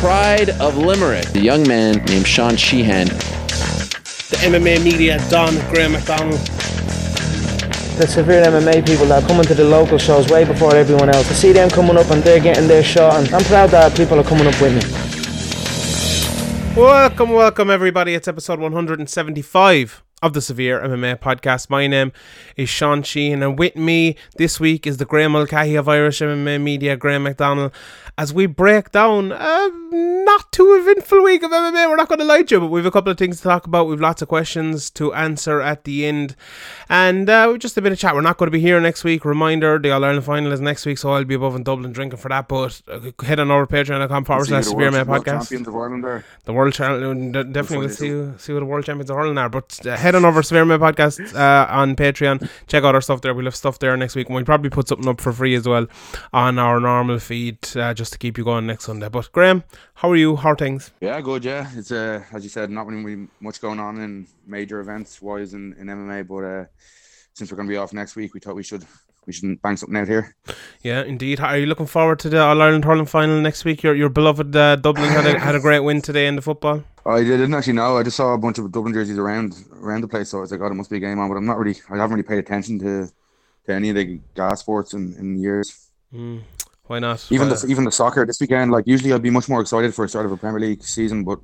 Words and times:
pride 0.00 0.48
of 0.60 0.78
Limerick, 0.78 1.34
a 1.34 1.40
young 1.40 1.68
man 1.68 2.02
named 2.06 2.26
Sean 2.26 2.56
Sheehan. 2.56 3.08
The 3.08 4.38
MMA 4.40 4.82
media, 4.82 5.22
Don 5.28 5.54
Graham 5.68 5.92
McDonald. 5.92 6.40
The 7.98 8.06
severe 8.08 8.42
MMA 8.44 8.86
people 8.86 9.04
that 9.08 9.22
are 9.22 9.26
coming 9.28 9.44
to 9.44 9.52
the 9.52 9.64
local 9.64 9.98
shows 9.98 10.26
way 10.30 10.46
before 10.46 10.74
everyone 10.74 11.10
else. 11.10 11.30
I 11.30 11.34
see 11.34 11.52
them 11.52 11.68
coming 11.68 11.98
up 11.98 12.10
and 12.10 12.22
they're 12.22 12.40
getting 12.40 12.66
their 12.66 12.82
shot, 12.82 13.16
and 13.16 13.28
I'm 13.34 13.44
proud 13.44 13.68
that 13.72 13.94
people 13.94 14.18
are 14.18 14.24
coming 14.24 14.46
up 14.46 14.58
with 14.58 14.72
me. 14.72 14.80
Welcome, 16.82 17.32
welcome, 17.32 17.68
everybody. 17.68 18.14
It's 18.14 18.26
episode 18.26 18.58
175 18.58 20.02
of 20.22 20.32
the 20.32 20.40
Severe 20.40 20.80
MMA 20.80 21.16
podcast. 21.16 21.68
My 21.68 21.86
name 21.86 22.12
is 22.56 22.70
Sean 22.70 23.02
Sheehan, 23.02 23.42
and 23.42 23.58
with 23.58 23.76
me 23.76 24.16
this 24.36 24.58
week 24.58 24.86
is 24.86 24.96
the 24.96 25.04
Graham 25.04 25.32
Mulcahy 25.32 25.76
of 25.76 25.90
Irish 25.90 26.20
MMA 26.20 26.58
Media, 26.58 26.96
Graham 26.96 27.24
McDonald, 27.24 27.72
as 28.16 28.32
we 28.32 28.46
break 28.46 28.92
down 28.92 29.32
a 29.32 29.70
not 29.92 30.52
too 30.52 30.74
eventful 30.80 31.22
week 31.22 31.42
of 31.42 31.50
MMA. 31.50 31.88
We're 31.88 31.96
not 31.96 32.08
going 32.08 32.18
to 32.18 32.24
lie 32.24 32.42
to 32.42 32.54
you, 32.54 32.60
but 32.60 32.68
we've 32.68 32.86
a 32.86 32.90
couple 32.90 33.10
of 33.12 33.18
things 33.18 33.38
to 33.38 33.42
talk 33.44 33.66
about. 33.66 33.86
We've 33.86 34.00
lots 34.00 34.22
of 34.22 34.28
questions 34.28 34.90
to 34.90 35.12
answer 35.14 35.60
at 35.60 35.84
the 35.84 36.06
end, 36.06 36.36
and 36.88 37.28
uh, 37.28 37.56
just 37.58 37.76
a 37.76 37.82
bit 37.82 37.92
of 37.92 37.98
chat. 37.98 38.14
We're 38.14 38.20
not 38.20 38.36
going 38.36 38.46
to 38.48 38.52
be 38.52 38.60
here 38.60 38.80
next 38.80 39.04
week. 39.04 39.24
Reminder: 39.24 39.78
the 39.78 39.90
All 39.90 40.04
Ireland 40.04 40.24
final 40.24 40.52
is 40.52 40.60
next 40.60 40.86
week, 40.86 40.98
so 40.98 41.12
I'll 41.12 41.24
be 41.24 41.34
above 41.34 41.56
in 41.56 41.62
Dublin 41.62 41.92
drinking 41.92 42.18
for 42.18 42.28
that. 42.28 42.48
But 42.48 42.80
uh, 42.88 43.10
head 43.24 43.40
on 43.40 43.50
over 43.50 43.66
to 43.66 43.72
patreon.com 43.72 44.24
forward 44.24 44.46
slash 44.46 44.64
Severe 44.64 44.90
MMA 44.90 45.04
podcast. 45.04 45.48
Champions 45.48 45.68
of 45.68 45.74
Ireland. 45.74 46.24
The 46.44 46.52
world 46.52 46.74
champion, 46.74 47.32
definitely 47.32 47.78
we'll 47.78 47.88
see 47.88 48.38
see 48.38 48.52
what 48.52 48.60
the 48.60 48.66
world 48.66 48.84
champions 48.84 49.10
of 49.10 49.16
Ireland 49.16 49.38
are. 49.38 49.48
But 49.48 49.86
uh, 49.86 49.96
head 49.96 50.14
on 50.14 50.24
over 50.24 50.42
to 50.42 50.54
MMA 50.54 50.78
podcast 50.78 51.34
uh, 51.34 51.66
on 51.70 51.96
Patreon. 51.96 52.48
Check 52.66 52.84
out 52.84 52.94
our 52.94 53.00
stuff 53.00 53.20
there. 53.20 53.34
We'll 53.34 53.44
have 53.46 53.56
stuff 53.56 53.78
there 53.78 53.96
next 53.96 54.14
week. 54.14 54.28
And 54.28 54.34
we'll 54.34 54.44
probably 54.44 54.70
put 54.70 54.88
something 54.88 55.08
up 55.08 55.20
for 55.20 55.32
free 55.32 55.54
as 55.54 55.66
well 55.66 55.86
on 56.32 56.58
our 56.58 56.80
normal 56.80 57.18
feed 57.18 57.58
uh, 57.76 57.94
just 57.94 58.12
to 58.12 58.18
keep 58.18 58.38
you 58.38 58.44
going 58.44 58.66
next 58.66 58.84
Sunday. 58.84 59.08
But 59.08 59.30
Graham, 59.32 59.64
how 59.94 60.10
are 60.10 60.16
you? 60.16 60.36
How 60.36 60.50
are 60.50 60.56
things? 60.56 60.90
Yeah, 61.00 61.20
good. 61.20 61.44
Yeah, 61.44 61.68
it's 61.74 61.92
uh, 61.92 62.22
as 62.32 62.42
you 62.42 62.50
said, 62.50 62.70
not 62.70 62.86
really 62.86 63.28
much 63.40 63.60
going 63.60 63.80
on 63.80 64.00
in 64.00 64.26
major 64.46 64.80
events 64.80 65.20
wise 65.20 65.54
in, 65.54 65.74
in 65.74 65.86
MMA. 65.86 66.26
But 66.26 66.44
uh, 66.44 66.64
since 67.34 67.50
we're 67.50 67.56
going 67.56 67.68
to 67.68 67.72
be 67.72 67.76
off 67.76 67.92
next 67.92 68.16
week, 68.16 68.34
we 68.34 68.40
thought 68.40 68.56
we 68.56 68.62
should 68.62 68.84
we 69.26 69.32
should 69.32 69.60
bang 69.62 69.76
something 69.76 69.96
out 69.96 70.08
here. 70.08 70.34
Yeah, 70.82 71.02
indeed. 71.02 71.40
Are 71.40 71.58
you 71.58 71.66
looking 71.66 71.86
forward 71.86 72.18
to 72.20 72.28
the 72.28 72.40
All 72.40 72.60
Ireland 72.60 72.84
hurling 72.84 73.06
final 73.06 73.40
next 73.40 73.64
week? 73.64 73.82
Your 73.82 73.94
your 73.94 74.08
beloved 74.08 74.56
uh, 74.56 74.76
Dublin 74.76 75.10
had 75.10 75.26
a, 75.26 75.38
had 75.38 75.54
a 75.54 75.60
great 75.60 75.80
win 75.80 76.00
today 76.02 76.26
in 76.26 76.36
the 76.36 76.42
football. 76.42 76.82
I 77.06 77.22
didn't 77.22 77.54
actually 77.54 77.74
know. 77.74 77.96
I 77.96 78.02
just 78.02 78.16
saw 78.16 78.34
a 78.34 78.38
bunch 78.38 78.58
of 78.58 78.70
Dublin 78.72 78.94
jerseys 78.94 79.18
around 79.18 79.54
around 79.74 80.02
the 80.02 80.08
place, 80.08 80.30
so 80.30 80.38
I 80.38 80.40
was 80.42 80.52
like, 80.52 80.60
"Oh, 80.60 80.64
there 80.64 80.74
must 80.74 80.90
be 80.90 80.96
a 80.96 81.00
game 81.00 81.18
on." 81.18 81.28
But 81.28 81.36
I'm 81.36 81.46
not 81.46 81.58
really. 81.58 81.78
I 81.90 81.96
haven't 81.96 82.16
really 82.16 82.28
paid 82.28 82.38
attention 82.38 82.78
to 82.80 83.10
to 83.66 83.72
any 83.74 83.90
of 83.90 83.96
the 83.96 84.20
gas 84.34 84.60
sports 84.60 84.94
in, 84.94 85.14
in 85.18 85.38
years. 85.38 85.88
Mm, 86.12 86.42
why 86.90 86.98
not? 86.98 87.24
Even 87.30 87.48
Why- 87.48 87.54
the 87.54 87.66
even 87.68 87.84
the 87.84 87.92
soccer 87.92 88.26
this 88.26 88.40
weekend. 88.40 88.72
Like 88.72 88.84
usually, 88.88 89.12
I'd 89.12 89.22
be 89.22 89.30
much 89.30 89.48
more 89.48 89.60
excited 89.60 89.94
for 89.94 90.04
a 90.04 90.08
start 90.08 90.26
of 90.26 90.32
a 90.32 90.36
Premier 90.36 90.58
League 90.58 90.82
season, 90.82 91.22
but 91.22 91.38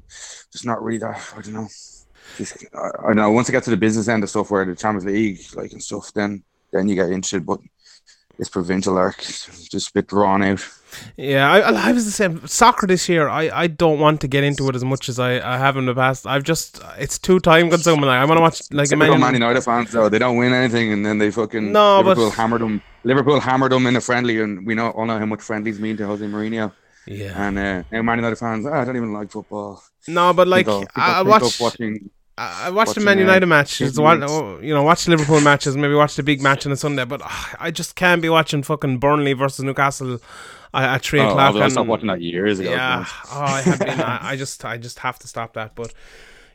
just 0.53 0.67
not 0.67 0.83
really 0.83 0.99
that. 0.99 1.23
I 1.37 1.41
don't 1.41 1.55
know. 1.55 1.69
Just, 2.37 2.67
I, 2.75 2.89
I 2.99 3.07
don't 3.07 3.17
know. 3.17 3.31
Once 3.31 3.49
I 3.49 3.53
get 3.53 3.63
to 3.63 3.71
the 3.71 3.77
business 3.77 4.09
end 4.09 4.25
of 4.25 4.29
stuff, 4.29 4.51
where 4.51 4.65
the 4.65 4.75
Champions 4.75 5.05
League, 5.05 5.39
like 5.55 5.71
and 5.71 5.81
stuff, 5.81 6.13
then 6.13 6.43
then 6.73 6.89
you 6.89 6.97
get 6.97 7.11
interested. 7.11 7.47
But 7.47 7.61
this 8.39 8.49
provincial 8.49 8.97
arc, 8.99 9.19
just 9.19 9.91
a 9.91 9.93
bit 9.95 10.07
drawn 10.09 10.43
out. 10.43 10.65
Yeah, 11.17 11.51
I, 11.51 11.89
I 11.89 11.93
was 11.93 12.05
the 12.07 12.11
same. 12.11 12.47
Soccer 12.47 12.87
this 12.87 13.09
year, 13.09 13.29
I, 13.29 13.51
I 13.53 13.67
don't 13.67 13.99
want 13.99 14.21
to 14.23 14.29
get 14.29 14.45
into 14.45 14.69
it 14.69 14.75
as 14.77 14.85
much 14.85 15.09
as 15.09 15.19
I, 15.19 15.33
I 15.55 15.59
have 15.59 15.77
in 15.77 15.85
the 15.87 15.95
past. 15.95 16.27
I've 16.27 16.43
just 16.43 16.81
it's 16.99 17.19
too 17.19 17.39
time 17.41 17.69
consuming. 17.71 18.07
Like, 18.07 18.19
I 18.21 18.25
want 18.25 18.39
to 18.39 18.43
watch 18.43 18.63
like 18.71 18.91
a 18.93 18.97
Man, 18.97 19.21
Man 19.21 19.35
United 19.35 19.61
fans 19.63 19.93
though, 19.93 20.09
they 20.09 20.19
don't 20.19 20.37
win 20.37 20.53
anything, 20.55 20.93
and 20.93 21.05
then 21.05 21.19
they 21.19 21.31
fucking 21.31 21.73
No, 21.73 22.03
but- 22.03 22.17
Liverpool 22.17 22.31
hammered 22.31 22.61
them. 22.63 22.83
Liverpool 23.05 23.41
hammered 23.41 23.73
them 23.73 23.87
in 23.87 23.97
a 23.97 24.01
friendly, 24.01 24.41
and 24.41 24.67
we 24.67 24.75
know 24.75 24.91
all 24.91 25.07
know 25.07 25.19
how 25.19 25.27
much 25.27 25.43
friendlies 25.43 25.79
mean 25.79 25.97
to 25.99 26.07
Jose 26.07 26.25
Mourinho. 26.25 26.73
Yeah, 27.07 27.47
And 27.47 27.57
uh, 27.59 27.83
now 27.93 28.03
Man 28.03 28.19
United 28.19 28.37
fans, 28.37 28.67
ah, 28.67 28.81
I 28.81 28.85
don't 28.85 28.97
even 28.97 29.13
like 29.13 29.31
football. 29.31 29.83
no, 30.09 30.33
but 30.33 30.49
like 30.49 30.67
Think 30.67 30.75
I'll- 30.75 30.81
think 30.81 30.91
I, 30.97 31.01
I 31.13 31.19
I'll 31.19 31.25
take 31.25 31.35
up 31.35 31.43
watch 31.43 31.61
watching. 31.61 32.11
I 32.39 32.67
I 32.67 32.71
watched 32.71 32.95
the 32.95 33.01
watching, 33.01 33.05
Man 33.05 33.19
uh, 33.19 33.21
United 33.21 33.47
match. 33.47 33.79
Just 33.79 33.99
wa- 33.99 34.19
oh, 34.21 34.59
you 34.61 34.75
know, 34.75 34.83
watch 34.83 35.09
Liverpool 35.09 35.41
matches. 35.41 35.77
Maybe 35.77 35.95
watch 35.95 36.17
the 36.17 36.23
big 36.23 36.43
match 36.43 36.67
on 36.67 36.73
a 36.73 36.77
Sunday. 36.77 37.05
But 37.05 37.23
ah, 37.25 37.55
I 37.59 37.71
just 37.71 37.95
can't 37.97 38.21
be 38.21 38.29
watching 38.29 38.63
fucking 38.63 38.99
Burnley 38.99 39.33
versus 39.33 39.65
Newcastle 39.65 40.15
uh, 40.75 40.77
at 40.77 41.03
three 41.03 41.21
Oh, 41.21 41.29
o'clock. 41.31 41.55
I 41.55 41.63
and- 41.65 41.73
stopped 41.73 41.89
watching 41.89 42.09
that 42.09 42.21
years 42.21 42.59
ago. 42.59 42.71
Yeah, 42.71 43.07
oh, 43.33 43.41
I 43.41 43.61
have 43.63 43.79
been. 43.79 44.01
I, 44.01 44.31
I 44.33 44.37
just, 44.37 44.65
I 44.65 44.77
just 44.77 44.99
have 45.01 45.19
to 45.21 45.29
stop 45.29 45.55
that. 45.55 45.75
But 45.75 45.95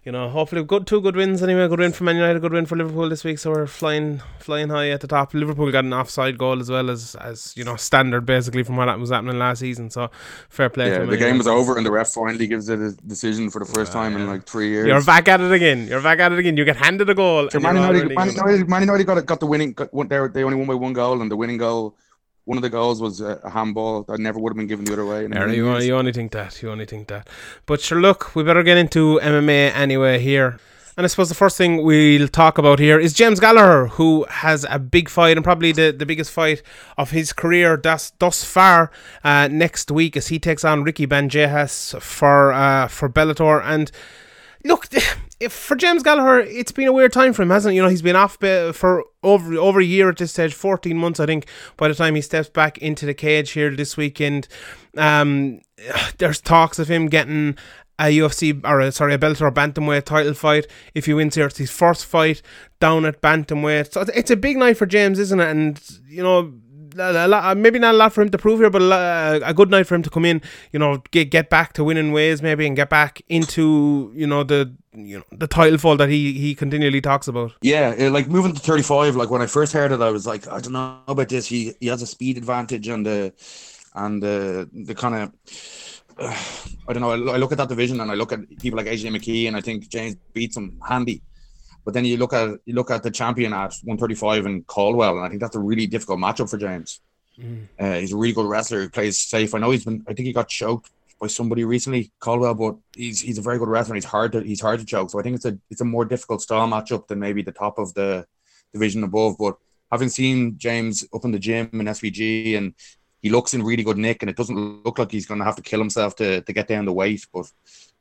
you 0.03 0.11
know, 0.11 0.29
hopefully, 0.29 0.63
good 0.63 0.87
two 0.87 0.99
good 0.99 1.15
wins 1.15 1.43
anyway. 1.43 1.67
Good 1.67 1.79
win 1.79 1.91
for 1.91 2.03
Man 2.03 2.15
United, 2.15 2.39
good 2.39 2.53
win 2.53 2.65
for 2.65 2.75
Liverpool 2.75 3.07
this 3.07 3.23
week. 3.23 3.37
So 3.37 3.51
we're 3.51 3.67
flying, 3.67 4.19
flying 4.39 4.69
high 4.69 4.89
at 4.89 5.01
the 5.01 5.07
top. 5.07 5.33
Liverpool 5.35 5.71
got 5.71 5.83
an 5.83 5.93
offside 5.93 6.39
goal 6.39 6.59
as 6.59 6.71
well 6.71 6.89
as, 6.89 7.13
as 7.15 7.53
you 7.55 7.63
know, 7.63 7.75
standard 7.75 8.25
basically 8.25 8.63
from 8.63 8.77
what 8.77 8.99
was 8.99 9.11
happening 9.11 9.37
last 9.37 9.59
season. 9.59 9.91
So 9.91 10.09
fair 10.49 10.69
play. 10.69 10.89
Yeah, 10.89 11.05
the 11.05 11.17
game 11.17 11.37
was 11.37 11.47
over, 11.47 11.77
and 11.77 11.85
the 11.85 11.91
ref 11.91 12.09
finally 12.09 12.47
gives 12.47 12.67
it 12.67 12.79
a 12.79 12.93
decision 12.93 13.51
for 13.51 13.59
the 13.59 13.65
first 13.65 13.91
time 13.91 14.15
in 14.15 14.25
like 14.25 14.45
three 14.45 14.69
years. 14.69 14.87
You're 14.87 15.03
back 15.03 15.27
at 15.27 15.39
it 15.39 15.51
again. 15.51 15.87
You're 15.87 16.01
back 16.01 16.19
at 16.19 16.31
it 16.31 16.39
again. 16.39 16.57
You 16.57 16.65
get 16.65 16.77
handed 16.77 17.07
a 17.07 17.13
goal. 17.13 17.51
So 17.51 17.59
Man 17.59 17.75
United, 17.75 18.15
Man 18.15 18.31
United, 18.31 18.69
Man 18.69 18.81
United 18.81 19.03
got 19.05 19.23
got 19.27 19.39
the 19.39 19.45
winning. 19.45 19.73
Got, 19.73 19.91
they 20.09 20.27
they 20.29 20.43
only 20.43 20.57
won 20.57 20.65
by 20.65 20.73
one 20.73 20.93
goal, 20.93 21.21
and 21.21 21.29
the 21.29 21.37
winning 21.37 21.59
goal, 21.59 21.95
one 22.45 22.57
of 22.57 22.61
the 22.63 22.69
goals 22.69 23.01
was 23.01 23.21
a, 23.21 23.39
a 23.43 23.49
handball 23.49 24.03
that 24.03 24.19
never 24.19 24.39
would 24.39 24.51
have 24.51 24.57
been 24.57 24.67
given 24.67 24.85
the 24.85 24.93
other 24.93 25.05
way. 25.05 25.25
in 25.25 25.33
a 25.33 25.35
Yeah, 25.35 25.45
million 25.45 25.55
you, 25.55 25.69
only, 25.69 25.85
you 25.87 25.95
only 25.95 26.11
think 26.13 26.31
that. 26.31 26.61
You 26.61 26.71
only 26.71 26.85
think 26.85 27.07
that. 27.07 27.29
But 27.65 27.81
sure, 27.81 28.01
look, 28.01 28.35
we 28.35 28.43
better 28.43 28.63
get 28.63 28.77
into 28.77 29.19
MMA 29.21 29.73
anyway 29.75 30.19
here. 30.19 30.59
And 30.97 31.05
I 31.05 31.07
suppose 31.07 31.29
the 31.29 31.35
first 31.35 31.57
thing 31.57 31.83
we'll 31.83 32.27
talk 32.27 32.57
about 32.57 32.77
here 32.79 32.99
is 32.99 33.13
James 33.13 33.39
Gallagher, 33.39 33.87
who 33.87 34.25
has 34.29 34.65
a 34.69 34.77
big 34.77 35.07
fight 35.07 35.37
and 35.37 35.43
probably 35.43 35.71
the, 35.71 35.91
the 35.97 36.05
biggest 36.05 36.31
fight 36.31 36.61
of 36.97 37.11
his 37.11 37.31
career 37.31 37.77
thus, 37.77 38.11
thus 38.19 38.43
far 38.43 38.91
uh, 39.23 39.47
next 39.49 39.89
week 39.89 40.17
as 40.17 40.27
he 40.27 40.37
takes 40.37 40.65
on 40.65 40.83
Ricky 40.83 41.07
Bandejas 41.07 41.99
for 42.01 42.51
uh, 42.51 42.87
for 42.89 43.07
Bellator. 43.09 43.61
And 43.63 43.89
look, 44.65 44.87
if 45.41 45.51
for 45.51 45.75
James 45.75 46.03
Gallagher, 46.03 46.39
it's 46.39 46.71
been 46.71 46.87
a 46.87 46.93
weird 46.93 47.11
time 47.11 47.33
for 47.33 47.41
him, 47.41 47.49
hasn't 47.49 47.73
it? 47.73 47.75
You 47.75 47.81
know, 47.81 47.89
he's 47.89 48.03
been 48.03 48.15
off 48.15 48.35
for 48.35 49.03
over 49.23 49.55
over 49.55 49.79
a 49.79 49.83
year 49.83 50.09
at 50.09 50.17
this 50.17 50.31
stage, 50.31 50.53
fourteen 50.53 50.97
months, 50.97 51.19
I 51.19 51.25
think. 51.25 51.47
By 51.77 51.87
the 51.87 51.95
time 51.95 52.15
he 52.15 52.21
steps 52.21 52.49
back 52.49 52.77
into 52.77 53.05
the 53.05 53.15
cage 53.15 53.51
here 53.51 53.75
this 53.75 53.97
weekend, 53.97 54.47
um, 54.95 55.61
there's 56.19 56.39
talks 56.39 56.77
of 56.77 56.89
him 56.89 57.07
getting 57.07 57.57
a 57.99 58.05
UFC 58.05 58.61
or 58.63 58.79
a, 58.79 58.91
sorry 58.91 59.15
a 59.15 59.17
Bellator 59.17 59.51
bantamweight 59.51 60.05
title 60.05 60.33
fight 60.35 60.67
if 60.93 61.07
he 61.07 61.13
wins 61.13 61.35
here. 61.35 61.47
It's 61.47 61.57
his 61.57 61.71
first 61.71 62.05
fight 62.05 62.41
down 62.79 63.05
at 63.05 63.21
bantamweight, 63.21 63.91
so 63.91 64.05
it's 64.13 64.31
a 64.31 64.35
big 64.35 64.57
night 64.57 64.77
for 64.77 64.85
James, 64.85 65.17
isn't 65.19 65.39
it? 65.39 65.49
And 65.49 65.81
you 66.07 66.23
know. 66.23 66.53
A 66.97 67.27
lot, 67.27 67.43
uh, 67.43 67.55
maybe 67.55 67.79
not 67.79 67.93
a 67.93 67.97
lot 67.97 68.13
for 68.13 68.21
him 68.21 68.29
to 68.29 68.37
prove 68.37 68.59
here, 68.59 68.69
but 68.69 68.81
a, 68.81 68.85
lot, 68.85 68.99
uh, 68.99 69.39
a 69.43 69.53
good 69.53 69.69
night 69.69 69.87
for 69.87 69.95
him 69.95 70.03
to 70.03 70.09
come 70.09 70.25
in. 70.25 70.41
You 70.71 70.79
know, 70.79 71.01
get 71.11 71.31
get 71.31 71.49
back 71.49 71.73
to 71.73 71.83
winning 71.83 72.11
ways, 72.11 72.41
maybe, 72.41 72.67
and 72.67 72.75
get 72.75 72.89
back 72.89 73.21
into 73.29 74.11
you 74.15 74.27
know 74.27 74.43
the 74.43 74.73
you 74.93 75.17
know 75.19 75.25
the 75.31 75.47
title 75.47 75.77
fall 75.77 75.97
that 75.97 76.09
he 76.09 76.33
he 76.33 76.55
continually 76.55 77.01
talks 77.01 77.27
about. 77.27 77.53
Yeah, 77.61 77.95
uh, 77.99 78.09
like 78.11 78.27
moving 78.27 78.53
to 78.53 78.59
35, 78.59 79.15
like 79.15 79.29
when 79.29 79.41
I 79.41 79.47
first 79.47 79.73
heard 79.73 79.91
it, 79.91 80.01
I 80.01 80.11
was 80.11 80.25
like, 80.25 80.47
I 80.47 80.59
don't 80.59 80.73
know 80.73 80.99
about 81.07 81.29
this. 81.29 81.47
He 81.47 81.73
he 81.79 81.87
has 81.87 82.01
a 82.01 82.07
speed 82.07 82.37
advantage 82.37 82.87
and 82.87 83.05
uh, 83.07 83.09
the 83.09 83.33
and 83.95 84.23
the 84.23 84.69
the 84.73 84.95
kind 84.95 85.15
of 85.15 85.31
I 86.21 86.93
don't 86.93 87.01
know. 87.01 87.11
I 87.31 87.37
look 87.37 87.51
at 87.51 87.57
that 87.57 87.69
division 87.69 87.99
and 88.01 88.11
I 88.11 88.15
look 88.15 88.31
at 88.31 88.39
people 88.59 88.77
like 88.77 88.87
AJ 88.87 89.15
McKee 89.15 89.47
and 89.47 89.55
I 89.55 89.61
think 89.61 89.89
James 89.89 90.15
beats 90.33 90.57
him 90.57 90.79
handy. 90.87 91.21
But 91.83 91.93
then 91.93 92.05
you 92.05 92.17
look 92.17 92.33
at 92.33 92.59
you 92.65 92.73
look 92.73 92.91
at 92.91 93.03
the 93.03 93.11
champion 93.11 93.53
at 93.53 93.73
135 93.83 94.45
and 94.45 94.67
Caldwell, 94.67 95.17
and 95.17 95.25
I 95.25 95.29
think 95.29 95.41
that's 95.41 95.55
a 95.55 95.59
really 95.59 95.87
difficult 95.87 96.19
matchup 96.19 96.49
for 96.49 96.57
James. 96.57 97.01
Uh, 97.79 97.95
he's 97.95 98.13
a 98.13 98.17
really 98.17 98.33
good 98.33 98.45
wrestler. 98.45 98.81
He 98.81 98.89
plays 98.89 99.19
safe. 99.19 99.55
I 99.55 99.59
know 99.59 99.71
he's 99.71 99.85
been. 99.85 100.03
I 100.07 100.13
think 100.13 100.27
he 100.27 100.33
got 100.33 100.47
choked 100.47 100.91
by 101.19 101.27
somebody 101.27 101.63
recently, 101.63 102.11
Caldwell, 102.19 102.53
but 102.53 102.75
he's 102.95 103.21
he's 103.21 103.37
a 103.37 103.41
very 103.41 103.57
good 103.57 103.67
wrestler. 103.67 103.93
And 103.95 104.03
he's 104.03 104.11
hard 104.11 104.31
to 104.33 104.41
he's 104.41 104.61
hard 104.61 104.79
to 104.79 104.85
choke. 104.85 105.09
So 105.09 105.19
I 105.19 105.23
think 105.23 105.35
it's 105.37 105.45
a 105.45 105.57
it's 105.69 105.81
a 105.81 105.85
more 105.85 106.05
difficult 106.05 106.41
style 106.41 106.67
matchup 106.67 107.07
than 107.07 107.19
maybe 107.19 107.41
the 107.41 107.51
top 107.51 107.79
of 107.79 107.93
the 107.93 108.25
division 108.73 109.03
above. 109.03 109.37
But 109.39 109.57
having 109.91 110.09
seen 110.09 110.57
James 110.57 111.05
up 111.13 111.25
in 111.25 111.31
the 111.31 111.39
gym 111.39 111.69
in 111.73 111.87
SBG 111.87 112.57
and 112.57 112.73
he 113.21 113.29
looks 113.29 113.53
in 113.53 113.63
really 113.63 113.83
good 113.83 113.97
nick, 113.97 114.23
and 114.23 114.29
it 114.29 114.35
doesn't 114.35 114.83
look 114.83 114.97
like 114.97 115.11
he's 115.11 115.27
going 115.27 115.39
to 115.39 115.45
have 115.45 115.55
to 115.55 115.61
kill 115.61 115.79
himself 115.79 116.15
to, 116.15 116.41
to 116.41 116.53
get 116.53 116.67
down 116.67 116.85
the 116.85 116.93
weight. 116.93 117.25
But 117.33 117.51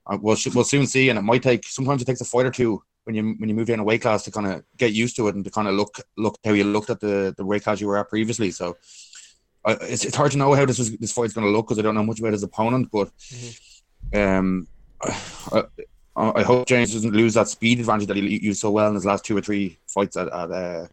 uh, 0.06 0.18
we'll 0.20 0.36
we'll 0.54 0.64
soon 0.64 0.86
see, 0.86 1.08
and 1.08 1.18
it 1.18 1.22
might 1.22 1.42
take. 1.42 1.66
Sometimes 1.66 2.02
it 2.02 2.06
takes 2.06 2.20
a 2.20 2.24
fight 2.24 2.46
or 2.46 2.50
two 2.50 2.82
when 3.10 3.16
you 3.16 3.34
when 3.38 3.48
you 3.48 3.54
move 3.54 3.66
down 3.66 3.80
a 3.80 3.84
weight 3.84 4.02
class 4.02 4.22
to 4.24 4.30
kind 4.30 4.46
of 4.46 4.62
get 4.76 4.92
used 4.92 5.16
to 5.16 5.26
it 5.28 5.34
and 5.34 5.44
to 5.44 5.50
kind 5.50 5.66
of 5.66 5.74
look 5.74 6.00
look 6.16 6.38
how 6.44 6.52
you 6.52 6.64
looked 6.64 6.90
at 6.90 7.00
the 7.00 7.34
the 7.36 7.44
weight 7.44 7.64
class 7.64 7.80
you 7.80 7.88
were 7.88 7.98
at 7.98 8.08
previously. 8.08 8.50
So 8.50 8.76
uh, 9.64 9.76
it's 9.82 10.04
it's 10.04 10.16
hard 10.16 10.32
to 10.32 10.38
know 10.38 10.54
how 10.54 10.64
this 10.64 10.78
is, 10.78 10.96
this 10.98 11.12
fight's 11.12 11.32
going 11.32 11.46
to 11.46 11.50
look 11.50 11.66
because 11.66 11.78
I 11.78 11.82
don't 11.82 11.94
know 11.94 12.04
much 12.04 12.20
about 12.20 12.32
his 12.32 12.42
opponent, 12.42 12.88
but 12.92 13.10
um, 14.14 14.68
I, 15.02 15.64
I 16.16 16.42
hope 16.42 16.68
James 16.68 16.92
doesn't 16.92 17.14
lose 17.14 17.34
that 17.34 17.48
speed 17.48 17.80
advantage 17.80 18.06
that 18.08 18.16
he 18.16 18.38
used 18.42 18.60
so 18.60 18.70
well 18.70 18.88
in 18.88 18.94
his 18.94 19.06
last 19.06 19.24
two 19.24 19.36
or 19.36 19.40
three 19.40 19.78
fights 19.88 20.16
at 20.16 20.28
at, 20.28 20.50
uh, 20.50 20.86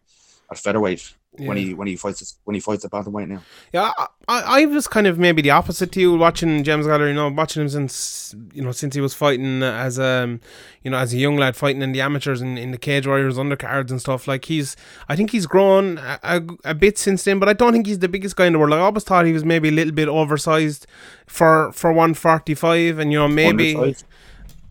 at 0.52 0.58
featherweight. 0.58 1.14
When 1.38 1.58
he 1.58 1.74
when 1.74 1.88
he 1.88 1.96
fights 1.96 2.38
when 2.44 2.54
he 2.54 2.60
fights 2.60 2.84
at 2.86 2.92
bantamweight 2.92 3.28
now. 3.28 3.42
Yeah, 3.74 3.92
I, 3.98 4.08
I 4.28 4.62
I 4.62 4.66
was 4.66 4.88
kind 4.88 5.08
of 5.08 5.18
maybe 5.18 5.42
the 5.42 5.52
opposite 5.52 5.92
to 5.94 6.02
you 6.02 6.16
watching 6.18 6.64
James 6.64 6.86
Gallagher. 6.86 7.08
You 7.08 7.14
know, 7.14 7.30
watching 7.30 7.62
him 7.62 7.70
since 7.70 8.36
you 8.54 8.64
know 8.64 8.72
since 8.72 8.96
he 8.96 9.02
was 9.02 9.14
fighting 9.14 9.64
as 9.64 10.00
um 10.00 10.42
you 10.84 10.92
know 10.92 10.98
as 10.98 11.14
a 11.14 11.18
young 11.18 11.38
lad 11.38 11.56
fighting 11.56 11.82
in 11.82 11.92
the 11.92 12.02
amateurs 12.02 12.42
and 12.42 12.58
in 12.58 12.72
the 12.72 12.78
Cage 12.78 13.08
Warriors 13.08 13.38
undercards 13.38 13.92
and 13.92 14.00
stuff. 14.02 14.28
Like 14.28 14.46
he's, 14.46 14.76
I 15.08 15.16
think 15.16 15.32
he's 15.32 15.46
grown 15.46 15.98
a, 15.98 16.20
a, 16.24 16.42
a 16.66 16.74
bit 16.74 16.98
since 16.98 17.24
then, 17.24 17.40
but 17.40 17.50
I 17.50 17.54
don't 17.54 17.74
think 17.74 17.88
he's 17.88 18.00
the 18.00 18.10
biggest 18.10 18.36
guy 18.36 18.46
in 18.48 18.54
the 18.54 18.60
world. 18.60 18.74
I 18.74 18.80
always 18.80 19.04
thought 19.04 19.26
he 19.26 19.34
was 19.34 19.46
maybe 19.46 19.70
a 19.70 19.72
little 19.72 19.94
bit 19.94 20.08
oversized 20.08 20.88
for 21.26 21.72
for 21.72 21.92
one 21.94 22.14
forty 22.14 22.54
five, 22.56 23.00
and 23.00 23.12
you 23.12 23.20
know 23.20 23.28
maybe. 23.28 23.76
Undersized. 23.76 24.06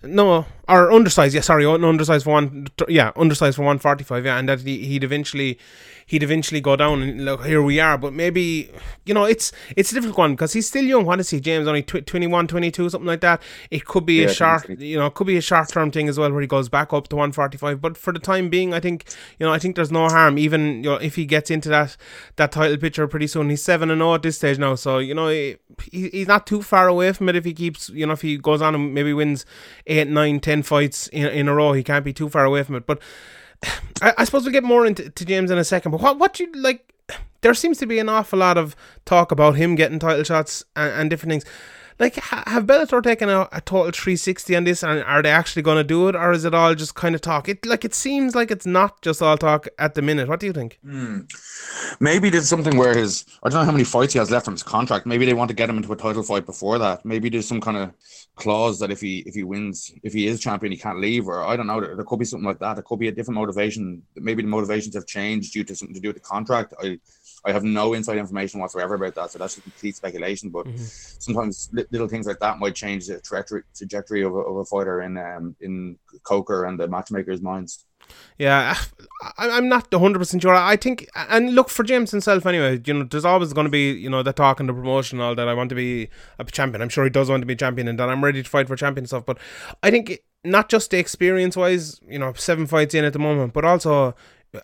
No, 0.03 0.47
or 0.69 0.93
undersized. 0.93 1.35
Yeah, 1.35 1.41
sorry, 1.41 1.65
un- 1.67 1.83
undersized 1.83 2.25
for 2.25 2.31
one. 2.31 2.69
Yeah, 2.89 3.11
undersized 3.17 3.57
for 3.57 3.65
one 3.65 3.79
forty 3.79 4.05
five. 4.05 4.25
Yeah, 4.25 4.39
and 4.39 4.49
that 4.49 4.61
he, 4.61 4.87
he'd 4.87 5.03
eventually, 5.03 5.59
he'd 6.07 6.23
eventually 6.23 6.61
go 6.61 6.77
down. 6.77 7.03
And 7.03 7.25
look, 7.25 7.45
here 7.45 7.63
we 7.63 7.81
are. 7.81 7.99
But 7.99 8.13
maybe 8.13 8.71
you 9.05 9.13
know, 9.15 9.25
it's 9.25 9.53
it's 9.77 9.93
a 9.93 9.95
difficult 9.97 10.19
one 10.19 10.33
because 10.33 10.53
he's 10.53 10.67
still 10.69 10.85
young. 10.85 11.05
What 11.05 11.21
is 11.21 11.31
he, 11.31 11.41
James? 11.41 11.67
Only 11.69 11.83
tw- 11.83 12.07
21, 12.07 12.47
22, 12.47 12.89
something 12.91 13.07
like 13.07 13.21
that. 13.21 13.43
It 13.71 13.85
could 13.85 14.07
be 14.07 14.21
Yeah, 14.21 14.27
a 14.27 14.33
short, 14.33 14.69
you 14.81 14.99
know, 14.99 15.07
it 15.07 15.15
could 15.15 15.27
be 15.27 15.37
a 15.37 15.41
short 15.41 15.69
term 15.69 15.91
thing 15.91 16.09
as 16.09 16.19
well, 16.19 16.31
where 16.33 16.41
he 16.41 16.47
goes 16.47 16.69
back 16.69 16.93
up 16.93 17.09
to 17.09 17.17
one 17.17 17.33
forty 17.33 17.59
five. 17.59 17.81
But 17.81 17.97
for 17.97 18.13
the 18.13 18.19
time 18.19 18.49
being, 18.49 18.73
I 18.73 18.81
think 18.81 19.05
you 19.39 19.47
know, 19.47 19.53
I 19.53 19.59
think 19.59 19.77
there's 19.77 19.93
no 19.93 20.09
harm. 20.09 20.39
Even 20.39 20.85
you 20.85 20.91
know, 20.91 20.95
if 20.97 21.17
he 21.17 21.27
gets 21.27 21.51
into 21.51 21.69
that 21.71 21.97
that 22.37 22.53
title 22.53 22.77
picture 22.77 23.07
pretty 23.07 23.27
soon, 23.27 23.51
he's 23.51 23.63
seven 23.63 23.91
and 23.91 23.99
zero 24.01 24.15
at 24.15 24.23
this 24.23 24.37
stage 24.37 24.59
now. 24.59 24.75
So 24.77 24.99
you 24.99 25.15
know, 25.15 25.29
he, 25.29 25.57
he- 25.91 26.09
he's 26.11 26.29
not 26.29 26.47
too 26.47 26.63
far 26.63 26.89
away 26.89 27.13
from 27.13 27.29
it 27.29 27.37
if 27.37 27.45
he 27.45 27.53
keeps, 27.53 27.89
you 27.91 28.07
know, 28.07 28.13
if 28.13 28.23
he 28.23 28.37
goes 28.39 28.63
on 28.63 28.75
and 28.75 28.95
maybe 28.95 29.13
wins 29.13 29.45
eight, 29.87 30.09
nine, 30.09 30.41
ten 30.41 30.63
fights 30.63 31.09
in, 31.09 31.27
in 31.29 31.49
a 31.49 31.55
row, 31.55 31.73
he 31.73 31.83
can't 31.83 32.05
be 32.05 32.13
too 32.13 32.29
far 32.29 32.45
away 32.45 32.63
from 32.63 32.75
it. 32.77 32.87
But 32.87 33.01
I, 34.03 34.15
I 34.19 34.25
suppose 34.25 34.45
we'll 34.45 34.53
get 34.53 34.65
more 34.65 34.87
into 34.87 35.11
to 35.11 35.25
James 35.25 35.51
in 35.51 35.59
a 35.59 35.65
second. 35.65 35.93
But 35.93 36.01
what 36.01 36.19
what 36.19 36.41
you 36.41 36.51
like? 36.53 36.93
There 37.43 37.55
seems 37.55 37.79
to 37.79 37.87
be 37.87 37.99
an 37.99 38.09
awful 38.09 38.39
lot 38.39 38.59
of 38.59 38.75
talk 39.05 39.31
about 39.31 39.57
him 39.57 39.75
getting 39.75 39.99
title 39.99 40.25
shots 40.25 40.65
and, 40.75 40.93
and 40.93 41.11
different 41.11 41.31
things. 41.31 41.45
Like, 41.99 42.17
ha- 42.17 42.45
have 42.47 42.65
Bellator 42.65 43.03
taken 43.03 43.29
a, 43.29 43.49
a 43.53 43.61
total 43.61 43.91
360 43.91 44.55
on 44.55 44.65
this, 44.65 44.83
and 44.83 45.03
are 45.05 45.23
they 45.23 45.31
actually 45.31 45.63
going 45.63 45.79
to 45.79 45.85
do 45.85 46.09
it, 46.09 46.15
or 46.15 46.33
is 46.33 46.45
it 46.45 46.55
all 46.55 46.75
just 46.75 46.95
kind 46.95 47.15
of 47.15 47.23
talk? 47.23 47.49
It 47.49 47.65
like 47.65 47.85
it 47.85 47.95
seems 47.95 48.35
like 48.35 48.51
it's 48.51 48.67
not 48.67 49.01
just 49.03 49.23
all 49.23 49.39
talk 49.39 49.67
at 49.79 49.95
the 49.95 50.03
minute. 50.03 50.29
What 50.29 50.41
do 50.41 50.47
you 50.47 50.53
think? 50.53 50.79
Hmm. 50.85 51.21
Maybe 52.01 52.29
there's 52.29 52.49
something 52.49 52.77
where 52.77 52.97
his 52.97 53.25
I 53.43 53.49
don't 53.49 53.61
know 53.61 53.65
how 53.65 53.73
many 53.73 53.85
fights 53.85 54.13
he 54.13 54.19
has 54.19 54.31
left 54.31 54.47
on 54.47 54.55
his 54.55 54.63
contract. 54.63 55.07
Maybe 55.07 55.25
they 55.25 55.35
want 55.35 55.49
to 55.49 55.55
get 55.55 55.71
him 55.71 55.77
into 55.77 55.93
a 55.93 55.97
title 55.97 56.23
fight 56.23 56.45
before 56.45 56.79
that. 56.79 57.05
Maybe 57.05 57.31
there's 57.31 57.49
some 57.49 57.61
kind 57.61 57.77
of 57.77 57.93
clause 58.35 58.79
that 58.81 58.91
if 58.91 59.01
he 59.01 59.21
if 59.21 59.35
he 59.35 59.43
wins, 59.43 59.93
if 60.03 60.13
he 60.13 60.27
is 60.27 60.41
champion, 60.41 60.73
he 60.73 60.79
can't 60.79 61.01
leave. 61.01 61.27
Or 61.29 61.45
I 61.45 61.57
don't 61.57 61.67
know. 61.67 61.81
There, 61.81 61.97
there 61.97 62.05
could 62.05 62.19
be 62.19 62.27
something 62.27 62.47
like 62.47 62.59
that. 62.59 62.75
There 62.75 62.83
could 62.83 62.99
be 62.99 63.09
a 63.09 63.13
different 63.13 63.39
motivation. 63.41 64.03
Maybe 64.17 64.43
the 64.43 64.49
motivations 64.49 64.95
have 64.95 65.07
changed 65.07 65.55
due 65.55 65.65
to 65.65 65.75
something 65.75 65.95
to 65.95 66.01
do 66.01 66.09
with 66.09 66.17
the 66.17 66.23
contract. 66.23 66.75
I 66.83 66.99
I 67.45 67.53
have 67.53 67.65
no 67.65 67.95
inside 67.95 68.19
information 68.19 68.61
whatsoever 68.61 68.95
about 68.95 69.15
that, 69.15 69.31
so 69.31 69.39
that's 69.39 69.55
just 69.55 69.65
complete 69.65 69.97
speculation. 69.97 70.51
But 70.51 70.67
sometimes 70.79 71.69
li- 71.73 71.87
little 71.91 72.09
things 72.09 72.27
like 72.27 72.41
that 72.41 72.59
might 72.59 72.75
change 72.75 73.07
the 73.07 73.21
trajectory 73.21 73.63
trajectory 73.75 74.23
of 74.23 74.35
a, 74.35 74.39
of 74.39 74.57
a 74.57 74.65
fighter 74.65 75.03
in 75.03 75.17
um 75.17 75.55
in 75.61 75.99
Coker 76.23 76.65
and 76.65 76.79
the 76.79 76.89
matchmakers' 76.89 77.43
minds. 77.43 77.85
Yeah, 78.39 78.77
I, 79.39 79.51
I'm 79.51 79.69
not 79.69 79.91
100% 79.91 80.43
sure. 80.43 80.55
I 80.55 80.77
think, 80.77 81.09
and 81.15 81.55
look, 81.55 81.69
for 81.69 81.83
James 81.83 82.11
himself 82.11 82.45
anyway, 82.47 82.81
you 82.85 82.95
know, 82.95 83.05
there's 83.05 83.25
always 83.25 83.53
going 83.53 83.65
to 83.65 83.71
be, 83.71 83.93
you 83.93 84.11
know, 84.11 84.23
the 84.23 84.33
talk 84.33 84.61
and 84.61 84.69
the 84.69 84.73
promotion 84.75 85.19
and 85.19 85.27
all 85.27 85.35
that. 85.35 85.49
I 85.49 85.55
want 85.55 85.71
to 85.71 85.75
be 85.75 86.09
a 86.39 86.45
champion. 86.45 86.83
I'm 86.83 86.89
sure 86.89 87.05
he 87.05 87.11
does 87.11 87.31
want 87.31 87.43
to 87.43 87.47
be 87.47 87.55
a 87.55 87.57
champion 87.57 87.89
and 87.89 87.99
that 87.99 88.09
I'm 88.09 88.23
ready 88.23 88.43
to 88.43 88.49
fight 88.49 88.69
for 88.69 88.77
champion 88.77 89.07
stuff. 89.07 89.25
But 89.27 89.39
I 89.83 89.91
think 89.91 90.21
not 90.45 90.69
just 90.69 90.91
the 90.91 90.99
experience 90.99 91.57
wise, 91.57 92.01
you 92.07 92.19
know, 92.19 92.33
seven 92.35 92.67
fights 92.67 92.95
in 92.95 93.05
at 93.05 93.13
the 93.13 93.19
moment, 93.19 93.53
but 93.53 93.65
also. 93.65 94.15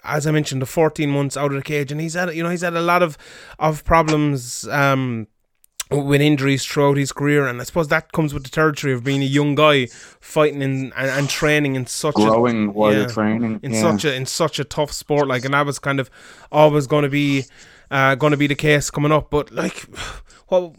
As 0.05 0.27
I 0.27 0.31
mentioned, 0.31 0.63
the 0.63 0.67
14 0.67 1.11
months 1.11 1.37
out 1.37 1.53
of 1.53 1.57
the 1.57 1.63
cage, 1.63 1.93
and 1.93 2.01
he's 2.01 2.15
had, 2.15 2.35
you 2.35 2.43
know, 2.43 2.51
he's 2.51 2.63
had 2.63 2.75
a 2.75 2.81
lot 2.81 3.03
of, 3.03 3.17
of 3.59 3.85
problems, 3.85 4.67
um, 4.69 5.27
with 5.93 6.21
injuries 6.21 6.65
throughout 6.65 6.97
his 6.97 7.13
career, 7.13 7.47
and 7.47 7.61
I 7.61 7.65
suppose 7.65 7.89
that 7.89 8.13
comes 8.13 8.33
with 8.33 8.45
the 8.45 8.51
territory 8.51 8.93
of 8.93 9.05
being 9.05 9.23
a 9.23 9.27
young 9.27 9.55
guy 9.55 9.87
fighting 10.21 10.63
in, 10.63 10.93
and, 10.97 11.11
and 11.11 11.29
training 11.29 11.77
in 11.77 11.87
such 11.87 12.15
a 12.17 12.19
Growing 12.19 12.73
while 12.73 12.93
yeah, 12.93 13.01
you're 13.01 13.09
training. 13.11 13.61
in 13.63 13.73
yeah. 13.73 13.81
such 13.81 14.05
a 14.05 14.15
in 14.15 14.27
such 14.27 14.59
a 14.59 14.65
tough 14.65 14.93
sport 14.93 15.29
like 15.29 15.45
and 15.45 15.55
that 15.55 15.67
was 15.67 15.79
kind 15.79 16.01
of 16.01 16.11
always 16.51 16.87
going 16.87 17.03
to 17.03 17.09
be 17.09 17.45
uh, 17.91 18.15
going 18.15 18.31
to 18.31 18.37
be 18.37 18.47
the 18.47 18.55
case 18.55 18.91
coming 18.91 19.13
up 19.13 19.31
but 19.31 19.51
like 19.51 19.87
what 20.53 20.75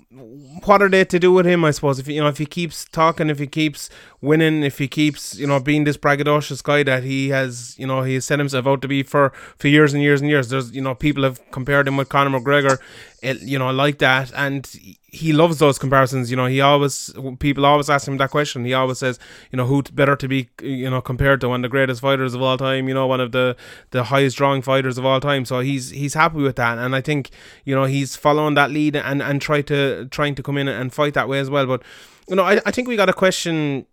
what 0.65 0.81
are 0.81 0.89
they 0.89 1.03
to 1.03 1.19
do 1.19 1.33
with 1.33 1.45
him 1.45 1.65
I 1.65 1.71
suppose? 1.71 1.99
If 1.99 2.07
you 2.07 2.21
know 2.21 2.27
if 2.27 2.37
he 2.37 2.45
keeps 2.45 2.85
talking 2.85 3.29
if 3.29 3.39
he 3.39 3.47
keeps 3.47 3.89
winning 4.21 4.63
if 4.63 4.77
he 4.77 4.87
keeps 4.87 5.35
you 5.35 5.47
know 5.47 5.59
being 5.59 5.83
this 5.83 5.97
braggadocious 5.97 6.63
guy 6.63 6.83
that 6.83 7.03
he 7.03 7.29
has 7.29 7.75
you 7.79 7.87
know 7.87 8.03
he 8.03 8.13
has 8.13 8.25
set 8.25 8.39
himself 8.39 8.67
out 8.67 8.81
to 8.83 8.87
be 8.87 9.03
for 9.03 9.31
for 9.57 9.67
years 9.67 9.93
and 9.93 10.03
years 10.03 10.21
and 10.21 10.29
years. 10.29 10.49
There's 10.49 10.71
you 10.71 10.81
know 10.81 10.93
people 10.93 11.23
have 11.23 11.39
compared 11.51 11.87
him 11.87 11.97
with 11.97 12.09
Conor 12.09 12.39
McGregor 12.39 12.77
it, 13.23 13.41
you 13.41 13.57
know 13.57 13.71
like 13.71 13.97
that 13.99 14.31
and 14.35 14.69
he 15.13 15.31
loves 15.31 15.59
those 15.59 15.77
comparisons 15.77 16.31
you 16.31 16.35
know. 16.35 16.47
He 16.47 16.59
always 16.59 17.13
people 17.39 17.65
always 17.65 17.89
ask 17.89 18.07
him 18.07 18.17
that 18.17 18.31
question. 18.31 18.65
He 18.65 18.73
always 18.73 18.97
says 18.97 19.19
you 19.51 19.57
know 19.57 19.65
who 19.65 19.83
better 19.83 20.15
to 20.15 20.27
be 20.27 20.49
you 20.61 20.89
know 20.89 21.01
compared 21.01 21.39
to 21.41 21.49
one 21.49 21.59
of 21.59 21.61
the 21.63 21.69
greatest 21.69 22.01
fighters 22.01 22.33
of 22.33 22.41
all 22.41 22.57
time 22.57 22.87
you 22.87 22.93
know 22.93 23.05
one 23.05 23.21
of 23.21 23.31
the 23.31 23.55
the 23.91 24.05
highest 24.05 24.37
drawing 24.37 24.61
fighters 24.61 24.97
of 24.97 25.05
all 25.05 25.19
time. 25.19 25.45
So 25.45 25.59
he's 25.59 25.91
he's 25.91 26.15
happy 26.15 26.37
with 26.37 26.55
that 26.57 26.77
and 26.79 26.95
I 26.95 27.01
think 27.01 27.29
you 27.63 27.75
know 27.75 27.85
he's 27.85 28.15
following 28.15 28.55
that 28.55 28.71
lead 28.71 28.95
and 28.95 29.21
and 29.21 29.39
try 29.63 29.75
to 29.75 30.05
trying 30.09 30.35
to 30.35 30.43
come 30.43 30.57
in 30.57 30.67
and 30.67 30.93
fight 30.93 31.13
that 31.13 31.27
way 31.27 31.39
as 31.39 31.49
well 31.49 31.65
but 31.65 31.81
you 32.27 32.35
know 32.35 32.43
I, 32.43 32.61
I 32.65 32.71
think 32.71 32.87
we 32.87 32.95
got 32.95 33.09
a 33.09 33.13
question 33.13 33.85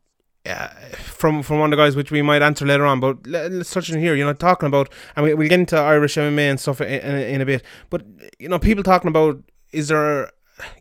uh, 0.47 0.69
from 0.95 1.43
from 1.43 1.59
one 1.59 1.73
of 1.73 1.77
the 1.77 1.83
guys 1.83 1.97
which 1.97 2.11
we 2.11 2.23
might 2.23 2.43
answer 2.43 2.67
later 2.67 2.87
on 2.87 3.01
but 3.01 3.27
let, 3.27 3.53
let's 3.53 3.71
touch 3.71 3.93
on 3.93 3.99
here 3.99 4.15
you 4.15 4.25
know 4.25 4.33
talking 4.33 4.67
about 4.67 4.91
and 5.17 5.25
we, 5.25 5.35
we'll 5.35 5.49
get 5.49 5.61
into 5.61 5.77
Irish 5.77 6.17
MMA 6.17 6.51
and 6.51 6.61
stuff 6.61 6.81
in, 6.81 6.89
in, 6.89 7.17
in 7.17 7.41
a 7.41 7.47
bit 7.47 7.63
but 7.91 8.03
you 8.39 8.49
know 8.49 8.59
people 8.59 8.83
talking 8.83 9.09
about 9.09 9.43
is 9.73 9.89
there 9.89 10.31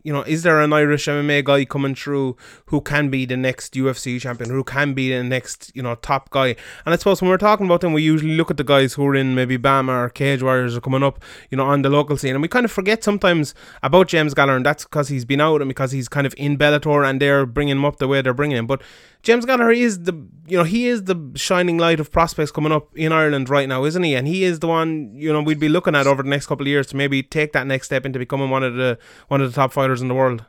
you 0.02 0.12
know, 0.12 0.22
is 0.22 0.42
there 0.42 0.60
an 0.60 0.72
Irish 0.72 1.06
MMA 1.06 1.44
guy 1.44 1.64
coming 1.64 1.94
through 1.94 2.36
who 2.66 2.80
can 2.80 3.10
be 3.10 3.26
the 3.26 3.36
next 3.36 3.74
UFC 3.74 4.20
champion, 4.20 4.50
who 4.50 4.64
can 4.64 4.94
be 4.94 5.10
the 5.10 5.22
next, 5.22 5.72
you 5.74 5.82
know, 5.82 5.94
top 5.96 6.30
guy? 6.30 6.48
And 6.84 6.94
I 6.94 6.96
suppose 6.96 7.20
when 7.20 7.30
we're 7.30 7.38
talking 7.38 7.66
about 7.66 7.80
them, 7.80 7.92
we 7.92 8.02
usually 8.02 8.36
look 8.36 8.50
at 8.50 8.56
the 8.56 8.64
guys 8.64 8.94
who 8.94 9.06
are 9.06 9.14
in 9.14 9.34
maybe 9.34 9.58
BAMMA 9.58 10.06
or 10.06 10.08
Cage 10.10 10.42
Warriors 10.42 10.76
or 10.76 10.80
coming 10.80 11.02
up, 11.02 11.22
you 11.50 11.56
know, 11.56 11.64
on 11.64 11.82
the 11.82 11.90
local 11.90 12.16
scene. 12.16 12.34
And 12.34 12.42
we 12.42 12.48
kind 12.48 12.64
of 12.64 12.72
forget 12.72 13.04
sometimes 13.04 13.54
about 13.82 14.08
James 14.08 14.34
Gallagher, 14.34 14.56
and 14.56 14.66
that's 14.66 14.84
because 14.84 15.08
he's 15.08 15.24
been 15.24 15.40
out 15.40 15.60
and 15.60 15.68
because 15.68 15.92
he's 15.92 16.08
kind 16.08 16.26
of 16.26 16.34
in 16.36 16.56
Bellator 16.56 17.08
and 17.08 17.20
they're 17.20 17.46
bringing 17.46 17.76
him 17.76 17.84
up 17.84 17.96
the 17.96 18.08
way 18.08 18.22
they're 18.22 18.34
bringing 18.34 18.56
him. 18.56 18.66
But 18.66 18.82
James 19.22 19.44
Gallagher 19.44 19.70
is 19.70 20.04
the, 20.04 20.14
you 20.46 20.56
know, 20.56 20.64
he 20.64 20.88
is 20.88 21.04
the 21.04 21.32
shining 21.34 21.76
light 21.76 22.00
of 22.00 22.10
prospects 22.10 22.50
coming 22.50 22.72
up 22.72 22.96
in 22.96 23.12
Ireland 23.12 23.50
right 23.50 23.68
now, 23.68 23.84
isn't 23.84 24.02
he? 24.02 24.14
And 24.14 24.26
he 24.26 24.44
is 24.44 24.60
the 24.60 24.68
one, 24.68 25.12
you 25.14 25.30
know, 25.30 25.42
we'd 25.42 25.60
be 25.60 25.68
looking 25.68 25.94
at 25.94 26.06
over 26.06 26.22
the 26.22 26.28
next 26.28 26.46
couple 26.46 26.64
of 26.64 26.68
years 26.68 26.86
to 26.88 26.96
maybe 26.96 27.22
take 27.22 27.52
that 27.52 27.66
next 27.66 27.86
step 27.86 28.06
into 28.06 28.18
becoming 28.18 28.48
one 28.48 28.62
of 28.62 28.74
the 28.74 28.98
one 29.28 29.42
of 29.42 29.50
the 29.50 29.54
top 29.54 29.69
fighters 29.72 30.02
in 30.02 30.08
the 30.08 30.14
world. 30.14 30.44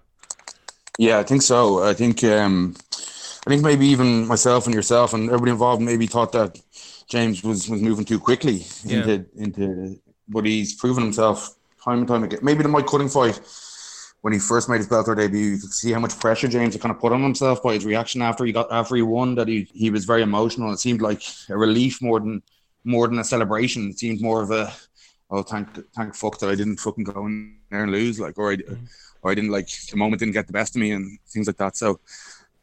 Yeah, 0.98 1.20
I 1.20 1.24
think 1.24 1.42
so. 1.42 1.84
I 1.84 1.94
think 1.94 2.24
um, 2.24 2.76
I 3.46 3.50
think 3.50 3.64
maybe 3.64 3.88
even 3.88 4.28
myself 4.28 4.66
and 4.66 4.76
yourself 4.76 5.14
and 5.14 5.30
everybody 5.30 5.52
involved 5.52 5.82
maybe 5.82 6.06
thought 6.08 6.32
that 6.34 6.60
James 7.08 7.44
was, 7.44 7.70
was 7.70 7.82
moving 7.82 8.06
too 8.06 8.20
quickly 8.20 8.66
Yeah. 8.86 9.00
into 9.00 9.26
into 9.36 10.00
but 10.28 10.46
he's 10.46 10.76
proven 10.76 11.04
himself 11.04 11.56
time 11.84 12.00
and 12.00 12.08
time 12.08 12.24
again. 12.24 12.40
Maybe 12.42 12.64
the 12.64 12.70
Mike 12.70 12.88
Cutting 12.88 13.10
fight 13.10 13.40
when 14.22 14.34
he 14.34 14.40
first 14.40 14.70
made 14.70 14.78
his 14.78 14.88
Bellator 14.88 15.18
debut, 15.18 15.40
you 15.40 15.58
could 15.58 15.74
see 15.74 15.92
how 15.92 16.00
much 16.00 16.18
pressure 16.20 16.48
James 16.48 16.74
had 16.76 16.82
kind 16.82 16.94
of 16.94 17.02
put 17.02 17.12
on 17.12 17.24
himself 17.24 17.64
by 17.64 17.74
his 17.74 17.86
reaction 17.86 18.22
after 18.22 18.46
he 18.46 18.52
got 18.52 18.72
after 18.72 18.96
he 18.96 19.02
won. 19.02 19.36
That 19.36 19.48
he 19.48 19.68
he 19.74 19.90
was 19.90 20.06
very 20.06 20.22
emotional. 20.22 20.72
It 20.72 20.78
seemed 20.80 21.02
like 21.02 21.24
a 21.50 21.58
relief 21.58 22.02
more 22.02 22.20
than 22.20 22.42
more 22.84 23.08
than 23.08 23.20
a 23.20 23.24
celebration. 23.24 23.90
It 23.90 24.00
seemed 24.00 24.22
more 24.22 24.42
of 24.44 24.52
a 24.52 24.72
oh 25.32 25.42
thank 25.42 25.68
thank 25.96 26.16
fuck 26.16 26.38
that 26.40 26.50
I 26.50 26.56
didn't 26.56 26.80
fucking 26.80 27.04
go 27.06 27.26
in 27.26 27.58
there 27.72 27.84
and 27.84 27.92
lose 27.92 28.20
like 28.20 28.38
or 28.38 28.52
I 28.52 28.58
or 29.22 29.32
I 29.32 29.36
didn't 29.36 29.52
like 29.52 29.70
the 29.90 29.98
moment 29.98 30.20
didn't 30.20 30.34
get 30.34 30.48
the 30.48 30.54
best 30.54 30.76
of 30.76 30.82
me 30.82 30.92
and 30.92 31.20
things 31.28 31.48
like 31.48 31.58
that. 31.58 31.76
So 31.76 32.00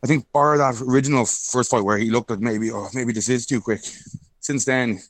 I 0.02 0.06
think 0.06 0.30
bar 0.32 0.58
that 0.58 0.80
original 0.80 1.24
first 1.24 1.70
fight 1.70 1.84
where 1.84 1.98
he 1.98 2.10
looked 2.10 2.30
like 2.30 2.40
maybe 2.40 2.70
oh 2.70 2.88
maybe 2.94 3.12
this 3.12 3.28
is 3.28 3.46
too 3.46 3.60
quick. 3.60 3.80
Since 4.40 4.64
then, 4.64 5.00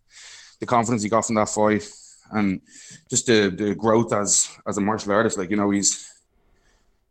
the 0.61 0.67
confidence 0.67 1.03
he 1.03 1.09
got 1.09 1.27
from 1.27 1.37
that 1.37 1.49
fight 1.49 1.89
and 2.33 2.61
just 3.09 3.27
the, 3.27 3.51
the 3.51 3.75
growth 3.75 4.13
as 4.13 4.49
as 4.67 4.79
a 4.79 4.81
martial 4.81 5.13
artist, 5.13 5.39
like 5.39 5.51
you 5.51 5.57
know 5.57 5.71
he's 5.71 6.11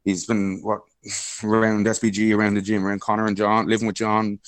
he's 0.04 0.26
been 0.26 0.60
what 0.62 0.82
around 1.44 1.86
SBG, 1.86 2.36
around 2.36 2.56
the 2.56 2.62
gym, 2.62 2.86
around 2.86 3.02
Conor 3.02 3.28
and 3.28 3.38
John, 3.38 3.68
living 3.68 3.88
with 3.88 3.96
John, 3.96 4.40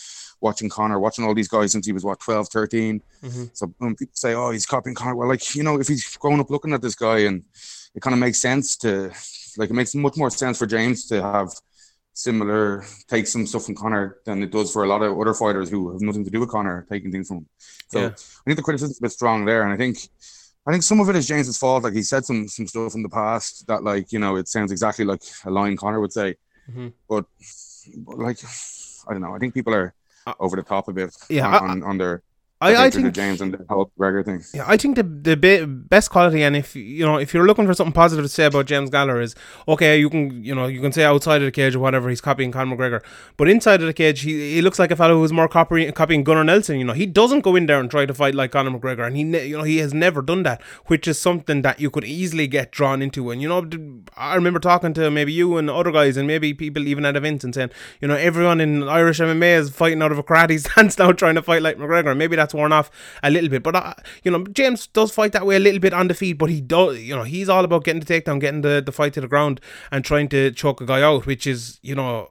watching 0.42 0.70
Conor, 0.70 1.00
watching 1.00 1.26
all 1.26 1.34
these 1.34 1.48
guys 1.48 1.72
since 1.72 1.86
he 1.86 1.94
was 1.94 2.04
what 2.04 2.20
12, 2.20 2.50
13. 2.50 3.02
Mm-hmm. 3.24 3.44
So 3.54 3.74
when 3.78 3.96
people 3.96 4.16
say, 4.16 4.34
"Oh, 4.34 4.52
he's 4.52 4.66
copying 4.66 4.96
Conor," 4.96 5.16
well, 5.16 5.30
like 5.30 5.56
you 5.56 5.64
know, 5.64 5.80
if 5.80 5.88
he's 5.88 6.18
grown 6.18 6.40
up 6.40 6.50
looking 6.50 6.74
at 6.74 6.82
this 6.82 6.96
guy, 6.96 7.20
and 7.20 7.44
it 7.96 8.02
kind 8.02 8.14
of 8.14 8.20
makes 8.20 8.40
sense 8.40 8.78
to 8.78 9.12
like 9.58 9.70
it 9.70 9.74
makes 9.74 9.96
much 9.96 10.16
more 10.18 10.30
sense 10.30 10.58
for 10.60 10.66
James 10.66 11.08
to 11.08 11.22
have 11.22 11.50
similar 12.14 12.84
take 13.08 13.28
some 13.28 13.46
stuff 13.48 13.66
from 13.66 13.76
Conor 13.76 14.18
than 14.26 14.44
it 14.44 14.52
does 14.52 14.72
for 14.72 14.84
a 14.84 14.88
lot 14.88 15.02
of 15.02 15.18
other 15.20 15.34
fighters 15.34 15.70
who 15.70 15.92
have 15.92 16.02
nothing 16.02 16.26
to 16.26 16.30
do 16.32 16.40
with 16.40 16.50
Conor 16.50 16.86
taking 16.90 17.12
things 17.12 17.28
from 17.28 17.38
him. 17.38 17.46
So 17.90 18.00
Yeah. 18.00 18.08
I 18.08 18.44
think 18.46 18.58
the 18.58 18.64
criticism's 18.64 19.00
a 19.00 19.02
bit 19.02 19.12
strong 19.12 19.46
there, 19.46 19.64
and 19.64 19.72
I 19.74 19.78
think 19.78 19.98
I 20.68 20.72
think 20.72 20.84
some 20.84 21.00
of 21.00 21.10
it 21.10 21.16
is 21.16 21.28
James's 21.28 21.58
fault. 21.58 21.84
Like 21.84 21.94
he 21.94 22.04
said 22.04 22.26
some 22.26 22.48
some 22.48 22.68
stuff 22.68 22.94
in 22.96 23.04
the 23.04 23.10
past 23.10 23.66
that 23.68 23.84
like 23.84 24.12
you 24.12 24.20
know 24.20 24.36
it 24.36 24.48
sounds 24.48 24.72
exactly 24.72 25.06
like 25.06 25.24
a 25.46 25.50
line 25.52 25.78
Conor 25.78 26.00
would 26.02 26.14
say, 26.14 26.36
Mhm. 26.70 26.94
but, 27.08 27.26
but 28.06 28.18
like 28.20 28.40
I 29.08 29.14
don't 29.14 29.22
know. 29.22 29.34
I 29.36 29.40
think 29.40 29.54
people 29.54 29.74
are 29.74 29.94
Uh, 30.28 30.34
over 30.40 30.56
the 30.58 30.64
top 30.64 30.88
a 30.90 30.94
bit 30.94 31.16
yeah, 31.30 31.48
on, 31.48 31.54
I- 31.54 31.72
on, 31.72 31.84
on 31.84 31.98
their 31.98 32.22
I, 32.62 32.86
I 32.86 32.90
think 32.90 33.14
James 33.14 33.40
and 33.40 33.54
the 33.54 33.66
Hulk 33.70 33.90
McGregor 33.98 34.26
thing. 34.26 34.44
Yeah, 34.54 34.66
I 34.68 34.76
think 34.76 34.98
the 34.98 35.04
the 35.04 35.38
be- 35.38 35.66
best 35.66 36.10
quality, 36.10 36.44
and 36.44 36.58
if 36.58 36.76
you 36.76 37.06
know, 37.06 37.18
if 37.18 37.34
you're 37.34 37.46
looking 37.46 37.66
for 37.66 37.74
something 37.74 37.94
positive 37.94 38.26
to 38.26 38.30
say 38.30 38.46
about 38.46 38.66
James 38.66 38.90
Gallagher, 38.90 39.22
is 39.22 39.34
okay. 39.68 39.98
You 39.98 40.10
can 40.10 40.44
you 40.44 40.54
know 40.54 40.68
you 40.68 40.82
can 40.82 40.92
say 40.92 41.06
outside 41.06 41.38
of 41.38 41.46
the 41.46 41.52
cage 41.52 41.76
or 41.76 41.80
whatever 41.80 42.10
he's 42.10 42.20
copying 42.20 42.52
Conor 42.52 42.76
McGregor, 42.76 43.02
but 43.38 43.48
inside 43.48 43.80
of 43.80 43.88
the 43.88 43.94
cage 43.94 44.22
he, 44.22 44.56
he 44.56 44.62
looks 44.62 44.78
like 44.78 44.92
a 44.92 44.98
fellow 44.98 45.16
who's 45.20 45.32
more 45.32 45.48
copying 45.48 45.90
copying 45.94 46.26
Gunnar 46.26 46.44
Nelson. 46.44 46.78
You 46.80 46.84
know, 46.84 46.94
he 46.94 47.06
doesn't 47.06 47.42
go 47.42 47.56
in 47.56 47.66
there 47.66 47.80
and 47.80 47.90
try 47.90 48.06
to 48.06 48.14
fight 48.14 48.36
like 48.36 48.52
Conor 48.52 48.78
McGregor, 48.78 49.08
and 49.08 49.16
he 49.16 49.24
ne- 49.24 49.46
you 49.46 49.58
know 49.58 49.64
he 49.64 49.78
has 49.78 49.94
never 49.94 50.22
done 50.22 50.44
that, 50.44 50.62
which 50.88 51.08
is 51.08 51.18
something 51.18 51.62
that 51.62 51.80
you 51.80 51.90
could 51.90 52.04
easily 52.04 52.48
get 52.48 52.74
drawn 52.74 53.02
into. 53.02 53.32
And 53.32 53.42
you 53.42 53.48
know, 53.48 53.70
I 54.18 54.36
remember 54.36 54.60
talking 54.60 54.94
to 54.96 55.10
maybe 55.10 55.32
you 55.32 55.56
and 55.56 55.70
other 55.70 55.94
guys, 55.94 56.18
and 56.18 56.28
maybe 56.28 56.54
people 56.54 56.86
even 56.90 57.06
at 57.06 57.16
events 57.16 57.46
and 57.46 57.56
saying, 57.56 57.70
you 58.02 58.10
know, 58.10 58.16
everyone 58.16 58.60
in 58.60 58.84
Irish 58.84 59.22
MMA 59.22 59.58
is 59.60 59.70
fighting 59.70 60.02
out 60.02 60.12
of 60.12 60.18
a 60.18 60.24
karate 60.24 60.60
stance 60.60 60.98
now, 60.98 61.14
trying 61.14 61.36
to 61.36 61.42
fight 61.42 61.62
like 61.62 61.78
McGregor. 61.78 62.18
Maybe 62.18 62.36
that's 62.36 62.49
worn 62.54 62.72
off 62.72 62.92
a 63.24 63.30
little 63.30 63.50
bit. 63.50 63.64
But 63.64 63.76
uh, 63.76 63.94
you 64.24 64.32
know, 64.32 64.44
James 64.46 64.88
does 64.88 65.12
fight 65.12 65.32
that 65.34 65.46
way 65.46 65.56
a 65.56 65.60
little 65.60 65.80
bit 65.80 65.94
on 65.94 66.08
the 66.08 66.14
feet, 66.14 66.34
but 66.34 66.50
he 66.50 66.62
does. 66.62 67.00
You 67.00 67.16
know, 67.16 67.24
he's 67.24 67.50
all 67.50 67.64
about 67.64 67.84
getting 67.84 68.02
the 68.02 68.06
takedown, 68.06 68.40
getting 68.40 68.62
the, 68.62 68.82
the 68.86 68.92
fight 68.92 69.14
to 69.14 69.22
the 69.22 69.28
ground, 69.28 69.62
and 69.92 70.04
trying 70.04 70.30
to 70.30 70.52
choke 70.52 70.82
a 70.82 70.86
guy 70.86 71.02
out, 71.02 71.26
which 71.26 71.48
is 71.48 71.80
you 71.82 71.96
know. 71.96 72.30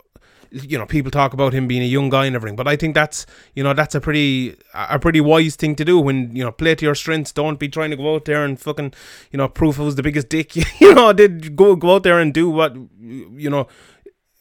You 0.50 0.78
know, 0.78 0.86
people 0.86 1.10
talk 1.10 1.34
about 1.34 1.52
him 1.52 1.68
being 1.68 1.82
a 1.82 1.84
young 1.84 2.08
guy 2.08 2.24
and 2.24 2.34
everything, 2.34 2.56
but 2.56 2.66
I 2.66 2.74
think 2.74 2.94
that's 2.94 3.26
you 3.54 3.62
know 3.62 3.74
that's 3.74 3.94
a 3.94 4.00
pretty 4.00 4.56
a 4.72 4.98
pretty 4.98 5.20
wise 5.20 5.56
thing 5.56 5.76
to 5.76 5.84
do 5.84 6.00
when 6.00 6.34
you 6.34 6.42
know 6.42 6.50
play 6.50 6.74
to 6.74 6.86
your 6.86 6.94
strengths. 6.94 7.32
Don't 7.32 7.58
be 7.58 7.68
trying 7.68 7.90
to 7.90 7.98
go 7.98 8.14
out 8.14 8.24
there 8.24 8.46
and 8.46 8.58
fucking 8.58 8.94
you 9.30 9.36
know 9.36 9.46
prove 9.46 9.76
who's 9.76 9.96
the 9.96 10.02
biggest 10.02 10.30
dick. 10.30 10.56
you 10.80 10.94
know, 10.94 11.12
did 11.12 11.54
go 11.54 11.76
go 11.76 11.96
out 11.96 12.02
there 12.02 12.18
and 12.18 12.32
do 12.32 12.48
what 12.48 12.74
you 12.98 13.50
know 13.50 13.68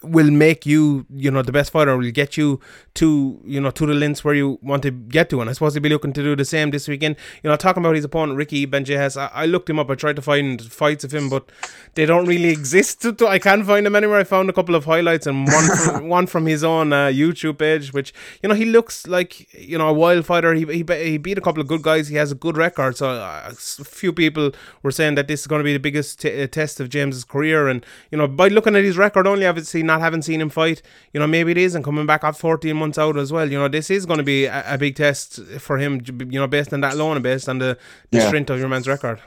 will 0.04 0.30
make 0.30 0.66
you, 0.66 1.06
you 1.10 1.32
know, 1.32 1.42
the 1.42 1.52
best 1.52 1.72
fighter. 1.72 1.98
Will 1.98 2.12
get 2.12 2.38
you 2.38 2.60
to, 2.96 3.42
you 3.44 3.60
know, 3.60 3.72
to 3.72 3.86
the 3.86 3.94
lengths 3.94 4.24
where 4.24 4.36
you 4.36 4.60
want 4.62 4.84
to 4.84 4.92
get 4.92 5.30
to. 5.32 5.42
And 5.42 5.50
I 5.50 5.54
suppose 5.54 5.74
he'll 5.74 5.82
be 5.82 5.90
looking 5.90 6.14
to 6.14 6.24
do 6.24 6.36
the 6.36 6.46
same 6.46 6.72
this 6.72 6.88
weekend. 6.88 7.16
You 7.44 7.50
know, 7.50 7.56
talking 7.56 7.84
about 7.84 7.96
his 7.96 8.06
opponent 8.06 8.38
Ricky 8.38 8.68
Bandejas, 8.68 9.18
I, 9.18 9.32
I 9.34 9.46
looked 9.46 9.70
him 9.70 9.80
up. 9.80 9.90
I 9.90 9.96
tried 9.96 10.16
to 10.18 10.22
find 10.22 10.62
fights 10.62 11.04
of 11.04 11.14
him, 11.14 11.30
but 11.30 11.52
they 11.96 12.06
don't 12.06 12.26
really 12.26 12.50
exist. 12.50 13.06
I 13.22 13.40
can't 13.40 13.66
find 13.66 13.86
them 13.86 13.96
anywhere. 13.96 14.20
I 14.20 14.24
found 14.24 14.50
a 14.50 14.54
couple 14.54 14.76
of 14.76 14.86
highlights 14.86 15.26
and 15.26 15.48
one 15.48 15.66
from, 15.66 16.08
one 16.18 16.28
from 16.28 16.46
his 16.46 16.64
own 16.64 16.94
uh, 16.94 17.08
YouTube 17.08 17.58
page, 17.58 17.92
which 17.92 18.14
you 18.44 18.50
know 18.50 18.56
he 18.56 18.66
looks 18.66 19.08
like 19.08 19.52
you 19.54 19.78
know 19.78 19.88
a 19.88 19.94
wild 19.94 20.26
fighter. 20.26 20.54
He, 20.54 20.66
he 20.66 20.86
he 20.88 21.18
beat 21.18 21.38
a 21.38 21.42
couple 21.42 21.62
of 21.62 21.68
good 21.68 21.82
guys. 21.82 22.08
He 22.08 22.16
has 22.18 22.32
a 22.32 22.36
good 22.36 22.56
record. 22.56 22.98
So 22.98 23.10
uh, 23.10 23.50
a 23.50 23.54
few 23.54 24.14
people 24.14 24.52
were 24.84 24.92
saying 24.92 25.16
that 25.16 25.28
this 25.28 25.42
is 25.42 25.48
going 25.48 25.60
to 25.60 25.64
be 25.64 25.74
the 25.74 25.80
biggest 25.80 26.22
t- 26.22 26.44
uh, 26.44 26.46
test 26.48 26.80
of 26.80 26.90
James's 26.90 27.24
career. 27.24 27.68
And 27.68 27.84
you 28.12 28.18
know, 28.20 28.28
by 28.28 28.48
looking 28.48 28.76
at 28.76 28.84
his 28.84 28.98
record 28.98 29.26
only, 29.26 29.48
obviously 29.48 29.84
not 29.88 30.02
having 30.02 30.22
seen 30.22 30.40
him 30.42 30.50
fight, 30.50 30.82
you 31.14 31.20
know, 31.20 31.28
maybe 31.28 31.52
it 31.52 31.58
is, 31.58 31.74
and 31.76 31.84
coming 31.84 32.06
back 32.06 32.24
at 32.24 32.38
14 32.38 32.76
months 32.78 32.98
out 33.00 33.18
as 33.18 33.32
well. 33.32 33.50
You 33.52 33.58
know, 33.58 33.68
this 33.68 33.90
is 33.90 34.06
going 34.06 34.18
to 34.20 34.24
be 34.24 34.46
a, 34.46 34.74
a 34.76 34.78
big 34.78 34.96
test 34.96 35.42
for 35.60 35.78
him. 35.80 36.02
You 36.06 36.40
know, 36.40 36.48
based 36.48 36.72
on 36.74 36.82
that 36.82 36.94
alone, 36.94 37.18
and 37.18 37.24
based 37.24 37.50
on 37.50 37.58
the, 37.60 37.78
the 38.12 38.20
Yeah. 38.20 38.28
strength 38.28 38.50
of 38.52 38.60
your 38.60 38.70
man's 38.70 38.88
record. 38.88 39.20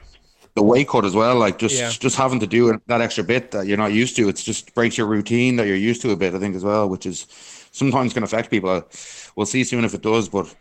the 0.57 0.63
weight 0.63 0.89
cut 0.89 1.05
as 1.05 1.15
well. 1.15 1.37
Like 1.37 1.59
just 1.59 1.77
Yeah. 1.79 1.91
just 1.91 2.17
having 2.17 2.41
to 2.41 2.47
do 2.47 2.81
that 2.89 3.01
extra 3.01 3.25
bit 3.25 3.51
that 3.53 3.67
you're 3.67 3.79
not 3.85 3.93
used 3.93 4.17
to. 4.17 4.29
It's 4.29 4.43
just 4.43 4.75
breaks 4.75 4.99
your 4.99 5.07
routine 5.07 5.57
that 5.57 5.67
you're 5.69 5.77
used 5.91 6.03
to 6.03 6.11
a 6.11 6.17
bit. 6.17 6.35
I 6.35 6.39
think 6.41 6.57
as 6.57 6.65
well, 6.65 6.89
which 6.89 7.07
is 7.07 7.27
sometimes 7.73 8.13
can 8.15 8.23
affect 8.25 8.51
people. 8.51 8.71
Uh, 8.71 8.83
We'll 9.37 9.47
see 9.47 9.63
soon 9.65 9.85
if 9.85 9.95
it 9.95 10.03
does. 10.03 10.29
But 10.29 10.53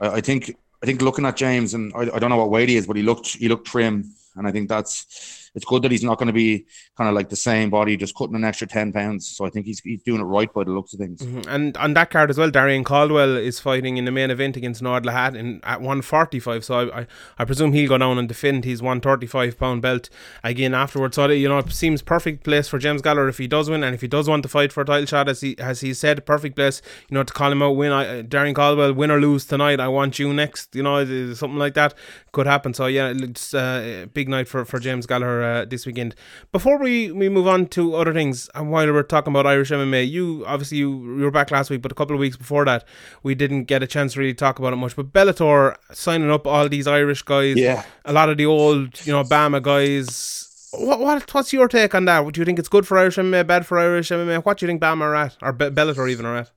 I, 0.00 0.06
I 0.18 0.20
think 0.20 0.54
I 0.82 0.86
think 0.86 1.00
looking 1.00 1.24
at 1.26 1.34
James 1.36 1.72
and 1.74 1.92
I, 1.94 2.02
I 2.14 2.18
don't 2.18 2.28
know 2.30 2.36
what 2.36 2.50
weight 2.50 2.68
he 2.68 2.76
is, 2.76 2.86
but 2.86 2.96
he 2.96 3.02
looked 3.02 3.28
he 3.42 3.48
looked 3.48 3.66
trim, 3.66 4.12
and 4.36 4.46
I 4.46 4.52
think 4.52 4.68
that's. 4.68 5.41
It's 5.54 5.64
good 5.64 5.82
that 5.82 5.90
he's 5.90 6.02
not 6.02 6.18
going 6.18 6.28
to 6.28 6.32
be 6.32 6.66
kind 6.96 7.08
of 7.08 7.14
like 7.14 7.28
the 7.28 7.36
same 7.36 7.70
body, 7.70 7.96
just 7.96 8.14
cutting 8.16 8.34
an 8.34 8.44
extra 8.44 8.66
ten 8.66 8.92
pounds. 8.92 9.28
So 9.36 9.44
I 9.44 9.50
think 9.50 9.66
he's 9.66 9.80
he's 9.80 10.02
doing 10.02 10.20
it 10.20 10.24
right 10.24 10.52
by 10.52 10.64
the 10.64 10.70
looks 10.70 10.92
of 10.94 11.00
things. 11.00 11.20
Mhm. 11.20 11.46
And 11.46 11.76
on 11.76 11.94
that 11.94 12.10
card 12.10 12.30
as 12.30 12.38
well, 12.38 12.50
Darrion 12.50 12.84
Caldwell 12.84 13.36
is 13.36 13.60
fighting 13.60 13.96
in 13.96 14.04
the 14.04 14.10
main 14.10 14.30
event 14.30 14.56
against 14.56 14.82
Noad 14.82 15.04
Lahat 15.04 15.34
in 15.36 15.60
at 15.64 15.80
145. 15.80 16.64
So 16.64 16.74
I, 16.90 17.00
I, 17.00 17.06
I 17.38 17.44
presume 17.44 17.72
he'll 17.72 17.88
go 17.88 17.98
down 17.98 18.18
and 18.18 18.28
defend 18.28 18.64
his 18.64 18.80
135 18.82 19.58
pound 19.58 19.82
belt 19.82 20.08
again 20.42 20.74
afterwards. 20.74 21.16
So 21.16 21.28
you 21.28 21.48
know, 21.48 21.58
it 21.58 21.70
seems 21.72 22.02
perfect 22.02 22.44
place 22.44 22.68
for 22.68 22.78
James 22.78 23.02
Gallagher 23.02 23.28
if 23.28 23.38
he 23.38 23.46
does 23.46 23.68
win, 23.68 23.84
and 23.84 23.94
if 23.94 24.00
he 24.00 24.08
does 24.08 24.28
want 24.28 24.42
to 24.44 24.48
fight 24.48 24.72
for 24.72 24.82
a 24.82 24.84
title 24.86 25.06
shot, 25.06 25.28
as 25.28 25.40
he 25.40 25.58
as 25.58 25.80
he 25.80 25.92
said, 25.94 26.24
perfect 26.24 26.56
place. 26.56 26.80
You 27.10 27.14
know, 27.16 27.24
to 27.24 27.32
call 27.32 27.52
him 27.52 27.62
out, 27.62 27.76
win. 27.76 27.92
I, 27.92 28.20
uh, 28.20 28.22
Darrion 28.22 28.54
Caldwell, 28.54 28.94
win 28.94 29.10
or 29.10 29.20
lose 29.20 29.44
tonight. 29.44 29.80
I 29.80 29.88
want 29.88 30.18
you 30.18 30.32
next. 30.32 30.74
You 30.74 30.82
know, 30.82 31.04
something 31.34 31.58
like 31.58 31.74
that 31.74 31.94
could 32.32 32.46
happen. 32.46 32.74
So 32.74 32.86
yeah, 32.86 33.12
it's 33.14 33.52
uh, 33.54 34.02
a 34.04 34.06
big 34.06 34.28
night 34.28 34.48
for 34.48 34.64
for 34.64 34.78
James 34.78 35.06
Gallagher 35.06 35.41
uh, 35.42 35.64
this 35.64 35.84
weekend. 35.86 36.14
Before 36.52 36.78
we, 36.78 37.10
we 37.12 37.28
move 37.28 37.46
on 37.48 37.66
to 37.68 37.94
other 37.96 38.12
things, 38.12 38.48
and 38.54 38.70
while 38.70 38.90
we're 38.92 39.02
talking 39.02 39.32
about 39.32 39.46
Irish 39.46 39.70
MMA, 39.70 40.08
you 40.10 40.44
obviously 40.46 40.78
you, 40.78 40.90
you 41.18 41.22
were 41.24 41.30
back 41.30 41.50
last 41.50 41.70
week, 41.70 41.82
but 41.82 41.92
a 41.92 41.94
couple 41.94 42.14
of 42.14 42.20
weeks 42.20 42.36
before 42.36 42.64
that, 42.64 42.84
we 43.22 43.34
didn't 43.34 43.64
get 43.64 43.82
a 43.82 43.86
chance 43.86 44.14
to 44.14 44.20
really 44.20 44.34
talk 44.34 44.58
about 44.58 44.72
it 44.72 44.76
much. 44.76 44.94
But 44.96 45.12
Bellator 45.12 45.76
signing 45.92 46.30
up 46.30 46.46
all 46.46 46.68
these 46.68 46.86
Irish 46.86 47.22
guys, 47.22 47.56
Yeah. 47.56 47.84
a 48.04 48.12
lot 48.12 48.28
of 48.28 48.36
the 48.38 48.46
old, 48.46 49.04
you 49.06 49.12
know, 49.12 49.22
BAMMA 49.24 49.62
guys. 49.62 50.48
What, 50.74 51.00
what 51.00 51.34
what's 51.34 51.52
your 51.52 51.68
take 51.68 51.94
on 51.94 52.06
that? 52.06 52.32
Do 52.32 52.40
you 52.40 52.44
think 52.46 52.58
it's 52.58 52.68
good 52.68 52.86
for 52.86 52.96
Irish 52.98 53.16
MMA, 53.16 53.46
bad 53.46 53.66
for 53.66 53.78
Irish 53.78 54.08
MMA? 54.10 54.42
What 54.44 54.56
do 54.58 54.64
you 54.64 54.68
think 54.68 54.80
BAMMA 54.80 55.02
are 55.02 55.14
at, 55.14 55.36
or 55.42 55.52
Be- 55.52 55.66
Bellator 55.66 56.10
even 56.10 56.24
are 56.24 56.36
at? 56.38 56.50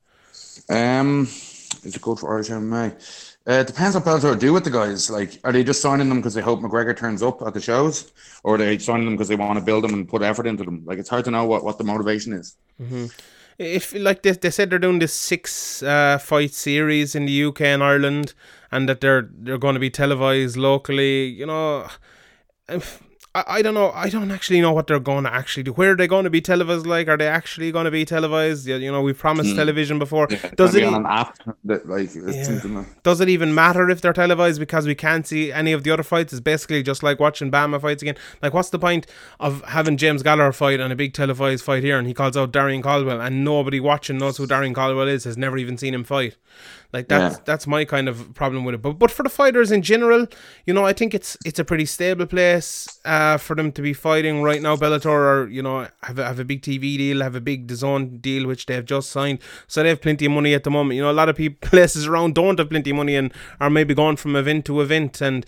Um, 0.70 1.24
is 1.24 1.96
it 1.96 2.02
good 2.02 2.20
for 2.20 2.34
Irish 2.34 2.48
MMA? 2.50 2.94
Uh, 3.48 3.54
it 3.54 3.68
depends 3.68 3.96
what 3.96 4.04
Bellator 4.04 4.38
do 4.38 4.54
with 4.54 4.64
the 4.64 4.72
guys. 4.72 5.10
Like, 5.10 5.40
are 5.44 5.52
they 5.52 5.64
just 5.64 5.82
signing 5.82 6.10
them 6.10 6.18
because 6.18 6.34
they 6.34 6.42
hope 6.42 6.62
McGregor 6.62 6.98
turns 6.98 7.22
up 7.22 7.42
at 7.44 7.54
the 7.54 7.62
shows, 7.62 8.12
or 8.44 8.56
are 8.56 8.58
they 8.58 8.78
signing 8.80 9.06
them 9.06 9.14
because 9.16 9.28
they 9.28 9.36
want 9.36 9.60
to 9.60 9.64
build 9.64 9.84
them 9.84 9.94
and 9.94 10.08
put 10.08 10.24
effort 10.24 10.48
into 10.48 10.64
them? 10.64 10.82
Like, 10.86 10.98
it's 10.98 11.10
hard 11.10 11.26
to 11.26 11.32
know 11.32 11.46
what, 11.46 11.64
what 11.64 11.78
the 11.78 11.84
motivation 11.84 12.34
is. 12.34 12.58
if 13.58 13.94
like 13.94 14.22
they, 14.24 14.32
they 14.32 14.50
said 14.50 14.70
they're 14.70 14.80
doing 14.80 15.00
this 15.00 15.14
six 15.14 15.82
uh, 15.84 16.18
fight 16.18 16.54
series 16.54 17.16
in 17.16 17.26
the 17.26 17.44
UK 17.46 17.62
and 17.62 17.84
Ireland, 17.84 18.34
and 18.72 18.90
that 18.90 19.02
they're 19.02 19.30
they're 19.32 19.58
going 19.58 19.76
to 19.76 19.80
be 19.80 19.90
televised 19.90 20.58
locally. 20.58 21.26
You 21.26 21.46
know, 21.46 21.88
if, 22.68 23.02
I, 23.36 23.44
I 23.58 23.62
don't 23.62 23.74
know. 23.74 23.92
I 23.92 24.10
don't 24.10 24.32
actually 24.32 24.62
know 24.62 24.72
what 24.72 24.88
they're 24.88 25.00
going 25.00 25.26
to 25.26 25.34
actually 25.34 25.64
do. 25.64 25.74
Where 25.74 25.92
are 25.92 25.96
they 25.96 26.08
going 26.08 26.24
to 26.24 26.30
be 26.30 26.40
televised? 26.42 26.88
Like, 26.88 27.10
are 27.10 27.18
they 27.18 27.28
actually 27.28 27.72
going 27.72 27.84
to 27.86 27.92
be 27.92 28.06
televised? 28.06 28.66
You, 28.66 28.78
you 28.78 28.92
know, 28.92 29.02
we've 29.02 29.18
promised 29.18 29.52
hmm. 29.52 29.58
television 29.58 30.00
before. 30.00 30.28
It's 30.30 30.56
Does 30.56 30.74
it? 30.74 30.80
be 30.80 30.86
on 30.86 30.96
an 30.96 31.06
app 31.06 31.38
that 31.66 31.88
like 31.88 32.10
Yeah. 32.16 32.86
Does 33.04 33.20
it 33.20 33.28
even 33.30 33.54
matter 33.54 33.90
if 33.90 34.00
they're 34.00 34.14
televised 34.14 34.60
because 34.60 34.88
we 34.88 34.96
can't 34.96 35.28
see 35.28 35.52
any 35.52 35.74
of 35.74 35.84
the 35.84 35.92
other 35.92 36.04
fights? 36.04 36.32
It's 36.32 36.40
basically 36.40 36.82
just 36.82 37.04
like 37.04 37.20
watching 37.20 37.52
BAMMA 37.52 37.82
fights 37.82 38.02
again. 38.02 38.16
Like, 38.42 38.54
what's 38.54 38.70
the 38.70 38.80
point 38.80 39.06
of 39.40 39.64
having 39.66 39.98
James 39.98 40.24
Gallagher 40.24 40.54
fight 40.54 40.80
and 40.80 40.94
a 40.94 40.96
big 40.96 41.14
televised 41.14 41.64
fight 41.66 41.84
here, 41.84 42.00
and 42.00 42.08
he 42.08 42.14
calls 42.14 42.38
out 42.38 42.54
Darrion 42.54 42.82
Caldwell, 42.82 43.20
and 43.20 43.44
nobody 43.44 43.82
watching 43.82 44.18
knows 44.18 44.38
who 44.38 44.48
Darrion 44.48 44.74
Caldwell 44.74 45.10
is, 45.10 45.26
has 45.26 45.38
never 45.38 45.58
even 45.58 45.78
seen 45.78 45.94
him 45.94 46.06
fight. 46.06 46.38
Like 46.96 47.08
that's 47.14 47.36
Yeah. 47.36 47.44
that's 47.50 47.66
my 47.76 47.82
kind 47.94 48.08
of 48.12 48.18
problem 48.42 48.64
with 48.66 48.76
it. 48.78 48.82
But 48.86 48.94
but 49.04 49.12
for 49.12 49.24
the 49.28 49.34
fighters 49.42 49.70
in 49.78 49.82
general, 49.92 50.22
you 50.68 50.74
know, 50.78 50.86
I 50.92 50.94
think 51.00 51.14
it's 51.20 51.32
it's 51.50 51.60
a 51.60 51.66
pretty 51.72 51.86
stable 51.96 52.26
place 52.36 52.70
uh, 53.16 53.38
for 53.46 53.54
them 53.60 53.72
to 53.78 53.82
be 53.88 53.94
fighting 54.08 54.42
right 54.50 54.62
now. 54.68 54.76
Bellator 54.84 55.18
are 55.34 55.48
you 55.58 55.64
know 55.68 55.76
have 56.10 56.18
a, 56.20 56.26
have 56.32 56.40
a 56.40 56.46
big 56.52 56.62
TV 56.62 56.98
deal, 57.04 57.22
have 57.28 57.36
a 57.36 57.42
big 57.52 57.68
DAZN 57.68 58.22
deal 58.28 58.48
which 58.48 58.66
they 58.68 58.76
have 58.80 58.86
just 58.96 59.12
signed, 59.18 59.40
so 59.68 59.84
they 59.84 59.90
have 59.90 60.02
plenty 60.02 60.26
of 60.26 60.32
money 60.32 60.54
at 60.60 60.64
the 60.64 60.72
moment. 60.78 60.96
You 60.96 61.04
know, 61.04 61.12
a 61.12 61.20
lot 61.22 61.30
of 61.30 61.36
people 61.36 61.68
places 61.70 62.08
around 62.08 62.36
don't 62.36 62.58
have 62.60 62.70
plenty 62.70 62.92
of 62.92 62.98
money 63.04 63.16
and 63.22 63.34
are 63.60 63.70
maybe 63.70 63.94
going 63.94 64.16
from 64.16 64.36
event 64.36 64.66
to 64.66 64.82
event 64.82 65.22
and. 65.22 65.46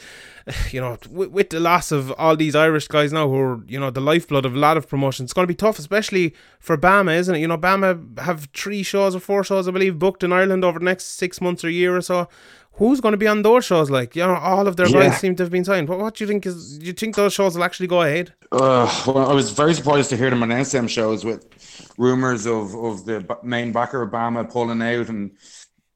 You 0.72 0.82
know, 0.82 0.98
with, 1.10 1.30
with 1.32 1.50
the 1.50 1.60
loss 1.60 1.92
of 1.92 2.12
all 2.14 2.36
these 2.36 2.56
Irish 2.56 2.88
guys 2.88 3.12
now, 3.14 3.28
who 3.28 3.38
are 3.38 3.60
you 3.68 3.80
know 3.80 3.90
the 3.90 4.02
lifeblood 4.02 4.46
of 4.46 4.56
a 4.56 4.60
lot 4.60 4.78
of 4.78 4.88
promotions, 4.88 5.28
it's 5.28 5.34
going 5.34 5.44
to 5.44 5.52
be 5.52 5.56
tough, 5.56 5.78
especially 5.80 6.34
for 6.60 6.78
BAMMA, 6.78 7.16
isn't 7.18 7.36
it? 7.36 7.40
You 7.40 7.48
know, 7.48 7.58
BAMMA 7.58 8.20
have 8.20 8.48
three 8.54 8.84
shows 8.84 9.16
or 9.16 9.20
four 9.20 9.44
shows, 9.44 9.68
I 9.68 9.72
believe, 9.72 10.00
booked 10.00 10.24
in 10.24 10.32
Ireland 10.32 10.64
over 10.64 10.80
the 10.80 10.86
next 10.86 11.18
six 11.18 11.42
months 11.42 11.64
or 11.66 11.70
year 11.70 11.96
or 11.96 12.02
so. 12.02 12.28
Who's 12.74 13.02
going 13.02 13.14
to 13.14 13.18
be 13.18 13.26
on 13.28 13.42
those 13.42 13.66
shows? 13.66 13.90
Like, 13.90 14.16
you 14.16 14.22
know, 14.22 14.36
all 14.36 14.68
of 14.68 14.76
their 14.76 14.88
Yeah. 14.88 15.10
guys 15.10 15.18
seem 15.18 15.36
to 15.38 15.44
have 15.44 15.52
been 15.52 15.66
signed. 15.66 15.90
What, 15.90 15.98
what 16.00 16.14
do 16.16 16.24
you 16.24 16.28
think 16.28 16.46
is? 16.46 16.78
Do 16.78 16.86
you 16.86 16.94
think 16.94 17.16
those 17.16 17.34
shows 17.34 17.56
will 17.56 17.64
actually 17.64 17.88
go 17.88 18.04
ahead? 18.04 18.34
Uh, 18.52 18.86
well, 19.08 19.30
I 19.30 19.34
was 19.34 19.50
very 19.50 19.74
surprised 19.74 20.12
to 20.12 20.18
hear 20.18 20.30
them 20.30 20.44
announce 20.44 20.72
them 20.74 20.88
shows 20.88 21.26
with 21.26 21.44
rumors 21.98 22.46
of, 22.46 22.76
of 22.76 23.06
the 23.06 23.26
main 23.42 23.72
backer 23.72 24.04
of 24.04 24.12
BAMMA 24.12 24.52
pulling 24.52 24.82
out 24.84 25.10
and 25.10 25.32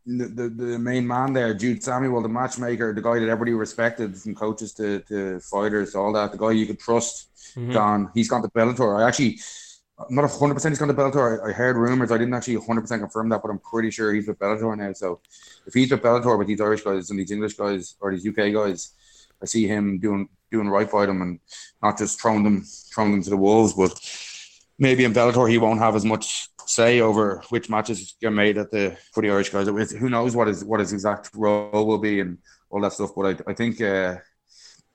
the, 0.06 0.26
the, 0.26 0.50
the 0.50 0.80
main 0.80 1.06
man 1.06 1.34
there, 1.34 1.54
Jude 1.54 1.84
Samuel, 1.84 2.22
the 2.22 2.30
matchmaker, 2.30 2.94
the 2.94 3.02
guy 3.02 3.20
that 3.20 3.30
everybody 3.30 3.54
respected 3.54 4.18
from 4.18 4.36
coaches 4.36 4.74
to, 4.74 5.00
to 5.02 5.40
fighters, 5.40 5.96
all 5.96 6.12
that, 6.14 6.32
the 6.32 6.38
guy 6.38 6.52
you 6.52 6.66
could 6.66 6.80
trust, 6.80 7.30
mm-hmm. 7.56 7.72
gone. 7.72 8.12
He's 8.14 8.28
gone 8.28 8.42
to 8.42 8.48
Bellator. 8.50 9.00
I 9.00 9.08
actually, 9.08 9.40
I'm 10.00 10.16
not 10.16 10.30
100% 10.30 10.70
he's 10.70 10.80
gone 10.80 10.88
to 10.88 10.94
Bellator. 10.94 11.44
I, 11.44 11.50
I 11.50 11.52
heard 11.54 11.76
rumors. 11.76 12.12
I 12.12 12.18
didn't 12.18 12.34
actually 12.34 12.58
100% 12.58 13.00
confirm 13.00 13.30
that, 13.30 13.42
but 13.42 13.52
I'm 13.52 13.60
pretty 13.60 13.92
sure 13.92 14.14
he's 14.14 14.28
with 14.28 14.40
Bellator 14.40 14.76
now. 14.78 14.94
So 14.94 15.22
if 15.68 15.74
he's 15.74 15.92
with 15.92 16.02
Bellator 16.02 16.38
with 16.38 16.48
these 16.48 16.62
Irish 16.62 16.82
guys 16.82 17.10
and 17.10 17.20
these 17.20 17.32
English 17.32 17.54
guys 17.54 17.96
or 18.00 18.12
these 18.12 18.28
UK 18.28 18.54
guys, 18.54 18.94
I 19.42 19.46
see 19.46 19.68
him 19.68 20.00
doing 20.00 20.30
doing 20.52 20.70
right 20.70 20.92
by 20.92 21.06
them 21.06 21.22
and 21.22 21.40
not 21.82 21.98
just 21.98 22.22
throwing 22.22 22.44
them 22.44 22.64
throwing 22.94 23.12
them 23.12 23.24
to 23.24 23.30
the 23.30 23.38
wolves. 23.38 23.74
But 23.74 24.00
maybe 24.78 25.04
in 25.04 25.14
Bellator 25.14 25.50
he 25.50 25.58
won't 25.58 25.80
have 25.80 25.96
as 25.96 26.06
much 26.06 26.50
say 26.72 27.02
over 27.02 27.44
which 27.50 27.70
matches 27.70 28.16
get 28.22 28.32
made 28.32 28.58
at 28.58 28.72
the 28.72 28.98
for 29.14 29.22
the 29.22 29.30
Irish 29.30 29.50
guys. 29.50 29.68
Who 29.68 30.10
knows 30.10 30.36
what 30.36 30.48
his 30.48 30.64
what 30.64 30.80
his 30.80 30.94
exact 30.94 31.32
role 31.34 31.86
will 31.86 31.98
be 31.98 32.20
and 32.22 32.38
all 32.70 32.82
that 32.82 32.94
stuff. 32.94 33.12
But 33.16 33.44
I, 33.48 33.52
I 33.52 33.54
think 33.54 33.82
uh, 33.82 34.16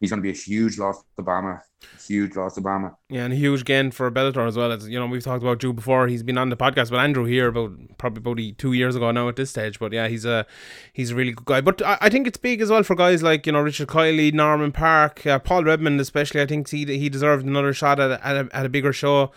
he's 0.00 0.10
going 0.10 0.18
to 0.18 0.22
be 0.22 0.30
a 0.30 0.32
huge 0.32 0.78
loss 0.78 1.02
to 1.16 1.22
BAMMA. 1.22 1.60
Huge 2.06 2.34
loss 2.34 2.54
to 2.54 2.62
BAMMA. 2.62 2.94
Yeah, 3.10 3.24
and 3.24 3.32
a 3.32 3.36
huge 3.36 3.64
gain 3.64 3.90
for 3.90 4.10
Bellator 4.10 4.48
as 4.48 4.56
well. 4.56 4.72
As 4.72 4.88
you 4.88 4.98
know, 4.98 5.06
we've 5.06 5.22
talked 5.22 5.42
about 5.42 5.58
Drew 5.58 5.74
before. 5.74 6.08
He's 6.08 6.22
been 6.22 6.38
on 6.38 6.48
the 6.48 6.56
podcast 6.56 6.90
with 6.90 7.00
Andrew 7.00 7.24
here 7.24 7.48
about 7.48 7.72
probably 7.98 8.48
about 8.48 8.58
two 8.58 8.72
years 8.72 8.96
ago 8.96 9.10
now 9.10 9.28
at 9.28 9.36
this 9.36 9.50
stage. 9.50 9.78
But 9.78 9.92
yeah, 9.92 10.08
he's 10.08 10.24
a 10.24 10.46
he's 10.94 11.10
a 11.10 11.14
really 11.14 11.32
good 11.32 11.44
guy. 11.44 11.60
But 11.60 11.82
I, 11.82 11.98
I 12.00 12.08
think 12.08 12.26
it's 12.26 12.38
big 12.38 12.62
as 12.62 12.70
well 12.70 12.82
for 12.82 12.96
guys 12.96 13.22
like 13.22 13.46
you 13.46 13.52
know 13.52 13.60
Richard 13.60 13.88
Kiely, 13.88 14.32
Norman 14.32 14.72
Parke, 14.72 15.26
uh, 15.26 15.38
Paul 15.38 15.64
Redmond 15.64 16.00
especially. 16.00 16.40
I 16.40 16.46
think 16.46 16.70
he 16.70 16.84
he 16.84 17.10
deserved 17.10 17.44
another 17.44 17.74
shot 17.74 18.00
at 18.00 18.12
at 18.22 18.36
a, 18.36 18.48
at 18.56 18.64
a 18.64 18.70
bigger 18.70 18.92
show. 18.94 19.30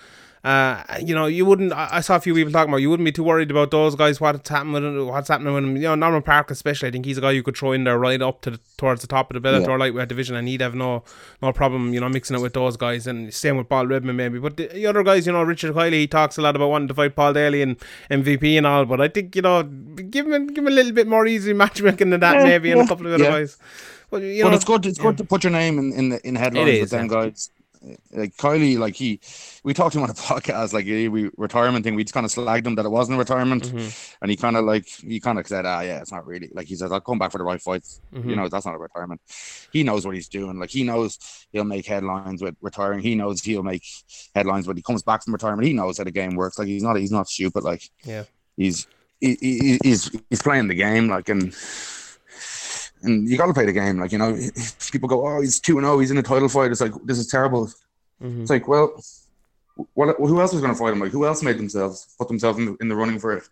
Uh, 0.44 0.84
you 1.04 1.14
know, 1.14 1.26
you 1.26 1.46
wouldn't. 1.46 1.74
I, 1.74 2.00
saw 2.00 2.16
a 2.16 2.20
few 2.20 2.34
people 2.34 2.54
talking 2.54 2.70
about. 2.70 2.78
You 2.78 2.90
wouldn't 2.90 3.06
be 3.06 3.12
too 3.12 3.26
worried 3.26 3.52
about 3.52 3.72
those 3.72 3.96
guys. 3.96 4.22
What's 4.22 4.48
happening 4.48 4.74
with 4.74 5.08
what's 5.08 5.28
happening 5.28 5.54
with 5.54 5.64
him? 5.66 5.76
You 5.76 5.84
know, 5.84 5.96
Norman 5.96 6.22
Parke 6.22 6.52
especially. 6.52 6.88
I 6.88 6.92
think 6.92 7.06
he's 7.06 7.18
a 7.18 7.22
guy 7.22 7.32
you 7.32 7.44
could 7.44 7.58
throw 7.58 7.74
in 7.74 7.84
there 7.84 8.00
right 8.00 8.22
up 8.22 8.40
to 8.42 8.52
the, 8.52 8.60
towards 8.78 9.02
the 9.02 9.08
top 9.08 9.34
of 9.34 9.42
the 9.42 9.46
Bellator 9.46 9.68
yeah. 9.68 9.76
lightweight 9.76 10.08
division, 10.08 10.38
and 10.38 10.48
he'd 10.48 10.62
have 10.62 10.76
no 10.76 11.04
no 11.42 11.52
problem. 11.52 11.94
You 11.94 12.00
know, 12.00 12.08
mixing 12.08 12.38
it 12.38 12.42
with 12.42 12.54
those 12.54 12.78
guys, 12.78 13.06
and 13.06 13.34
same 13.34 13.58
with 13.58 13.68
Paul 13.68 13.88
Redmond 13.88 14.16
maybe. 14.16 14.40
But 14.40 14.56
the, 14.56 14.68
the 14.68 14.86
other 14.86 15.04
guys, 15.04 15.28
you 15.28 15.34
know, 15.34 15.44
Richard 15.44 15.76
Kiely, 15.76 15.94
he 15.94 16.08
talks 16.08 16.38
a 16.38 16.42
lot 16.42 16.56
about 16.56 16.70
wanting 16.70 16.88
to 16.88 16.94
fight 16.94 17.18
Paul 17.18 17.34
Daly 17.34 17.62
and 17.62 17.78
MVP 18.10 18.58
and 18.58 18.66
all. 18.66 18.86
But 18.86 19.02
I 19.02 19.10
think 19.10 19.36
you 19.36 19.42
know, 19.42 19.64
give 19.64 20.26
him 20.26 20.48
give 20.48 20.64
him 20.64 20.68
a 20.68 20.72
little 20.72 20.94
bit 20.94 21.08
more 21.08 21.28
easy 21.28 21.52
matchmaking 21.64 22.12
than 22.12 22.22
that 22.22 22.38
yeah, 22.38 22.44
maybe, 22.46 22.72
and 22.72 22.80
a 22.82 22.88
couple 22.88 23.08
of 23.08 23.14
other 23.14 23.26
guys. 23.26 23.58
But 24.10 24.22
you 24.22 24.46
know, 24.46 24.52
it's 24.52 24.64
good. 24.64 24.86
It's 24.86 25.00
good 25.00 25.18
to 25.18 25.26
put 25.26 25.44
your 25.44 25.52
name 25.52 25.78
in 25.78 25.92
in, 25.92 26.10
the, 26.10 26.26
in 26.26 26.36
headlines 26.38 26.70
is, 26.70 26.82
with 26.82 26.90
them 26.92 27.08
guys 27.10 27.50
like 28.12 28.36
Kiely, 28.36 28.78
like 28.78 28.96
he, 28.96 29.20
we 29.64 29.74
talked 29.74 29.94
to 29.94 30.00
him 30.00 30.04
on 30.04 30.10
a 30.10 30.14
podcast, 30.14 30.74
like 30.74 30.86
he, 30.86 31.08
we 31.08 31.30
retirement 31.38 31.84
thing. 31.84 31.96
We 31.96 32.04
just 32.04 32.14
kind 32.14 32.26
of 32.26 32.32
slagged 32.32 32.66
him 32.66 32.76
that 32.76 32.86
it 32.86 32.90
wasn't 32.90 33.16
a 33.16 33.20
retirement, 33.20 33.64
mm-hmm. 33.64 34.16
and 34.22 34.32
he 34.32 34.38
kind 34.38 34.58
of 34.58 34.66
like 34.66 34.86
he 34.88 35.20
kind 35.20 35.40
of 35.40 35.48
said, 35.48 35.66
ah, 35.66 35.82
yeah, 35.82 36.02
it's 36.02 36.12
not 36.12 36.26
really. 36.26 36.50
Like 36.54 36.68
he 36.68 36.76
says, 36.76 36.92
I'll 36.92 37.02
come 37.02 37.20
back 37.20 37.32
for 37.32 37.38
the 37.38 37.44
right 37.44 37.62
fights. 37.62 38.02
Mm-hmm. 38.14 38.30
You 38.30 38.36
know, 38.36 38.48
that's 38.48 38.66
not 38.66 38.76
a 38.76 38.80
retirement. 38.80 39.22
He 39.72 39.84
knows 39.84 40.06
what 40.06 40.16
he's 40.16 40.28
doing. 40.28 40.60
Like 40.60 40.70
he 40.70 40.84
knows 40.84 41.20
he'll 41.52 41.64
make 41.64 41.86
headlines 41.86 42.42
with 42.42 42.56
retiring. 42.62 43.02
He 43.02 43.16
knows 43.16 43.42
he'll 43.42 43.64
make 43.64 43.84
headlines 44.36 44.68
when 44.68 44.78
he 44.78 44.84
comes 44.84 45.04
back 45.04 45.24
from 45.24 45.34
retirement. 45.34 45.68
He 45.68 45.74
knows 45.74 45.98
how 45.98 46.04
the 46.04 46.12
game 46.12 46.36
works. 46.36 46.60
Like 46.60 46.68
he's 46.68 46.84
not 46.84 46.98
he's 46.98 47.12
not 47.12 47.30
stupid. 47.30 47.64
Like 47.64 47.84
yeah, 48.04 48.24
he's 48.58 48.88
he, 49.20 49.38
he, 49.40 49.80
he's 49.84 50.12
he's 50.30 50.42
playing 50.42 50.68
the 50.68 50.76
game. 50.76 51.08
Like 51.08 51.30
and 51.30 51.54
and 53.04 53.30
you 53.30 53.38
got 53.38 53.48
to 53.48 53.54
play 53.54 53.66
the 53.66 53.74
game. 53.74 54.00
Like 54.00 54.12
you 54.12 54.18
know, 54.18 54.38
people 54.92 55.10
go, 55.10 55.28
"Oh, 55.28 55.42
he's 55.42 55.60
two 55.60 55.78
and 55.78 55.86
zero. 55.86 56.00
He's 56.00 56.12
in 56.12 56.18
a 56.18 56.24
title 56.24 56.50
fight." 56.50 56.72
It's 56.72 56.82
like 56.82 56.94
this 57.06 57.18
is 57.18 57.28
terrible. 57.28 57.68
Mm-hmm. 58.22 58.42
It's 58.42 58.50
like, 58.50 58.68
well, 58.68 59.02
what? 59.94 60.16
Who 60.18 60.42
else 60.42 60.54
was 60.54 60.62
going 60.62 60.74
to 60.74 60.80
fight 60.80 60.94
him? 60.94 61.00
Like, 61.00 61.12
who 61.12 61.26
else 61.26 61.42
made 61.42 61.58
themselves 61.58 62.14
put 62.18 62.28
themselves 62.28 62.60
in 62.60 62.66
the, 62.66 62.78
in 62.82 62.88
the 62.90 62.96
running 62.96 63.20
for 63.20 63.38
it? 63.38 63.44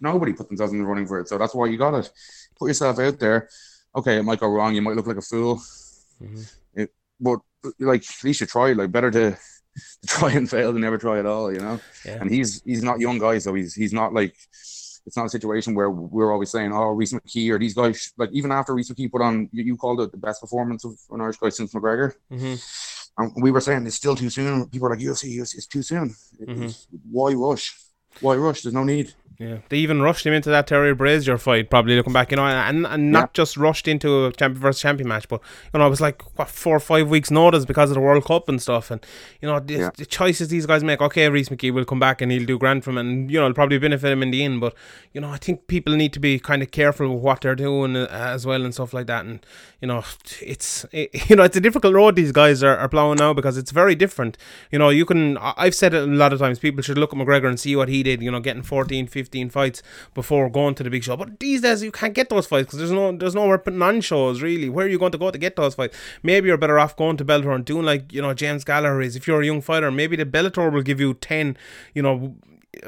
Nobody 0.00 0.32
put 0.32 0.48
themselves 0.48 0.72
in 0.72 0.78
the 0.78 0.86
running 0.86 1.06
for 1.06 1.20
it. 1.20 1.28
So 1.28 1.38
that's 1.38 1.54
why 1.54 1.66
you 1.66 1.78
got 1.78 1.90
to 1.90 2.10
put 2.58 2.68
yourself 2.68 2.98
out 2.98 3.18
there. 3.18 3.48
Okay, 3.96 4.18
it 4.18 4.22
might 4.22 4.40
go 4.40 4.48
wrong. 4.48 4.74
You 4.74 4.82
might 4.82 4.96
look 4.96 5.06
like 5.06 5.16
a 5.16 5.22
fool. 5.22 5.56
Mm-hmm. 6.22 6.42
It, 6.74 6.92
but 7.18 7.40
like, 7.78 8.02
at 8.02 8.24
least 8.24 8.40
you 8.40 8.46
try. 8.46 8.72
Like, 8.72 8.92
better 8.92 9.10
to, 9.10 9.30
to 9.32 9.38
try 10.06 10.32
and 10.32 10.48
fail 10.48 10.72
than 10.72 10.82
never 10.82 10.98
try 10.98 11.18
at 11.18 11.26
all. 11.26 11.52
You 11.52 11.60
know. 11.60 11.80
Yeah. 12.04 12.18
And 12.20 12.30
he's 12.30 12.62
he's 12.62 12.82
not 12.82 13.00
young 13.00 13.18
guy, 13.18 13.38
so 13.38 13.54
he's 13.54 13.74
he's 13.74 13.92
not 13.92 14.12
like 14.12 14.36
it's 15.06 15.16
not 15.16 15.26
a 15.26 15.30
situation 15.30 15.74
where 15.74 15.90
we're 15.90 16.32
always 16.32 16.50
saying, 16.50 16.72
oh, 16.72 16.90
Rhys 16.90 17.12
McKee 17.12 17.50
or 17.50 17.58
these 17.58 17.74
guys, 17.74 18.12
like 18.16 18.30
even 18.32 18.52
after 18.52 18.74
Rhys 18.74 18.90
McKee 18.90 19.10
put 19.10 19.22
on, 19.22 19.48
you, 19.52 19.64
you 19.64 19.76
called 19.76 20.00
it 20.00 20.12
the 20.12 20.18
best 20.18 20.40
performance 20.40 20.84
of 20.84 20.98
an 21.10 21.20
Irish 21.20 21.38
guy 21.38 21.48
since 21.48 21.74
McGregor. 21.74 22.14
Mm-hmm. 22.30 23.22
And 23.22 23.42
we 23.42 23.50
were 23.50 23.60
saying 23.60 23.86
it's 23.86 23.96
still 23.96 24.16
too 24.16 24.30
soon. 24.30 24.66
People 24.68 24.88
are 24.88 24.90
like, 24.90 25.00
UFC, 25.00 25.36
UFC 25.36 25.56
it's 25.56 25.66
too 25.66 25.82
soon. 25.82 26.14
Mm-hmm. 26.40 26.96
Why 27.10 27.32
rush? 27.32 27.76
Why 28.20 28.36
rush? 28.36 28.62
There's 28.62 28.74
no 28.74 28.84
need. 28.84 29.12
Yeah, 29.40 29.60
they 29.70 29.78
even 29.78 30.02
rushed 30.02 30.26
him 30.26 30.34
into 30.34 30.50
that 30.50 30.66
Terry 30.66 30.94
Brazier 30.94 31.38
fight. 31.38 31.70
Probably 31.70 31.96
looking 31.96 32.12
back, 32.12 32.30
you 32.30 32.36
know, 32.36 32.44
and 32.44 32.86
and 32.86 33.10
not 33.10 33.20
yeah. 33.20 33.28
just 33.32 33.56
rushed 33.56 33.88
into 33.88 34.26
a 34.26 34.32
champion 34.32 34.60
versus 34.60 34.82
champion 34.82 35.08
match, 35.08 35.28
but 35.28 35.40
you 35.72 35.80
know, 35.80 35.86
it 35.86 35.88
was 35.88 36.02
like 36.02 36.20
what 36.38 36.50
four 36.50 36.76
or 36.76 36.80
five 36.80 37.08
weeks 37.08 37.30
notice 37.30 37.64
because 37.64 37.88
of 37.88 37.94
the 37.94 38.02
World 38.02 38.22
Cup 38.26 38.50
and 38.50 38.60
stuff. 38.60 38.90
And 38.90 39.02
you 39.40 39.48
know, 39.48 39.58
the, 39.58 39.74
yeah. 39.74 39.90
the 39.96 40.04
choices 40.04 40.48
these 40.48 40.66
guys 40.66 40.84
make. 40.84 41.00
Okay, 41.00 41.26
Rhys 41.30 41.48
McKee 41.48 41.72
will 41.72 41.86
come 41.86 41.98
back 41.98 42.20
and 42.20 42.30
he'll 42.30 42.44
do 42.44 42.58
grand 42.58 42.84
from, 42.84 42.98
and 42.98 43.30
you 43.30 43.38
know, 43.38 43.46
it'll 43.46 43.54
probably 43.54 43.78
benefit 43.78 44.12
him 44.12 44.22
in 44.22 44.30
the 44.30 44.44
end. 44.44 44.60
But 44.60 44.74
you 45.14 45.22
know, 45.22 45.30
I 45.30 45.38
think 45.38 45.68
people 45.68 45.96
need 45.96 46.12
to 46.12 46.20
be 46.20 46.38
kind 46.38 46.62
of 46.62 46.70
careful 46.70 47.08
with 47.08 47.22
what 47.22 47.40
they're 47.40 47.54
doing 47.54 47.96
uh, 47.96 48.08
as 48.10 48.44
well 48.44 48.62
and 48.62 48.74
stuff 48.74 48.92
like 48.92 49.06
that. 49.06 49.24
And 49.24 49.40
you 49.80 49.88
know, 49.88 50.04
it's 50.42 50.84
it, 50.92 51.08
you 51.30 51.36
know, 51.36 51.44
it's 51.44 51.56
a 51.56 51.62
difficult 51.62 51.94
road 51.94 52.14
these 52.14 52.32
guys 52.32 52.62
are, 52.62 52.76
are 52.76 52.90
plowing 52.90 53.16
now 53.16 53.32
because 53.32 53.56
it's 53.56 53.70
very 53.70 53.94
different. 53.94 54.36
You 54.70 54.78
know, 54.78 54.90
you 54.90 55.06
can. 55.06 55.38
I've 55.38 55.74
said 55.74 55.94
it 55.94 56.02
a 56.02 56.06
lot 56.06 56.34
of 56.34 56.40
times. 56.40 56.58
People 56.58 56.82
should 56.82 56.98
look 56.98 57.14
at 57.14 57.18
McGregor 57.18 57.48
and 57.48 57.58
see 57.58 57.74
what 57.74 57.88
he 57.88 58.02
did. 58.02 58.22
You 58.22 58.30
know, 58.30 58.40
getting 58.40 58.62
14, 58.62 59.06
15 59.06 59.29
fights 59.50 59.82
before 60.14 60.48
going 60.50 60.74
to 60.74 60.82
the 60.82 60.90
big 60.90 61.04
show. 61.04 61.16
But 61.16 61.40
these 61.40 61.60
days 61.60 61.82
you 61.82 61.92
can't 61.92 62.14
get 62.14 62.28
those 62.28 62.46
fights 62.46 62.66
because 62.66 62.78
there's 62.78 62.90
no 62.90 63.16
there's 63.16 63.34
nowhere 63.34 63.58
putting 63.58 63.82
on 63.82 64.00
shows 64.00 64.42
really. 64.42 64.68
Where 64.68 64.86
are 64.86 64.88
you 64.88 64.98
going 64.98 65.12
to 65.12 65.18
go 65.18 65.30
to 65.30 65.38
get 65.38 65.56
those 65.56 65.74
fights? 65.74 65.96
Maybe 66.22 66.48
you're 66.48 66.56
better 66.56 66.78
off 66.78 66.96
going 66.96 67.16
to 67.18 67.24
Bellator 67.24 67.54
and 67.54 67.64
doing 67.64 67.84
like 67.84 68.12
you 68.12 68.22
know 68.22 68.34
James 68.34 68.64
Gallagher 68.64 69.00
is. 69.00 69.16
If 69.16 69.26
you're 69.26 69.42
a 69.42 69.46
young 69.46 69.60
fighter, 69.60 69.90
maybe 69.90 70.16
the 70.16 70.26
Bellator 70.26 70.72
will 70.72 70.82
give 70.82 71.00
you 71.00 71.14
ten, 71.14 71.56
you 71.94 72.02
know, 72.02 72.34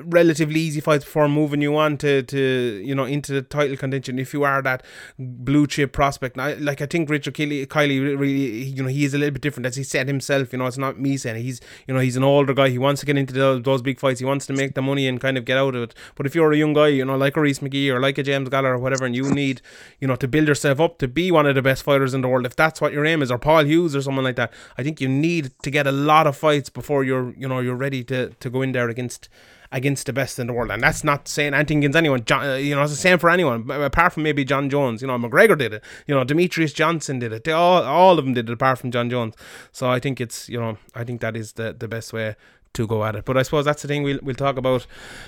relatively 0.04 0.60
easy 0.60 0.80
fights 0.80 1.04
before 1.04 1.28
moving 1.28 1.60
you 1.60 1.76
on 1.76 1.96
to, 1.98 2.22
to 2.22 2.82
you 2.84 2.94
know 2.94 3.04
into 3.04 3.32
the 3.32 3.42
title 3.42 3.76
contention 3.76 4.18
if 4.18 4.32
you 4.32 4.44
are 4.44 4.62
that 4.62 4.84
blue 5.18 5.66
chip 5.66 5.92
prospect. 5.92 6.38
I, 6.38 6.54
like 6.54 6.80
I 6.80 6.86
think 6.86 7.10
Richard 7.10 7.34
Kiely, 7.34 7.66
Kiely 7.66 8.18
really 8.18 8.62
you 8.62 8.82
know 8.82 8.88
he 8.88 9.04
is 9.04 9.12
a 9.12 9.18
little 9.18 9.32
bit 9.32 9.42
different 9.42 9.66
as 9.66 9.76
he 9.76 9.82
said 9.82 10.06
himself. 10.06 10.52
You 10.52 10.60
know 10.60 10.66
it's 10.66 10.78
not 10.78 11.00
me 11.00 11.16
saying 11.16 11.36
it. 11.36 11.42
he's 11.42 11.60
you 11.88 11.94
know 11.94 12.00
he's 12.00 12.16
an 12.16 12.22
older 12.22 12.54
guy. 12.54 12.68
He 12.68 12.78
wants 12.78 13.00
to 13.00 13.06
get 13.06 13.18
into 13.18 13.34
those, 13.34 13.62
those 13.62 13.82
big 13.82 13.98
fights. 13.98 14.20
He 14.20 14.26
wants 14.26 14.46
to 14.46 14.52
make 14.52 14.74
the 14.74 14.82
money 14.82 15.08
and 15.08 15.20
kind 15.20 15.36
of 15.36 15.44
get 15.44 15.58
out 15.58 15.74
of 15.74 15.82
it. 15.82 15.94
But 16.14 16.26
if 16.26 16.34
you're 16.34 16.52
a 16.52 16.56
young 16.56 16.74
guy, 16.74 16.88
you 16.88 17.04
know 17.04 17.16
like 17.16 17.36
a 17.36 17.40
Rhys 17.40 17.58
McKee 17.58 17.92
or 17.92 18.00
like 18.00 18.18
a 18.18 18.22
James 18.22 18.48
Gallagher 18.48 18.74
or 18.74 18.78
whatever, 18.78 19.04
and 19.04 19.16
you 19.16 19.30
need 19.32 19.62
you 19.98 20.06
know 20.06 20.16
to 20.16 20.28
build 20.28 20.46
yourself 20.46 20.78
up 20.78 20.98
to 20.98 21.08
be 21.08 21.32
one 21.32 21.46
of 21.46 21.56
the 21.56 21.62
best 21.62 21.82
fighters 21.82 22.14
in 22.14 22.20
the 22.20 22.28
world, 22.28 22.46
if 22.46 22.54
that's 22.54 22.80
what 22.80 22.92
your 22.92 23.04
aim 23.04 23.20
is, 23.20 23.32
or 23.32 23.38
Paul 23.38 23.64
Hughes 23.64 23.96
or 23.96 24.02
someone 24.02 24.24
like 24.24 24.36
that, 24.36 24.52
I 24.78 24.84
think 24.84 25.00
you 25.00 25.08
need 25.08 25.52
to 25.62 25.70
get 25.70 25.88
a 25.88 25.92
lot 25.92 26.28
of 26.28 26.36
fights 26.36 26.70
before 26.70 27.02
you're 27.02 27.34
you 27.34 27.48
know 27.48 27.58
you're 27.58 27.74
ready 27.74 28.04
to 28.04 28.28
to 28.28 28.48
go 28.48 28.62
in 28.62 28.70
there 28.70 28.88
against 28.88 29.28
against 29.72 30.06
the 30.06 30.12
best 30.12 30.38
in 30.38 30.46
the 30.46 30.52
world. 30.52 30.70
And 30.70 30.82
that's 30.82 31.02
not 31.02 31.26
saying 31.26 31.54
anything 31.54 31.78
against 31.78 31.96
anyone. 31.96 32.24
John, 32.24 32.46
uh, 32.46 32.54
you 32.54 32.74
know, 32.74 32.82
it's 32.82 32.92
the 32.92 32.96
same 32.96 33.18
for 33.18 33.30
anyone, 33.30 33.68
apart 33.70 34.12
from 34.12 34.22
maybe 34.22 34.44
Jon 34.44 34.70
Jones. 34.70 35.00
You 35.00 35.08
know, 35.08 35.18
McGregor 35.18 35.58
did 35.58 35.72
it. 35.72 35.82
You 36.06 36.14
know, 36.14 36.24
Demetrious 36.24 36.74
Johnson 36.74 37.18
did 37.18 37.32
it. 37.32 37.44
They 37.44 37.52
all, 37.52 37.82
all 37.82 38.18
of 38.18 38.24
them 38.24 38.34
did 38.34 38.48
it, 38.48 38.52
apart 38.52 38.78
from 38.78 38.90
Jon 38.90 39.10
Jones. 39.10 39.34
So 39.72 39.90
I 39.90 39.98
think 39.98 40.20
it's, 40.20 40.48
you 40.48 40.60
know, 40.60 40.78
I 40.94 41.04
think 41.04 41.20
that 41.22 41.36
is 41.36 41.54
the, 41.54 41.72
the 41.72 41.88
best 41.88 42.12
way 42.12 42.36
to 42.74 42.86
go 42.86 43.04
at 43.04 43.14
it. 43.14 43.24
But 43.24 43.36
I 43.36 43.42
suppose 43.42 43.64
that's 43.64 43.82
the 43.82 43.88
thing 43.88 44.02
we'll, 44.02 44.18
we'll 44.22 44.34
talk 44.34 44.56
about 44.56 44.86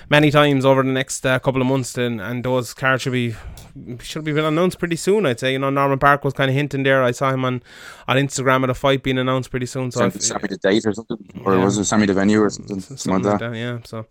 many 0.09 0.31
times 0.31 0.65
over 0.65 0.83
the 0.83 0.89
next 0.89 1.25
uh, 1.25 1.39
couple 1.39 1.61
of 1.61 1.67
months, 1.67 1.97
and, 1.97 2.19
and 2.21 2.43
those 2.43 2.73
cards 2.73 3.03
should 3.03 3.13
be 3.13 3.35
should 4.01 4.23
be 4.23 4.31
announced 4.37 4.79
pretty 4.79 4.95
soon. 4.95 5.25
I'd 5.25 5.39
say. 5.39 5.53
You 5.53 5.59
know, 5.59 5.69
Norman 5.69 5.99
Parke 5.99 6.23
was 6.23 6.33
kind 6.33 6.49
of 6.49 6.55
hinting 6.55 6.83
there. 6.83 7.03
I 7.03 7.11
saw 7.11 7.31
him 7.31 7.45
on, 7.45 7.61
on 8.07 8.17
Instagram 8.17 8.63
at 8.63 8.69
a 8.69 8.73
fight 8.73 9.03
being 9.03 9.17
announced 9.17 9.51
pretty 9.51 9.65
soon. 9.65 9.91
So 9.91 10.09
send, 10.09 10.41
me 10.41 10.47
the 10.49 10.57
date 10.57 10.85
or 10.85 10.93
something, 10.93 11.17
or 11.43 11.55
yeah. 11.55 11.63
was 11.63 11.91
it 11.91 11.97
me 11.97 12.05
the 12.05 12.13
venue 12.13 12.41
or 12.41 12.49
something, 12.49 12.79
something, 12.79 12.97
something 12.97 13.23
like, 13.23 13.39
that. 13.39 13.51
that. 13.51 13.57
Yeah. 13.57 13.79
So. 13.83 14.05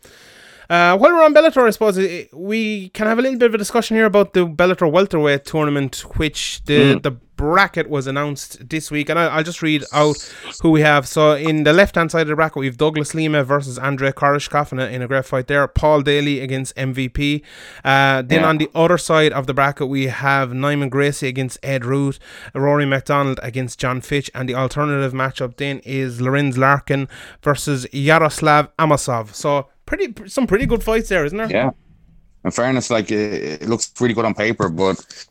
Uh, 0.70 0.96
while 0.96 1.12
we're 1.12 1.24
on 1.24 1.35
Bellator, 1.35 1.66
I 1.66 1.70
suppose 1.70 1.98
we 2.33 2.88
can 2.90 3.07
have 3.07 3.18
a 3.18 3.22
little 3.22 3.38
bit 3.38 3.46
of 3.46 3.55
a 3.55 3.59
discussion 3.59 3.96
here 3.96 4.07
about 4.07 4.33
the 4.33 4.46
Bellator 4.46 4.90
welterweight 4.90 5.44
tournament, 5.44 6.05
which 6.16 6.62
the 6.64 6.94
mm. 6.94 7.03
the 7.03 7.18
bracket 7.37 7.88
was 7.88 8.07
announced 8.07 8.68
this 8.68 8.90
week, 8.90 9.09
and 9.09 9.18
I, 9.18 9.37
will 9.37 9.42
just 9.42 9.62
read 9.62 9.85
out 9.92 10.16
who 10.62 10.70
we 10.70 10.81
have. 10.83 11.07
So 11.07 11.35
in 11.35 11.64
the 11.64 11.72
left 11.72 11.96
hand 11.96 12.11
side 12.11 12.22
of 12.22 12.29
the 12.29 12.37
bracket, 12.37 12.57
we 12.57 12.66
have 12.66 12.77
Douglas 12.77 13.14
Lima 13.14 13.44
versus 13.44 13.79
Andrei 13.79 14.12
Koreshkov 14.12 14.72
in 14.72 14.79
a, 14.79 14.87
in 14.87 15.03
a 15.03 15.09
great 15.09 15.24
fight 15.24 15.46
there. 15.48 15.66
Paul 15.66 16.03
Daly 16.03 16.40
against 16.40 16.74
MVP. 16.77 17.42
Uh, 17.85 18.22
then 18.22 18.40
yeah. 18.40 18.48
on 18.48 18.59
the 18.59 18.70
other 18.74 18.98
side 18.98 19.33
of 19.33 19.46
the 19.46 19.55
bracket, 19.55 19.88
we 19.88 20.07
have 20.07 20.50
Neiman 20.50 20.90
Gracie 20.90 21.29
against 21.29 21.59
Ed 21.62 21.85
Ruth, 21.85 22.18
Rory 22.55 22.87
MacDonald 22.87 23.40
against 23.42 23.79
Jon 23.79 24.00
Fitch, 24.00 24.31
and 24.35 24.48
the 24.48 24.55
alternative 24.55 25.12
matchup 25.12 25.57
then 25.57 25.81
is 25.81 26.20
Lorenz 26.20 26.57
Larkin 26.57 27.09
versus 27.42 27.87
Yaroslav 27.92 28.74
Amosov. 28.77 29.35
So 29.35 29.68
pretty 29.96 30.28
some 30.28 30.46
pretty 30.46 30.66
good 30.66 30.83
fights 30.83 31.09
there, 31.09 31.24
isn't 31.24 31.37
there? 31.37 31.50
Yeah. 31.50 31.70
In 32.44 32.50
fairness, 32.50 32.90
like 32.90 33.11
it, 33.11 33.62
it 33.62 33.68
looks 33.68 33.87
pretty 33.87 34.14
good 34.14 34.24
on 34.24 34.35
paper, 34.35 34.68
but 34.68 35.26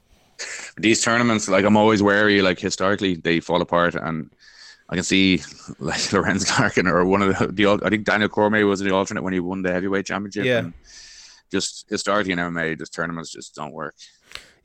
these 0.77 1.03
tournaments, 1.03 1.47
like 1.47 1.65
I'm 1.65 1.77
always 1.77 2.01
wary. 2.01 2.41
Like 2.41 2.59
historically, 2.59 3.15
they 3.15 3.39
fall 3.39 3.61
apart, 3.61 3.95
and 3.95 4.31
I 4.89 4.95
can 4.95 5.03
see 5.03 5.41
like 5.79 6.11
Lorenz 6.11 6.49
Larkin 6.59 6.87
or 6.87 7.05
one 7.05 7.21
of 7.21 7.37
the, 7.37 7.47
the 7.47 7.85
I 7.85 7.89
think 7.89 8.05
Daniel 8.05 8.29
Cormier 8.29 8.65
was 8.65 8.79
the 8.79 8.91
alternate 8.91 9.23
when 9.23 9.33
he 9.33 9.39
won 9.39 9.61
the 9.61 9.71
heavyweight 9.71 10.05
championship. 10.05 10.45
Yeah. 10.45 10.69
just 11.51 11.85
historically 11.89 12.33
in 12.33 12.39
MMA, 12.39 12.79
just 12.79 12.93
tournaments 12.93 13.31
just 13.31 13.55
don't 13.55 13.73
work. 13.73 13.95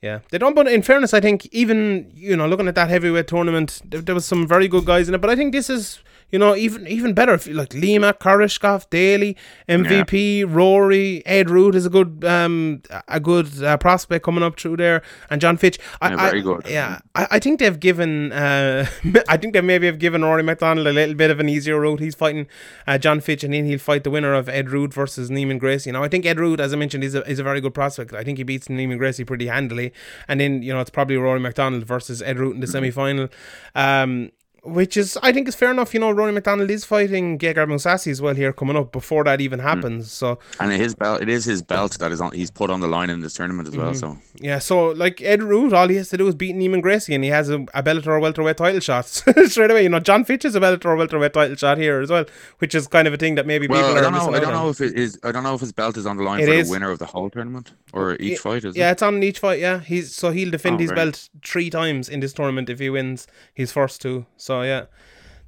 Yeah, 0.01 0.19
they 0.31 0.37
don't. 0.37 0.55
But 0.55 0.67
in 0.67 0.81
fairness, 0.81 1.13
I 1.13 1.19
think 1.19 1.45
even 1.47 2.09
you 2.15 2.35
know 2.35 2.47
looking 2.47 2.67
at 2.67 2.75
that 2.75 2.89
heavyweight 2.89 3.27
tournament, 3.27 3.81
there, 3.85 4.01
there 4.01 4.15
was 4.15 4.25
some 4.25 4.47
very 4.47 4.67
good 4.67 4.85
guys 4.85 5.09
in 5.09 5.15
it. 5.15 5.21
But 5.21 5.29
I 5.29 5.35
think 5.35 5.51
this 5.51 5.69
is 5.69 5.99
you 6.31 6.39
know, 6.39 6.55
even 6.55 6.87
even 6.87 7.13
better 7.13 7.33
if 7.33 7.47
you 7.47 7.53
like 7.53 7.73
Lima, 7.73 8.13
Koreshkov, 8.13 8.89
Daly, 8.89 9.35
MVP, 9.67 10.39
yeah. 10.39 10.45
Rory, 10.47 11.25
Ed 11.25 11.49
Ruth 11.49 11.75
is 11.75 11.85
a 11.85 11.89
good 11.89 12.23
um 12.25 12.81
a 13.07 13.19
good 13.19 13.63
uh, 13.63 13.77
prospect 13.77 14.23
coming 14.23 14.43
up 14.43 14.59
through 14.59 14.77
there, 14.77 15.01
and 15.29 15.41
Jon 15.41 15.57
Fitch. 15.57 15.79
I, 16.01 16.09
yeah, 16.09 16.15
very 16.17 16.39
I, 16.39 16.43
good. 16.43 16.65
Yeah, 16.67 16.99
I, 17.15 17.27
I 17.31 17.39
think 17.39 17.59
they've 17.59 17.79
given 17.79 18.31
uh 18.31 18.85
I 19.27 19.37
think 19.37 19.53
they 19.53 19.61
maybe 19.61 19.87
have 19.87 19.99
given 19.99 20.23
Rory 20.23 20.43
MacDonald 20.43 20.87
a 20.87 20.93
little 20.93 21.15
bit 21.15 21.31
of 21.31 21.39
an 21.39 21.49
easier 21.49 21.79
route. 21.79 21.99
He's 21.99 22.15
fighting 22.15 22.47
uh, 22.87 22.97
Jon 22.97 23.19
Fitch, 23.21 23.43
and 23.43 23.53
then 23.53 23.65
he'll 23.65 23.79
fight 23.79 24.03
the 24.03 24.11
winner 24.11 24.33
of 24.33 24.49
Ed 24.49 24.69
Ruth 24.69 24.93
versus 24.93 25.29
Neiman 25.29 25.59
Gracie. 25.59 25.89
You 25.89 25.93
know, 25.93 26.03
I 26.03 26.07
think 26.07 26.25
Ed 26.25 26.39
Ruth, 26.39 26.59
as 26.59 26.73
I 26.73 26.75
mentioned, 26.75 27.03
is 27.03 27.15
a 27.15 27.27
is 27.29 27.39
a 27.39 27.43
very 27.43 27.61
good 27.61 27.73
prospect. 27.73 28.13
I 28.13 28.23
think 28.23 28.37
he 28.37 28.43
beats 28.43 28.67
Neiman 28.67 28.97
Gracie 28.97 29.25
pretty 29.25 29.47
handily, 29.47 29.93
and 30.27 30.39
then 30.39 30.61
you 30.61 30.73
know 30.73 30.79
it's 30.79 30.89
probably 30.89 31.17
Rory 31.17 31.39
MacDonald 31.39 31.85
versus 31.85 32.21
Ed 32.21 32.39
Ruth 32.39 32.55
in 32.55 32.61
the 32.61 32.67
semi 32.75 32.91
final. 32.91 33.29
Um, 33.75 34.31
which 34.63 34.97
is 34.97 35.17
I 35.21 35.31
think 35.31 35.47
is 35.47 35.55
fair 35.55 35.71
enough. 35.71 35.93
You 35.93 35.99
know, 35.99 36.11
Rory 36.11 36.31
MacDonald 36.31 36.69
is 36.69 36.85
fighting 36.85 37.37
Gegard 37.37 37.67
Mousasi 37.67 38.11
as 38.11 38.21
well 38.21 38.35
here 38.35 38.53
coming 38.53 38.75
up 38.75 38.91
before 38.91 39.23
that 39.25 39.41
even 39.41 39.59
happens. 39.59 40.07
Mm. 40.07 40.09
So 40.09 40.39
and 40.59 40.71
his 40.71 40.95
belt, 40.95 41.21
it 41.21 41.29
is 41.29 41.45
his 41.45 41.61
belt 41.61 41.97
that 41.99 42.11
is 42.11 42.21
on. 42.21 42.31
He's 42.31 42.51
put 42.51 42.69
on 42.69 42.79
the 42.79 42.87
line 42.87 43.09
in 43.09 43.21
this 43.21 43.33
tournament 43.33 43.67
as 43.67 43.73
mm-hmm. 43.73 43.83
well. 43.83 43.93
So 43.93 44.17
yeah, 44.35 44.59
so 44.59 44.89
like 44.89 45.21
Ed 45.21 45.43
Ruth, 45.43 45.73
all 45.73 45.87
he 45.87 45.97
has 45.97 46.09
to 46.09 46.17
do 46.17 46.27
is 46.27 46.35
beat 46.35 46.55
Neiman 46.55 46.81
Gracie, 46.81 47.13
and 47.13 47.23
he 47.23 47.29
has 47.29 47.49
a, 47.49 47.61
a 47.73 47.83
Bellator 47.83 48.19
welterweight 48.19 48.57
title 48.57 48.79
shot 48.79 49.05
straight 49.07 49.71
away. 49.71 49.83
You 49.83 49.89
know, 49.89 49.99
Jon 49.99 50.25
Fitch 50.25 50.45
is 50.45 50.55
a 50.55 50.59
Bellator 50.59 50.97
welterweight 50.97 51.33
title 51.33 51.55
shot 51.55 51.77
here 51.77 51.99
as 51.99 52.09
well, 52.09 52.25
which 52.59 52.73
is 52.73 52.87
kind 52.87 53.07
of 53.07 53.13
a 53.13 53.17
thing 53.17 53.35
that 53.35 53.45
maybe 53.45 53.67
well, 53.67 53.81
people 53.81 53.97
I 53.97 54.01
don't 54.01 54.13
know. 54.13 54.33
I 54.33 54.39
don't 54.39 54.53
know 54.53 54.69
if 54.69 54.81
it 54.81 54.97
is. 54.97 55.19
I 55.23 55.31
don't 55.31 55.43
know 55.43 55.55
if 55.55 55.61
his 55.61 55.71
belt 55.71 55.97
is 55.97 56.05
on 56.05 56.17
the 56.17 56.23
line 56.23 56.41
it 56.41 56.45
for 56.45 56.53
is. 56.53 56.67
the 56.67 56.71
winner 56.71 56.91
of 56.91 56.99
the 56.99 57.05
whole 57.05 57.29
tournament 57.29 57.73
or 57.93 58.15
each 58.19 58.33
it, 58.33 58.39
fight. 58.39 58.65
Is 58.65 58.75
yeah, 58.75 58.89
it? 58.89 58.93
it's 58.93 59.01
on 59.01 59.21
each 59.21 59.39
fight. 59.39 59.59
Yeah, 59.59 59.79
he's 59.79 60.15
so 60.15 60.31
he'll 60.31 60.51
defend 60.51 60.69
Oh, 60.69 60.77
his 60.77 60.89
right. 60.91 60.95
belt 60.95 61.29
three 61.43 61.69
times 61.69 62.09
in 62.09 62.19
this 62.19 62.33
tournament 62.33 62.69
if 62.69 62.79
he 62.79 62.89
wins 62.89 63.27
his 63.53 63.71
first 63.71 64.01
two. 64.01 64.25
So 64.37 64.48
yeah. 64.63 64.85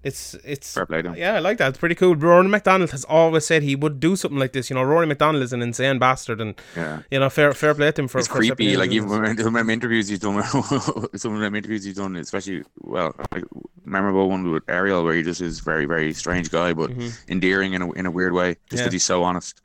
It's 0.04 0.34
it's 0.44 0.74
Fair 0.74 0.88
play 0.88 1.04
yeah, 1.16 1.36
I 1.36 1.40
like 1.40 1.60
that. 1.60 1.70
It's 1.70 1.78
pretty 1.78 1.94
cool. 1.94 2.16
Rory 2.16 2.48
MacDonald 2.48 2.90
has 2.90 3.04
always 3.04 3.46
said 3.46 3.62
he 3.62 3.76
would 3.76 4.00
do 4.00 4.16
something 4.16 4.40
like 4.40 4.52
this. 4.52 4.68
You 4.72 4.76
know, 4.76 4.82
Rory 4.82 5.06
MacDonald 5.06 5.44
is 5.44 5.54
an 5.54 5.62
insane 5.62 6.00
bastard, 6.00 6.42
and 6.42 6.56
Yeah. 6.76 7.04
you 7.12 7.20
know, 7.20 7.30
fair 7.30 7.54
fair 7.54 7.76
play 7.76 7.92
to 7.92 8.02
him 8.02 8.08
for 8.08 8.18
It's 8.18 8.28
for 8.28 8.38
creepy. 8.38 8.76
Like 8.78 8.90
even 8.90 9.10
when, 9.10 9.38
when 9.54 9.70
interviews 9.70 10.08
he's 10.08 10.18
done, 10.18 10.42
some 11.16 11.36
of 11.36 11.40
them 11.42 11.54
interviews 11.54 11.84
he's 11.84 11.98
done, 11.98 12.16
especially 12.16 12.64
well, 12.82 13.14
like 13.32 13.44
memorable 13.86 14.28
one 14.28 14.50
with 14.52 14.64
Ariel, 14.68 15.04
where 15.04 15.14
he 15.14 15.22
just 15.22 15.40
is 15.40 15.60
very, 15.60 15.86
very 15.86 16.14
strange 16.14 16.50
guy, 16.50 16.74
but 16.74 16.90
endearing 17.28 17.74
in 17.74 17.84
a 17.84 17.92
in 17.92 18.08
a 18.08 18.12
weird 18.12 18.34
way, 18.34 18.56
just 18.56 18.58
Mm-hmm. 18.58 18.78
Yeah. 18.78 18.84
because 18.86 18.94
he's 18.94 19.04
so 19.04 19.22
honest. 19.24 19.62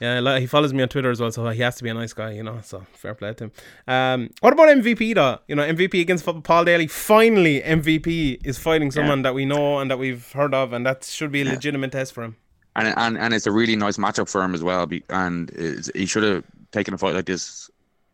Yeah, 0.00 0.20
like, 0.20 0.40
he 0.40 0.46
follows 0.46 0.72
me 0.72 0.82
on 0.82 0.88
Twitter 0.88 1.10
as 1.10 1.20
well, 1.20 1.30
so 1.30 1.46
he 1.50 1.60
has 1.60 1.76
to 1.76 1.84
be 1.84 1.90
a 1.90 1.94
nice 1.94 2.14
guy, 2.14 2.30
you 2.32 2.42
know. 2.42 2.60
So 2.62 2.86
fair 2.94 3.14
play 3.14 3.34
to 3.34 3.44
him. 3.44 3.52
Um, 3.86 4.30
what 4.40 4.54
about 4.54 4.68
MVP 4.68 5.14
though? 5.14 5.38
You 5.46 5.56
know, 5.56 5.62
MVP 5.62 6.00
against 6.00 6.24
Paul 6.42 6.64
Daly. 6.64 6.86
Finally, 6.86 7.60
MVP 7.60 8.40
is 8.44 8.58
fighting 8.58 8.90
someone 8.90 9.22
that 9.22 9.34
we 9.34 9.44
know 9.44 9.78
and 9.78 9.90
that 9.90 9.98
we've 9.98 10.32
heard 10.32 10.54
of, 10.54 10.72
and 10.72 10.86
that 10.86 11.04
should 11.04 11.30
be 11.30 11.42
a 11.42 11.44
legitimate 11.44 11.92
test 11.92 12.14
for 12.14 12.24
him. 12.24 12.36
and 12.76 12.94
and 12.96 13.18
and 13.18 13.34
it's 13.34 13.46
a 13.46 13.52
really 13.52 13.76
nice 13.76 13.98
matchup 13.98 14.28
for 14.30 14.42
him 14.42 14.54
as 14.54 14.62
well. 14.62 14.88
And 15.10 15.50
he 15.94 16.06
should 16.06 16.22
have 16.22 16.44
taken 16.72 16.94
a 16.94 16.98
fight 16.98 17.14
like 17.14 17.26
this 17.26 17.70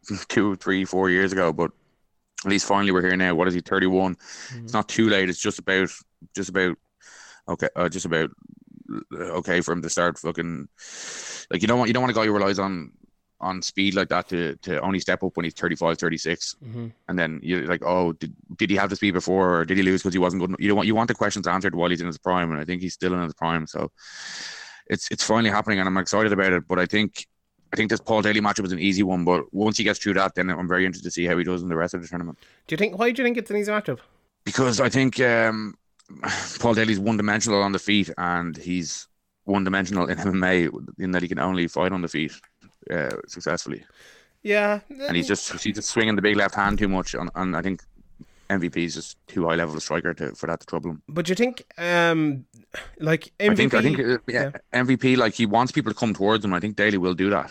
two, 0.29 0.57
three, 0.57 0.85
four 0.85 1.09
years 1.11 1.33
ago. 1.33 1.53
But 1.53 1.70
at 2.44 2.51
least 2.51 2.66
finally 2.66 2.90
we're 2.90 3.03
here 3.03 3.16
now. 3.16 3.35
What 3.35 3.49
is 3.49 3.55
he? 3.55 3.61
Thirty 3.61 3.87
one. 3.87 4.16
It's 4.62 4.72
not 4.72 4.88
too 4.88 5.09
late. 5.09 5.29
It's 5.29 5.40
just 5.40 5.59
about 5.61 5.90
just 6.35 6.49
about 6.49 6.77
okay, 7.49 7.68
uh, 7.77 7.88
just 7.88 8.07
about 8.07 8.31
okay 9.12 9.61
for 9.61 9.72
him 9.72 9.83
to 9.83 9.90
start 9.90 10.18
fucking 10.18 10.68
like 11.51 11.62
you 11.62 11.68
don't 11.68 11.79
want 11.79 11.88
you 11.88 11.94
don't 11.94 12.03
want 12.03 12.11
a 12.11 12.14
guy 12.14 12.25
who 12.25 12.33
relies 12.33 12.59
on 12.59 12.92
on 13.40 13.61
speed 13.61 13.94
like 13.94 14.09
that 14.09 14.29
to 14.29 14.57
to 14.57 14.81
only 14.81 14.99
step 14.99 15.22
up 15.22 15.37
when 15.37 15.44
he's 15.44 15.55
35 15.55 15.99
36 15.99 16.57
and 17.09 17.18
then 17.18 17.38
you're 17.42 17.66
like 17.66 17.83
oh 17.85 18.12
did, 18.12 18.35
did 18.57 18.70
he 18.70 18.77
have 18.77 18.88
the 18.88 18.96
speed 18.96 19.12
before 19.12 19.59
or 19.61 19.64
did 19.64 19.77
he 19.77 19.83
lose 19.83 20.03
because 20.03 20.14
he 20.14 20.18
wasn't 20.18 20.40
good 20.40 20.51
enough? 20.51 20.61
you 20.61 20.68
don't 20.68 20.77
want 20.77 20.87
you 20.87 20.94
want 20.94 21.09
the 21.09 21.14
questions 21.14 21.46
answered 21.46 21.75
while 21.75 21.90
he's 21.90 22.01
in 22.01 22.07
his 22.07 22.18
prime 22.18 22.51
and 22.51 22.61
i 22.61 22.64
think 22.64 22.81
he's 22.81 22.94
still 22.94 23.12
in 23.12 23.20
his 23.20 23.35
prime 23.35 23.66
so 23.66 23.90
it's 24.87 25.11
it's 25.11 25.22
finally 25.22 25.51
happening 25.51 25.79
and 25.79 25.87
i'm 25.88 25.99
excited 25.99 26.33
about 26.33 26.53
it 26.53 26.66
but 26.66 26.79
i 26.79 26.87
think 26.87 27.27
I 27.72 27.77
think 27.77 27.90
this 27.90 28.01
Paul 28.01 28.22
Daly 28.22 28.40
matchup 28.40 28.64
is 28.64 28.72
an 28.72 28.79
easy 28.79 29.03
one, 29.03 29.25
but 29.25 29.53
once 29.53 29.77
he 29.77 29.85
gets 29.85 29.99
through 29.99 30.14
that, 30.14 30.35
then 30.35 30.51
I'm 30.51 30.68
very 30.68 30.87
interested 30.87 31.09
to 31.09 31.11
see 31.11 31.27
how 31.27 31.37
he 31.37 31.44
does 31.44 31.62
in 31.62 31.68
the 31.68 31.77
rest 31.77 31.94
of 31.94 32.01
the 32.01 32.09
tournament. 32.09 32.38
Do 32.66 32.72
you 32.75 32.77
think? 32.77 32.96
Why 32.96 33.11
do 33.11 33.20
you 33.20 33.27
think 33.27 33.37
it's 33.37 33.51
an 33.51 33.57
easy 33.57 33.72
matchup? 33.72 33.99
Because 34.44 34.81
I 34.81 34.88
think 34.88 35.18
um, 35.20 35.75
Paul 36.59 36.75
Daly's 36.75 36.99
one 37.01 37.16
dimensional 37.16 37.62
on 37.62 37.73
the 37.73 37.79
feet, 37.79 38.11
and 38.16 38.57
he's 38.57 39.09
one 39.45 39.64
dimensional 39.64 40.07
in 40.09 40.19
MMA 40.19 40.71
in 40.99 41.11
that 41.12 41.23
he 41.23 41.29
can 41.29 41.38
only 41.38 41.69
fight 41.69 41.92
on 41.92 42.03
the 42.03 42.09
feet 42.09 42.33
uh, 42.90 43.11
successfully. 43.27 43.85
Yeah, 44.42 44.81
And 44.88 45.16
he's 45.16 45.27
just 45.27 45.51
he's 45.64 45.75
just 45.75 45.88
swinging 45.88 46.14
the 46.14 46.23
big 46.23 46.37
left 46.37 46.55
hand 46.55 46.79
too 46.79 46.88
much, 46.88 47.14
and, 47.14 47.31
and 47.35 47.57
I 47.57 47.62
think 47.62 47.83
MVP 48.49 48.77
is 48.77 48.95
just 48.95 49.16
too 49.27 49.49
high 49.49 49.57
level 49.57 49.77
a 49.77 49.81
striker 49.81 50.14
to, 50.14 50.33
for 50.37 50.47
that 50.47 50.61
to 50.61 50.66
trouble 50.66 50.90
him. 50.90 51.03
But 51.09 51.29
you 51.29 51.35
think, 51.35 51.64
um, 51.79 52.45
like 53.01 53.33
MVP? 53.40 53.51
I 53.51 53.55
think 53.57 53.75
I 53.75 53.83
think 53.83 53.99
uh, 53.99 54.19
yeah, 54.29 54.51
MVP 54.73 55.16
like 55.16 55.35
he 55.35 55.47
wants 55.47 55.73
people 55.73 55.92
to 55.92 55.99
come 55.99 56.14
towards 56.14 56.45
him. 56.45 56.55
I 56.55 56.61
think 56.61 56.77
Daly 56.77 56.97
will 56.97 57.14
do 57.14 57.29
that, 57.31 57.51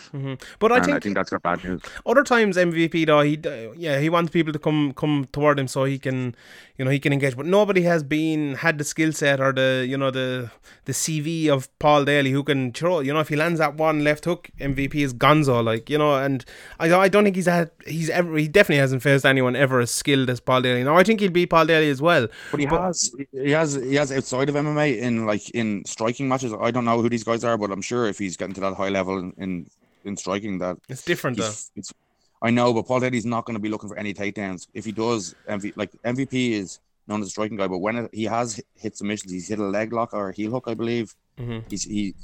but 0.58 0.72
I 0.72 0.76
and 0.76 0.84
think, 0.86 0.96
I 0.96 1.00
think 1.00 1.16
that's 1.16 1.28
got 1.28 1.42
bad 1.42 1.62
news. 1.64 1.82
other 2.06 2.24
times 2.24 2.56
MVP 2.56 3.04
though 3.04 3.20
he 3.20 3.36
d- 3.36 3.72
yeah 3.76 4.00
he 4.00 4.08
wants 4.08 4.30
people 4.30 4.54
to 4.54 4.58
come 4.58 4.94
come 4.94 5.28
toward 5.32 5.58
him 5.58 5.68
so 5.68 5.84
he 5.84 5.98
can 5.98 6.34
you 6.78 6.84
know 6.84 6.90
he 6.90 6.98
can 6.98 7.12
engage. 7.12 7.36
But 7.36 7.46
nobody 7.46 7.82
has 7.82 8.02
been 8.02 8.54
had 8.56 8.78
the 8.78 8.84
skill 8.84 9.12
set 9.12 9.40
or 9.40 9.52
the 9.52 9.86
you 9.88 9.96
know 9.96 10.10
the 10.10 10.50
the 10.84 10.92
CV 10.92 11.48
of 11.48 11.68
Paul 11.78 12.04
Daly 12.04 12.30
who 12.30 12.42
can 12.42 12.72
throw. 12.72 13.00
You 13.00 13.12
know 13.12 13.20
if 13.20 13.28
he 13.28 13.36
lands 13.36 13.58
that 13.58 13.76
one 13.76 14.04
left 14.04 14.24
hook, 14.24 14.50
MVP 14.60 14.94
is 14.96 15.14
Gonzo. 15.14 15.62
Like 15.64 15.88
you 15.90 15.98
know, 15.98 16.16
and 16.16 16.44
I 16.78 16.92
I 16.92 17.08
don't 17.08 17.24
think 17.24 17.36
he's 17.36 17.46
had 17.46 17.70
he's 17.86 18.10
ever 18.10 18.36
he 18.36 18.48
definitely 18.48 18.80
hasn't 18.80 19.02
faced 19.02 19.24
anyone 19.24 19.56
ever 19.56 19.80
as 19.80 19.90
skilled 19.90 20.30
as 20.30 20.40
Paul 20.40 20.62
Daly. 20.62 20.84
Now 20.84 20.96
I 20.96 21.04
think 21.04 21.20
he'll 21.20 21.30
beat 21.30 21.50
Paul 21.50 21.66
Daly 21.66 21.90
as 21.90 22.02
well. 22.02 22.28
But 22.50 22.60
he 22.60 22.66
has 22.66 23.14
he 23.32 23.50
has 23.50 23.74
he 23.74 23.94
has 23.94 24.12
outside 24.12 24.48
of 24.48 24.54
MMA 24.54 24.98
in 24.98 25.26
like 25.26 25.50
in 25.50 25.84
striking 25.84 26.28
matches. 26.28 26.52
I 26.52 26.70
don't 26.70 26.84
know 26.84 27.00
who 27.00 27.08
these 27.08 27.24
guys 27.24 27.44
are, 27.44 27.56
but 27.56 27.70
I'm 27.70 27.82
sure 27.82 28.06
if 28.06 28.18
he's 28.18 28.36
getting 28.36 28.54
to 28.54 28.60
that 28.60 28.74
high 28.74 28.90
level 28.90 29.18
in 29.18 29.32
in, 29.38 29.70
in 30.04 30.16
striking, 30.16 30.58
that 30.58 30.78
It's 30.88 31.04
different 31.04 31.38
though. 31.38 31.52
it's, 31.74 31.92
I 32.42 32.50
know, 32.50 32.72
but 32.72 32.86
Paul 32.86 33.00
Daly's 33.00 33.26
not 33.26 33.44
going 33.44 33.54
to 33.54 33.60
be 33.60 33.68
looking 33.68 33.88
for 33.88 33.98
any 33.98 34.12
takedowns. 34.12 34.68
If 34.74 34.84
he 34.84 34.92
does, 34.92 35.34
MV, 35.48 35.72
like 35.76 35.90
MVP 36.02 36.52
is 36.52 36.80
known 37.08 37.20
as 37.20 37.28
a 37.28 37.30
striking 37.30 37.56
guy, 37.56 37.68
but 37.68 37.78
when 37.78 37.96
it, 37.96 38.10
he 38.12 38.24
has 38.24 38.60
hit 38.74 38.96
submissions, 38.96 39.32
he's 39.32 39.48
hit 39.48 39.58
a 39.58 39.64
leg 39.64 39.92
lock 39.92 40.12
or 40.12 40.30
a 40.30 40.34
heel 40.34 40.50
hook, 40.50 40.64
I 40.66 40.74
believe. 40.74 41.14
Mhm. 41.38 41.70
He's 41.70 41.84
he, 41.84 42.14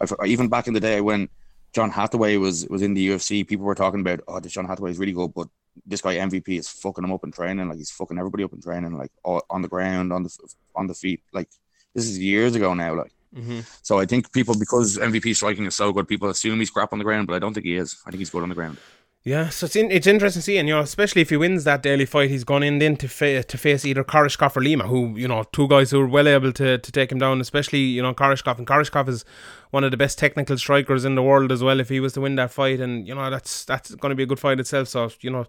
I, 0.00 0.26
even 0.26 0.48
back 0.48 0.68
in 0.68 0.74
the 0.74 0.80
day 0.80 1.00
when 1.00 1.28
John 1.72 1.90
Hathaway 1.90 2.36
was 2.36 2.66
was 2.68 2.82
in 2.82 2.94
the 2.94 3.08
UFC, 3.08 3.46
people 3.46 3.64
were 3.64 3.74
talking 3.74 4.00
about, 4.00 4.20
oh, 4.28 4.40
this 4.40 4.52
John 4.52 4.66
Hathaway 4.66 4.90
is 4.90 4.98
really 4.98 5.12
good, 5.12 5.32
but 5.34 5.48
this 5.86 6.02
guy 6.02 6.16
MVP 6.16 6.58
is 6.58 6.68
fucking 6.68 7.02
him 7.02 7.12
up 7.12 7.24
in 7.24 7.32
training, 7.32 7.68
like 7.68 7.78
he's 7.78 7.90
fucking 7.90 8.18
everybody 8.18 8.44
up 8.44 8.52
in 8.52 8.60
training, 8.60 8.96
like 8.96 9.10
all, 9.24 9.42
on 9.48 9.62
the 9.62 9.68
ground, 9.68 10.12
on 10.12 10.22
the 10.22 10.38
on 10.76 10.86
the 10.86 10.94
feet, 10.94 11.22
like 11.32 11.48
this 11.94 12.06
is 12.06 12.18
years 12.18 12.54
ago 12.54 12.74
now, 12.74 12.94
like. 12.94 13.12
Mm-hmm. 13.34 13.60
So 13.80 13.98
I 13.98 14.04
think 14.04 14.30
people 14.30 14.54
because 14.58 14.98
MVP 14.98 15.34
striking 15.34 15.64
is 15.64 15.74
so 15.74 15.90
good, 15.90 16.06
people 16.06 16.28
assume 16.28 16.58
he's 16.58 16.68
crap 16.68 16.92
on 16.92 16.98
the 16.98 17.04
ground, 17.04 17.26
but 17.26 17.32
I 17.34 17.38
don't 17.38 17.54
think 17.54 17.64
he 17.64 17.76
is. 17.76 17.96
I 18.04 18.10
think 18.10 18.18
he's 18.18 18.28
good 18.28 18.42
on 18.42 18.50
the 18.50 18.54
ground. 18.54 18.76
Yeah, 19.24 19.50
so 19.50 19.66
it's 19.66 19.76
in, 19.76 19.92
it's 19.92 20.08
interesting 20.08 20.42
seeing, 20.42 20.66
you 20.66 20.74
know, 20.74 20.80
especially 20.80 21.22
if 21.22 21.30
he 21.30 21.36
wins 21.36 21.62
that 21.62 21.80
Daly 21.80 22.06
fight, 22.06 22.28
he's 22.28 22.42
gone 22.42 22.64
in 22.64 22.80
then 22.80 22.96
to 22.96 23.06
fa- 23.06 23.44
to 23.44 23.56
face 23.56 23.84
either 23.84 24.02
Koreshkov 24.02 24.56
or 24.56 24.62
Lima, 24.62 24.88
who 24.88 25.16
you 25.16 25.28
know, 25.28 25.44
two 25.52 25.68
guys 25.68 25.92
who 25.92 26.00
are 26.00 26.08
well 26.08 26.26
able 26.26 26.52
to, 26.54 26.78
to 26.78 26.92
take 26.92 27.12
him 27.12 27.18
down. 27.18 27.40
Especially 27.40 27.78
you 27.78 28.02
know 28.02 28.12
Koreshkov, 28.12 28.58
and 28.58 28.66
Koreshkov 28.66 29.08
is 29.08 29.24
one 29.72 29.84
of 29.84 29.90
the 29.90 29.96
best 29.96 30.18
technical 30.18 30.56
strikers 30.58 31.04
in 31.04 31.14
the 31.14 31.22
world 31.22 31.50
as 31.50 31.62
well. 31.62 31.80
If 31.80 31.88
he 31.88 31.98
was 31.98 32.12
to 32.12 32.20
win 32.20 32.36
that 32.36 32.50
fight, 32.50 32.78
and 32.78 33.08
you 33.08 33.14
know 33.14 33.30
that's 33.30 33.64
that's 33.64 33.94
going 33.94 34.10
to 34.10 34.14
be 34.14 34.22
a 34.22 34.26
good 34.26 34.38
fight 34.38 34.60
itself. 34.60 34.88
So 34.88 35.10
you 35.22 35.30
know, 35.30 35.46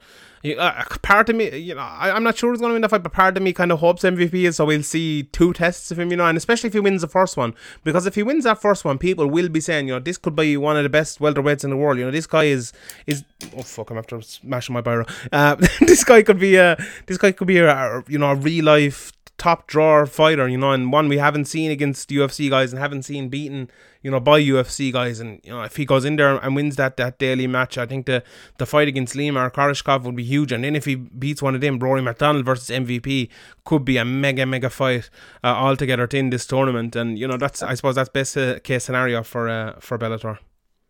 uh, 0.57 0.83
part 1.01 1.29
of 1.29 1.35
me, 1.35 1.55
you 1.57 1.75
know, 1.75 1.81
I, 1.81 2.09
I'm 2.09 2.23
not 2.23 2.37
sure 2.37 2.51
he's 2.51 2.61
going 2.61 2.69
to 2.69 2.73
win 2.73 2.81
that 2.83 2.89
fight, 2.89 3.03
but 3.03 3.11
part 3.11 3.35
of 3.35 3.43
me 3.43 3.51
kind 3.51 3.71
of 3.71 3.79
hopes 3.79 4.03
MVP 4.03 4.33
is 4.33 4.55
so 4.55 4.65
we'll 4.65 4.81
see 4.81 5.23
two 5.23 5.51
tests 5.51 5.91
of 5.91 5.99
him, 5.99 6.09
you 6.09 6.15
know, 6.15 6.25
and 6.25 6.37
especially 6.37 6.67
if 6.67 6.73
he 6.73 6.79
wins 6.79 7.01
the 7.01 7.07
first 7.07 7.35
one, 7.35 7.53
because 7.83 8.05
if 8.05 8.15
he 8.15 8.23
wins 8.23 8.45
that 8.45 8.61
first 8.61 8.85
one, 8.85 8.97
people 8.97 9.27
will 9.27 9.49
be 9.49 9.59
saying, 9.59 9.87
you 9.87 9.93
know, 9.93 9.99
this 9.99 10.17
could 10.17 10.37
be 10.37 10.55
one 10.55 10.77
of 10.77 10.83
the 10.83 10.89
best 10.89 11.19
welterweights 11.19 11.65
in 11.65 11.69
the 11.69 11.77
world. 11.77 11.97
You 11.97 12.05
know, 12.05 12.11
this 12.11 12.27
guy 12.27 12.45
is 12.45 12.71
is 13.05 13.25
oh 13.57 13.61
fuck, 13.61 13.89
I'm 13.91 13.97
after 13.97 14.21
smashing 14.21 14.73
my 14.73 14.81
biro. 14.81 15.09
Uh, 15.33 15.55
this 15.81 16.05
guy 16.05 16.23
could 16.23 16.39
be 16.39 16.55
a 16.55 16.77
this 17.07 17.17
guy 17.17 17.33
could 17.33 17.47
be 17.47 17.57
a, 17.57 17.69
a 17.69 18.03
you 18.07 18.17
know 18.17 18.31
a 18.31 18.35
real 18.35 18.63
life 18.63 19.11
top 19.43 19.67
drawer 19.67 20.05
fighter, 20.05 20.47
you 20.47 20.57
know, 20.57 20.71
and 20.71 20.89
one 20.89 21.09
we 21.09 21.17
haven't 21.17 21.45
seen 21.45 21.69
against 21.69 22.09
UFC 22.09 22.49
guys 22.49 22.71
and 22.71 22.79
haven't 22.79 23.03
seen 23.03 23.27
beaten, 23.27 23.69
you 24.01 24.09
know, 24.09 24.21
by 24.21 24.39
UFC 24.39 24.89
guys. 24.89 25.19
And 25.19 25.41
you 25.43 25.51
know, 25.51 25.63
if 25.63 25.75
he 25.75 25.83
goes 25.83 26.05
in 26.05 26.15
there 26.15 26.37
and 26.37 26.55
wins 26.55 26.77
that 26.77 26.95
that 26.95 27.19
Daly 27.19 27.45
match, 27.45 27.77
I 27.77 27.85
think 27.85 28.05
the 28.05 28.23
the 28.57 28.65
fight 28.65 28.87
against 28.87 29.15
Lima 29.17 29.41
or 29.41 29.99
would 29.99 30.15
be 30.15 30.23
huge. 30.23 30.53
And 30.53 30.63
then 30.63 30.77
if 30.77 30.85
he 30.85 30.95
beats 30.95 31.41
one 31.41 31.55
of 31.55 31.61
them, 31.61 31.77
Rory 31.77 32.01
MacDonald 32.01 32.45
versus 32.45 32.69
MVP 32.69 33.27
could 33.65 33.83
be 33.83 33.97
a 33.97 34.05
mega 34.05 34.45
mega 34.45 34.69
fight 34.69 35.09
uh, 35.43 35.47
altogether 35.47 36.07
in 36.13 36.29
this 36.29 36.47
tournament. 36.47 36.95
And 36.95 37.19
you 37.19 37.27
know, 37.27 37.35
that's 37.35 37.61
I 37.61 37.73
suppose 37.73 37.95
that's 37.95 38.09
best 38.09 38.37
uh, 38.37 38.59
case 38.59 38.85
scenario 38.85 39.23
for 39.23 39.49
uh, 39.49 39.73
for 39.81 39.97
Bellator. 39.97 40.37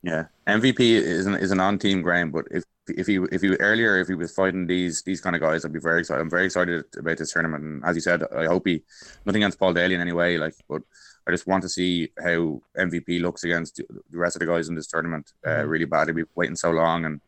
Yeah, 0.03 0.25
MVP 0.47 0.81
is 0.81 1.25
an 1.25 1.35
is 1.35 1.51
an 1.51 1.61
on 1.61 1.79
team 1.79 2.01
ground, 2.01 2.33
but 2.33 2.45
if 2.51 2.65
if 2.87 3.07
he 3.07 3.19
if 3.31 3.41
he 3.41 3.55
earlier 3.55 3.99
if 3.99 4.09
he 4.09 4.15
was 4.15 4.33
fighting 4.33 4.67
these 4.67 5.01
these 5.03 5.21
kind 5.21 5.33
of 5.33 5.41
guys, 5.41 5.63
I'd 5.63 5.71
be 5.71 5.79
very 5.79 6.01
excited. 6.01 6.21
I'm 6.21 6.29
very 6.29 6.45
excited 6.45 6.83
about 6.97 7.17
this 7.17 7.31
tournament, 7.31 7.63
and 7.63 7.85
as 7.85 7.95
you 7.95 8.01
said, 8.01 8.21
I 8.35 8.45
hope 8.45 8.67
he 8.67 8.83
nothing 9.25 9.41
against 9.41 9.59
Paul 9.59 9.73
Daly 9.73 9.95
in 9.95 10.01
any 10.01 10.11
way, 10.11 10.37
like, 10.37 10.55
but 10.67 10.81
I 11.25 11.31
just 11.31 11.47
want 11.47 11.63
to 11.63 11.69
see 11.69 12.11
how 12.21 12.61
MVP 12.77 13.21
looks 13.21 13.45
against 13.45 13.77
the 13.77 14.17
rest 14.17 14.35
of 14.35 14.41
the 14.41 14.45
guys 14.45 14.67
in 14.67 14.75
this 14.75 14.87
tournament. 14.87 15.31
Uh, 15.47 15.65
really 15.65 15.85
bad 15.85 16.07
to 16.07 16.13
be 16.13 16.25
waiting 16.35 16.57
so 16.57 16.71
long, 16.71 17.05
and 17.05 17.21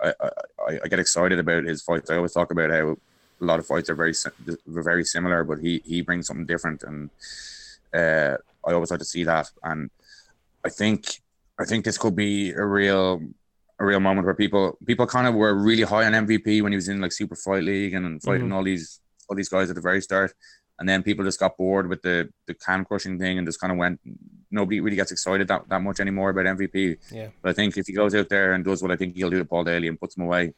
I, 0.00 0.14
I 0.20 0.78
I 0.84 0.88
get 0.88 1.00
excited 1.00 1.40
about 1.40 1.64
his 1.64 1.82
fights. 1.82 2.08
I 2.08 2.16
always 2.16 2.32
talk 2.32 2.52
about 2.52 2.70
how 2.70 2.92
a 2.92 3.44
lot 3.44 3.58
of 3.58 3.66
fights 3.66 3.90
are 3.90 3.96
very 3.96 4.14
very 4.66 5.04
similar, 5.04 5.42
but 5.42 5.58
he 5.58 5.82
he 5.84 6.02
brings 6.02 6.28
something 6.28 6.46
different, 6.46 6.84
and 6.84 7.10
uh, 7.92 8.36
I 8.64 8.72
always 8.74 8.92
like 8.92 9.00
to 9.00 9.04
see 9.04 9.24
that. 9.24 9.50
And 9.64 9.90
I 10.64 10.68
think 10.68 11.21
I 11.58 11.64
think 11.64 11.84
this 11.84 11.98
could 11.98 12.16
be 12.16 12.50
a 12.50 12.64
real 12.64 13.20
a 13.78 13.84
real 13.84 14.00
moment 14.00 14.24
where 14.24 14.34
people 14.34 14.78
people 14.86 15.06
kind 15.06 15.26
of 15.26 15.34
were 15.34 15.54
really 15.54 15.82
high 15.82 16.04
on 16.04 16.12
MVP 16.12 16.62
when 16.62 16.72
he 16.72 16.76
was 16.76 16.88
in 16.88 17.00
like 17.00 17.12
Super 17.12 17.36
Fight 17.36 17.64
League 17.64 17.94
and 17.94 18.22
fighting 18.22 18.46
mm-hmm. 18.46 18.52
all 18.54 18.62
these 18.62 19.00
all 19.28 19.36
these 19.36 19.48
guys 19.48 19.68
at 19.70 19.76
the 19.76 19.82
very 19.82 20.00
start. 20.00 20.32
And 20.78 20.88
then 20.88 21.02
people 21.02 21.24
just 21.24 21.38
got 21.38 21.56
bored 21.56 21.88
with 21.88 22.02
the 22.02 22.30
the 22.46 22.54
can 22.54 22.84
crushing 22.84 23.18
thing 23.18 23.38
and 23.38 23.46
just 23.46 23.60
kind 23.60 23.72
of 23.72 23.78
went. 23.78 24.00
Nobody 24.50 24.80
really 24.80 24.96
gets 24.96 25.12
excited 25.12 25.48
that, 25.48 25.68
that 25.68 25.80
much 25.80 26.00
anymore 26.00 26.30
about 26.30 26.44
MVP. 26.44 26.98
Yeah. 27.10 27.28
But 27.40 27.50
I 27.50 27.52
think 27.54 27.76
if 27.76 27.86
he 27.86 27.92
goes 27.92 28.14
out 28.14 28.28
there 28.28 28.52
and 28.52 28.64
does 28.64 28.82
what 28.82 28.90
I 28.90 28.96
think 28.96 29.14
he'll 29.14 29.30
do 29.30 29.38
to 29.38 29.44
Paul 29.44 29.64
Daly 29.64 29.88
and 29.88 29.98
puts 29.98 30.16
him 30.16 30.24
away, 30.24 30.52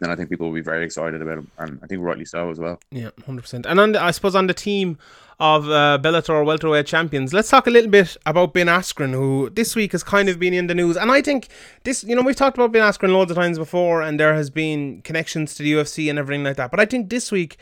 then 0.00 0.10
I 0.10 0.16
think 0.16 0.28
people 0.28 0.46
will 0.46 0.54
be 0.54 0.60
very 0.60 0.84
excited 0.84 1.22
about 1.22 1.38
him, 1.38 1.50
and 1.58 1.78
I 1.82 1.86
think 1.86 2.02
rightly 2.02 2.24
so 2.24 2.50
as 2.50 2.58
well. 2.58 2.80
Yeah, 2.90 3.10
hundred 3.24 3.42
percent. 3.42 3.66
And 3.66 3.80
on 3.80 3.92
the, 3.92 4.02
I 4.02 4.10
suppose 4.10 4.34
on 4.34 4.46
the 4.46 4.54
team 4.54 4.98
of 5.38 5.68
uh, 5.68 5.98
Bellator 6.00 6.44
welterweight 6.44 6.86
champions, 6.86 7.32
let's 7.32 7.50
talk 7.50 7.66
a 7.66 7.70
little 7.70 7.90
bit 7.90 8.16
about 8.24 8.54
Ben 8.54 8.66
Askren, 8.66 9.12
who 9.12 9.50
this 9.50 9.76
week 9.76 9.92
has 9.92 10.02
kind 10.02 10.28
of 10.28 10.38
been 10.38 10.54
in 10.54 10.66
the 10.66 10.74
news. 10.74 10.96
And 10.96 11.10
I 11.10 11.20
think 11.22 11.48
this, 11.84 12.04
you 12.04 12.14
know, 12.14 12.22
we've 12.22 12.36
talked 12.36 12.56
about 12.56 12.72
Ben 12.72 12.82
Askren 12.82 13.12
loads 13.12 13.30
of 13.30 13.36
times 13.36 13.58
before, 13.58 14.02
and 14.02 14.18
there 14.18 14.34
has 14.34 14.50
been 14.50 15.02
connections 15.02 15.54
to 15.54 15.62
the 15.62 15.72
UFC 15.72 16.08
and 16.08 16.18
everything 16.18 16.44
like 16.44 16.56
that. 16.56 16.70
But 16.70 16.80
I 16.80 16.86
think 16.86 17.10
this 17.10 17.30
week 17.30 17.56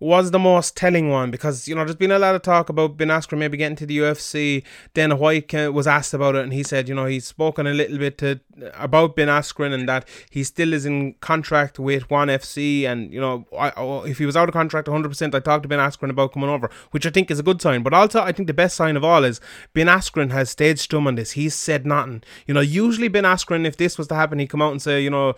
was 0.00 0.30
the 0.30 0.38
most 0.38 0.76
telling 0.76 1.10
one 1.10 1.30
because 1.30 1.68
you 1.68 1.74
know 1.74 1.84
there's 1.84 1.94
been 1.94 2.10
a 2.10 2.18
lot 2.18 2.34
of 2.34 2.40
talk 2.40 2.70
about 2.70 2.96
Ben 2.96 3.08
Askren 3.08 3.38
maybe 3.38 3.58
getting 3.58 3.76
to 3.76 3.86
the 3.86 3.98
UFC. 3.98 4.64
Dana 4.94 5.14
White 5.14 5.52
was 5.72 5.86
asked 5.86 6.14
about 6.14 6.34
it, 6.34 6.42
and 6.42 6.54
he 6.54 6.62
said, 6.62 6.88
you 6.88 6.94
know, 6.94 7.04
he's 7.04 7.26
spoken 7.26 7.66
a 7.66 7.74
little 7.74 7.98
bit 7.98 8.16
to, 8.18 8.40
about 8.74 9.14
Ben 9.14 9.28
Askren 9.28 9.74
and 9.74 9.86
that 9.88 10.08
he 10.30 10.42
still 10.42 10.72
is 10.72 10.86
in 10.86 11.12
contract 11.20 11.78
with 11.78 12.10
One 12.10 12.28
FC, 12.28 12.84
and 12.84 13.12
you 13.12 13.20
know, 13.20 13.46
I, 13.56 13.72
if 14.08 14.18
he 14.18 14.26
was 14.26 14.36
out 14.36 14.48
of 14.48 14.54
contract 14.54 14.88
100, 14.88 15.08
percent 15.08 15.34
I 15.34 15.40
talked 15.40 15.64
to 15.64 15.68
Ben 15.68 15.78
Askren 15.78 16.10
about 16.10 16.32
coming 16.32 16.48
over, 16.48 16.70
which 16.92 17.06
I 17.06 17.10
think 17.10 17.30
is 17.30 17.38
a 17.38 17.44
good 17.44 17.60
sign. 17.60 17.82
But 17.82 17.92
also, 17.92 18.22
I 18.22 18.32
think 18.32 18.46
the 18.46 18.54
best 18.54 18.76
sign 18.76 18.96
of 18.96 19.04
all 19.04 19.24
is 19.24 19.40
Ben 19.74 19.86
Askren 19.86 20.30
has 20.30 20.48
stayed 20.48 20.76
stum 20.76 21.06
on 21.06 21.16
this. 21.16 21.32
He's 21.32 21.54
said 21.54 21.84
nothing. 21.84 22.22
You 22.46 22.54
know, 22.54 22.60
usually 22.60 23.08
Ben 23.08 23.24
Askren, 23.24 23.66
if 23.66 23.76
this 23.76 23.98
was 23.98 24.08
to 24.08 24.14
happen, 24.14 24.38
he'd 24.38 24.48
come 24.48 24.62
out 24.62 24.72
and 24.72 24.80
say, 24.80 25.02
you 25.02 25.10
know 25.10 25.34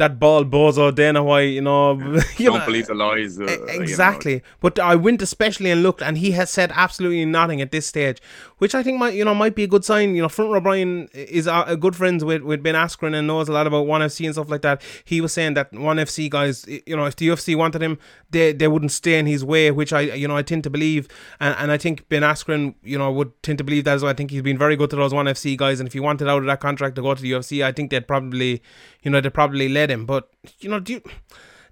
that 0.00 0.18
ball 0.18 0.44
bozo 0.44 0.92
Dana 0.92 1.22
White, 1.22 1.52
you 1.52 1.60
know. 1.60 1.92
you 1.92 2.20
Don't 2.46 2.58
know, 2.58 2.66
believe 2.66 2.86
the 2.86 2.94
lies. 2.94 3.38
Uh, 3.40 3.44
exactly. 3.68 4.32
You 4.32 4.38
know. 4.38 4.44
But 4.60 4.78
I 4.78 4.96
went 4.96 5.22
especially 5.22 5.70
and 5.70 5.82
looked, 5.82 6.02
and 6.02 6.18
he 6.18 6.32
has 6.32 6.50
said 6.50 6.72
absolutely 6.74 7.24
nothing 7.24 7.60
at 7.60 7.70
this 7.70 7.86
stage, 7.86 8.18
which 8.60 8.74
I 8.74 8.82
think 8.82 8.98
might 8.98 9.14
you 9.14 9.24
know 9.24 9.34
might 9.34 9.54
be 9.54 9.64
a 9.64 9.66
good 9.66 9.84
sign. 9.86 10.14
You 10.14 10.22
know, 10.22 10.28
Front 10.28 10.52
Row 10.52 10.60
Brian 10.60 11.08
is 11.14 11.46
a, 11.46 11.64
a 11.66 11.76
good 11.78 11.96
friends 11.96 12.24
with 12.24 12.42
with 12.42 12.62
Ben 12.62 12.74
Askren 12.74 13.14
and 13.14 13.26
knows 13.26 13.48
a 13.48 13.52
lot 13.52 13.66
about 13.66 13.86
One 13.86 14.02
FC 14.02 14.26
and 14.26 14.34
stuff 14.34 14.50
like 14.50 14.60
that. 14.62 14.82
He 15.04 15.22
was 15.22 15.32
saying 15.32 15.54
that 15.54 15.72
One 15.72 15.96
FC 15.96 16.28
guys, 16.28 16.66
you 16.68 16.94
know, 16.94 17.06
if 17.06 17.16
the 17.16 17.28
UFC 17.28 17.56
wanted 17.56 17.82
him, 17.82 17.98
they 18.30 18.52
they 18.52 18.68
wouldn't 18.68 18.92
stay 18.92 19.18
in 19.18 19.24
his 19.24 19.42
way, 19.42 19.70
which 19.70 19.94
I 19.94 20.02
you 20.02 20.28
know 20.28 20.36
I 20.36 20.42
tend 20.42 20.64
to 20.64 20.70
believe, 20.70 21.08
and, 21.40 21.56
and 21.58 21.72
I 21.72 21.78
think 21.78 22.06
Ben 22.10 22.22
Askren, 22.22 22.74
you 22.82 22.98
know, 22.98 23.10
would 23.10 23.42
tend 23.42 23.56
to 23.58 23.64
believe 23.64 23.84
that 23.84 23.94
as 23.94 24.02
well. 24.02 24.10
I 24.10 24.14
think 24.14 24.30
he's 24.30 24.42
been 24.42 24.58
very 24.58 24.76
good 24.76 24.90
to 24.90 24.96
those 24.96 25.14
One 25.14 25.26
FC 25.26 25.56
guys, 25.56 25.80
and 25.80 25.86
if 25.86 25.94
he 25.94 26.00
wanted 26.00 26.28
out 26.28 26.38
of 26.38 26.46
that 26.46 26.60
contract 26.60 26.96
to 26.96 27.02
go 27.02 27.14
to 27.14 27.22
the 27.22 27.32
UFC, 27.32 27.64
I 27.64 27.72
think 27.72 27.90
they'd 27.90 28.06
probably, 28.06 28.62
you 29.02 29.10
know, 29.10 29.22
they'd 29.22 29.32
probably 29.32 29.70
let 29.70 29.90
him, 29.90 30.04
but 30.04 30.28
you 30.58 30.68
know, 30.68 30.80
do 30.80 30.92
you 30.92 31.00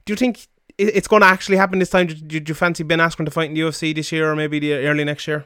do 0.07 0.13
you 0.15 0.17
think 0.17 0.47
it's 0.79 1.09
going 1.09 1.21
to 1.21 1.29
actually 1.29 1.59
happen 1.59 1.81
this 1.81 1.91
time? 1.91 2.07
Do, 2.07 2.15
do, 2.15 2.41
do 2.41 2.51
you 2.51 2.55
fancy 2.55 2.83
Ben 2.83 3.01
Askren 3.01 3.27
to 3.27 3.31
fight 3.31 3.51
in 3.51 3.55
the 3.55 3.61
UFC 3.61 3.95
this 3.95 4.11
year 4.11 4.31
or 4.31 4.37
maybe 4.37 4.59
the 4.59 4.75
early 4.87 5.05
next 5.05 5.29
year? 5.29 5.45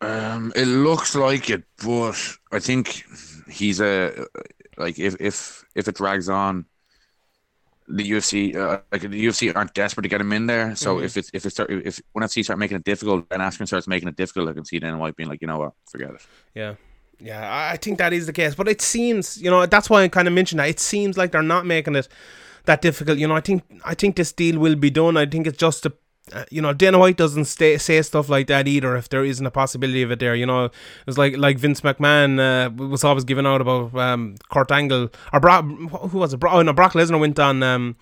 Um, 0.00 0.52
it 0.54 0.66
looks 0.66 1.14
like 1.14 1.50
it, 1.50 1.64
but 1.84 2.16
I 2.52 2.60
think 2.60 3.04
he's 3.48 3.80
a 3.80 4.26
like 4.76 4.98
if 4.98 5.16
if 5.20 5.64
if 5.74 5.88
it 5.88 5.96
drags 5.96 6.28
on, 6.28 6.66
the 7.88 8.10
UFC 8.10 8.54
uh, 8.54 8.80
like 8.92 9.02
the 9.02 9.08
UFC 9.26 9.54
aren't 9.54 9.74
desperate 9.74 10.02
to 10.04 10.08
get 10.08 10.20
him 10.20 10.32
in 10.32 10.46
there. 10.46 10.76
So 10.76 10.96
mm-hmm. 10.96 11.04
if 11.04 11.16
it's 11.16 11.30
if 11.32 11.46
it 11.46 11.50
start 11.50 11.70
if 11.70 12.00
one 12.12 12.24
FC 12.24 12.44
start 12.44 12.58
making 12.58 12.76
it 12.76 12.84
difficult, 12.84 13.28
Ben 13.28 13.40
Askren 13.40 13.66
starts 13.66 13.88
making 13.88 14.08
it 14.08 14.16
difficult, 14.16 14.48
I 14.48 14.52
can 14.52 14.64
see 14.64 14.78
Dana 14.78 14.98
White 14.98 15.16
being 15.16 15.28
like, 15.28 15.40
you 15.40 15.48
know 15.48 15.58
what, 15.58 15.72
forget 15.90 16.10
it. 16.10 16.26
Yeah. 16.54 16.74
Yeah, 17.20 17.70
I 17.72 17.76
think 17.76 17.98
that 17.98 18.12
is 18.12 18.26
the 18.26 18.32
case. 18.32 18.54
But 18.54 18.68
it 18.68 18.80
seems, 18.80 19.42
you 19.42 19.50
know, 19.50 19.66
that's 19.66 19.90
why 19.90 20.04
I 20.04 20.08
kind 20.08 20.28
of 20.28 20.34
mentioned 20.34 20.60
that. 20.60 20.68
It 20.68 20.78
seems 20.78 21.18
like 21.18 21.32
they're 21.32 21.42
not 21.42 21.66
making 21.66 21.96
it 21.96 22.06
that 22.66 22.80
difficult. 22.80 23.18
You 23.18 23.26
know, 23.26 23.34
I 23.34 23.40
think 23.40 23.64
I 23.84 23.94
think 23.94 24.14
this 24.14 24.32
deal 24.32 24.60
will 24.60 24.76
be 24.76 24.90
done. 24.90 25.16
I 25.16 25.26
think 25.26 25.48
it's 25.48 25.58
just 25.58 25.84
a 25.84 25.92
uh, 26.32 26.44
you 26.50 26.62
know, 26.62 26.72
Dana 26.72 26.98
White 26.98 27.16
doesn't 27.16 27.46
stay, 27.46 27.78
say 27.78 28.00
stuff 28.02 28.28
like 28.28 28.46
that 28.48 28.68
either 28.68 28.96
if 28.96 29.08
there 29.08 29.24
isn't 29.24 29.44
a 29.44 29.50
possibility 29.50 30.02
of 30.02 30.10
it 30.10 30.20
there. 30.20 30.34
You 30.34 30.46
know, 30.46 30.70
it's 31.06 31.18
like 31.18 31.36
like 31.36 31.58
Vince 31.58 31.80
McMahon 31.80 32.38
uh, 32.38 32.70
was 32.70 33.04
always 33.04 33.24
giving 33.24 33.46
out 33.46 33.60
about 33.60 33.94
um, 33.94 34.36
Kurt 34.50 34.70
Angle 34.70 35.10
or 35.32 35.40
Brock, 35.40 35.64
who 35.64 36.18
was 36.18 36.34
it? 36.34 36.40
Oh 36.44 36.62
no, 36.62 36.72
Brock 36.72 36.92
Lesnar 36.92 37.20
went 37.20 37.38
on. 37.38 37.62
Um, 37.62 37.96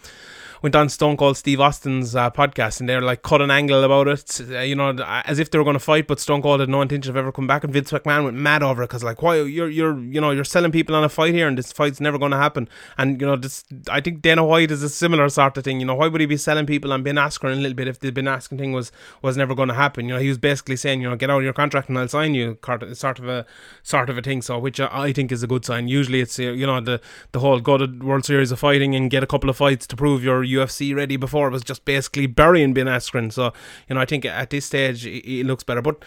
went 0.66 0.74
on 0.74 0.88
Stone 0.88 1.16
Cold 1.16 1.36
Steve 1.36 1.60
Austin's 1.60 2.16
uh, 2.16 2.28
podcast 2.28 2.80
and 2.80 2.88
they're 2.88 3.00
like 3.00 3.22
cut 3.22 3.40
an 3.40 3.52
angle 3.52 3.84
about 3.84 4.08
it, 4.08 4.40
uh, 4.50 4.58
you 4.58 4.74
know, 4.74 4.96
as 5.24 5.38
if 5.38 5.48
they 5.48 5.58
were 5.58 5.64
going 5.64 5.74
to 5.74 5.78
fight, 5.78 6.08
but 6.08 6.18
Stone 6.18 6.42
Cold 6.42 6.58
had 6.58 6.68
no 6.68 6.82
intention 6.82 7.10
of 7.10 7.16
ever 7.16 7.30
coming 7.30 7.46
back. 7.46 7.62
And 7.62 7.72
Vince 7.72 7.92
McMahon 7.92 8.24
went 8.24 8.36
mad 8.36 8.64
over 8.64 8.82
it 8.82 8.88
because 8.88 9.04
like, 9.04 9.22
why 9.22 9.36
you're 9.36 9.68
you're 9.68 9.96
you 9.96 10.20
know 10.20 10.32
you're 10.32 10.42
selling 10.42 10.72
people 10.72 10.96
on 10.96 11.04
a 11.04 11.08
fight 11.08 11.34
here, 11.34 11.46
and 11.46 11.56
this 11.56 11.70
fight's 11.70 12.00
never 12.00 12.18
going 12.18 12.32
to 12.32 12.36
happen. 12.36 12.68
And 12.98 13.20
you 13.20 13.28
know, 13.28 13.36
this 13.36 13.64
I 13.88 14.00
think 14.00 14.22
Dana 14.22 14.44
White 14.44 14.72
is 14.72 14.82
a 14.82 14.88
similar 14.88 15.28
sort 15.28 15.56
of 15.56 15.62
thing. 15.62 15.78
You 15.78 15.86
know, 15.86 15.94
why 15.94 16.08
would 16.08 16.20
he 16.20 16.26
be 16.26 16.36
selling 16.36 16.66
people 16.66 16.92
on 16.92 17.04
Ben 17.04 17.14
Askren 17.14 17.52
a 17.52 17.54
little 17.54 17.74
bit 17.76 17.86
if 17.86 18.00
the 18.00 18.10
Ben 18.10 18.24
Askren 18.24 18.58
thing 18.58 18.72
was 18.72 18.90
was 19.22 19.36
never 19.36 19.54
going 19.54 19.68
to 19.68 19.74
happen? 19.74 20.06
You 20.08 20.14
know, 20.14 20.20
he 20.20 20.28
was 20.28 20.38
basically 20.38 20.74
saying, 20.74 21.00
you 21.00 21.08
know, 21.08 21.14
get 21.14 21.30
out 21.30 21.38
of 21.38 21.44
your 21.44 21.52
contract 21.52 21.88
and 21.88 21.96
I'll 21.96 22.08
sign 22.08 22.34
you, 22.34 22.58
sort 22.64 23.20
of 23.20 23.28
a 23.28 23.46
sort 23.84 24.10
of 24.10 24.18
a 24.18 24.22
thing. 24.22 24.42
So 24.42 24.58
which 24.58 24.80
I 24.80 25.12
think 25.12 25.30
is 25.30 25.44
a 25.44 25.46
good 25.46 25.64
sign. 25.64 25.86
Usually, 25.86 26.20
it's 26.20 26.40
you 26.40 26.66
know 26.66 26.80
the 26.80 27.00
the 27.30 27.38
whole 27.38 27.60
go 27.60 27.78
to 27.78 27.86
World 28.04 28.24
Series 28.24 28.50
of 28.50 28.58
Fighting 28.58 28.96
and 28.96 29.08
get 29.08 29.22
a 29.22 29.28
couple 29.28 29.48
of 29.48 29.56
fights 29.56 29.86
to 29.86 29.94
prove 29.94 30.24
you're 30.24 30.42
UFC 30.56 30.94
ready 30.94 31.16
before 31.16 31.48
It 31.48 31.52
was 31.52 31.62
just 31.62 31.84
basically 31.84 32.26
burying 32.26 32.74
Ben 32.74 32.86
Askren. 32.86 33.32
So, 33.32 33.52
you 33.88 33.94
know, 33.94 34.00
I 34.00 34.04
think 34.04 34.24
at 34.24 34.50
this 34.50 34.66
stage 34.66 35.02
he 35.02 35.42
looks 35.44 35.64
better. 35.64 35.82
But 35.82 36.04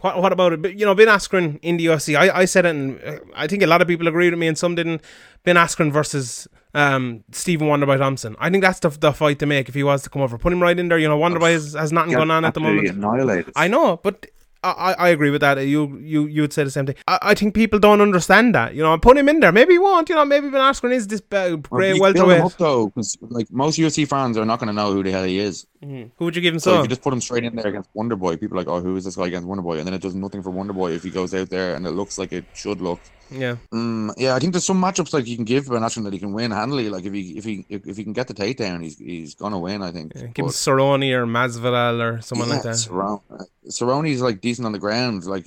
what 0.00 0.20
what 0.20 0.32
about 0.32 0.52
it? 0.52 0.78
You 0.78 0.86
know, 0.86 0.94
Ben 0.94 1.08
Askren 1.08 1.58
in 1.62 1.76
the 1.76 1.86
UFC. 1.86 2.16
I, 2.16 2.40
I 2.40 2.44
said 2.44 2.66
it, 2.66 2.70
and 2.70 3.02
uh, 3.04 3.18
I 3.34 3.46
think 3.46 3.62
a 3.62 3.66
lot 3.66 3.82
of 3.82 3.88
people 3.88 4.08
agreed 4.08 4.30
with 4.30 4.38
me, 4.38 4.46
and 4.46 4.58
some 4.58 4.74
didn't. 4.74 5.02
Ben 5.44 5.56
Askren 5.56 5.92
versus 5.92 6.48
um, 6.74 7.22
Stephen 7.32 7.68
Wonderboy 7.68 7.98
Thompson. 7.98 8.36
I 8.38 8.50
think 8.50 8.62
that's 8.62 8.80
the, 8.80 8.88
the 8.88 9.12
fight 9.12 9.38
to 9.40 9.46
make 9.46 9.68
if 9.68 9.74
he 9.74 9.82
was 9.82 10.02
to 10.02 10.10
come 10.10 10.22
over. 10.22 10.38
Put 10.38 10.52
him 10.52 10.62
right 10.62 10.78
in 10.78 10.88
there. 10.88 10.98
You 10.98 11.08
know, 11.08 11.18
Wonderboy 11.18 11.52
has, 11.52 11.74
has 11.74 11.92
nothing 11.92 12.12
going 12.12 12.30
on 12.30 12.44
at 12.44 12.54
the 12.54 12.60
moment. 12.60 12.88
Annihilated. 12.88 13.52
I 13.56 13.68
know, 13.68 14.00
but 14.02 14.26
I, 14.70 14.92
I 14.92 15.08
agree 15.10 15.30
with 15.30 15.40
that. 15.42 15.58
You 15.58 15.98
you 15.98 16.26
you 16.26 16.42
would 16.42 16.52
say 16.52 16.64
the 16.64 16.70
same 16.70 16.86
thing. 16.86 16.96
I, 17.06 17.18
I 17.22 17.34
think 17.34 17.54
people 17.54 17.78
don't 17.78 18.00
understand 18.00 18.54
that. 18.54 18.74
You 18.74 18.82
know, 18.82 18.96
put 18.98 19.16
him 19.16 19.28
in 19.28 19.40
there. 19.40 19.52
Maybe 19.52 19.74
he 19.74 19.78
won't. 19.78 20.08
You 20.08 20.14
know, 20.14 20.24
maybe 20.24 20.50
Ben 20.50 20.60
Askren 20.60 20.92
is 20.92 21.06
this 21.06 21.22
uh, 21.32 21.56
great 21.56 22.00
well, 22.00 22.12
welterweight. 22.12 22.58
Though, 22.58 22.86
because 22.86 23.16
like 23.20 23.50
most 23.50 23.78
UFC 23.78 24.08
fans 24.08 24.36
are 24.38 24.44
not 24.44 24.58
going 24.58 24.68
to 24.68 24.72
know 24.72 24.92
who 24.92 25.02
the 25.02 25.10
hell 25.10 25.24
he 25.24 25.38
is. 25.38 25.66
Mm-hmm. 25.84 26.08
Who 26.16 26.24
would 26.24 26.36
you 26.36 26.42
give 26.42 26.54
him? 26.54 26.60
So, 26.60 26.70
so 26.70 26.78
if 26.78 26.84
you 26.84 26.88
just 26.88 27.02
put 27.02 27.12
him 27.12 27.20
straight 27.20 27.44
in 27.44 27.54
there 27.54 27.66
against 27.66 27.90
Wonder 27.94 28.16
Boy, 28.16 28.36
people 28.36 28.56
are 28.56 28.60
like, 28.60 28.68
oh, 28.68 28.80
who 28.80 28.96
is 28.96 29.04
this 29.04 29.16
guy 29.16 29.26
against 29.26 29.46
Wonder 29.46 29.62
Boy? 29.62 29.78
And 29.78 29.86
then 29.86 29.94
it 29.94 30.02
does 30.02 30.14
nothing 30.14 30.42
for 30.42 30.50
Wonder 30.50 30.72
Boy 30.72 30.92
if 30.92 31.02
he 31.02 31.10
goes 31.10 31.34
out 31.34 31.50
there 31.50 31.74
and 31.74 31.86
it 31.86 31.90
looks 31.90 32.18
like 32.18 32.32
it 32.32 32.44
should 32.54 32.80
look. 32.80 33.00
Yeah. 33.30 33.56
Um, 33.72 34.12
yeah, 34.16 34.34
I 34.34 34.38
think 34.38 34.52
there's 34.52 34.64
some 34.64 34.80
matchups 34.80 35.12
like 35.12 35.26
you 35.26 35.36
can 35.36 35.44
give 35.44 35.68
Ben 35.68 35.82
Askren 35.82 36.04
that 36.04 36.12
he 36.12 36.18
can 36.18 36.32
win 36.32 36.50
handily. 36.50 36.88
Like 36.88 37.04
if 37.04 37.12
he 37.12 37.36
if 37.36 37.44
he 37.44 37.64
if, 37.68 37.86
if 37.86 37.96
he 37.96 38.04
can 38.04 38.12
get 38.12 38.28
the 38.28 38.34
takedown, 38.34 38.82
he's 38.82 38.98
he's 38.98 39.34
gonna 39.34 39.58
win. 39.58 39.82
I 39.82 39.90
think. 39.90 40.12
Yeah, 40.14 40.26
give 40.26 40.44
him 40.44 40.50
Cerrone 40.50 41.10
or 41.12 41.26
Masvidal 41.26 42.00
or 42.00 42.20
someone 42.20 42.48
yeah, 42.48 42.54
like 42.54 42.62
that. 42.64 42.74
Cerrone. 42.74 43.20
Uh, 43.30 43.44
Cerrone's 43.68 44.20
like 44.20 44.40
decent 44.40 44.66
on 44.66 44.72
the 44.72 44.78
ground, 44.78 45.24
like 45.24 45.46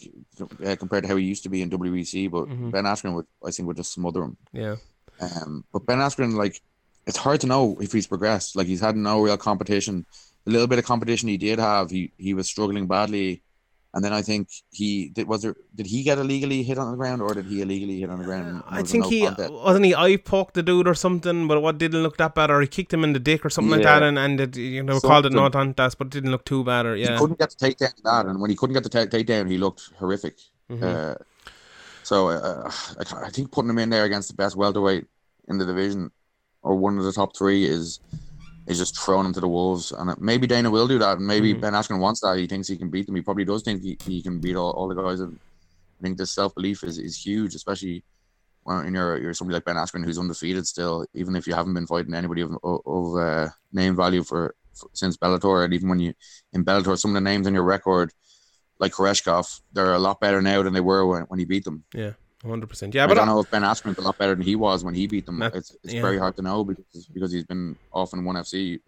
uh, 0.66 0.76
compared 0.76 1.04
to 1.04 1.08
how 1.08 1.16
he 1.16 1.26
used 1.26 1.44
to 1.44 1.50
be 1.50 1.62
in 1.62 1.70
WEC. 1.70 2.30
But 2.30 2.46
mm-hmm. 2.46 2.72
Ben 2.72 2.86
Askren 2.86 3.14
would, 3.14 3.28
I 3.46 3.52
think, 3.52 3.68
would 3.68 3.78
just 3.78 3.94
smother 3.94 4.24
him. 4.24 4.38
Yeah. 4.54 4.76
Um, 5.20 5.64
but 5.72 5.86
Ben 5.86 5.98
Askren, 5.98 6.36
like, 6.36 6.62
it's 7.08 7.18
hard 7.18 7.42
to 7.42 7.48
know 7.48 7.78
if 7.80 7.92
he's 7.92 8.08
progressed. 8.08 8.56
Like 8.56 8.68
he's 8.68 8.82
had 8.82 8.96
no 8.96 9.22
real 9.22 9.38
competition. 9.38 10.06
Little 10.48 10.68
bit 10.68 10.80
of 10.80 10.86
competition 10.86 11.30
he 11.30 11.38
did 11.38 11.60
have, 11.60 11.90
he 11.90 12.12
he 12.18 12.34
was 12.34 12.48
struggling 12.48 12.88
badly 12.88 13.44
and 13.98 14.04
then 14.04 14.14
I 14.14 14.22
think 14.22 14.50
he 14.70 15.10
did. 15.10 15.28
Was 15.28 15.42
there? 15.42 15.56
Did 15.74 15.88
he 15.88 16.04
get 16.04 16.20
illegally 16.20 16.62
hit 16.62 16.78
on 16.78 16.92
the 16.92 16.98
ground, 16.98 17.20
or 17.20 17.34
did 17.34 17.46
he 17.46 17.62
illegally 17.62 18.00
hit 18.00 18.12
on 18.12 18.20
the 18.20 18.26
ground? 18.26 18.62
I 18.68 18.84
think 18.84 19.06
no 19.06 19.10
he 19.10 19.26
contact? 19.26 19.52
wasn't 19.52 19.86
he 19.86 19.96
eye 19.96 20.18
poked 20.18 20.54
the 20.54 20.62
dude 20.62 20.88
or 20.88 20.94
something, 20.94 21.48
but 21.48 21.64
what 21.64 21.80
didn't 21.80 22.04
look 22.04 22.18
that 22.18 22.36
bad, 22.36 22.52
or 22.52 22.62
he 22.62 22.68
kicked 22.68 22.94
him 22.94 23.04
in 23.04 23.14
the 23.14 23.20
dick 23.20 23.44
or 23.44 23.50
something 23.50 23.72
yeah. 23.72 23.78
like 23.78 23.86
that, 23.86 24.04
and 24.04 24.20
and 24.20 24.40
it, 24.40 24.56
you 24.56 24.84
know 24.84 24.94
something. 24.94 25.10
called 25.10 25.26
it 25.26 25.32
no 25.32 25.50
contest, 25.50 25.98
but 25.98 26.08
it 26.08 26.12
didn't 26.12 26.30
look 26.30 26.46
too 26.46 26.64
bad. 26.64 26.86
Or 26.86 26.96
yeah, 26.96 27.14
he 27.14 27.18
couldn't 27.18 27.40
get 27.40 27.56
the 27.58 27.66
takedown 27.66 28.04
that, 28.04 28.26
and 28.28 28.40
when 28.40 28.52
he 28.52 28.56
couldn't 28.56 28.76
get 28.76 28.84
the 28.84 28.90
takedown, 28.90 29.50
he 29.50 29.58
looked 29.58 29.90
horrific. 29.98 30.38
Mm-hmm. 30.70 30.84
Uh, 30.84 31.16
so 32.04 32.30
uh, 32.30 32.72
I, 33.00 33.26
I 33.26 33.30
think 33.30 33.52
putting 33.52 33.72
him 33.72 33.80
in 33.80 33.90
there 33.90 34.04
against 34.04 34.28
the 34.28 34.36
best 34.36 34.56
welterweight 34.56 35.06
in 35.48 35.58
the 35.58 35.66
division, 35.66 36.12
or 36.62 36.76
one 36.76 37.00
of 37.00 37.04
the 37.06 37.14
top 37.14 37.36
three, 37.36 37.66
is 37.66 38.00
is 38.68 38.78
just 38.78 39.00
throwing 39.00 39.26
him 39.26 39.34
to 39.34 39.40
the 39.40 39.48
wolves. 39.48 39.92
And 39.92 40.14
maybe 40.20 40.46
Dana 40.46 40.70
will 40.70 40.88
do 40.88 41.00
that. 41.00 41.18
And 41.18 41.26
maybe 41.26 41.52
mm-hmm. 41.52 41.62
Ben 41.62 41.74
Askren 41.74 42.00
wants 42.00 42.20
that. 42.22 42.38
He 42.38 42.48
thinks 42.48 42.68
he 42.68 42.78
can 42.78 42.90
beat 42.90 43.06
them. 43.06 43.16
He 43.16 43.22
probably 43.22 43.46
does 43.46 43.64
think 43.64 43.82
he, 43.82 43.98
he 44.06 44.22
can 44.22 44.40
beat 44.40 44.56
all, 44.56 44.72
all 44.72 44.88
the 44.88 44.96
guys. 44.96 45.22
And 45.22 45.40
I 46.00 46.04
think 46.04 46.18
this 46.18 46.32
self 46.32 46.54
belief 46.54 46.84
is, 46.84 46.98
is 47.00 47.26
huge, 47.26 47.56
especially 47.56 48.04
when 48.64 48.94
you're 48.94 49.18
you're 49.18 49.34
somebody 49.34 49.56
like 49.56 49.66
Ben 49.66 49.78
Askren 49.78 50.04
who's 50.04 50.20
undefeated 50.20 50.68
still, 50.68 51.06
even 51.14 51.36
if 51.36 51.48
you 51.48 51.54
haven't 51.54 51.74
been 51.74 51.88
fighting 51.88 52.14
anybody 52.14 52.42
of 52.42 52.58
of 52.64 53.16
uh, 53.16 53.48
name 53.72 53.96
value 53.96 54.24
for, 54.24 54.56
for, 54.74 54.90
since 54.94 55.16
Bellator, 55.16 55.64
and 55.64 55.74
even 55.74 55.88
when 55.88 56.00
you 56.00 56.14
in 56.52 56.66
Bellator, 56.66 56.98
some 56.98 57.12
of 57.12 57.16
the 57.16 57.22
names 57.22 57.48
on 57.48 57.54
your 57.54 57.64
record, 57.64 58.12
like 58.80 58.92
Koreshkov, 58.92 59.62
they're 59.72 59.94
a 59.94 60.00
lot 60.00 60.20
better 60.20 60.42
now 60.42 60.62
than 60.64 60.74
they 60.74 60.82
were 60.82 61.06
when, 61.06 61.22
when 61.24 61.40
he 61.40 61.46
beat 61.46 61.64
them. 61.64 61.86
Yeah. 61.94 62.12
Hundred 62.48 62.68
percent. 62.68 62.94
Yeah, 62.96 63.04
I 63.04 63.08
but 63.08 63.18
I 63.18 63.22
don't 63.22 63.28
know 63.28 63.40
if 63.40 63.52
Ben 63.52 63.64
Askren's 63.64 63.98
a 63.98 64.02
lot 64.02 64.18
better 64.18 64.36
than 64.36 64.44
he 64.44 64.56
was 64.56 64.84
when 64.84 64.94
he 64.94 65.08
beat 65.08 65.26
them. 65.26 65.42
it's 65.42 65.76
it's 65.84 65.94
yeah. 65.94 66.02
very 66.02 66.18
hard 66.18 66.36
to 66.38 66.42
know 66.42 66.64
because 66.64 67.06
because 67.08 67.32
he's 67.32 67.44
been 67.44 67.76
off 67.92 68.14
in 68.14 68.24
one 68.24 68.36
FC 68.36 68.80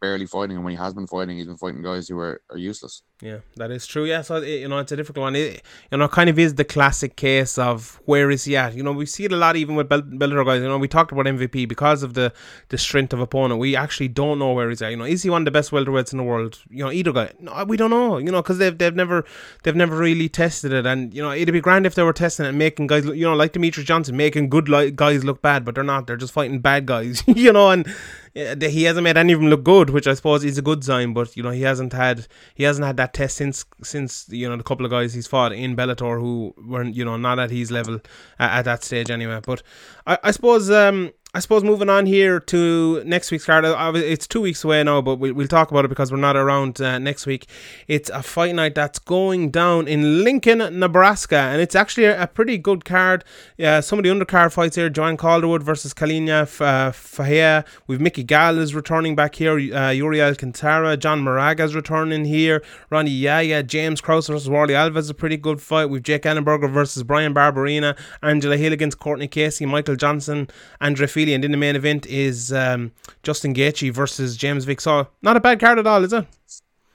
barely 0.00 0.26
fighting, 0.26 0.56
and 0.56 0.64
when 0.64 0.72
he 0.72 0.76
has 0.76 0.94
been 0.94 1.06
fighting, 1.06 1.36
he's 1.36 1.46
been 1.46 1.56
fighting 1.56 1.82
guys 1.82 2.08
who 2.08 2.18
are, 2.18 2.40
are 2.50 2.58
useless. 2.58 3.02
Yeah, 3.20 3.38
that 3.56 3.70
is 3.70 3.86
true. 3.86 4.04
Yeah, 4.04 4.22
so 4.22 4.42
you 4.42 4.68
know 4.68 4.78
it's 4.78 4.92
a 4.92 4.96
difficult 4.96 5.22
one. 5.22 5.36
It, 5.36 5.62
you 5.90 5.98
know, 5.98 6.08
kind 6.08 6.28
of 6.28 6.38
is 6.38 6.54
the 6.54 6.64
classic 6.64 7.16
case 7.16 7.58
of 7.58 8.00
where 8.04 8.30
is 8.30 8.44
he 8.44 8.56
at. 8.56 8.74
You 8.74 8.82
know, 8.82 8.92
we 8.92 9.06
see 9.06 9.24
it 9.24 9.32
a 9.32 9.36
lot 9.36 9.56
even 9.56 9.76
with 9.76 9.88
Bel- 9.88 10.02
Bellator 10.02 10.44
guys. 10.44 10.60
You 10.60 10.68
know, 10.68 10.78
we 10.78 10.88
talked 10.88 11.12
about 11.12 11.26
MVP 11.26 11.68
because 11.68 12.02
of 12.02 12.14
the 12.14 12.32
the 12.68 12.78
strength 12.78 13.12
of 13.12 13.20
opponent. 13.20 13.60
We 13.60 13.76
actually 13.76 14.08
don't 14.08 14.38
know 14.38 14.52
where 14.52 14.68
he's 14.68 14.82
at. 14.82 14.90
You 14.90 14.96
know, 14.96 15.04
is 15.04 15.22
he 15.22 15.30
one 15.30 15.42
of 15.42 15.46
the 15.46 15.50
best 15.50 15.70
welterweights 15.70 16.12
in 16.12 16.18
the 16.18 16.24
world? 16.24 16.60
You 16.68 16.84
know, 16.84 16.90
either 16.90 17.12
guy. 17.12 17.32
No, 17.40 17.64
we 17.64 17.76
don't 17.76 17.90
know. 17.90 18.18
You 18.18 18.30
know, 18.30 18.42
because 18.42 18.58
they've 18.58 18.76
they've 18.76 18.94
never 18.94 19.24
they've 19.62 19.76
never 19.76 19.96
really 19.96 20.28
tested 20.28 20.72
it. 20.72 20.86
And 20.86 21.14
you 21.14 21.22
know, 21.22 21.32
it'd 21.32 21.52
be 21.52 21.60
grand 21.60 21.86
if 21.86 21.94
they 21.94 22.02
were 22.02 22.12
testing 22.12 22.46
it, 22.46 22.50
and 22.50 22.58
making 22.58 22.88
guys. 22.88 23.04
Look, 23.04 23.16
you 23.16 23.24
know, 23.24 23.34
like 23.34 23.52
Demetrious 23.52 23.84
Johnson, 23.84 24.16
making 24.16 24.48
good 24.48 24.68
li- 24.68 24.90
guys 24.90 25.24
look 25.24 25.40
bad, 25.40 25.64
but 25.64 25.74
they're 25.74 25.84
not. 25.84 26.06
They're 26.06 26.16
just 26.16 26.32
fighting 26.32 26.60
bad 26.60 26.86
guys. 26.86 27.22
you 27.26 27.52
know, 27.52 27.70
and 27.70 27.86
he 28.34 28.82
hasn't 28.82 29.04
made 29.04 29.16
any 29.16 29.32
of 29.32 29.40
them 29.40 29.48
look 29.48 29.62
good, 29.62 29.90
which 29.90 30.08
I 30.08 30.14
suppose 30.14 30.44
is 30.44 30.58
a 30.58 30.62
good 30.62 30.82
sign. 30.82 31.12
But 31.12 31.36
you 31.36 31.42
know, 31.42 31.50
he 31.50 31.62
hasn't 31.62 31.92
had 31.92 32.26
he 32.54 32.64
hasn't 32.64 32.84
had 32.84 32.96
that 32.96 33.14
test 33.14 33.36
since 33.36 33.64
since 33.82 34.26
you 34.28 34.48
know 34.48 34.56
the 34.56 34.64
couple 34.64 34.84
of 34.84 34.90
guys 34.90 35.14
he's 35.14 35.26
fought 35.26 35.52
in 35.52 35.76
Bellator 35.76 36.20
who 36.20 36.54
weren't 36.66 36.94
you 36.94 37.04
know 37.04 37.16
not 37.16 37.38
at 37.38 37.50
his 37.50 37.70
level 37.70 38.00
at, 38.38 38.58
at 38.58 38.64
that 38.64 38.84
stage 38.84 39.10
anyway. 39.10 39.40
But 39.44 39.62
I, 40.06 40.18
I 40.24 40.30
suppose 40.32 40.70
um 40.70 41.12
I 41.36 41.40
suppose 41.40 41.64
moving 41.64 41.88
on 41.88 42.06
here 42.06 42.38
to 42.38 43.02
next 43.02 43.32
week's 43.32 43.44
card, 43.44 43.64
it's 43.96 44.28
two 44.28 44.40
weeks 44.40 44.62
away 44.62 44.84
now, 44.84 45.02
but 45.02 45.16
we'll, 45.16 45.48
talk 45.48 45.72
about 45.72 45.84
it 45.84 45.88
because 45.88 46.12
we're 46.12 46.18
not 46.18 46.36
around 46.36 46.80
uh, 46.80 46.96
next 47.00 47.26
week. 47.26 47.48
It's 47.88 48.08
a 48.10 48.22
fight 48.22 48.54
night 48.54 48.76
that's 48.76 49.00
going 49.00 49.50
down 49.50 49.88
in 49.88 50.22
Lincoln, 50.22 50.58
Nebraska, 50.78 51.36
and 51.36 51.60
it's 51.60 51.74
actually 51.74 52.04
a, 52.04 52.28
pretty 52.28 52.56
good 52.56 52.84
card. 52.84 53.24
Uh, 53.62 53.80
some 53.80 53.98
of 53.98 54.04
the 54.04 54.10
undercard 54.10 54.52
fights 54.52 54.76
here 54.76 54.88
Joanne 54.88 55.16
Calderwood 55.16 55.64
versus 55.64 55.92
Kalindra 55.92 56.60
uh, 56.60 56.92
Faria. 56.92 57.64
We've 57.88 58.00
Mickey 58.00 58.22
Gall 58.22 58.58
is 58.58 58.72
returning 58.72 59.16
back 59.16 59.34
here, 59.34 59.58
uh, 59.74 59.90
Yuri 59.90 60.22
Alcantara, 60.22 60.96
John 60.96 61.20
Moraga 61.20 61.64
is 61.64 61.74
returning 61.74 62.24
here, 62.26 62.62
Rani 62.90 63.10
Yahya, 63.10 63.64
James 63.64 64.00
Krause 64.00 64.28
versus 64.28 64.48
Warlley 64.48 64.70
Alves 64.70 64.98
is 64.98 65.10
a 65.10 65.14
pretty 65.14 65.36
good 65.36 65.60
fight. 65.60 65.86
We've 65.86 66.02
Jake 66.02 66.22
Ellenberger 66.22 66.70
versus 66.72 67.02
Bryan 67.02 67.34
Barberena, 67.34 67.98
Angela 68.22 68.56
Hill 68.56 68.72
against 68.72 69.00
Courtney 69.00 69.26
Casey, 69.26 69.66
Michael 69.66 69.96
Johnson, 69.96 70.48
Andre 70.80 71.08
Fili 71.24 71.34
and 71.34 71.44
in 71.44 71.50
the 71.52 71.56
main 71.56 71.74
event 71.74 72.04
is 72.06 72.52
um, 72.52 72.92
Justin 73.22 73.54
Gaethje 73.54 73.90
versus 73.90 74.36
James 74.36 74.64
Vick. 74.64 74.80
So 74.80 75.08
not 75.22 75.38
a 75.38 75.40
bad 75.40 75.58
card 75.58 75.78
at 75.78 75.86
all, 75.86 76.04
is 76.04 76.12
it? 76.12 76.26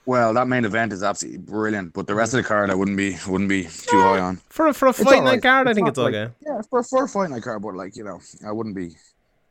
Well, 0.06 0.32
that 0.34 0.46
main 0.46 0.64
event 0.64 0.92
is 0.92 1.02
absolutely 1.02 1.38
brilliant, 1.38 1.92
but 1.92 2.06
the 2.06 2.14
rest 2.14 2.32
of 2.32 2.38
the 2.38 2.44
card 2.44 2.70
I 2.70 2.74
wouldn't 2.74 2.96
be 2.96 3.16
wouldn't 3.26 3.50
be 3.50 3.64
too 3.64 3.96
yeah, 3.96 4.02
high 4.02 4.20
on. 4.20 4.36
For 4.48 4.68
a, 4.68 4.74
for 4.74 4.88
a 4.88 4.92
fight 4.92 5.24
night 5.24 5.42
card, 5.42 5.66
it's 5.66 5.72
I 5.72 5.74
think 5.74 5.88
it's 5.88 5.98
like, 5.98 6.14
okay. 6.14 6.32
Yeah, 6.46 6.62
for, 6.70 6.82
for 6.82 7.04
a 7.04 7.08
fight 7.08 7.30
night 7.30 7.42
card, 7.42 7.60
but 7.62 7.74
like 7.74 7.96
you 7.96 8.04
know, 8.04 8.20
I 8.46 8.52
wouldn't 8.52 8.76
be 8.76 8.96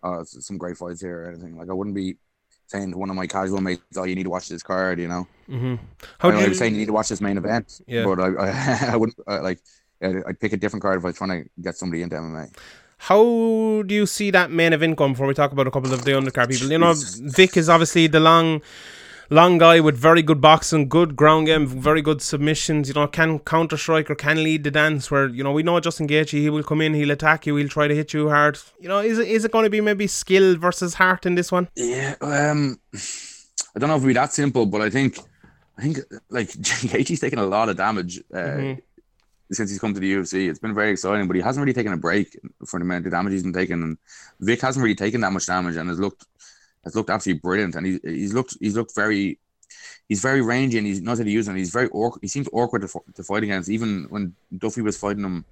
uh, 0.01 0.23
some 0.23 0.57
great 0.57 0.77
fights 0.77 1.01
here 1.01 1.23
or 1.23 1.29
anything. 1.29 1.57
Like 1.57 1.69
I 1.69 1.73
wouldn't 1.73 1.95
be 1.95 2.15
saying 2.67 2.91
to 2.91 2.97
one 2.97 3.09
of 3.09 3.15
my 3.15 3.27
casual 3.27 3.61
mates, 3.61 3.81
"Oh, 3.97 4.05
you 4.05 4.15
need 4.15 4.23
to 4.23 4.29
watch 4.29 4.47
this 4.47 4.63
card," 4.63 4.99
you 4.99 5.07
know. 5.09 5.27
Mm-hmm. 5.49 5.75
How 6.19 6.31
do 6.31 6.39
you... 6.39 6.53
saying 6.53 6.73
you 6.73 6.79
need 6.79 6.87
to 6.87 6.93
watch 6.93 7.09
this 7.09 7.21
main 7.21 7.37
event? 7.37 7.81
Yeah. 7.85 8.05
But 8.05 8.19
I, 8.19 8.27
I, 8.27 8.89
I 8.93 8.95
wouldn't 8.95 9.19
uh, 9.27 9.41
like. 9.41 9.59
I'd 10.01 10.39
pick 10.39 10.53
a 10.53 10.57
different 10.57 10.81
card 10.81 10.97
if 10.97 11.03
I 11.03 11.07
was 11.07 11.17
trying 11.17 11.43
to 11.43 11.49
get 11.61 11.75
somebody 11.75 12.01
into 12.01 12.15
MMA. 12.15 12.55
How 12.99 13.83
do 13.85 13.95
you 13.95 14.05
see 14.05 14.29
that 14.31 14.51
main 14.51 14.73
event 14.73 14.97
going 14.97 15.13
before 15.13 15.25
we 15.25 15.33
talk 15.33 15.53
about 15.53 15.67
a 15.67 15.71
couple 15.71 15.93
of 15.93 16.03
the 16.03 16.11
undercard 16.11 16.49
people? 16.49 16.69
You 16.69 16.77
know, 16.77 16.93
Vick 16.95 17.55
is 17.55 17.69
obviously 17.69 18.07
the 18.07 18.19
long 18.19 18.61
long 19.29 19.57
guy 19.57 19.79
with 19.79 19.95
very 19.95 20.21
good 20.21 20.41
boxing, 20.41 20.89
good 20.89 21.15
ground 21.15 21.45
game, 21.47 21.65
very 21.65 22.01
good 22.01 22.21
submissions. 22.21 22.89
You 22.89 22.95
know, 22.95 23.07
can 23.07 23.39
counter 23.39 23.77
strike 23.77 24.09
or 24.09 24.15
can 24.15 24.43
lead 24.43 24.65
the 24.65 24.71
dance. 24.71 25.09
Where 25.09 25.27
you 25.27 25.45
know 25.45 25.53
we 25.53 25.63
know 25.63 25.79
Justin 25.79 26.09
Gaethje, 26.09 26.39
he 26.41 26.49
will 26.49 26.63
come 26.63 26.81
in, 26.81 26.93
he'll 26.93 27.11
attack 27.11 27.45
you, 27.47 27.55
he'll 27.55 27.69
try 27.69 27.87
to 27.87 27.95
hit 27.95 28.13
you 28.13 28.29
hard. 28.29 28.59
You 28.81 28.89
know, 28.89 28.99
is 28.99 29.17
it 29.17 29.29
is 29.29 29.45
it 29.45 29.51
going 29.51 29.63
to 29.63 29.69
be 29.69 29.79
maybe 29.79 30.05
skill 30.05 30.57
versus 30.57 30.95
heart 30.95 31.25
in 31.25 31.35
this 31.35 31.53
one? 31.53 31.69
Yeah, 31.75 32.15
um, 32.19 32.79
I 32.93 33.79
don't 33.79 33.87
know 33.87 33.95
if 33.95 34.01
it'll 34.01 34.07
be 34.07 34.13
that 34.13 34.33
simple, 34.33 34.65
but 34.65 34.81
I 34.81 34.89
think 34.89 35.19
I 35.77 35.83
think 35.83 35.99
like 36.29 36.49
Gaethje's 36.51 37.21
taking 37.21 37.39
a 37.39 37.45
lot 37.45 37.69
of 37.69 37.77
damage. 37.77 38.19
Uh, 38.33 38.37
mm-hmm 38.37 38.79
since 39.51 39.69
he's 39.69 39.79
come 39.79 39.93
to 39.93 39.99
the 39.99 40.13
UFC. 40.13 40.49
It's 40.49 40.59
been 40.59 40.75
very 40.75 40.91
exciting, 40.91 41.27
but 41.27 41.35
he 41.35 41.41
hasn't 41.41 41.63
really 41.63 41.73
taken 41.73 41.93
a 41.93 41.97
break 41.97 42.37
for 42.65 42.79
the 42.79 42.85
amount 42.85 43.05
of 43.05 43.11
damage 43.11 43.33
he's 43.33 43.43
been 43.43 43.53
taking. 43.53 43.81
And 43.81 43.97
Vick 44.39 44.61
hasn't 44.61 44.83
really 44.83 44.95
taken 44.95 45.21
that 45.21 45.33
much 45.33 45.45
damage 45.45 45.75
and 45.75 45.89
has 45.89 45.99
looked 45.99 46.25
has 46.83 46.95
looked 46.95 47.09
absolutely 47.09 47.39
brilliant. 47.39 47.75
And 47.75 47.85
he's 47.85 47.99
he's 48.03 48.33
looked 48.33 48.57
he's 48.59 48.75
looked 48.75 48.95
very 48.95 49.39
he's 50.07 50.21
very 50.21 50.41
rangy 50.41 50.77
and 50.77 50.87
he 50.87 50.99
knows 50.99 51.19
how 51.19 51.23
to 51.23 51.31
use 51.31 51.47
it. 51.47 51.55
he's 51.55 51.71
very 51.71 51.89
awkward. 51.89 52.19
He 52.21 52.27
seems 52.27 52.49
awkward 52.53 52.81
to, 52.83 52.99
to 53.15 53.23
fight 53.23 53.43
against. 53.43 53.69
Even 53.69 54.05
when 54.09 54.35
Duffy 54.57 54.81
was 54.81 54.97
fighting 54.97 55.23
him, 55.23 55.45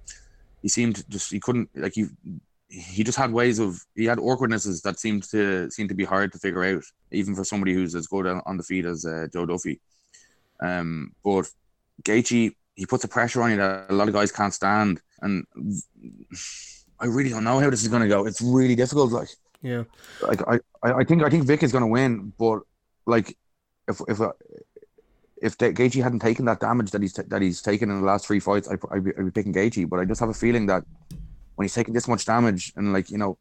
he 0.62 0.68
seemed 0.68 1.04
just 1.08 1.32
he 1.32 1.40
couldn't 1.40 1.68
like 1.74 1.94
he 1.94 2.06
he 2.68 3.02
just 3.02 3.18
had 3.18 3.32
ways 3.32 3.58
of 3.58 3.80
he 3.96 4.04
had 4.04 4.18
awkwardnesses 4.18 4.82
that 4.82 5.00
seemed 5.00 5.22
to 5.30 5.70
seem 5.70 5.88
to 5.88 5.94
be 5.94 6.04
hard 6.04 6.32
to 6.32 6.38
figure 6.38 6.64
out, 6.64 6.84
even 7.10 7.34
for 7.34 7.44
somebody 7.44 7.72
who's 7.72 7.94
as 7.94 8.06
good 8.06 8.26
on 8.26 8.56
the 8.56 8.62
feet 8.62 8.84
as 8.84 9.04
uh, 9.06 9.26
Joe 9.32 9.46
Duffy. 9.46 9.80
Um, 10.60 11.14
but 11.24 11.46
Gaethje 12.02 12.54
he 12.78 12.86
puts 12.86 13.02
a 13.02 13.08
pressure 13.08 13.42
on 13.42 13.50
you 13.50 13.56
that 13.56 13.90
a 13.90 13.92
lot 13.92 14.06
of 14.06 14.14
guys 14.14 14.30
can't 14.30 14.54
stand, 14.54 15.00
and 15.20 15.44
I 17.00 17.06
really 17.06 17.28
don't 17.28 17.42
know 17.42 17.58
how 17.58 17.70
this 17.70 17.82
is 17.82 17.88
going 17.88 18.02
to 18.02 18.08
go. 18.08 18.24
It's 18.24 18.40
really 18.40 18.76
difficult. 18.76 19.10
Like, 19.10 19.28
yeah, 19.62 19.82
like 20.22 20.40
I, 20.46 20.60
I 20.84 21.02
think 21.02 21.24
I 21.24 21.28
think 21.28 21.44
Vick 21.44 21.64
is 21.64 21.72
going 21.72 21.82
to 21.82 21.88
win, 21.88 22.32
but 22.38 22.60
like 23.04 23.36
if 23.88 24.00
if 24.06 24.20
uh, 24.20 24.30
if 25.42 25.58
Gaethje 25.58 26.00
hadn't 26.00 26.20
taken 26.20 26.44
that 26.44 26.60
damage 26.60 26.92
that 26.92 27.02
he's 27.02 27.14
t- 27.14 27.22
that 27.26 27.42
he's 27.42 27.60
taken 27.60 27.90
in 27.90 28.00
the 28.00 28.06
last 28.06 28.28
three 28.28 28.38
fights, 28.38 28.68
I, 28.70 28.74
I'd, 28.94 29.04
be, 29.04 29.10
I'd 29.18 29.24
be 29.24 29.32
picking 29.32 29.52
Gaethje. 29.52 29.88
But 29.88 29.98
I 29.98 30.04
just 30.04 30.20
have 30.20 30.28
a 30.28 30.34
feeling 30.34 30.66
that 30.66 30.84
when 31.56 31.64
he's 31.64 31.74
taking 31.74 31.94
this 31.94 32.06
much 32.06 32.26
damage 32.26 32.72
and 32.76 32.92
like 32.92 33.10
you 33.10 33.18
know, 33.18 33.38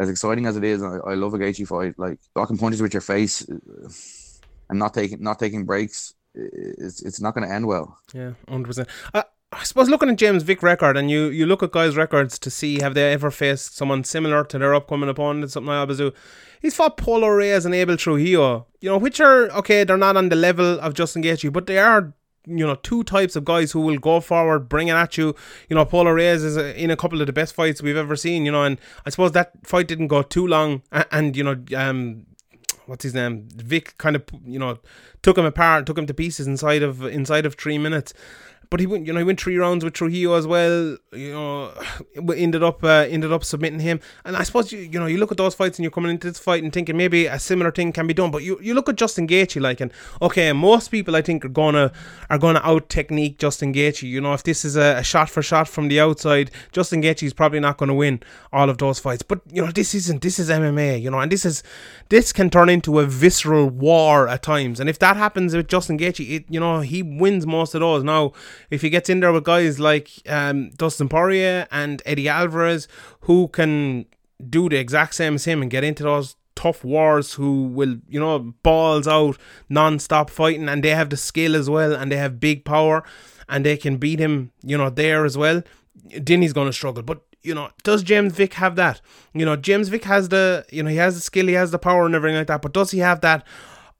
as 0.00 0.10
exciting 0.10 0.46
as 0.46 0.56
it 0.56 0.64
is, 0.64 0.82
I, 0.82 0.96
I 0.96 1.14
love 1.14 1.32
a 1.32 1.38
Gaethje 1.38 1.68
fight. 1.68 1.96
Like 1.96 2.18
blocking 2.34 2.58
punches 2.58 2.82
with 2.82 2.92
your 2.92 3.02
face 3.02 3.48
uh, 3.48 3.88
and 4.68 4.80
not 4.80 4.94
taking 4.94 5.22
not 5.22 5.38
taking 5.38 5.64
breaks 5.64 6.14
it's 6.38 7.02
it's 7.02 7.20
not 7.20 7.34
going 7.34 7.46
to 7.46 7.52
end 7.52 7.66
well. 7.66 7.98
Yeah, 8.14 8.32
hundred 8.48 8.66
percent. 8.66 8.88
I 9.50 9.64
suppose 9.64 9.88
looking 9.88 10.10
at 10.10 10.16
James 10.16 10.42
Vick 10.42 10.62
record 10.62 10.98
and 10.98 11.10
you, 11.10 11.28
you 11.28 11.46
look 11.46 11.62
at 11.62 11.72
guys' 11.72 11.96
records 11.96 12.38
to 12.40 12.50
see 12.50 12.80
have 12.80 12.92
they 12.92 13.12
ever 13.12 13.30
faced 13.30 13.76
someone 13.76 14.04
similar 14.04 14.44
to 14.44 14.58
their 14.58 14.74
upcoming 14.74 15.08
opponent, 15.08 15.50
something 15.50 15.72
like 15.72 15.88
Abazu. 15.88 16.12
He's 16.60 16.74
fought 16.74 16.98
Polo 16.98 17.28
Reyes 17.28 17.64
and 17.64 17.74
Abel 17.74 17.96
Trujillo, 17.96 18.66
you 18.80 18.90
know, 18.90 18.98
which 18.98 19.20
are 19.20 19.48
okay, 19.52 19.84
they're 19.84 19.96
not 19.96 20.18
on 20.18 20.28
the 20.28 20.36
level 20.36 20.78
of 20.80 20.92
Justin 20.92 21.22
Gaethje, 21.22 21.50
but 21.50 21.66
they 21.66 21.78
are 21.78 22.12
you 22.48 22.66
know 22.66 22.74
two 22.76 23.04
types 23.04 23.36
of 23.36 23.44
guys 23.44 23.72
who 23.72 23.80
will 23.80 23.98
go 23.98 24.20
forward, 24.20 24.68
bring 24.68 24.88
it 24.88 24.92
at 24.92 25.16
you. 25.16 25.34
You 25.68 25.76
know, 25.76 25.84
Polo 25.84 26.10
Reyes 26.10 26.42
is 26.42 26.56
in 26.56 26.90
a 26.90 26.96
couple 26.96 27.20
of 27.20 27.26
the 27.26 27.32
best 27.32 27.54
fights 27.54 27.82
we've 27.82 27.96
ever 27.96 28.16
seen. 28.16 28.44
You 28.44 28.52
know, 28.52 28.64
and 28.64 28.78
I 29.06 29.10
suppose 29.10 29.32
that 29.32 29.52
fight 29.66 29.88
didn't 29.88 30.08
go 30.08 30.22
too 30.22 30.46
long, 30.46 30.82
and, 30.92 31.06
and 31.10 31.36
you 31.36 31.44
know, 31.44 31.56
um, 31.76 32.26
what's 32.88 33.02
his 33.02 33.14
name? 33.14 33.46
Vick 33.54 33.96
kind 33.98 34.16
of 34.16 34.24
you 34.44 34.58
know 34.58 34.78
took 35.22 35.38
him 35.38 35.44
apart, 35.44 35.86
took 35.86 35.98
him 35.98 36.06
to 36.06 36.14
pieces 36.14 36.46
inside 36.46 36.82
of 36.82 37.04
inside 37.04 37.46
of 37.46 37.54
three 37.54 37.78
minutes. 37.78 38.14
But 38.70 38.80
he 38.80 38.86
went, 38.86 39.06
you 39.06 39.12
know, 39.12 39.18
he 39.18 39.24
went 39.24 39.40
three 39.40 39.56
rounds 39.56 39.84
with 39.84 39.94
Trujillo 39.94 40.34
as 40.34 40.46
well. 40.46 40.96
You 41.12 41.32
know, 41.32 41.72
ended 42.34 42.62
up 42.62 42.84
uh, 42.84 43.06
ended 43.08 43.32
up 43.32 43.44
submitting 43.44 43.80
him. 43.80 44.00
And 44.24 44.36
I 44.36 44.42
suppose 44.42 44.72
you, 44.72 44.80
you 44.80 44.98
know, 44.98 45.06
you 45.06 45.18
look 45.18 45.30
at 45.32 45.38
those 45.38 45.54
fights 45.54 45.78
and 45.78 45.84
you're 45.84 45.90
coming 45.90 46.10
into 46.10 46.28
this 46.28 46.38
fight 46.38 46.62
and 46.62 46.72
thinking 46.72 46.96
maybe 46.96 47.26
a 47.26 47.38
similar 47.38 47.70
thing 47.70 47.92
can 47.92 48.06
be 48.06 48.14
done. 48.14 48.30
But 48.30 48.42
you, 48.42 48.58
you 48.60 48.74
look 48.74 48.88
at 48.88 48.96
Justin 48.96 49.26
Gaethje 49.26 49.60
like, 49.60 49.80
and 49.80 49.92
okay, 50.20 50.52
most 50.52 50.88
people 50.88 51.16
I 51.16 51.22
think 51.22 51.44
are 51.44 51.48
gonna 51.48 51.92
are 52.28 52.38
gonna 52.38 52.60
out 52.62 52.88
technique 52.88 53.38
Justin 53.38 53.72
Gaethje. 53.72 54.02
You 54.02 54.20
know, 54.20 54.34
if 54.34 54.42
this 54.42 54.64
is 54.64 54.76
a, 54.76 54.98
a 54.98 55.02
shot 55.02 55.30
for 55.30 55.42
shot 55.42 55.68
from 55.68 55.88
the 55.88 56.00
outside, 56.00 56.50
Justin 56.72 57.02
Gaethje 57.02 57.24
is 57.24 57.32
probably 57.32 57.60
not 57.60 57.78
to 57.78 57.94
win 57.94 58.22
all 58.52 58.68
of 58.68 58.78
those 58.78 58.98
fights. 58.98 59.22
But 59.22 59.40
you 59.50 59.64
know, 59.64 59.70
this 59.72 59.94
isn't 59.94 60.22
this 60.22 60.38
is 60.38 60.50
MMA. 60.50 61.00
You 61.00 61.10
know, 61.10 61.20
and 61.20 61.32
this 61.32 61.44
is 61.44 61.62
this 62.10 62.32
can 62.32 62.50
turn 62.50 62.68
into 62.68 62.98
a 62.98 63.06
visceral 63.06 63.68
war 63.68 64.28
at 64.28 64.42
times. 64.42 64.80
And 64.80 64.90
if 64.90 64.98
that 64.98 65.16
happens 65.16 65.54
with 65.54 65.68
Justin 65.68 65.98
Gaethje, 65.98 66.28
it 66.28 66.44
you 66.48 66.60
know 66.60 66.80
he 66.80 67.02
wins 67.02 67.46
most 67.46 67.74
of 67.74 67.80
those. 67.80 68.04
Now 68.04 68.32
if 68.70 68.82
he 68.82 68.90
gets 68.90 69.08
in 69.08 69.20
there 69.20 69.32
with 69.32 69.44
guys 69.44 69.78
like 69.78 70.10
um, 70.28 70.70
Dustin 70.70 71.08
Poirier 71.08 71.66
and 71.70 72.02
Eddie 72.04 72.28
Alvarez, 72.28 72.88
who 73.22 73.48
can 73.48 74.06
do 74.48 74.68
the 74.68 74.76
exact 74.76 75.14
same 75.14 75.34
as 75.34 75.44
him 75.44 75.62
and 75.62 75.70
get 75.70 75.84
into 75.84 76.02
those 76.02 76.36
tough 76.54 76.84
wars 76.84 77.34
who 77.34 77.64
will, 77.64 77.96
you 78.08 78.18
know, 78.18 78.54
balls 78.62 79.06
out, 79.06 79.38
non-stop 79.68 80.30
fighting, 80.30 80.68
and 80.68 80.82
they 80.82 80.90
have 80.90 81.10
the 81.10 81.16
skill 81.16 81.54
as 81.54 81.70
well, 81.70 81.94
and 81.94 82.10
they 82.10 82.16
have 82.16 82.40
big 82.40 82.64
power, 82.64 83.04
and 83.48 83.64
they 83.64 83.76
can 83.76 83.96
beat 83.96 84.18
him, 84.18 84.50
you 84.62 84.76
know, 84.76 84.90
there 84.90 85.24
as 85.24 85.38
well. 85.38 85.62
Then 86.16 86.42
he's 86.42 86.52
going 86.52 86.68
to 86.68 86.72
struggle. 86.72 87.02
But 87.02 87.22
you 87.42 87.54
know, 87.54 87.70
does 87.84 88.02
James 88.02 88.34
Vick 88.34 88.54
have 88.54 88.76
that? 88.76 89.00
You 89.32 89.44
know, 89.44 89.56
James 89.56 89.88
Vick 89.88 90.04
has 90.04 90.28
the, 90.28 90.66
you 90.70 90.82
know, 90.82 90.90
he 90.90 90.96
has 90.96 91.14
the 91.14 91.20
skill, 91.20 91.46
he 91.46 91.54
has 91.54 91.70
the 91.70 91.78
power 91.78 92.04
and 92.04 92.14
everything 92.14 92.36
like 92.36 92.48
that. 92.48 92.62
But 92.62 92.72
does 92.72 92.90
he 92.90 92.98
have 92.98 93.20
that 93.20 93.46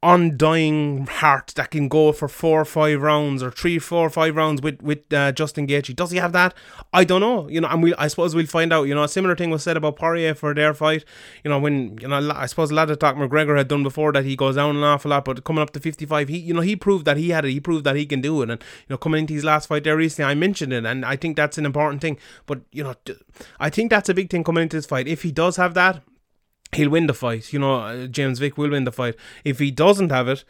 undying 0.01 1.05
heart 1.07 1.51
that 1.55 1.71
can 1.71 1.89
go 1.89 2.13
for 2.13 2.29
four 2.29 2.61
or 2.61 2.65
five 2.65 3.01
rounds 3.01 3.43
or 3.43 3.51
three, 3.51 3.77
four 3.77 4.05
or 4.05 4.09
five 4.09 4.35
rounds 4.35 4.61
with 4.61 4.81
with 4.81 5.11
uh, 5.13 5.31
Justin 5.33 5.67
Gaethje. 5.67 5.95
Does 5.95 6.11
he 6.11 6.17
have 6.17 6.31
that? 6.31 6.53
I 6.93 7.03
don't 7.03 7.19
know. 7.19 7.49
You 7.49 7.61
know, 7.61 7.67
and 7.67 7.83
we 7.83 7.93
I 7.95 8.07
suppose 8.07 8.33
we'll 8.33 8.45
find 8.45 8.71
out. 8.71 8.83
You 8.83 8.95
know, 8.95 9.03
a 9.03 9.09
similar 9.09 9.35
thing 9.35 9.49
was 9.49 9.63
said 9.63 9.75
about 9.75 9.97
Poirier 9.97 10.35
for 10.35 10.53
their 10.53 10.73
fight. 10.73 11.03
You 11.43 11.49
know, 11.49 11.59
when 11.59 11.97
you 12.01 12.07
know 12.07 12.31
I 12.33 12.45
suppose 12.45 12.71
a 12.71 12.75
lot 12.75 12.89
of 12.89 12.99
talk 12.99 13.15
McGregor 13.15 13.57
had 13.57 13.67
done 13.67 13.83
before 13.83 14.13
that 14.13 14.23
he 14.23 14.35
goes 14.35 14.55
down 14.55 14.77
an 14.77 14.83
awful 14.83 15.11
lot, 15.11 15.25
but 15.25 15.43
coming 15.43 15.61
up 15.61 15.71
to 15.71 15.79
fifty 15.79 16.05
five, 16.05 16.29
he 16.29 16.37
you 16.37 16.53
know 16.53 16.61
he 16.61 16.75
proved 16.75 17.05
that 17.05 17.17
he 17.17 17.31
had 17.31 17.43
it. 17.43 17.51
He 17.51 17.59
proved 17.59 17.83
that 17.83 17.97
he 17.97 18.05
can 18.05 18.21
do 18.21 18.41
it, 18.41 18.49
and 18.49 18.61
you 18.61 18.93
know 18.93 18.97
coming 18.97 19.19
into 19.19 19.33
his 19.33 19.43
last 19.43 19.67
fight 19.67 19.83
there 19.83 19.97
recently, 19.97 20.31
I 20.31 20.35
mentioned 20.35 20.71
it, 20.71 20.85
and 20.85 21.05
I 21.05 21.17
think 21.17 21.35
that's 21.35 21.57
an 21.57 21.65
important 21.65 22.01
thing. 22.01 22.17
But 22.45 22.61
you 22.71 22.83
know, 22.83 22.95
I 23.59 23.69
think 23.69 23.89
that's 23.89 24.07
a 24.07 24.13
big 24.13 24.29
thing 24.29 24.43
coming 24.45 24.63
into 24.63 24.77
this 24.77 24.85
fight. 24.85 25.07
If 25.07 25.23
he 25.23 25.31
does 25.31 25.57
have 25.57 25.73
that, 25.73 26.03
he'll 26.73 26.89
win 26.89 27.07
the 27.07 27.13
fight. 27.13 27.51
You 27.53 27.59
know, 27.59 27.75
uh, 27.75 28.07
James 28.07 28.39
Vick 28.39 28.57
will 28.57 28.71
win 28.71 28.83
the 28.83 28.91
fight. 28.91 29.15
If 29.43 29.59
he 29.59 29.71
doesn't 29.71 30.11
have 30.11 30.27
it, 30.27 30.43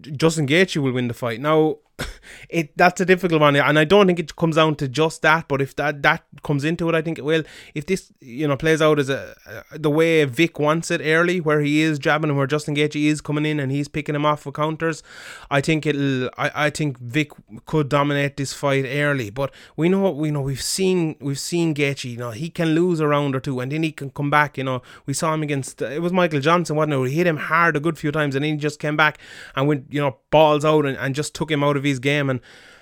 Justin 0.00 0.46
Gaethje 0.46 0.76
will 0.76 0.92
win 0.92 1.08
the 1.08 1.14
fight. 1.14 1.40
Now, 1.40 1.78
it 2.48 2.76
that's 2.76 3.00
a 3.00 3.04
difficult 3.04 3.40
one, 3.40 3.56
and 3.56 3.78
I 3.78 3.84
don't 3.84 4.06
think 4.06 4.18
it 4.18 4.34
comes 4.36 4.56
down 4.56 4.74
to 4.76 4.88
just 4.88 5.22
that. 5.22 5.46
But 5.48 5.60
if 5.60 5.76
that 5.76 6.02
that 6.02 6.24
comes 6.42 6.64
into 6.64 6.88
it, 6.88 6.94
I 6.94 7.02
think 7.02 7.18
it 7.18 7.24
will. 7.24 7.44
If 7.74 7.86
this 7.86 8.12
you 8.20 8.48
know 8.48 8.56
plays 8.56 8.82
out 8.82 8.98
as 8.98 9.08
a, 9.08 9.34
the 9.72 9.90
way 9.90 10.24
Vick 10.24 10.58
wants 10.58 10.90
it 10.90 11.00
early, 11.00 11.40
where 11.40 11.60
he 11.60 11.82
is 11.82 11.98
jabbing 11.98 12.30
and 12.30 12.38
where 12.38 12.46
Justin 12.46 12.74
Gaethje 12.74 13.04
is 13.04 13.20
coming 13.20 13.46
in 13.46 13.60
and 13.60 13.70
he's 13.70 13.88
picking 13.88 14.14
him 14.14 14.26
off 14.26 14.42
for 14.42 14.52
counters, 14.52 15.02
I 15.50 15.60
think 15.60 15.86
it'll. 15.86 16.26
I, 16.36 16.66
I 16.66 16.70
think 16.70 16.98
Vick 16.98 17.30
could 17.66 17.88
dominate 17.88 18.36
this 18.36 18.52
fight 18.52 18.84
early. 18.86 19.30
But 19.30 19.52
we 19.76 19.88
know 19.88 20.10
we 20.10 20.30
know 20.30 20.40
we've 20.40 20.62
seen 20.62 21.16
we've 21.20 21.38
seen 21.38 21.74
Gaethje. 21.74 22.10
You 22.10 22.18
know 22.18 22.30
he 22.30 22.50
can 22.50 22.74
lose 22.74 23.00
a 23.00 23.06
round 23.06 23.36
or 23.36 23.40
two 23.40 23.60
and 23.60 23.70
then 23.70 23.82
he 23.82 23.92
can 23.92 24.10
come 24.10 24.30
back. 24.30 24.58
You 24.58 24.64
know 24.64 24.82
we 25.06 25.14
saw 25.14 25.32
him 25.32 25.42
against 25.42 25.80
it 25.80 26.02
was 26.02 26.12
Michael 26.12 26.40
Johnson, 26.40 26.76
wasn't 26.76 26.94
it? 26.94 27.10
He 27.10 27.16
hit 27.16 27.26
him 27.26 27.36
hard 27.36 27.76
a 27.76 27.80
good 27.80 27.98
few 27.98 28.10
times 28.10 28.34
and 28.34 28.44
then 28.44 28.52
he 28.52 28.58
just 28.58 28.80
came 28.80 28.96
back 28.96 29.18
and 29.54 29.68
went 29.68 29.86
you 29.90 30.00
know 30.00 30.18
balls 30.30 30.64
out 30.64 30.86
and, 30.86 30.96
and 30.98 31.14
just 31.14 31.34
took 31.34 31.50
him 31.50 31.62
out 31.62 31.76
of 31.76 31.83
his 31.90 31.98
game 31.98 32.30
and 32.30 32.40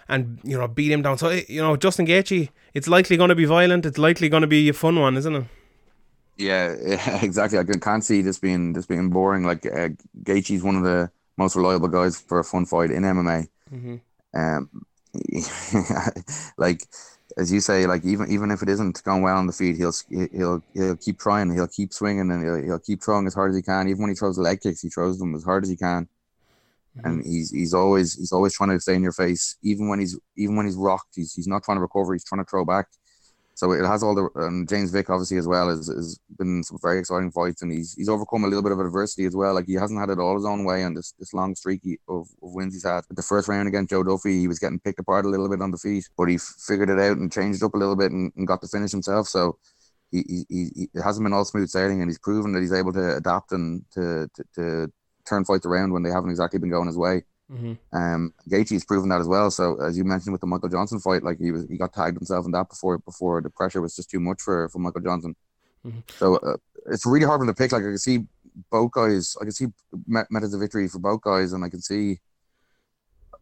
and 0.09 0.38
you 0.44 0.59
know 0.59 0.68
beat 0.68 0.92
him 0.92 1.03
down. 1.03 1.18
So 1.18 1.30
you 1.30 1.62
know 1.62 1.76
Justin 1.76 2.07
Gaethje, 2.07 2.50
it's 2.74 2.88
likely 2.88 3.16
going 3.16 3.30
to 3.30 3.34
be 3.34 3.44
violent. 3.44 3.86
It's 3.86 3.98
likely 3.98 4.28
going 4.28 4.42
to 4.42 4.46
be 4.46 4.68
a 4.68 4.72
fun 4.72 4.98
one, 4.98 5.16
isn't 5.16 5.34
it? 5.34 5.44
Yeah, 6.36 6.68
exactly. 7.22 7.59
I 7.59 7.64
can't 7.64 8.05
see 8.05 8.22
this 8.22 8.38
being 8.38 8.72
this 8.72 8.86
being 8.86 9.11
boring. 9.11 9.44
Like 9.44 9.66
uh, 9.66 9.90
Gaethje's 10.22 10.62
one 10.62 10.76
of 10.76 10.82
the 10.84 11.11
most 11.36 11.57
reliable 11.57 11.88
guys 11.88 12.20
for 12.20 12.38
a 12.38 12.44
fun 12.44 12.66
fight 12.66 12.90
in 12.90 13.03
MMA. 13.03 13.48
Mm-hmm. 13.72 13.96
Um, 14.34 14.70
like 16.59 16.82
as 17.38 17.53
you 17.53 17.61
say, 17.61 17.86
like 17.86 18.05
even 18.05 18.30
even 18.30 18.50
if 18.50 18.62
it 18.62 18.68
isn't 18.68 19.03
going 19.05 19.22
well 19.22 19.36
on 19.36 19.46
the 19.46 19.53
feet, 19.53 19.76
he'll 19.76 19.94
he'll 20.11 20.62
he'll 20.74 20.96
keep 20.96 21.18
trying. 21.18 21.53
He'll 21.53 21.68
keep 21.68 21.92
swinging 21.92 22.30
and 22.30 22.42
he'll, 22.42 22.62
he'll 22.62 22.78
keep 22.78 23.03
throwing 23.03 23.26
as 23.26 23.34
hard 23.34 23.50
as 23.50 23.57
he 23.57 23.62
can. 23.62 23.88
Even 23.88 24.03
when 24.03 24.11
he 24.11 24.16
throws 24.16 24.38
leg 24.38 24.61
kicks, 24.61 24.82
he 24.82 24.88
throws 24.88 25.18
them 25.18 25.34
as 25.34 25.44
hard 25.44 25.64
as 25.64 25.70
he 25.70 25.76
can 25.76 26.09
mm-hmm. 26.97 27.07
and 27.07 27.24
he's 27.24 27.51
he's 27.51 27.74
always 27.74 28.14
he's 28.14 28.32
always 28.32 28.55
trying 28.55 28.70
to 28.70 28.80
stay 28.80 28.95
in 28.95 29.03
your 29.03 29.12
face, 29.12 29.57
even 29.62 29.88
when 29.88 30.01
he's 30.01 30.18
even 30.36 30.57
when 30.57 30.66
he's 30.66 30.76
rocked. 30.76 31.14
He's 31.14 31.34
he's 31.34 31.49
not 31.49 31.62
trying 31.62 31.76
to 31.76 31.82
recover. 31.82 32.12
He's 32.12 32.24
trying 32.24 32.45
to 32.45 32.49
throw 32.49 32.64
back. 32.64 32.88
So 33.55 33.72
it 33.72 33.86
has 33.86 34.03
all 34.03 34.14
the 34.14 34.28
and 34.47 34.68
James 34.68 34.90
Vick 34.90 35.11
obviously 35.11 35.36
as 35.36 35.47
well 35.47 35.68
has, 35.68 35.86
has 35.86 36.18
been 36.38 36.62
some 36.64 36.78
very 36.80 36.99
exciting 36.99 37.30
fights, 37.30 37.62
and 37.62 37.70
he's 37.70 37.93
he's 37.93 38.09
overcome 38.09 38.45
a 38.45 38.47
little 38.47 38.62
bit 38.62 38.72
of 38.72 38.80
adversity 38.80 39.26
as 39.26 39.36
well. 39.36 39.55
Like 39.55 39.66
he 39.66 39.74
hasn't 39.74 40.01
had 40.01 40.11
it 40.11 40.18
all 40.18 40.34
his 40.34 40.47
own 40.47 40.64
way 40.64 40.84
on 40.84 40.95
this 40.95 41.12
this 41.18 41.34
long 41.34 41.55
streak 41.55 41.82
of, 42.09 42.26
of 42.43 42.55
wins 42.55 42.74
he's 42.74 42.84
had. 42.84 43.05
the 43.11 43.22
first 43.22 43.49
round 43.49 43.68
against 43.68 43.90
Joe 43.90 44.03
Duffy, 44.03 44.40
he 44.40 44.49
was 44.49 44.59
getting 44.59 44.80
picked 44.80 45.01
apart 45.01 45.26
a 45.26 45.28
little 45.28 45.49
bit 45.49 45.61
on 45.61 45.70
the 45.70 45.76
feet, 45.76 46.09
but 46.16 46.28
he 46.28 46.38
figured 46.38 46.88
it 46.90 46.99
out 46.99 47.18
and 47.18 47.30
changed 47.30 47.62
up 47.62 47.74
a 47.74 47.78
little 47.78 47.97
bit 47.97 48.11
and, 48.11 48.32
and 48.36 48.47
got 48.47 48.62
the 48.62 48.68
finish 48.68 48.90
himself. 48.90 49.28
So 49.28 49.59
he, 50.11 50.24
he, 50.28 50.47
he, 50.49 50.88
it 50.95 51.03
hasn't 51.03 51.24
been 51.24 51.32
all 51.32 51.45
smooth 51.45 51.68
sailing, 51.68 52.01
and 52.01 52.11
he's 52.11 52.18
proven 52.18 52.53
that 52.53 52.61
he's 52.61 52.72
able 52.72 52.93
to 52.95 53.16
adapt 53.16 53.53
and 53.53 53.84
to, 53.93 54.28
to, 54.34 54.45
to 54.55 54.93
turn 55.27 55.45
fights 55.45 55.66
around 55.66 55.93
when 55.93 56.03
they 56.03 56.11
haven't 56.11 56.31
exactly 56.31 56.59
been 56.59 56.70
going 56.70 56.87
his 56.87 56.99
way. 56.99 57.23
Mm-hmm. 57.51 57.97
Um, 57.97 58.33
Gaethje's 58.49 58.85
proven 58.85 59.11
that 59.11 59.20
as 59.20 59.29
well. 59.29 59.51
So 59.51 59.81
as 59.83 59.97
you 59.97 60.05
mentioned 60.05 60.33
with 60.33 60.41
the 60.41 60.47
Michael 60.47 60.68
Johnson 60.68 61.01
fight, 61.01 61.23
like 61.23 61.39
he 61.39 61.53
was, 61.53 61.68
he 61.68 61.77
got 61.77 61.93
tagged 61.93 62.16
himself 62.16 62.47
in 62.47 62.53
that 62.53 62.68
before 62.68 62.99
before 62.99 63.41
the 63.43 63.51
pressure 63.51 63.81
was 63.81 63.97
just 63.97 64.11
too 64.11 64.20
much 64.20 64.41
for 64.41 64.68
for 64.70 64.79
Michael 64.79 65.03
Johnson. 65.03 65.37
Mm-hmm. 65.87 65.99
So 66.18 66.37
uh, 66.37 66.57
it's 66.87 67.05
really 67.05 67.27
hard 67.27 67.41
for 67.41 67.45
him 67.45 67.55
to 67.55 67.55
pick. 67.55 67.73
Like 67.73 67.83
I 67.83 67.87
can 67.87 67.99
see 67.99 68.27
both 68.70 68.93
guys. 68.93 69.37
I 69.41 69.45
can 69.45 69.53
see 69.53 69.66
methods 70.09 70.55
of 70.55 70.61
victory 70.61 70.89
for 70.89 70.99
both 70.99 71.20
guys, 71.20 71.53
and 71.53 71.64
I 71.64 71.68
can 71.68 71.83
see 71.83 72.20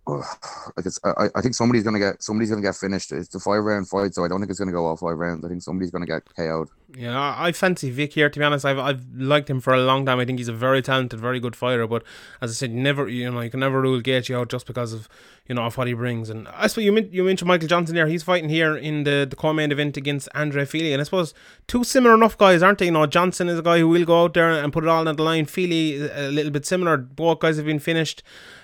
like 0.06 0.86
it's, 0.86 0.98
I, 1.04 1.28
I 1.34 1.40
think 1.40 1.54
somebody's 1.54 1.84
gonna 1.84 1.98
get 1.98 2.22
somebody's 2.22 2.50
gonna 2.50 2.62
get 2.62 2.76
finished. 2.76 3.12
It's 3.12 3.34
a 3.34 3.40
five 3.40 3.62
round 3.62 3.88
fight, 3.88 4.14
so 4.14 4.24
I 4.24 4.28
don't 4.28 4.40
think 4.40 4.50
it's 4.50 4.58
gonna 4.58 4.72
go 4.72 4.86
all 4.86 4.96
five 4.96 5.18
rounds. 5.18 5.44
I 5.44 5.48
think 5.48 5.62
somebody's 5.62 5.90
gonna 5.90 6.06
get 6.06 6.22
KO'd. 6.36 6.68
Yeah, 6.96 7.34
I 7.36 7.52
fancy 7.52 7.90
Vick 7.90 8.14
here. 8.14 8.28
To 8.28 8.38
be 8.38 8.44
honest, 8.44 8.64
I've 8.64 8.78
I've 8.78 9.04
liked 9.14 9.48
him 9.48 9.60
for 9.60 9.72
a 9.72 9.80
long 9.80 10.04
time. 10.06 10.18
I 10.18 10.24
think 10.24 10.38
he's 10.38 10.48
a 10.48 10.52
very 10.52 10.82
talented, 10.82 11.20
very 11.20 11.38
good 11.38 11.54
fighter. 11.54 11.86
But 11.86 12.02
as 12.40 12.50
I 12.50 12.54
said, 12.54 12.72
never 12.72 13.08
you 13.08 13.30
know 13.30 13.40
you 13.40 13.50
can 13.50 13.60
never 13.60 13.80
rule 13.80 14.00
Gaethje 14.00 14.34
out 14.34 14.48
just 14.48 14.66
because 14.66 14.92
of 14.92 15.08
you 15.46 15.54
know 15.54 15.62
of 15.62 15.76
what 15.76 15.86
he 15.86 15.94
brings. 15.94 16.30
And 16.30 16.48
I 16.48 16.66
suppose 16.66 16.84
you 16.84 17.08
you 17.12 17.24
mentioned 17.24 17.48
Michael 17.48 17.68
Johnson 17.68 17.94
there. 17.94 18.06
He's 18.06 18.22
fighting 18.22 18.48
here 18.48 18.76
in 18.76 19.04
the 19.04 19.26
the 19.28 19.36
co-main 19.36 19.70
event 19.70 19.96
against 19.96 20.28
Andre 20.34 20.64
Fili, 20.64 20.92
and 20.92 21.00
I 21.00 21.04
suppose 21.04 21.32
two 21.66 21.84
similar 21.84 22.14
enough 22.14 22.36
guys, 22.36 22.62
aren't 22.62 22.78
they? 22.78 22.86
You 22.86 22.92
know, 22.92 23.06
Johnson 23.06 23.48
is 23.48 23.58
a 23.58 23.62
guy 23.62 23.78
who 23.78 23.88
will 23.88 24.04
go 24.04 24.24
out 24.24 24.34
there 24.34 24.50
and 24.50 24.72
put 24.72 24.84
it 24.84 24.88
all 24.88 25.06
on 25.06 25.16
the 25.16 25.22
line. 25.22 25.44
Fili 25.46 26.08
a 26.08 26.30
little 26.30 26.50
bit 26.50 26.66
similar. 26.66 26.96
Both 26.96 27.40
guys 27.40 27.56
have 27.56 27.66
been 27.66 27.78
finished 27.78 28.22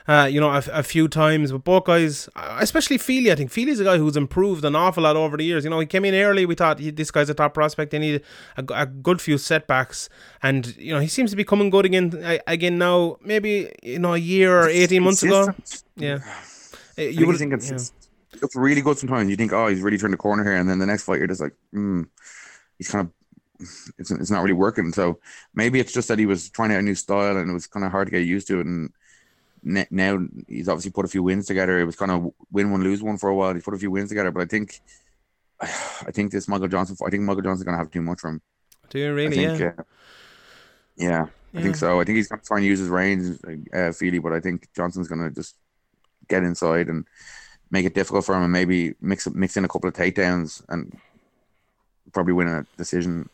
uh, 0.09 0.29
you 0.31 0.41
know, 0.41 0.51
a, 0.51 0.63
a, 0.73 0.83
few 0.83 1.09
times. 1.09 1.53
But 1.53 1.65
both 1.65 1.85
guys, 1.85 2.29
especially 2.37 2.99
Fili, 2.99 3.33
I 3.33 3.35
think 3.35 3.51
Fili's 3.51 3.81
a 3.81 3.85
guy 3.85 3.99
who's 3.99 4.17
improved 4.17 4.65
an 4.65 4.77
awful 4.77 5.03
lot 5.03 5.17
over 5.17 5.37
the 5.37 5.45
years. 5.45 5.65
You 5.65 5.71
know, 5.71 5.81
he 5.81 5.87
came 5.87 6.05
in 6.05 6.15
early. 6.15 6.47
We 6.47 6.55
thought 6.55 6.79
this 6.79 7.11
guy's 7.11 7.29
a 7.29 7.35
top 7.35 7.55
prospect. 7.55 7.91
They 7.91 7.99
need 7.99 8.16
a, 8.57 8.65
a, 8.75 8.87
good 8.87 9.21
few 9.21 9.39
setbacks, 9.39 10.09
and 10.43 10.77
you 10.77 10.93
know, 10.93 11.01
he 11.01 11.09
seems 11.09 11.31
to 11.31 11.37
be 11.37 11.45
coming 11.45 11.71
good 11.71 11.85
again. 11.85 12.41
Again 12.47 12.79
now, 12.79 13.17
maybe 13.23 13.73
you 13.83 13.99
know, 13.99 14.15
a 14.15 14.19
year 14.19 14.61
or 14.61 14.69
eighteen 14.69 15.03
months 15.03 15.23
ago. 15.23 15.55
Yeah, 15.97 16.19
uh, 16.99 17.03
you 17.03 17.27
would 17.27 17.37
think 17.37 17.53
it's, 17.53 17.71
yeah. 17.71 17.77
it 18.33 18.43
looks 18.43 18.57
really 18.57 18.83
good 18.83 18.99
sometimes. 18.99 19.31
You 19.31 19.37
think, 19.37 19.53
oh, 19.53 19.69
he's 19.69 19.81
really 19.81 19.99
turned 19.99 20.13
the 20.13 20.19
corner 20.19 20.45
here, 20.45 20.57
and 20.57 20.69
then 20.69 20.79
the 20.79 20.87
next 20.87 21.05
fight, 21.05 21.19
you're 21.19 21.27
just 21.27 21.41
like, 21.41 21.55
hmm, 21.73 22.03
he's 22.79 22.91
kind 22.91 23.07
of 23.07 23.13
it's, 23.99 24.11
it's 24.11 24.31
not 24.31 24.43
really 24.43 24.55
working. 24.55 24.93
So 24.93 25.19
maybe 25.55 25.81
it's 25.81 25.93
just 25.93 26.09
that 26.09 26.19
he 26.19 26.27
was 26.27 26.51
trying 26.51 26.73
out 26.73 26.79
a 26.79 26.83
new 26.83 26.95
style 26.95 27.37
and 27.37 27.51
it 27.51 27.53
was 27.53 27.67
kind 27.67 27.85
of 27.85 27.93
hard 27.93 28.07
to 28.09 28.11
get 28.11 28.27
used 28.27 28.49
to 28.49 28.61
it. 28.61 28.67
And 28.67 28.93
now 29.91 30.27
he's 30.49 30.69
obviously 30.69 30.93
put 30.93 31.05
a 31.05 31.09
few 31.09 31.23
wins 31.23 31.47
together. 31.47 31.79
It 31.81 31.85
was 31.85 31.97
kind 31.97 32.11
of 32.11 32.33
win 32.53 32.71
one, 32.71 32.83
lose 32.83 33.03
one 33.03 33.19
for 33.19 33.29
a 33.29 33.35
while. 33.35 33.55
He 33.55 33.61
put 33.61 33.75
a 33.75 33.79
few 33.79 33.91
wins 33.91 34.09
together, 34.09 34.31
but 34.31 34.43
I 34.43 34.47
think, 34.47 34.81
I 35.61 36.11
think 36.13 36.33
this 36.33 36.49
Michael 36.49 36.69
Johnson. 36.69 36.97
I 37.05 37.11
think 37.11 37.23
Michael 37.23 37.43
Johnson's 37.43 37.65
gonna 37.65 37.79
have 37.79 37.91
too 37.91 38.03
much 38.03 38.21
from. 38.21 38.41
Do 38.91 38.99
you 38.99 39.13
really? 39.15 39.37
Think, 39.37 39.61
yeah. 39.61 39.73
Uh, 39.79 39.83
yeah. 40.97 41.27
I 41.55 41.63
think 41.63 41.77
so. 41.77 42.01
I 42.01 42.05
think 42.05 42.17
he's 42.17 42.29
going 42.29 42.41
to 42.41 42.47
try 42.47 42.59
and 42.59 42.67
use 42.67 42.79
his 42.79 42.89
range, 42.89 43.39
uh, 43.73 43.93
Fili, 43.93 44.19
but 44.19 44.33
I 44.33 44.41
think 44.41 44.69
Johnson's 44.75 45.09
going 45.09 45.23
to 45.23 45.31
just 45.31 45.57
get 46.29 46.43
inside 46.43 46.89
and 46.89 47.07
make 47.71 47.87
it 47.87 47.95
difficult 47.95 48.27
for 48.27 48.35
him, 48.35 48.43
and 48.43 48.53
maybe 48.53 48.95
mix 49.01 49.27
mix 49.29 49.57
in 49.57 49.65
a 49.65 49.69
couple 49.69 49.89
of 49.89 49.95
takedowns 49.95 50.63
and 50.69 50.99
probably 52.13 52.35
win 52.35 52.49
a 52.49 52.67
decision. 52.77 53.29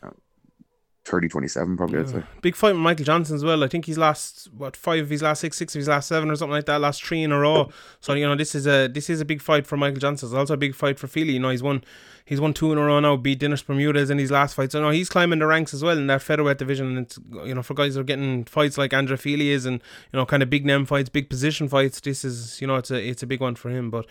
Uh, 1.05 1.09
30 1.09 1.27
27 1.27 1.77
probably 1.77 1.95
yeah. 1.95 2.01
I'd 2.01 2.09
say. 2.09 2.23
Big 2.41 2.55
fight 2.55 2.73
with 2.73 2.81
Michael 2.81 3.05
Johnson 3.05 3.35
as 3.35 3.43
well. 3.43 3.63
I 3.63 3.67
think 3.67 3.85
he's 3.85 3.97
lost 3.97 4.49
what 4.55 4.75
five 4.75 5.03
of 5.03 5.09
his 5.09 5.21
last 5.21 5.41
six, 5.41 5.57
six 5.57 5.75
of 5.75 5.79
his 5.79 5.87
last 5.87 6.07
seven 6.07 6.29
or 6.29 6.35
something 6.35 6.53
like 6.53 6.65
that, 6.65 6.81
last 6.81 7.03
three 7.03 7.23
in 7.23 7.31
a 7.31 7.39
row. 7.39 7.69
So 7.99 8.13
you 8.13 8.25
know 8.25 8.35
this 8.35 8.55
is 8.55 8.67
a 8.67 8.87
this 8.87 9.09
is 9.09 9.21
a 9.21 9.25
big 9.25 9.41
fight 9.41 9.67
for 9.67 9.77
Michael 9.77 9.99
Johnson. 9.99 10.27
It's 10.27 10.35
also 10.35 10.53
a 10.53 10.57
big 10.57 10.75
fight 10.75 10.99
for 10.99 11.07
Fili. 11.07 11.33
You 11.33 11.39
know, 11.39 11.49
he's 11.49 11.63
won 11.63 11.83
he's 12.25 12.39
won 12.39 12.53
two 12.53 12.71
in 12.71 12.77
a 12.77 12.85
row 12.85 12.99
now, 12.99 13.15
beat 13.15 13.39
Dennis 13.39 13.61
Bermudez 13.61 14.09
in 14.09 14.17
his 14.17 14.31
last 14.31 14.55
fight. 14.55 14.71
So 14.71 14.81
no, 14.81 14.89
he's 14.89 15.09
climbing 15.09 15.39
the 15.39 15.47
ranks 15.47 15.73
as 15.73 15.83
well 15.83 15.97
in 15.97 16.07
that 16.07 16.21
featherweight 16.21 16.57
division. 16.57 16.97
And 16.97 16.99
it's 16.99 17.19
you 17.45 17.53
know, 17.53 17.63
for 17.63 17.73
guys 17.73 17.95
who 17.95 18.01
are 18.01 18.05
getting 18.05 18.45
fights 18.45 18.77
like 18.77 18.93
Andre 18.93 19.17
Fili 19.17 19.49
is 19.49 19.65
and 19.65 19.81
you 20.11 20.19
know, 20.19 20.25
kind 20.25 20.43
of 20.43 20.49
big 20.49 20.65
name 20.65 20.85
fights, 20.85 21.09
big 21.09 21.29
position 21.29 21.67
fights, 21.67 21.99
this 21.99 22.23
is 22.23 22.61
you 22.61 22.67
know, 22.67 22.75
it's 22.75 22.91
a 22.91 23.07
it's 23.07 23.23
a 23.23 23.27
big 23.27 23.41
one 23.41 23.55
for 23.55 23.69
him. 23.69 23.89
But 23.89 24.05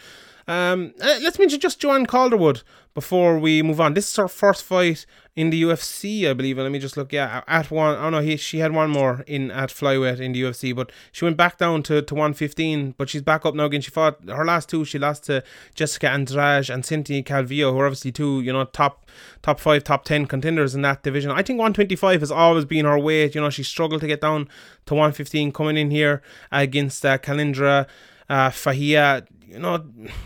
um, 0.49 0.93
uh, 1.01 1.19
let's 1.23 1.39
mention 1.39 1.61
just 1.61 1.81
Joanne 1.81 2.07
Calderwood 2.07 2.63
before 2.95 3.39
we 3.39 3.63
move 3.63 3.81
on. 3.81 3.95
This 3.95 4.09
is 4.11 4.17
her 4.17 4.29
first 4.29 4.65
fight 4.65 5.07
in 5.35 5.49
the 5.49 5.63
UFC, 5.63 6.29
I 6.29 6.35
believe. 6.35 6.59
Let 6.59 6.71
me 6.71 6.79
just 6.79 6.97
look. 6.97 7.13
Yeah, 7.13 7.43
at 7.47 7.71
one. 7.71 7.97
Oh 7.97 8.11
no, 8.11 8.21
he, 8.21 8.37
she 8.37 8.59
had 8.59 8.73
one 8.73 8.91
more 8.91 9.25
in 9.27 9.51
at 9.51 9.71
flyweight 9.71 10.21
in 10.21 10.33
the 10.33 10.43
UFC, 10.43 10.75
but 10.75 10.93
she 11.11 11.25
went 11.25 11.37
back 11.37 11.59
down 11.59 11.83
to, 11.85 12.03
to 12.03 12.15
115. 12.15 12.95
But 12.99 13.09
she's 13.09 13.23
back 13.23 13.47
up 13.47 13.55
now 13.55 13.65
again. 13.65 13.81
She 13.81 13.91
fought 13.91 14.19
her 14.29 14.45
last 14.45 14.69
two. 14.69 14.85
She 14.85 14.99
lost 14.99 15.25
to 15.25 15.43
Jessica 15.75 16.11
Andrade 16.11 16.69
and 16.69 16.85
Cynthia 16.85 17.23
Calvillo, 17.23 17.73
who 17.73 17.79
are 17.79 17.87
obviously 17.87 18.13
two, 18.13 18.41
you 18.43 18.53
know, 18.53 18.65
top 18.65 19.07
top 19.43 19.59
five, 19.59 19.85
top 19.85 20.05
ten 20.05 20.27
contenders 20.27 20.75
in 20.75 20.83
that 20.83 21.03
division. 21.03 21.31
I 21.31 21.43
think 21.43 21.59
125 21.59 22.21
has 22.21 22.31
always 22.31 22.65
been 22.65 22.85
her 22.85 22.99
weight. 22.99 23.35
You 23.35 23.41
know, 23.41 23.51
she 23.51 23.63
struggled 23.63 24.03
to 24.03 24.07
get 24.07 24.21
down 24.21 24.49
to 24.87 24.95
115 24.95 25.53
coming 25.53 25.77
in 25.77 25.91
here 25.91 26.21
against 26.51 27.07
uh, 27.07 27.17
Kalindra 27.17 27.87
uh, 28.33 28.51
Faria 28.51 29.25
you 29.47 29.59
know, 29.59 29.85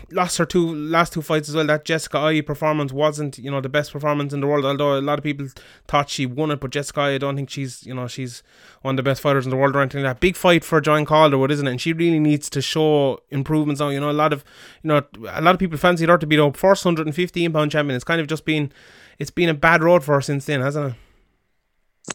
lost 0.09 0.37
her 0.37 0.45
two 0.45 0.73
last 0.73 1.11
two 1.11 1.21
fights 1.21 1.49
as 1.49 1.55
well. 1.55 1.65
That 1.65 1.83
Jessica 1.83 2.17
Eye 2.17 2.39
performance 2.39 2.93
wasn't, 2.93 3.37
you 3.37 3.51
know, 3.51 3.59
the 3.59 3.67
best 3.67 3.91
performance 3.91 4.31
in 4.31 4.39
the 4.39 4.47
world. 4.47 4.63
Although 4.63 4.97
a 4.97 5.01
lot 5.01 5.19
of 5.19 5.23
people 5.23 5.47
thought 5.85 6.09
she 6.09 6.25
won 6.25 6.49
it, 6.51 6.61
but 6.61 6.71
Jessica 6.71 7.01
I 7.01 7.17
don't 7.17 7.35
think 7.35 7.49
she's, 7.49 7.85
you 7.85 7.93
know, 7.93 8.07
she's 8.07 8.41
one 8.83 8.93
of 8.93 8.97
the 8.97 9.03
best 9.03 9.21
fighters 9.21 9.45
in 9.45 9.49
the 9.49 9.57
world 9.57 9.75
or 9.75 9.81
anything 9.81 10.03
like 10.03 10.15
that. 10.15 10.19
Big 10.21 10.37
fight 10.37 10.63
for 10.63 10.79
John 10.79 11.05
Calderwood, 11.05 11.51
isn't 11.51 11.67
it? 11.67 11.71
And 11.71 11.81
she 11.81 11.91
really 11.91 12.19
needs 12.19 12.49
to 12.51 12.61
show 12.61 13.21
improvements 13.29 13.81
now. 13.81 13.89
You 13.89 13.99
know, 13.99 14.09
a 14.09 14.13
lot 14.13 14.31
of, 14.31 14.45
you 14.81 14.87
know, 14.87 15.01
a 15.29 15.41
lot 15.41 15.55
of 15.55 15.59
people 15.59 15.77
fancied 15.77 16.07
her 16.07 16.17
to 16.17 16.25
be 16.25 16.37
the 16.37 16.49
first 16.53 16.85
115 16.85 17.51
pound 17.51 17.71
champion. 17.71 17.97
It's 17.97 18.05
kind 18.05 18.21
of 18.21 18.27
just 18.27 18.45
been, 18.45 18.71
it's 19.19 19.31
been 19.31 19.49
a 19.49 19.53
bad 19.53 19.83
road 19.83 20.05
for 20.05 20.15
her 20.15 20.21
since 20.21 20.45
then, 20.45 20.61
hasn't 20.61 20.93
it? 20.93 20.97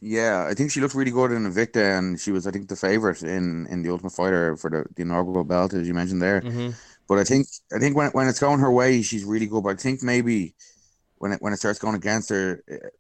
Yeah, 0.01 0.47
I 0.49 0.55
think 0.55 0.71
she 0.71 0.81
looked 0.81 0.95
really 0.95 1.11
good 1.11 1.33
in 1.33 1.45
Invicta, 1.45 1.99
and 1.99 2.19
she 2.19 2.33
was, 2.33 2.47
I 2.47 2.51
think, 2.51 2.69
the 2.69 2.77
favorite 2.77 3.23
in 3.23 3.67
in 3.69 3.83
the 3.83 3.91
Ultimate 3.91 4.13
Fighter 4.13 4.57
for 4.57 4.71
the, 4.71 4.85
the 4.95 5.03
inaugural 5.03 5.45
belt, 5.45 5.75
as 5.75 5.87
you 5.87 5.95
mentioned 5.95 6.23
there. 6.23 6.41
Mm-hmm. 6.41 6.71
But 7.09 7.19
I 7.19 7.25
think 7.25 7.47
I 7.75 7.79
think 7.79 7.97
when 7.97 8.11
when 8.13 8.29
it's 8.29 8.41
going 8.41 8.61
her 8.61 8.73
way, 8.73 9.03
she's 9.03 9.25
really 9.25 9.47
good. 9.47 9.63
But 9.63 9.79
I 9.79 9.83
think 9.83 10.03
maybe 10.03 10.55
when 11.19 11.33
it 11.33 11.43
when 11.43 11.53
it 11.53 11.59
starts 11.59 11.79
going 11.79 11.95
against 11.95 12.31
her, 12.31 12.63
it, 12.67 12.95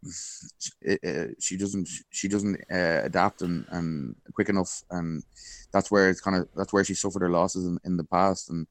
it, 0.82 1.01
it, 1.03 1.43
she 1.43 1.57
doesn't 1.57 1.88
she 2.11 2.28
doesn't 2.28 2.57
uh, 2.70 3.01
adapt 3.05 3.43
and, 3.43 3.64
and 3.70 4.14
quick 4.34 4.49
enough, 4.49 4.84
and 4.90 5.24
that's 5.72 5.90
where 5.90 6.11
it's 6.11 6.20
kind 6.20 6.36
of 6.36 6.49
that's 6.55 6.72
where 6.72 6.84
she 6.84 6.95
suffered 6.95 7.22
her 7.22 7.30
losses 7.30 7.66
in, 7.66 7.78
in 7.84 7.97
the 7.97 8.05
past. 8.05 8.51
And 8.51 8.66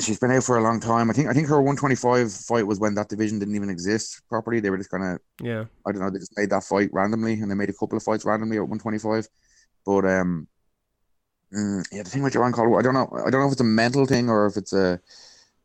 she's 0.00 0.18
been 0.18 0.30
out 0.30 0.44
for 0.44 0.56
a 0.56 0.62
long 0.62 0.80
time. 0.80 1.10
I 1.10 1.12
think 1.12 1.28
I 1.28 1.32
think 1.32 1.48
her 1.48 1.60
125 1.60 2.32
fight 2.32 2.66
was 2.66 2.80
when 2.80 2.94
that 2.94 3.08
division 3.08 3.38
didn't 3.38 3.54
even 3.54 3.70
exist 3.70 4.22
properly. 4.28 4.60
They 4.60 4.70
were 4.70 4.78
just 4.78 4.90
kind 4.90 5.04
of 5.04 5.18
Yeah. 5.40 5.64
I 5.86 5.92
don't 5.92 6.00
know. 6.00 6.10
They 6.10 6.18
just 6.18 6.36
made 6.36 6.50
that 6.50 6.64
fight 6.64 6.90
randomly, 6.92 7.34
and 7.34 7.50
they 7.50 7.54
made 7.54 7.70
a 7.70 7.74
couple 7.74 7.96
of 7.96 8.02
fights 8.02 8.24
randomly 8.24 8.56
at 8.56 8.68
125. 8.68 9.28
But 9.86 10.04
um, 10.04 10.48
mm, 11.54 11.84
yeah, 11.92 12.02
the 12.02 12.10
thing 12.10 12.22
with 12.22 12.32
Joanne 12.32 12.52
Calderwood, 12.52 12.80
I 12.80 12.82
don't 12.82 12.94
know. 12.94 13.10
I 13.26 13.30
don't 13.30 13.40
know 13.40 13.46
if 13.46 13.52
it's 13.52 13.60
a 13.60 13.64
mental 13.64 14.06
thing 14.06 14.28
or 14.28 14.46
if 14.46 14.56
it's 14.56 14.72
a, 14.72 15.00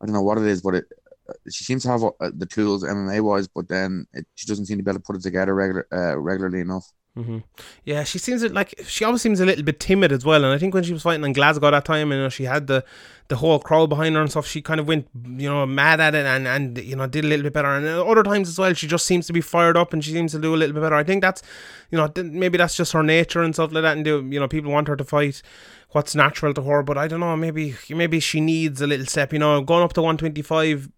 I 0.02 0.06
don't 0.06 0.14
know 0.14 0.22
what 0.22 0.38
it 0.38 0.46
is. 0.46 0.62
But 0.62 0.76
it, 0.76 0.86
uh, 1.30 1.34
she 1.50 1.64
seems 1.64 1.84
to 1.84 1.90
have 1.90 2.04
uh, 2.04 2.32
the 2.34 2.46
tools 2.46 2.84
MMA 2.84 3.22
wise, 3.22 3.48
but 3.48 3.68
then 3.68 4.06
it, 4.14 4.26
she 4.36 4.48
doesn't 4.48 4.66
seem 4.66 4.78
to 4.78 4.84
be 4.84 4.92
able 4.92 5.00
to 5.00 5.06
put 5.06 5.16
it 5.16 5.22
together 5.22 5.56
regular, 5.56 5.88
uh, 5.92 6.18
regularly 6.18 6.60
enough. 6.60 6.92
Hmm 7.16 7.40
Yeah, 7.84 8.04
she 8.04 8.18
seems 8.20 8.44
like 8.44 8.74
she 8.86 9.04
always 9.04 9.22
seems 9.22 9.40
a 9.40 9.46
little 9.46 9.64
bit 9.64 9.80
timid 9.80 10.12
as 10.12 10.24
well. 10.24 10.44
And 10.46 10.54
I 10.54 10.58
think 10.58 10.74
when 10.74 10.84
she 10.84 10.94
was 10.94 11.02
fighting 11.02 11.26
in 11.26 11.34
Glasgow 11.34 11.72
that 11.72 11.84
time, 11.84 12.12
you 12.12 12.18
know, 12.18 12.30
she 12.30 12.44
had 12.46 12.68
the 12.68 12.86
the 13.28 13.36
whole 13.36 13.60
crowd 13.60 13.90
behind 13.90 14.16
her 14.16 14.22
and 14.22 14.30
stuff. 14.30 14.48
She 14.48 14.62
kind 14.62 14.80
of 14.80 14.88
went, 14.88 15.08
you 15.26 15.50
know, 15.50 15.66
mad 15.66 16.00
at 16.00 16.16
it 16.16 16.26
and 16.26 16.48
and 16.48 16.78
you 16.78 16.96
know 16.96 17.08
did 17.08 17.26
a 17.26 17.28
little 17.28 17.44
bit 17.44 17.54
better. 17.54 17.68
And 17.68 17.86
other 17.88 18.24
times 18.24 18.48
as 18.48 18.58
well, 18.60 18.74
she 18.74 18.88
just 18.88 19.06
seems 19.06 19.28
to 19.28 19.34
be 19.34 19.42
fired 19.42 19.76
up 19.76 19.92
and 19.92 20.04
she 20.06 20.12
seems 20.14 20.32
to 20.34 20.40
do 20.40 20.54
a 20.54 20.58
little 20.58 20.74
bit 20.74 20.82
better. 20.82 20.96
I 20.96 21.04
think 21.04 21.22
that's, 21.22 21.42
you 21.92 21.98
know, 21.98 22.10
maybe 22.24 22.58
that's 22.58 22.78
just 22.78 22.94
her 22.94 23.04
nature 23.04 23.42
and 23.42 23.54
stuff 23.56 23.72
like 23.74 23.82
that. 23.84 23.98
And 23.98 24.06
do 24.06 24.26
you 24.30 24.40
know 24.40 24.48
people 24.48 24.72
want 24.72 24.88
her 24.88 24.96
to 24.96 25.04
fight 25.04 25.42
what's 25.92 26.14
natural 26.14 26.54
to 26.54 26.62
her, 26.62 26.84
but 26.84 26.98
I 26.98 27.08
don't 27.08 27.20
know. 27.20 27.36
Maybe 27.36 27.76
maybe 27.90 28.20
she 28.20 28.40
needs 28.40 28.82
a 28.82 28.88
little 28.88 29.06
step. 29.06 29.34
You 29.34 29.40
know, 29.40 29.62
going 29.62 29.84
up 29.84 29.94
to 29.94 30.02
one 30.02 30.18
twenty 30.18 30.42
five, 30.42 30.90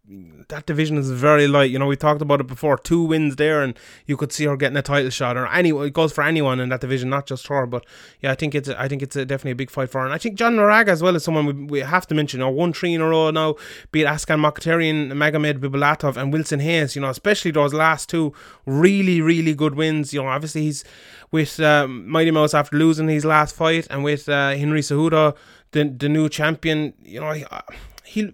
that 0.50 0.66
division 0.66 0.98
is 0.98 1.10
very 1.12 1.48
light. 1.48 1.72
You 1.72 1.80
know, 1.80 1.86
we 1.88 1.96
talked 1.96 2.22
about 2.22 2.42
it 2.42 2.48
before. 2.48 2.78
Two 2.78 3.04
wins 3.04 3.38
there, 3.38 3.62
and 3.62 3.78
you 4.06 4.18
could 4.18 4.34
see 4.34 4.46
her 4.46 4.58
getting 4.58 4.78
a 4.78 4.82
title 4.82 5.10
shot, 5.10 5.38
or 5.38 5.48
anyone. 5.48 5.88
It 5.88 5.94
goes 5.94 6.12
for 6.12 6.24
anyone 6.24 6.60
in 6.60 6.70
that 6.70 6.82
division, 6.82 7.10
not 7.10 7.26
just 7.26 7.48
her. 7.48 7.66
But 7.66 7.86
yeah, 8.20 8.32
I 8.32 8.36
think 8.36 8.54
it's 8.54 8.70
I 8.70 8.88
think 8.88 9.02
it's 9.02 9.16
a, 9.16 9.26
definitely 9.26 9.52
a 9.52 9.56
big 9.56 9.70
fight 9.70 9.90
for 9.90 10.00
her. 10.02 10.06
And 10.06 10.14
I 10.14 10.18
think 10.18 10.36
John 10.36 10.56
Moraga 10.56 10.92
as 10.92 11.02
well 11.02 11.16
is 11.16 11.24
someone 11.24 11.46
we, 11.46 11.54
we 11.54 11.80
have 11.80 12.08
to 12.08 12.16
mention. 12.16 12.42
Know, 12.42 12.50
won 12.50 12.74
three 12.74 12.94
in 12.94 13.02
a 13.02 13.08
row 13.08 13.30
now, 13.32 13.56
beat 13.92 14.06
Ashkan 14.06 14.40
Mokhtarian, 14.40 15.12
Magomed 15.14 15.60
Bibulatov, 15.60 16.18
and 16.18 16.34
Wilson 16.34 16.60
Reis. 16.60 16.96
You 16.96 17.02
know, 17.02 17.10
especially 17.10 17.52
those 17.52 17.74
last 17.74 18.10
two, 18.10 18.34
really 18.66 19.22
really 19.22 19.54
good 19.54 19.76
wins. 19.76 20.14
You 20.14 20.24
know, 20.24 20.28
obviously 20.28 20.64
he's 20.64 20.84
with 21.32 21.60
um, 21.60 22.08
Mighty 22.08 22.32
Mouse 22.32 22.54
after 22.54 22.78
losing 22.78 23.08
his 23.08 23.26
last 23.26 23.56
fight, 23.56 23.88
and 23.90 24.04
with 24.04 24.28
uh, 24.30 24.52
Henry 24.52 24.82
Cejudo, 24.82 25.36
the 25.72 25.86
the 25.86 26.10
new 26.10 26.30
champion. 26.30 26.94
You 27.02 27.22
know, 27.22 27.32
he. 28.04 28.34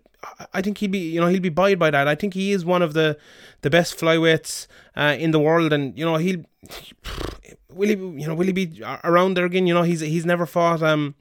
I 0.53 0.61
think 0.61 0.79
he'll 0.79 0.89
be, 0.89 0.97
you 0.97 1.21
know, 1.21 1.27
he'll 1.27 1.39
be 1.39 1.49
buoyed 1.49 1.79
by 1.79 1.91
that. 1.91 2.07
I 2.07 2.15
think 2.15 2.33
he 2.33 2.51
is 2.51 2.65
one 2.65 2.81
of 2.81 2.93
the, 2.93 3.17
the 3.61 3.69
best 3.69 3.97
flyweights 3.97 4.67
uh, 4.95 5.15
in 5.17 5.31
the 5.31 5.39
world, 5.39 5.71
and 5.71 5.97
you 5.97 6.03
know 6.03 6.17
he'll, 6.17 6.43
will 7.69 7.87
he, 7.87 7.95
you 7.95 8.27
know, 8.27 8.33
will 8.33 8.47
he 8.47 8.51
be 8.51 8.81
around 9.03 9.35
there 9.35 9.45
again? 9.45 9.67
You 9.67 9.73
know, 9.73 9.83
he's 9.83 10.01
he's 10.01 10.25
never 10.25 10.45
fought, 10.45 10.81
um, 10.81 11.15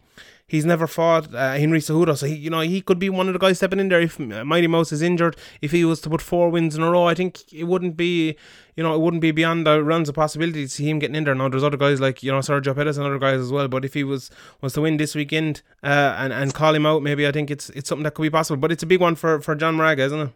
he's 0.49 0.64
never 0.64 0.86
fought 0.86 1.34
uh, 1.34 1.55
Henry 1.55 1.80
Cejudo, 1.80 2.16
so 2.16 2.26
he, 2.26 2.34
you 2.34 2.51
know, 2.51 2.61
he 2.61 2.80
could 2.80 2.99
be 2.99 3.11
one 3.11 3.26
of 3.28 3.32
the 3.32 3.38
guys 3.38 3.59
stepping 3.59 3.80
in 3.80 3.88
there 3.88 4.01
if 4.01 4.18
Mighty 4.18 4.66
Mouse 4.66 4.92
is 4.92 5.03
injured. 5.03 5.36
If 5.61 5.72
he 5.72 5.84
was 5.84 6.01
to 6.03 6.11
put 6.11 6.22
four 6.22 6.51
wins 6.51 6.76
in 6.76 6.82
a 6.82 6.90
row, 6.90 7.05
I 7.05 7.14
think 7.14 7.53
it 7.53 7.64
wouldn't 7.64 7.97
be, 7.97 8.36
you 8.76 8.82
know, 8.82 8.94
it 8.94 9.01
wouldn't 9.01 9.22
be 9.22 9.32
beyond 9.32 9.66
the 9.66 9.82
realms 9.82 10.09
of 10.09 10.14
possibility 10.14 10.64
to 10.64 10.68
see 10.68 10.88
him 10.88 10.99
getting 10.99 11.16
in 11.16 11.24
there. 11.24 11.34
Now 11.34 11.49
there's 11.49 11.64
other 11.64 11.76
guys 11.76 12.01
like 12.01 12.22
you 12.22 12.30
know 12.30 12.38
Sergio 12.38 12.74
Pettis 12.74 12.97
and 12.97 13.07
other 13.07 13.18
guys 13.18 13.40
as 13.40 13.51
well, 13.51 13.68
but 13.68 13.84
if 13.84 13.94
he 13.94 14.05
was 14.05 14.30
was 14.61 14.72
to 14.74 14.82
win 14.82 14.97
this 14.97 15.14
weekend 15.14 15.62
uh, 15.82 16.16
and 16.18 16.32
and 16.32 16.55
call 16.55 16.74
him 16.74 16.86
out, 16.86 17.03
maybe 17.03 17.26
I 17.26 17.32
think 17.32 17.51
it's 17.51 17.70
it's 17.70 17.88
something 17.88 18.05
that 18.05 18.14
could 18.14 18.22
be 18.22 18.30
possible. 18.30 18.59
But 18.59 18.72
it's 18.72 18.82
a 18.82 18.86
big 18.86 19.01
one 19.01 19.16
for 19.16 19.40
for 19.40 19.55
John 19.55 19.74
Moraga, 19.74 20.05
isn't 20.05 20.20
it? 20.20 20.30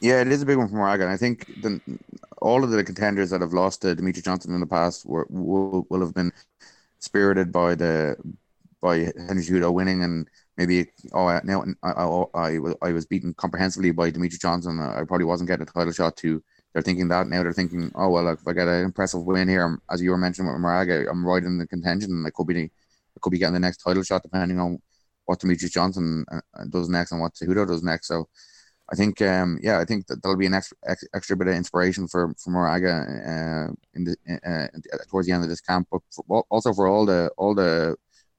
Yeah, 0.00 0.20
it 0.20 0.28
is 0.28 0.42
a 0.42 0.46
big 0.46 0.58
one 0.58 0.68
for 0.68 0.74
Moraga. 0.74 1.04
And 1.04 1.12
I 1.12 1.16
think 1.16 1.46
the, 1.62 1.80
all 2.42 2.62
of 2.62 2.70
the 2.70 2.84
contenders 2.84 3.30
that 3.30 3.40
have 3.40 3.54
lost 3.54 3.82
to 3.82 3.94
Demetri 3.94 4.22
Johnson 4.22 4.54
in 4.54 4.60
the 4.60 4.66
past 4.66 5.06
were, 5.06 5.26
will, 5.30 5.86
will 5.88 6.00
have 6.00 6.14
been 6.14 6.32
spirited 6.98 7.50
by 7.50 7.74
the 7.74 8.16
by 8.86 8.96
Henry 9.28 9.42
Cejudo 9.42 9.72
winning 9.72 10.04
and 10.04 10.28
maybe 10.56 10.86
oh 11.12 11.40
now 11.42 11.64
I, 11.82 11.90
I, 11.90 12.04
I, 12.46 12.88
I 12.88 12.92
was 12.92 13.04
beaten 13.04 13.34
comprehensively 13.34 13.90
by 13.90 14.10
Demetri 14.10 14.38
Johnson. 14.38 14.78
I 14.78 15.02
probably 15.08 15.24
wasn't 15.24 15.48
getting 15.50 15.66
a 15.68 15.72
title 15.72 15.92
shot 15.92 16.16
to. 16.18 16.42
They're 16.72 16.82
thinking 16.88 17.08
that 17.08 17.26
now. 17.26 17.42
They're 17.42 17.60
thinking, 17.60 17.90
oh 17.96 18.10
well, 18.10 18.28
if 18.28 18.46
I 18.46 18.52
get 18.52 18.68
an 18.68 18.84
impressive 18.84 19.22
win 19.24 19.48
here, 19.48 19.64
I'm, 19.64 19.82
as 19.90 20.00
you 20.02 20.10
were 20.10 20.18
mentioning 20.18 20.52
with 20.52 20.60
Moraga, 20.60 21.10
I'm 21.10 21.26
right 21.26 21.42
in 21.42 21.58
the 21.58 21.66
contention, 21.66 22.10
and 22.12 22.26
I 22.26 22.30
could 22.30 22.46
be, 22.46 22.64
I 22.64 23.18
could 23.20 23.30
be 23.30 23.38
getting 23.38 23.54
the 23.54 23.66
next 23.66 23.78
title 23.78 24.04
shot 24.04 24.22
depending 24.22 24.60
on 24.60 24.78
what 25.24 25.40
Demetri 25.40 25.68
Johnson 25.68 26.24
does 26.70 26.88
next 26.88 27.10
and 27.12 27.20
what 27.20 27.34
Cejudo 27.34 27.66
does 27.66 27.82
next. 27.82 28.06
So 28.06 28.28
I 28.92 28.94
think, 28.94 29.20
um, 29.20 29.58
yeah, 29.62 29.80
I 29.80 29.84
think 29.84 30.06
that 30.06 30.22
there'll 30.22 30.38
be 30.38 30.46
an 30.46 30.54
extra, 30.54 30.76
extra 31.12 31.36
bit 31.36 31.48
of 31.48 31.54
inspiration 31.54 32.06
for 32.06 32.32
for 32.40 32.50
Moraga 32.50 32.94
uh, 33.32 33.68
in 33.94 34.04
the 34.04 34.14
uh, 34.46 34.68
towards 35.08 35.26
the 35.26 35.34
end 35.34 35.42
of 35.42 35.50
this 35.50 35.66
camp, 35.70 35.88
but 35.90 36.02
for, 36.14 36.44
also 36.50 36.72
for 36.72 36.86
all 36.86 37.04
the 37.04 37.30
all 37.36 37.54
the 37.54 37.96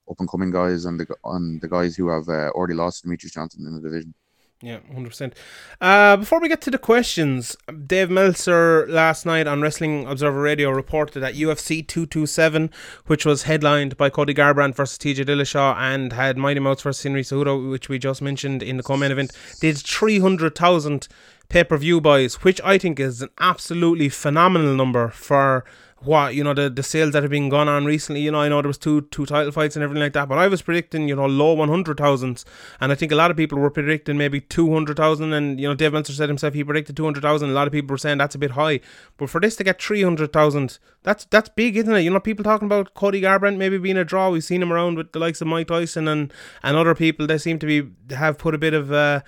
up 0.09 0.19
and 0.19 0.29
coming 0.29 0.51
guys 0.51 0.85
and 0.85 0.99
the 0.99 1.07
on 1.23 1.59
the 1.59 1.67
guys 1.67 1.95
who 1.95 2.09
have 2.09 2.27
uh, 2.29 2.49
already 2.49 2.73
lost 2.73 3.05
Demetrious 3.05 3.33
Johnson 3.33 3.65
in 3.65 3.75
the 3.75 3.81
division. 3.81 4.13
Yeah, 4.61 4.79
hundred 4.91 5.09
percent. 5.09 5.35
Uh, 5.79 6.17
before 6.17 6.39
we 6.39 6.49
get 6.49 6.61
to 6.61 6.71
the 6.71 6.79
questions, 6.79 7.55
Dave 7.85 8.09
Meltzer 8.09 8.87
last 8.89 9.23
night 9.23 9.45
on 9.45 9.61
Wrestling 9.61 10.07
Observer 10.07 10.41
Radio 10.41 10.71
reported 10.71 11.19
that 11.19 11.35
UFC 11.35 11.87
two 11.87 12.07
two 12.07 12.25
seven, 12.25 12.71
which 13.05 13.23
was 13.23 13.43
headlined 13.43 13.97
by 13.97 14.09
Cody 14.09 14.33
Garbrandt 14.33 14.73
versus 14.73 14.97
TJ 14.97 15.25
Dillashaw 15.25 15.75
and 15.77 16.11
had 16.11 16.37
Mighty 16.37 16.59
Mouse 16.59 16.81
versus 16.81 17.03
Henry 17.03 17.21
Cejudo, 17.21 17.69
which 17.69 17.87
we 17.87 17.99
just 17.99 18.19
mentioned 18.19 18.63
in 18.63 18.77
the 18.77 18.83
co-main 18.83 19.11
event, 19.11 19.31
did 19.61 19.77
three 19.77 20.19
hundred 20.19 20.55
thousand 20.55 21.07
pay 21.49 21.63
per 21.63 21.77
view 21.77 22.01
buys, 22.01 22.43
which 22.43 22.59
I 22.63 22.79
think 22.79 22.99
is 22.99 23.21
an 23.21 23.29
absolutely 23.39 24.09
phenomenal 24.09 24.75
number 24.75 25.09
for 25.09 25.65
what 26.01 26.35
you 26.35 26.43
know 26.43 26.53
the, 26.53 26.69
the 26.69 26.83
sales 26.83 27.13
that 27.13 27.23
have 27.23 27.31
been 27.31 27.49
gone 27.49 27.67
on 27.67 27.85
recently. 27.85 28.21
You 28.21 28.31
know, 28.31 28.41
I 28.41 28.49
know 28.49 28.61
there 28.61 28.67
was 28.67 28.77
two 28.77 29.01
two 29.01 29.25
title 29.25 29.51
fights 29.51 29.75
and 29.75 29.83
everything 29.83 30.03
like 30.03 30.13
that, 30.13 30.29
but 30.29 30.37
I 30.37 30.47
was 30.47 30.61
predicting 30.61 31.07
you 31.07 31.15
know 31.15 31.25
low 31.25 31.53
one 31.53 31.69
hundred 31.69 31.97
thousands, 31.97 32.45
and 32.79 32.91
I 32.91 32.95
think 32.95 33.11
a 33.11 33.15
lot 33.15 33.31
of 33.31 33.37
people 33.37 33.57
were 33.57 33.71
predicting 33.71 34.17
maybe 34.17 34.41
two 34.41 34.71
hundred 34.71 34.97
thousand. 34.97 35.33
And 35.33 35.59
you 35.59 35.67
know, 35.67 35.73
Dave 35.73 35.93
Meltzer 35.93 36.13
said 36.13 36.29
himself 36.29 36.53
he 36.53 36.63
predicted 36.63 36.95
two 36.95 37.03
hundred 37.03 37.21
thousand. 37.21 37.49
A 37.49 37.53
lot 37.53 37.67
of 37.67 37.73
people 37.73 37.93
were 37.93 37.97
saying 37.97 38.19
that's 38.19 38.35
a 38.35 38.39
bit 38.39 38.51
high, 38.51 38.79
but 39.17 39.29
for 39.29 39.41
this 39.41 39.55
to 39.55 39.63
get 39.63 39.81
three 39.81 40.03
hundred 40.03 40.31
thousand, 40.31 40.77
that's 41.03 41.25
that's 41.25 41.49
big, 41.49 41.75
isn't 41.77 41.93
it? 41.93 42.01
You 42.01 42.11
know, 42.11 42.19
people 42.19 42.43
talking 42.43 42.67
about 42.67 42.93
Cody 42.93 43.21
Garbrandt 43.21 43.57
maybe 43.57 43.77
being 43.77 43.97
a 43.97 44.05
draw. 44.05 44.29
We've 44.29 44.43
seen 44.43 44.61
him 44.61 44.71
around 44.71 44.97
with 44.97 45.13
the 45.13 45.19
likes 45.19 45.41
of 45.41 45.47
Mike 45.47 45.67
Tyson 45.67 46.07
and 46.07 46.31
and 46.61 46.77
other 46.77 46.93
people. 46.93 47.25
They 47.25 47.37
seem 47.37 47.57
to 47.59 47.65
be 47.65 48.15
have 48.15 48.37
put 48.37 48.53
a 48.53 48.59
bit 48.59 48.73
of 48.75 48.91
uh, 48.91 49.21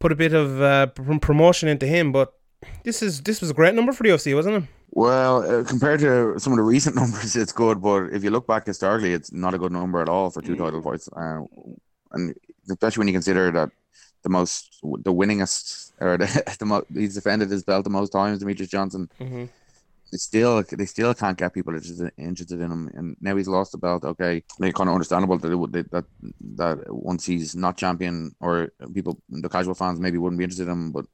put 0.00 0.10
a 0.10 0.16
bit 0.16 0.32
of 0.32 0.60
uh, 0.60 0.86
promotion 0.86 1.68
into 1.68 1.86
him, 1.86 2.12
but. 2.12 2.34
This 2.84 3.02
is 3.02 3.22
this 3.22 3.40
was 3.40 3.48
a 3.48 3.54
great 3.54 3.74
number 3.74 3.90
for 3.90 4.02
the 4.02 4.10
UFC, 4.10 4.34
wasn't 4.34 4.64
it? 4.64 4.64
Well, 4.92 5.60
uh, 5.60 5.64
compared 5.64 6.00
to 6.00 6.38
some 6.38 6.52
of 6.52 6.56
the 6.56 6.62
recent 6.62 6.96
numbers, 7.00 7.36
it's 7.36 7.52
good. 7.52 7.80
But 7.80 8.06
if 8.12 8.24
you 8.24 8.30
look 8.30 8.46
back 8.46 8.66
historically, 8.66 9.12
it's 9.12 9.32
not 9.32 9.54
a 9.54 9.58
good 9.58 9.72
number 9.72 10.02
at 10.02 10.08
all 10.08 10.30
for 10.30 10.42
two 10.42 10.56
title 10.56 10.82
fights. 10.82 11.08
Uh, 11.08 11.42
and 12.12 12.34
especially 12.68 13.00
when 13.00 13.08
you 13.08 13.14
consider 13.14 13.50
that 13.52 13.70
the 14.22 14.28
most, 14.28 14.78
the 14.82 15.12
winningest, 15.12 15.92
or 16.00 16.16
the, 16.18 16.56
the 16.58 16.66
most, 16.66 16.86
he's 16.92 17.14
defended 17.14 17.50
his 17.50 17.62
belt 17.62 17.84
the 17.84 17.90
most 17.90 18.10
times, 18.10 18.42
Demetrious 18.42 18.68
Johnson. 18.68 19.08
Mm-hmm. 19.20 19.44
They 20.12 20.18
still, 20.18 20.64
they 20.68 20.86
still 20.86 21.14
can't 21.14 21.38
get 21.38 21.54
people 21.54 21.72
interested, 21.72 22.10
interested 22.18 22.60
in 22.60 22.68
him, 22.68 22.90
and 22.94 23.16
now 23.20 23.36
he's 23.36 23.46
lost 23.46 23.70
the 23.70 23.78
belt. 23.78 24.04
Okay, 24.04 24.42
like 24.58 24.74
kind 24.74 24.88
of 24.88 24.94
understandable 24.94 25.38
that 25.38 25.76
it, 25.76 25.90
that 25.92 26.04
that 26.56 26.92
once 26.92 27.24
he's 27.24 27.54
not 27.54 27.76
champion, 27.76 28.34
or 28.40 28.72
people, 28.92 29.22
the 29.28 29.48
casual 29.48 29.74
fans 29.74 30.00
maybe 30.00 30.18
wouldn't 30.18 30.38
be 30.38 30.42
interested 30.42 30.64
in 30.64 30.72
him, 30.72 30.90
but 30.90 31.06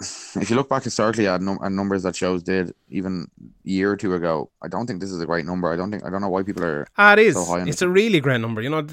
if 0.34 0.48
you 0.48 0.56
look 0.56 0.68
back 0.68 0.84
historically 0.84 1.26
at, 1.26 1.42
num- 1.42 1.58
at 1.62 1.72
numbers 1.72 2.02
that 2.04 2.16
shows 2.16 2.42
did 2.42 2.74
even 2.88 3.30
a 3.40 3.68
year 3.68 3.90
or 3.92 3.96
two 3.96 4.14
ago, 4.14 4.50
I 4.62 4.68
don't 4.68 4.86
think 4.86 5.00
this 5.00 5.10
is 5.10 5.20
a 5.20 5.26
great 5.26 5.44
number. 5.44 5.70
I 5.70 5.76
don't 5.76 5.90
think 5.90 6.04
I 6.04 6.10
don't 6.10 6.20
know 6.20 6.28
why 6.28 6.42
people 6.42 6.64
are. 6.64 6.86
Ah, 6.96 7.12
it 7.12 7.18
is. 7.18 7.34
So 7.34 7.56
it's 7.56 7.82
a 7.82 7.88
really 7.88 8.20
great 8.20 8.40
number. 8.40 8.62
You 8.62 8.70
know, 8.70 8.86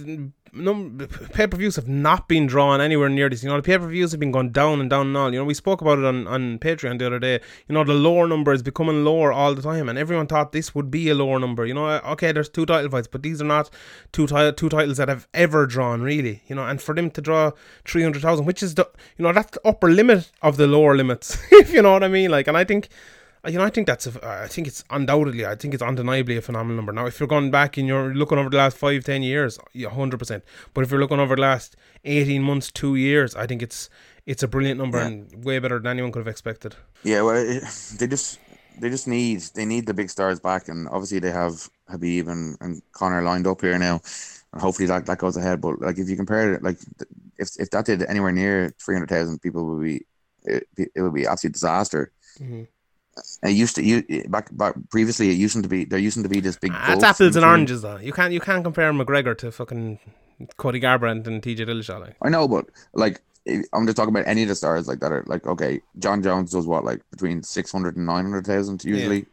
num- 0.53 1.07
pay 1.33 1.47
per 1.47 1.57
views 1.57 1.75
have 1.75 1.87
not 1.87 2.27
been 2.27 2.47
drawn 2.47 2.81
anywhere 2.81 3.09
near 3.09 3.29
this. 3.29 3.43
You 3.43 3.49
know, 3.49 3.57
the 3.57 3.63
pay 3.63 3.77
per 3.77 3.87
views 3.87 4.11
have 4.11 4.19
been 4.19 4.31
going 4.31 4.51
down 4.51 4.79
and 4.81 4.89
down 4.89 5.07
and 5.07 5.17
all. 5.17 5.31
You 5.31 5.39
know, 5.39 5.45
we 5.45 5.53
spoke 5.53 5.81
about 5.81 5.99
it 5.99 6.05
on, 6.05 6.27
on 6.27 6.59
Patreon 6.59 6.99
the 6.99 7.07
other 7.07 7.19
day. 7.19 7.39
You 7.67 7.73
know, 7.73 7.83
the 7.83 7.93
lower 7.93 8.27
number 8.27 8.53
is 8.53 8.61
becoming 8.63 9.03
lower 9.03 9.31
all 9.31 9.53
the 9.53 9.61
time, 9.61 9.89
and 9.89 9.97
everyone 9.97 10.27
thought 10.27 10.51
this 10.51 10.73
would 10.73 10.89
be 10.91 11.09
a 11.09 11.15
lower 11.15 11.39
number. 11.39 11.65
You 11.65 11.73
know, 11.73 11.87
uh, 11.87 12.01
okay, 12.13 12.31
there's 12.31 12.49
two 12.49 12.65
title 12.65 12.89
fights, 12.89 13.07
but 13.07 13.23
these 13.23 13.41
are 13.41 13.45
not 13.45 13.69
two 14.11 14.27
ti- 14.27 14.53
two 14.53 14.69
titles 14.69 14.97
that 14.97 15.09
have 15.09 15.27
ever 15.33 15.65
drawn 15.65 16.01
really. 16.01 16.43
You 16.47 16.55
know, 16.55 16.65
and 16.65 16.81
for 16.81 16.95
them 16.95 17.11
to 17.11 17.21
draw 17.21 17.51
three 17.85 18.03
hundred 18.03 18.21
thousand, 18.21 18.45
which 18.45 18.63
is 18.63 18.75
the 18.75 18.89
you 19.17 19.23
know 19.23 19.33
that's 19.33 19.51
the 19.51 19.67
upper 19.67 19.89
limit 19.89 20.31
of 20.41 20.57
the 20.57 20.67
lower 20.67 20.95
limits, 20.95 21.37
if 21.51 21.71
you 21.71 21.81
know 21.81 21.93
what 21.93 22.03
I 22.03 22.07
mean. 22.07 22.31
Like, 22.31 22.47
and 22.47 22.57
I 22.57 22.63
think 22.63 22.89
you 23.47 23.57
know, 23.57 23.63
I 23.63 23.69
think 23.69 23.87
that's 23.87 24.07
a, 24.07 24.43
I 24.43 24.47
think 24.47 24.67
it's 24.67 24.83
undoubtedly, 24.89 25.45
I 25.45 25.55
think 25.55 25.73
it's 25.73 25.83
undeniably 25.83 26.37
a 26.37 26.41
phenomenal 26.41 26.75
number. 26.75 26.91
Now, 26.91 27.05
if 27.05 27.19
you're 27.19 27.27
going 27.27 27.51
back 27.51 27.77
and 27.77 27.87
you're 27.87 28.13
looking 28.13 28.37
over 28.37 28.49
the 28.49 28.57
last 28.57 28.77
five, 28.77 29.03
ten 29.03 29.23
years, 29.23 29.59
hundred 29.89 30.17
percent. 30.17 30.43
But 30.73 30.83
if 30.83 30.91
you're 30.91 30.99
looking 30.99 31.19
over 31.19 31.35
the 31.35 31.41
last 31.41 31.75
eighteen 32.03 32.43
months, 32.43 32.71
two 32.71 32.95
years, 32.95 33.35
I 33.35 33.47
think 33.47 33.61
it's 33.61 33.89
it's 34.25 34.43
a 34.43 34.47
brilliant 34.47 34.79
number 34.79 34.97
yeah. 34.97 35.07
and 35.07 35.45
way 35.45 35.59
better 35.59 35.79
than 35.79 35.87
anyone 35.87 36.11
could 36.11 36.19
have 36.19 36.27
expected. 36.27 36.75
Yeah, 37.03 37.21
well, 37.21 37.37
it, 37.37 37.63
they 37.99 38.07
just 38.07 38.39
they 38.79 38.89
just 38.89 39.07
need 39.07 39.41
they 39.55 39.65
need 39.65 39.85
the 39.85 39.93
big 39.93 40.09
stars 40.09 40.39
back, 40.39 40.67
and 40.67 40.87
obviously 40.89 41.19
they 41.19 41.31
have 41.31 41.69
Khabib 41.89 42.27
and, 42.27 42.57
and 42.61 42.81
Conor 42.91 43.21
lined 43.21 43.47
up 43.47 43.61
here 43.61 43.77
now, 43.77 44.01
and 44.53 44.61
hopefully 44.61 44.87
that, 44.87 45.05
that 45.05 45.17
goes 45.17 45.37
ahead. 45.37 45.61
But 45.61 45.81
like 45.81 45.97
if 45.97 46.09
you 46.09 46.15
compare 46.15 46.53
it, 46.53 46.63
like 46.63 46.77
if 47.37 47.49
if 47.59 47.69
that 47.71 47.85
did 47.85 48.03
anywhere 48.03 48.31
near 48.31 48.73
three 48.83 48.95
hundred 48.95 49.09
thousand, 49.09 49.41
people 49.41 49.65
would 49.65 49.83
be 49.83 50.05
it, 50.43 50.67
it 50.77 51.01
would 51.01 51.13
be 51.13 51.27
absolute 51.27 51.53
disaster. 51.53 52.11
Mm-hmm. 52.39 52.63
It 53.43 53.51
used 53.51 53.76
to 53.76 53.84
you 53.84 54.03
back 54.30 54.55
back 54.55 54.76
previously. 54.89 55.30
It 55.30 55.38
used 55.38 55.61
to 55.61 55.68
be 55.68 55.86
there 55.86 55.99
used 55.99 56.22
to 56.22 56.30
be 56.30 56.39
this 56.39 56.57
big. 56.57 56.72
That's 56.72 57.03
apples 57.03 57.36
and 57.36 57.45
oranges, 57.45 57.82
though. 57.82 57.97
You 57.97 58.11
can't 58.13 58.34
you 58.34 58.39
can't 58.39 58.63
compare 58.63 58.91
McGregor 58.93 59.38
to 59.39 59.51
fucking 59.51 59.99
Cody 60.57 60.80
Garbrandt 60.80 61.28
and 61.28 61.41
TJ 61.41 61.59
Dillashaw. 61.68 61.99
Like. 61.99 62.15
I 62.22 62.30
know, 62.30 62.47
but 62.47 62.65
like 62.93 63.22
I'm 63.74 63.86
just 63.86 63.97
talking 63.97 64.13
about 64.13 64.28
any 64.28 64.43
of 64.43 64.49
the 64.49 64.55
stars 64.55 64.88
like 64.88 64.99
that 64.99 65.11
are 65.11 65.24
like 65.28 65.47
okay, 65.47 65.82
Jon 65.99 66.22
Jones 66.22 66.51
does 66.51 66.68
what 66.68 66.84
like 66.84 67.01
between 67.11 67.43
600 67.43 67.95
and 67.97 68.05
900,000 68.05 68.84
usually. 68.84 69.26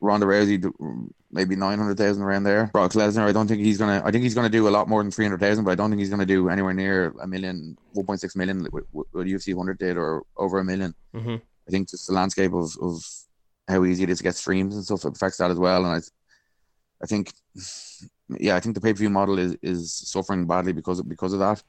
Ronda 0.00 0.26
Rousey 0.26 0.60
do- 0.60 1.10
maybe 1.32 1.56
900,000 1.56 2.22
around 2.22 2.44
there. 2.44 2.68
Brock 2.72 2.92
Lesnar, 2.92 3.26
I 3.28 3.32
don't 3.32 3.48
think 3.48 3.62
he's 3.62 3.78
gonna. 3.78 4.02
I 4.04 4.10
think 4.10 4.22
he's 4.24 4.34
gonna 4.34 4.50
do 4.50 4.68
a 4.68 4.70
lot 4.70 4.88
more 4.88 5.02
than 5.02 5.10
300,000, 5.10 5.64
but 5.64 5.70
I 5.70 5.74
don't 5.74 5.90
think 5.90 6.00
he's 6.00 6.10
gonna 6.10 6.26
do 6.26 6.48
anywhere 6.50 6.74
near 6.74 7.14
a 7.20 7.26
million, 7.26 7.76
1.6 7.94 8.36
million 8.36 8.66
what, 8.70 8.84
UFC 9.14 9.54
100 9.54 9.78
did 9.78 9.96
or 9.96 10.22
over 10.36 10.58
a 10.58 10.64
million. 10.64 10.94
Mhm. 11.14 11.40
I 11.66 11.70
think 11.70 11.88
just 11.88 12.06
the 12.06 12.12
landscape 12.12 12.52
of, 12.52 12.76
of 12.80 13.02
how 13.68 13.84
easy 13.84 14.04
it 14.04 14.10
is 14.10 14.18
to 14.18 14.24
get 14.24 14.34
streams 14.34 14.74
and 14.74 14.84
stuff 14.84 15.04
affects 15.04 15.38
that 15.38 15.50
as 15.50 15.58
well. 15.58 15.84
And 15.84 15.94
I, 15.94 16.00
I 17.02 17.06
think, 17.06 17.32
yeah, 18.38 18.56
I 18.56 18.60
think 18.60 18.74
the 18.74 18.80
pay 18.80 18.92
per 18.92 18.98
view 18.98 19.10
model 19.10 19.38
is, 19.38 19.56
is 19.62 19.92
suffering 19.92 20.46
badly 20.46 20.72
because 20.72 20.98
of 20.98 21.08
because 21.08 21.32
of 21.32 21.40
that. 21.40 21.62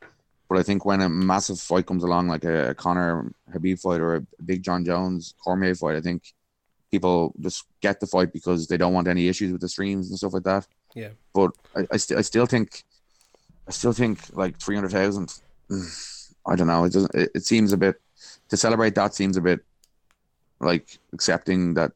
But 0.50 0.60
I 0.60 0.64
think 0.64 0.86
when 0.86 1.02
a 1.02 1.10
massive 1.10 1.60
fight 1.60 1.86
comes 1.86 2.04
along, 2.04 2.30
like 2.30 2.46
a, 2.46 2.74
Conor 2.76 3.34
Khabib 3.52 3.82
fight 3.82 4.00
or 4.00 4.16
a 4.16 4.22
big 4.46 4.64
Jon 4.64 4.86
Jones 4.86 5.34
Cormier 5.44 5.76
fight, 5.76 5.98
I 5.98 6.02
think 6.02 6.34
people 6.90 7.34
just 7.42 7.66
get 7.82 8.00
the 8.00 8.08
fight 8.08 8.32
because 8.32 8.68
they 8.68 8.78
don't 8.78 8.94
want 8.94 9.10
any 9.10 9.28
issues 9.28 9.52
with 9.52 9.60
the 9.60 9.68
streams 9.68 10.10
and 10.10 10.18
stuff 10.18 10.34
like 10.34 10.44
that. 10.44 10.66
Yeah. 10.96 11.10
But 11.34 11.52
I, 11.76 11.86
I, 11.92 11.98
st- 11.98 12.18
I 12.18 12.22
still 12.22 12.46
think, 12.46 12.84
I 13.68 13.72
still 13.72 13.92
think 13.92 14.20
like 14.34 14.58
three 14.60 14.76
hundred 14.76 14.92
thousand. 14.92 15.34
I 16.46 16.56
don't 16.56 16.68
know. 16.68 16.86
It 16.86 16.94
doesn't. 16.94 17.14
It, 17.14 17.32
it 17.36 17.46
seems 17.46 17.74
a 17.74 17.78
bit 17.78 18.00
to 18.48 18.56
celebrate. 18.56 18.96
That 18.96 19.14
seems 19.14 19.36
a 19.36 19.42
bit 19.42 19.60
like 20.60 21.00
accepting 21.14 21.74
that 21.76 21.92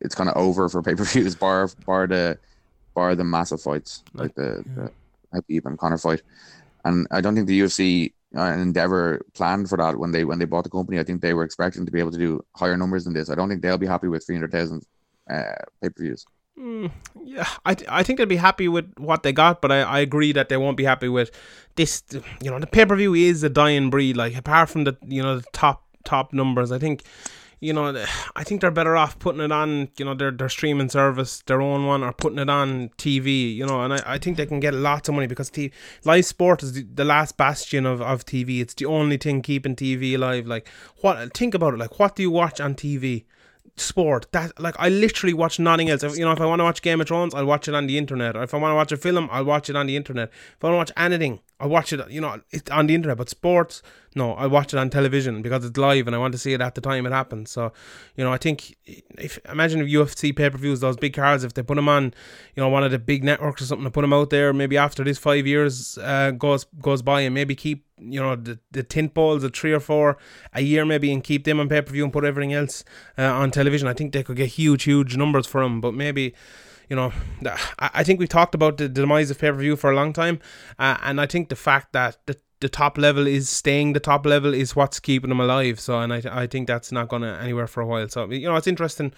it's 0.00 0.14
kind 0.14 0.28
of 0.28 0.36
over 0.36 0.68
for 0.68 0.82
pay 0.82 0.94
per 0.94 1.04
views, 1.04 1.34
bar 1.34 1.68
bar 1.86 2.06
the 2.06 2.38
bar 2.94 3.14
the 3.14 3.24
massive 3.24 3.60
fights 3.60 4.02
like 4.14 4.34
the, 4.34 4.64
the 4.76 4.90
Khabib 5.32 5.64
and 5.66 5.78
Conor 5.78 5.98
fight. 5.98 6.22
And 6.84 7.06
I 7.10 7.20
don't 7.20 7.34
think 7.34 7.46
the 7.46 7.60
UFC 7.60 8.12
uh, 8.36 8.40
and 8.40 8.60
Endeavor 8.60 9.24
planned 9.34 9.68
for 9.68 9.76
that 9.78 9.98
when 9.98 10.12
they 10.12 10.24
when 10.24 10.38
they 10.38 10.44
bought 10.44 10.64
the 10.64 10.70
company. 10.70 10.98
I 10.98 11.04
think 11.04 11.20
they 11.20 11.34
were 11.34 11.44
expecting 11.44 11.86
to 11.86 11.92
be 11.92 12.00
able 12.00 12.10
to 12.12 12.18
do 12.18 12.44
higher 12.56 12.76
numbers 12.76 13.04
than 13.04 13.14
this. 13.14 13.30
I 13.30 13.34
don't 13.34 13.48
think 13.48 13.62
they'll 13.62 13.78
be 13.78 13.86
happy 13.86 14.08
with 14.08 14.26
three 14.26 14.34
hundred 14.34 14.52
thousand 14.52 14.84
uh, 15.30 15.54
pay 15.80 15.90
per 15.90 16.02
views. 16.02 16.26
Mm, 16.58 16.90
yeah, 17.24 17.48
I, 17.64 17.74
th- 17.74 17.88
I 17.90 18.02
think 18.02 18.18
they'll 18.18 18.26
be 18.26 18.36
happy 18.36 18.68
with 18.68 18.92
what 18.98 19.22
they 19.22 19.32
got, 19.32 19.62
but 19.62 19.72
I, 19.72 19.80
I 19.80 20.00
agree 20.00 20.32
that 20.32 20.50
they 20.50 20.58
won't 20.58 20.76
be 20.76 20.84
happy 20.84 21.08
with 21.08 21.30
this. 21.76 22.02
You 22.42 22.50
know, 22.50 22.58
the 22.58 22.66
pay 22.66 22.84
per 22.84 22.96
view 22.96 23.14
is 23.14 23.42
a 23.42 23.48
dying 23.48 23.90
breed. 23.90 24.16
Like 24.16 24.36
apart 24.36 24.68
from 24.68 24.84
the 24.84 24.96
you 25.06 25.22
know 25.22 25.38
the 25.38 25.46
top 25.52 25.84
top 26.04 26.32
numbers, 26.32 26.72
I 26.72 26.78
think 26.78 27.04
you 27.62 27.72
know 27.72 28.04
I 28.34 28.42
think 28.42 28.60
they're 28.60 28.72
better 28.72 28.96
off 28.96 29.18
putting 29.20 29.40
it 29.40 29.52
on 29.52 29.88
you 29.96 30.04
know 30.04 30.14
their 30.14 30.32
their 30.32 30.48
streaming 30.48 30.88
service, 30.88 31.42
their 31.46 31.62
own 31.62 31.86
one, 31.86 32.02
or 32.02 32.12
putting 32.12 32.40
it 32.40 32.50
on 32.50 32.90
TV. 32.98 33.54
You 33.54 33.66
know, 33.66 33.82
and 33.82 33.94
I, 33.94 34.02
I 34.04 34.18
think 34.18 34.36
they 34.36 34.46
can 34.46 34.58
get 34.58 34.74
lots 34.74 35.08
of 35.08 35.14
money 35.14 35.28
because 35.28 35.48
t- 35.48 35.70
live 36.04 36.26
sport 36.26 36.64
is 36.64 36.72
the, 36.72 36.82
the 36.82 37.04
last 37.04 37.36
bastion 37.36 37.86
of, 37.86 38.02
of 38.02 38.26
TV. 38.26 38.60
It's 38.60 38.74
the 38.74 38.86
only 38.86 39.16
thing 39.16 39.42
keeping 39.42 39.76
TV 39.76 40.14
alive. 40.16 40.46
Like 40.46 40.68
what? 41.00 41.34
Think 41.34 41.54
about 41.54 41.74
it. 41.74 41.78
Like 41.78 42.00
what 42.00 42.16
do 42.16 42.22
you 42.22 42.30
watch 42.30 42.60
on 42.60 42.74
TV? 42.74 43.24
sport 43.76 44.26
that 44.32 44.52
like 44.60 44.74
I 44.78 44.90
literally 44.90 45.32
watch 45.32 45.58
nothing 45.58 45.88
else. 45.88 46.02
If, 46.02 46.18
you 46.18 46.26
know, 46.26 46.32
if 46.32 46.40
I 46.40 46.46
want 46.46 46.60
to 46.60 46.64
watch 46.64 46.82
Game 46.82 47.00
of 47.00 47.08
Thrones, 47.08 47.34
I'll 47.34 47.46
watch 47.46 47.68
it 47.68 47.74
on 47.74 47.86
the 47.86 47.96
internet. 47.96 48.36
Or 48.36 48.42
if 48.42 48.52
I 48.52 48.58
want 48.58 48.72
to 48.72 48.76
watch 48.76 48.92
a 48.92 48.98
film, 48.98 49.28
I'll 49.32 49.44
watch 49.44 49.70
it 49.70 49.76
on 49.76 49.86
the 49.86 49.96
internet. 49.96 50.28
If 50.28 50.64
I 50.64 50.68
want 50.68 50.74
to 50.74 50.92
watch 50.92 50.92
anything, 51.02 51.40
I'll 51.62 51.68
watch 51.68 51.92
it. 51.92 52.10
You 52.10 52.20
know, 52.20 52.40
it's 52.50 52.68
on 52.72 52.88
the 52.88 52.94
internet. 52.96 53.16
But 53.16 53.28
sports, 53.28 53.82
no, 54.16 54.32
I 54.32 54.48
watch 54.48 54.74
it 54.74 54.78
on 54.78 54.90
television 54.90 55.42
because 55.42 55.64
it's 55.64 55.78
live 55.78 56.08
and 56.08 56.16
I 56.16 56.18
want 56.18 56.32
to 56.32 56.38
see 56.38 56.52
it 56.52 56.60
at 56.60 56.74
the 56.74 56.80
time 56.80 57.06
it 57.06 57.12
happens. 57.12 57.52
So, 57.52 57.72
you 58.16 58.24
know, 58.24 58.32
I 58.32 58.36
think 58.36 58.76
if 58.84 59.38
imagine 59.48 59.80
if 59.80 59.86
UFC 59.86 60.34
pay 60.34 60.50
per 60.50 60.58
views, 60.58 60.80
those 60.80 60.96
big 60.96 61.14
cards, 61.14 61.44
if 61.44 61.54
they 61.54 61.62
put 61.62 61.76
them 61.76 61.88
on, 61.88 62.06
you 62.56 62.62
know, 62.62 62.68
one 62.68 62.82
of 62.82 62.90
the 62.90 62.98
big 62.98 63.22
networks 63.22 63.62
or 63.62 63.66
something, 63.66 63.84
to 63.84 63.92
put 63.92 64.00
them 64.00 64.12
out 64.12 64.30
there, 64.30 64.52
maybe 64.52 64.76
after 64.76 65.04
this 65.04 65.18
five 65.18 65.46
years 65.46 65.98
uh, 65.98 66.32
goes 66.32 66.64
goes 66.80 67.00
by, 67.00 67.20
and 67.20 67.32
maybe 67.32 67.54
keep 67.54 67.86
you 67.96 68.20
know 68.20 68.34
the 68.34 68.58
the 68.72 68.82
tentpoles 68.82 69.44
of 69.44 69.54
three 69.54 69.72
or 69.72 69.78
four 69.78 70.18
a 70.52 70.62
year 70.62 70.84
maybe 70.84 71.12
and 71.12 71.22
keep 71.22 71.44
them 71.44 71.60
on 71.60 71.68
pay 71.68 71.80
per 71.80 71.92
view 71.92 72.02
and 72.02 72.12
put 72.12 72.24
everything 72.24 72.52
else 72.52 72.84
uh, 73.16 73.22
on 73.22 73.52
television. 73.52 73.86
I 73.86 73.94
think 73.94 74.12
they 74.12 74.24
could 74.24 74.36
get 74.36 74.48
huge, 74.48 74.82
huge 74.82 75.16
numbers 75.16 75.46
for 75.46 75.62
them. 75.62 75.80
But 75.80 75.94
maybe, 75.94 76.34
you 76.88 76.96
know, 76.96 77.12
I, 77.78 78.04
think 78.04 78.20
we 78.20 78.26
talked 78.26 78.54
about 78.54 78.76
the 78.76 78.88
demise 78.88 79.30
of 79.30 79.38
pay 79.38 79.50
per 79.50 79.56
view 79.56 79.76
for 79.76 79.90
a 79.90 79.94
long 79.94 80.12
time, 80.12 80.40
uh, 80.78 80.98
and 81.02 81.20
I 81.20 81.26
think 81.26 81.48
the 81.48 81.56
fact 81.56 81.92
that 81.92 82.18
the 82.26 82.36
the 82.62 82.68
top 82.68 82.96
level 82.96 83.26
is 83.26 83.48
staying 83.48 83.92
the 83.92 84.00
top 84.00 84.24
level 84.24 84.54
is 84.54 84.76
what's 84.76 85.00
keeping 85.00 85.28
them 85.28 85.40
alive. 85.40 85.80
So, 85.80 85.98
and 85.98 86.14
I, 86.14 86.22
I 86.30 86.46
think 86.46 86.68
that's 86.68 86.92
not 86.92 87.08
going 87.08 87.22
to 87.22 87.36
anywhere 87.40 87.66
for 87.66 87.80
a 87.80 87.86
while. 87.86 88.08
So, 88.08 88.30
you 88.30 88.48
know, 88.48 88.54
it's 88.54 88.68
interesting, 88.68 89.12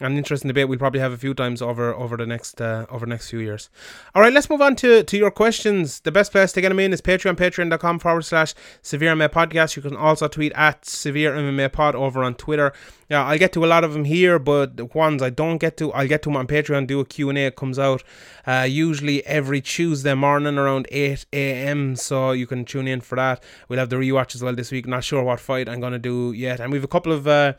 an 0.00 0.16
interesting 0.16 0.48
debate. 0.48 0.68
We'll 0.68 0.78
probably 0.78 1.00
have 1.00 1.12
a 1.12 1.18
few 1.18 1.34
times 1.34 1.60
over 1.60 1.94
over 1.94 2.16
the 2.16 2.26
next 2.26 2.60
uh, 2.60 2.86
over 2.90 3.06
the 3.06 3.10
next 3.10 3.30
few 3.30 3.38
years. 3.38 3.68
All 4.14 4.22
right, 4.22 4.32
let's 4.32 4.48
move 4.48 4.62
on 4.62 4.76
to 4.76 5.02
to 5.02 5.16
your 5.16 5.30
questions. 5.30 6.00
The 6.00 6.12
best 6.12 6.32
place 6.32 6.52
to 6.52 6.60
get 6.60 6.70
them 6.70 6.78
in 6.78 6.92
is 6.92 7.00
Patreon, 7.00 7.36
patreon.com 7.36 7.98
forward 7.98 8.24
slash 8.24 8.54
Severe 8.82 9.14
MMA 9.14 9.28
Podcast. 9.28 9.76
You 9.76 9.82
can 9.82 9.96
also 9.96 10.28
tweet 10.28 10.52
at 10.54 10.84
Severe 10.84 11.32
MMA 11.32 11.72
Pod 11.72 11.94
over 11.94 12.24
on 12.24 12.34
Twitter. 12.34 12.72
Yeah, 13.08 13.24
I'll 13.24 13.38
get 13.38 13.52
to 13.54 13.64
a 13.64 13.66
lot 13.66 13.82
of 13.82 13.92
them 13.92 14.04
here, 14.04 14.38
but 14.38 14.76
the 14.76 14.84
ones 14.84 15.20
I 15.20 15.30
don't 15.30 15.58
get 15.58 15.76
to, 15.78 15.92
I'll 15.92 16.06
get 16.06 16.22
to 16.22 16.28
them 16.28 16.36
on 16.36 16.46
Patreon. 16.46 16.86
Do 16.86 17.00
a 17.00 17.04
Q 17.04 17.28
and 17.28 17.38
A. 17.38 17.46
It 17.46 17.56
comes 17.56 17.78
out 17.78 18.04
uh, 18.46 18.66
usually 18.68 19.26
every 19.26 19.60
Tuesday 19.60 20.14
morning 20.14 20.58
around 20.58 20.86
eight 20.90 21.26
a.m. 21.32 21.96
So 21.96 22.32
you 22.32 22.46
can 22.46 22.64
tune 22.64 22.86
in 22.88 23.00
for 23.00 23.16
that. 23.16 23.42
We'll 23.68 23.80
have 23.80 23.90
the 23.90 23.96
rewatch 23.96 24.34
as 24.34 24.42
well 24.42 24.54
this 24.54 24.70
week. 24.70 24.86
Not 24.86 25.04
sure 25.04 25.22
what 25.22 25.40
fight 25.40 25.68
I'm 25.68 25.80
gonna 25.80 25.98
do 25.98 26.32
yet, 26.32 26.60
and 26.60 26.72
we've 26.72 26.84
a 26.84 26.88
couple 26.88 27.12
of. 27.12 27.26
Uh, 27.26 27.54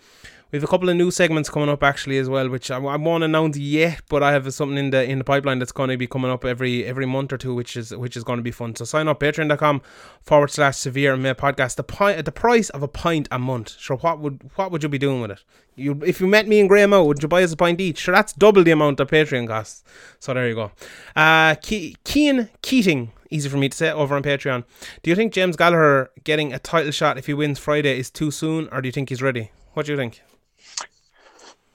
we 0.52 0.58
have 0.58 0.64
a 0.66 0.68
couple 0.68 0.90
of 0.90 0.98
new 0.98 1.12
segments 1.12 1.50
coming 1.50 1.70
up 1.70 1.82
actually 1.82 2.18
as 2.18 2.28
well, 2.28 2.50
which 2.50 2.70
I, 2.70 2.78
I 2.78 2.98
won't 2.98 3.24
announce 3.24 3.58
yet, 3.58 4.02
but 4.10 4.22
I 4.22 4.34
have 4.34 4.54
something 4.54 4.78
in 4.78 4.90
the 4.90 5.04
in 5.04 5.20
the 5.20 5.24
pipeline 5.24 5.60
that's 5.60 5.72
going 5.72 5.90
to 5.90 5.98
be 5.98 6.08
coming 6.08 6.30
up 6.30 6.44
every 6.44 6.86
every 6.86 7.06
month 7.06 7.32
or 7.32 7.38
two, 7.38 7.56
which 7.56 7.78
is 7.78 7.96
which 7.96 8.18
is 8.18 8.24
going 8.26 8.38
to 8.38 8.44
be 8.44 8.52
fun. 8.52 8.76
So 8.76 8.84
sign 8.84 9.08
up 9.08 9.22
patreon.com 9.22 9.82
forward 10.22 10.52
slash 10.52 10.78
severe 10.78 11.16
MMA 11.16 11.36
podcast. 11.36 11.76
The 11.78 11.84
pint 11.84 12.18
at 12.18 12.26
the 12.26 12.34
price 12.34 12.70
of 12.72 12.84
a 12.84 12.88
pint 12.90 13.30
a 13.32 13.40
month. 13.40 13.78
Sure, 13.80 13.98
what 13.98 14.20
would 14.20 14.50
what 14.56 14.72
would 14.72 14.84
you 14.84 14.90
be 14.90 14.98
doing 14.98 15.22
with 15.22 15.32
it? 15.32 15.44
You 15.76 16.02
if 16.06 16.20
you 16.20 16.28
met 16.28 16.50
me 16.50 16.60
and 16.60 16.68
Graham 16.68 16.94
out, 16.94 17.08
would 17.08 17.24
you 17.24 17.30
buy 17.30 17.44
us 17.44 17.54
a 17.54 17.58
pint 17.58 17.80
each? 17.80 18.00
Sure, 18.00 18.14
that's 18.14 18.34
double 18.34 18.64
the 18.64 18.72
amount 18.72 19.00
of 19.00 19.10
Patreon 19.10 19.48
costs. 19.48 19.86
So 20.20 20.34
there 20.34 20.50
you 20.50 20.56
go. 20.56 20.72
Uh, 21.16 21.56
Ke- 21.56 21.96
Kean 22.04 22.50
Keating. 22.62 23.14
Easy 23.30 23.48
for 23.48 23.56
me 23.56 23.70
to 23.70 23.78
say 23.78 23.90
over 23.90 24.14
on 24.18 24.24
Patreon. 24.24 24.66
Do 25.02 25.10
you 25.10 25.16
think 25.16 25.32
James 25.32 25.56
Gallagher 25.56 26.12
getting 26.26 26.52
a 26.52 26.60
title 26.60 26.92
shot 26.92 27.18
if 27.18 27.28
he 27.28 27.34
wins 27.34 27.60
Friday 27.60 27.98
is 27.98 28.10
too 28.12 28.30
soon, 28.30 28.68
or 28.74 28.82
do 28.82 28.90
you 28.90 28.92
think 28.92 29.08
he's 29.08 29.22
ready? 29.22 29.52
What 29.74 29.86
do 29.86 29.94
you 29.94 29.98
think? 29.98 30.22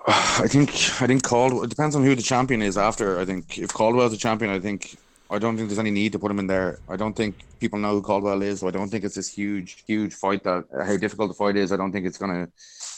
I 0.45 0.47
think 0.49 0.71
I 1.03 1.07
think 1.07 1.23
Caldwell. 1.23 1.65
It 1.65 1.71
depends 1.71 1.97
on 1.97 2.05
who 2.05 2.15
the 2.15 2.23
champion 2.23 2.63
is 2.63 2.79
after. 2.79 3.19
I 3.19 3.25
think 3.25 3.59
if 3.59 3.73
Caldwell's 3.73 4.13
the 4.13 4.19
champion, 4.19 4.51
I 4.51 4.61
think 4.61 4.97
I 5.31 5.39
don't 5.39 5.57
think 5.57 5.69
there's 5.69 5.81
any 5.81 5.91
need 5.91 6.13
to 6.13 6.19
put 6.19 6.31
him 6.31 6.39
in 6.39 6.47
there. 6.47 6.79
I 6.89 6.97
don't 6.97 7.15
think 7.15 7.35
people 7.59 7.79
know 7.79 7.93
who 7.93 8.03
Caldwell 8.03 8.43
is, 8.43 8.61
so 8.61 8.69
I 8.69 8.71
don't 8.71 8.89
think 8.89 9.05
it's 9.05 9.17
this 9.17 9.29
huge, 9.29 9.83
huge 9.87 10.15
fight 10.15 10.45
that 10.45 10.65
how 10.87 10.97
difficult 10.97 11.31
the 11.31 11.35
fight 11.35 11.57
is. 11.57 11.73
I 11.73 11.77
don't 11.77 11.91
think 11.93 12.07
it's 12.07 12.19
gonna 12.19 12.45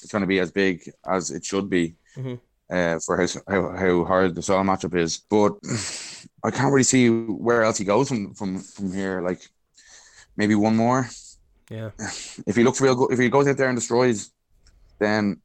it's 0.03 0.13
gonna 0.13 0.27
be 0.27 0.39
as 0.41 0.51
big 0.51 0.91
as 1.07 1.31
it 1.31 1.45
should 1.45 1.71
be 1.71 1.95
Mhm. 2.17 2.39
uh, 2.71 2.99
for 3.05 3.17
how, 3.17 3.27
how 3.49 3.77
how 3.77 4.05
hard 4.05 4.35
the 4.35 4.43
style 4.43 4.63
matchup 4.65 4.95
is. 4.95 5.19
But 5.19 5.53
I 6.45 6.51
can't 6.51 6.73
really 6.73 6.85
see 6.85 7.09
where 7.09 7.63
else 7.63 7.79
he 7.79 7.85
goes 7.85 8.09
from 8.09 8.35
from 8.35 8.59
from 8.59 8.93
here. 8.93 9.23
Like 9.23 9.41
maybe 10.37 10.55
one 10.55 10.77
more. 10.77 11.09
Yeah. 11.71 11.91
If 12.47 12.57
he 12.57 12.65
looks 12.65 12.81
real 12.83 12.95
good, 12.95 13.13
if 13.13 13.19
he 13.19 13.31
goes 13.31 13.49
out 13.49 13.57
there 13.57 13.69
and 13.71 13.79
destroys, 13.79 14.31
then 14.99 15.41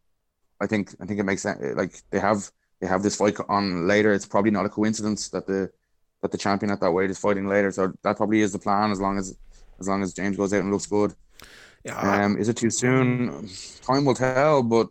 I 0.64 0.68
think 0.68 0.96
I 1.02 1.06
think 1.06 1.20
it 1.20 1.24
makes 1.32 1.44
sense. 1.44 1.60
Like 1.82 1.94
they 2.12 2.20
have 2.20 2.40
they 2.80 2.88
have 2.88 3.04
this 3.04 3.16
fight 3.16 3.38
on 3.50 3.88
later. 3.88 4.14
It's 4.14 4.26
probably 4.34 4.52
not 4.52 4.66
a 4.66 4.70
coincidence 4.70 5.30
that 5.30 5.46
the 5.48 5.72
that 6.22 6.32
the 6.32 6.38
champion 6.46 6.72
at 6.72 6.80
that 6.82 6.92
weight 6.92 7.12
is 7.12 7.20
fighting 7.20 7.48
later. 7.48 7.72
So 7.72 7.94
that 8.04 8.18
probably 8.18 8.42
is 8.42 8.52
the 8.54 8.60
plan 8.60 8.92
as 8.92 9.00
long 9.00 9.18
as 9.18 9.38
as 9.80 9.88
long 9.88 10.02
as 10.04 10.14
James 10.14 10.38
goes 10.38 10.54
out 10.54 10.62
and 10.62 10.72
looks 10.72 10.86
good. 10.86 11.14
Yeah, 11.84 12.00
Um, 12.00 12.38
is 12.38 12.48
it 12.48 12.58
too 12.58 12.70
soon? 12.70 13.50
Time 13.82 14.06
will 14.06 14.16
tell. 14.16 14.64
But 14.64 14.88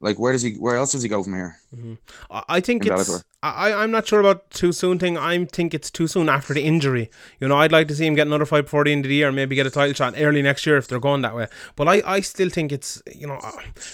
like, 0.00 0.18
where 0.18 0.32
does 0.32 0.42
he? 0.42 0.54
Where 0.54 0.76
else 0.76 0.92
does 0.92 1.02
he 1.02 1.08
go 1.08 1.22
from 1.22 1.34
here? 1.34 1.56
I 2.30 2.42
I 2.48 2.60
think 2.60 2.86
it's. 2.86 3.08
Bellator. 3.08 3.22
I, 3.44 3.72
I'm 3.72 3.90
not 3.90 4.06
sure 4.06 4.20
about 4.20 4.50
too 4.50 4.70
soon 4.70 5.00
thing. 5.00 5.18
I 5.18 5.44
think 5.46 5.74
it's 5.74 5.90
too 5.90 6.06
soon 6.06 6.28
after 6.28 6.54
the 6.54 6.62
injury. 6.62 7.10
You 7.40 7.48
know, 7.48 7.56
I'd 7.56 7.72
like 7.72 7.88
to 7.88 7.94
see 7.94 8.06
him 8.06 8.14
get 8.14 8.28
another 8.28 8.46
fight 8.46 8.66
before 8.66 8.84
the 8.84 8.92
end 8.92 9.04
of 9.04 9.08
the 9.08 9.16
year, 9.16 9.32
maybe 9.32 9.56
get 9.56 9.66
a 9.66 9.70
title 9.70 9.94
shot 9.94 10.14
early 10.16 10.42
next 10.42 10.64
year 10.64 10.76
if 10.76 10.86
they're 10.86 11.00
going 11.00 11.22
that 11.22 11.34
way. 11.34 11.48
But 11.74 11.88
I, 11.88 12.02
I 12.06 12.20
still 12.20 12.50
think 12.50 12.70
it's 12.70 13.02
you 13.12 13.26
know, 13.26 13.40
uh, 13.42 13.50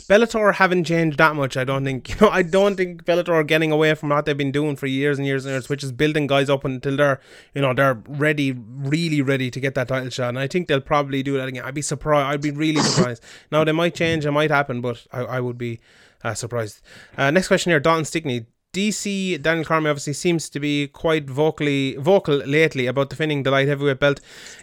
Bellator 0.06 0.52
haven't 0.52 0.84
changed 0.84 1.16
that 1.16 1.34
much. 1.34 1.56
I 1.56 1.64
don't 1.64 1.82
think 1.82 2.08
you 2.10 2.16
know. 2.20 2.28
I 2.28 2.42
don't 2.42 2.76
think 2.76 3.04
Bellator 3.06 3.30
are 3.30 3.42
getting 3.42 3.72
away 3.72 3.94
from 3.94 4.10
what 4.10 4.26
they've 4.26 4.36
been 4.36 4.52
doing 4.52 4.76
for 4.76 4.86
years 4.86 5.16
and 5.16 5.26
years 5.26 5.46
and 5.46 5.52
years, 5.52 5.70
which 5.70 5.82
is 5.82 5.92
building 5.92 6.26
guys 6.26 6.50
up 6.50 6.66
until 6.66 6.96
they're 6.96 7.18
you 7.54 7.62
know 7.62 7.72
they're 7.72 8.02
ready, 8.06 8.52
really 8.52 9.22
ready 9.22 9.50
to 9.50 9.60
get 9.60 9.74
that 9.76 9.88
title 9.88 10.10
shot. 10.10 10.28
And 10.28 10.38
I 10.38 10.46
think 10.46 10.68
they'll 10.68 10.82
probably 10.82 11.22
do 11.22 11.38
that 11.38 11.48
again. 11.48 11.64
I'd 11.64 11.74
be 11.74 11.82
surprised. 11.82 12.26
I'd 12.26 12.42
be 12.42 12.50
really 12.50 12.82
surprised. 12.82 13.24
now 13.50 13.64
they 13.64 13.72
might 13.72 13.94
change. 13.94 14.26
It 14.26 14.32
might 14.32 14.50
happen, 14.50 14.82
but 14.82 15.06
I, 15.10 15.20
I 15.20 15.40
would 15.40 15.56
be 15.56 15.80
uh, 16.24 16.34
surprised. 16.34 16.80
Uh, 17.16 17.30
next 17.30 17.48
question 17.48 17.70
here, 17.70 17.80
Dalton 17.80 18.04
Stickney. 18.04 18.46
DC 18.74 19.40
Daniel 19.40 19.64
Cormier 19.64 19.90
obviously 19.90 20.12
seems 20.12 20.50
to 20.50 20.60
be 20.60 20.88
quite 20.88 21.28
vocally 21.28 21.96
vocal 21.96 22.36
lately 22.36 22.86
about 22.86 23.08
defending 23.08 23.42
the 23.42 23.50
light 23.50 23.66
heavyweight 23.66 23.98
belt. 23.98 24.20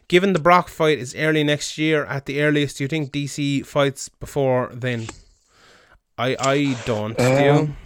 Given 0.08 0.34
the 0.34 0.40
Brock 0.40 0.70
fight 0.70 1.00
is 1.00 1.16
early 1.16 1.44
next 1.44 1.80
year 1.80 2.06
at 2.06 2.28
the 2.28 2.42
earliest, 2.44 2.78
do 2.78 2.84
you 2.84 2.88
think 2.88 3.12
DC 3.12 3.66
fights 3.66 4.10
before 4.10 4.70
then? 4.72 5.08
I 6.20 6.38
I 6.40 6.78
don't. 6.86 7.18
do? 7.18 7.50
Um, 7.50 7.78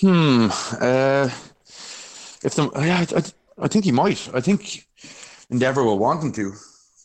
Hmm. 0.00 0.48
Uh, 0.80 1.30
if 2.42 2.54
the 2.56 2.70
yeah, 2.76 3.04
I, 3.08 3.18
I, 3.18 3.22
I 3.64 3.68
think 3.68 3.84
he 3.84 3.92
might. 3.92 4.28
I 4.34 4.40
think 4.40 4.86
Endeavor 5.50 5.84
will 5.84 5.98
want 5.98 6.22
him 6.22 6.32
to 6.32 6.52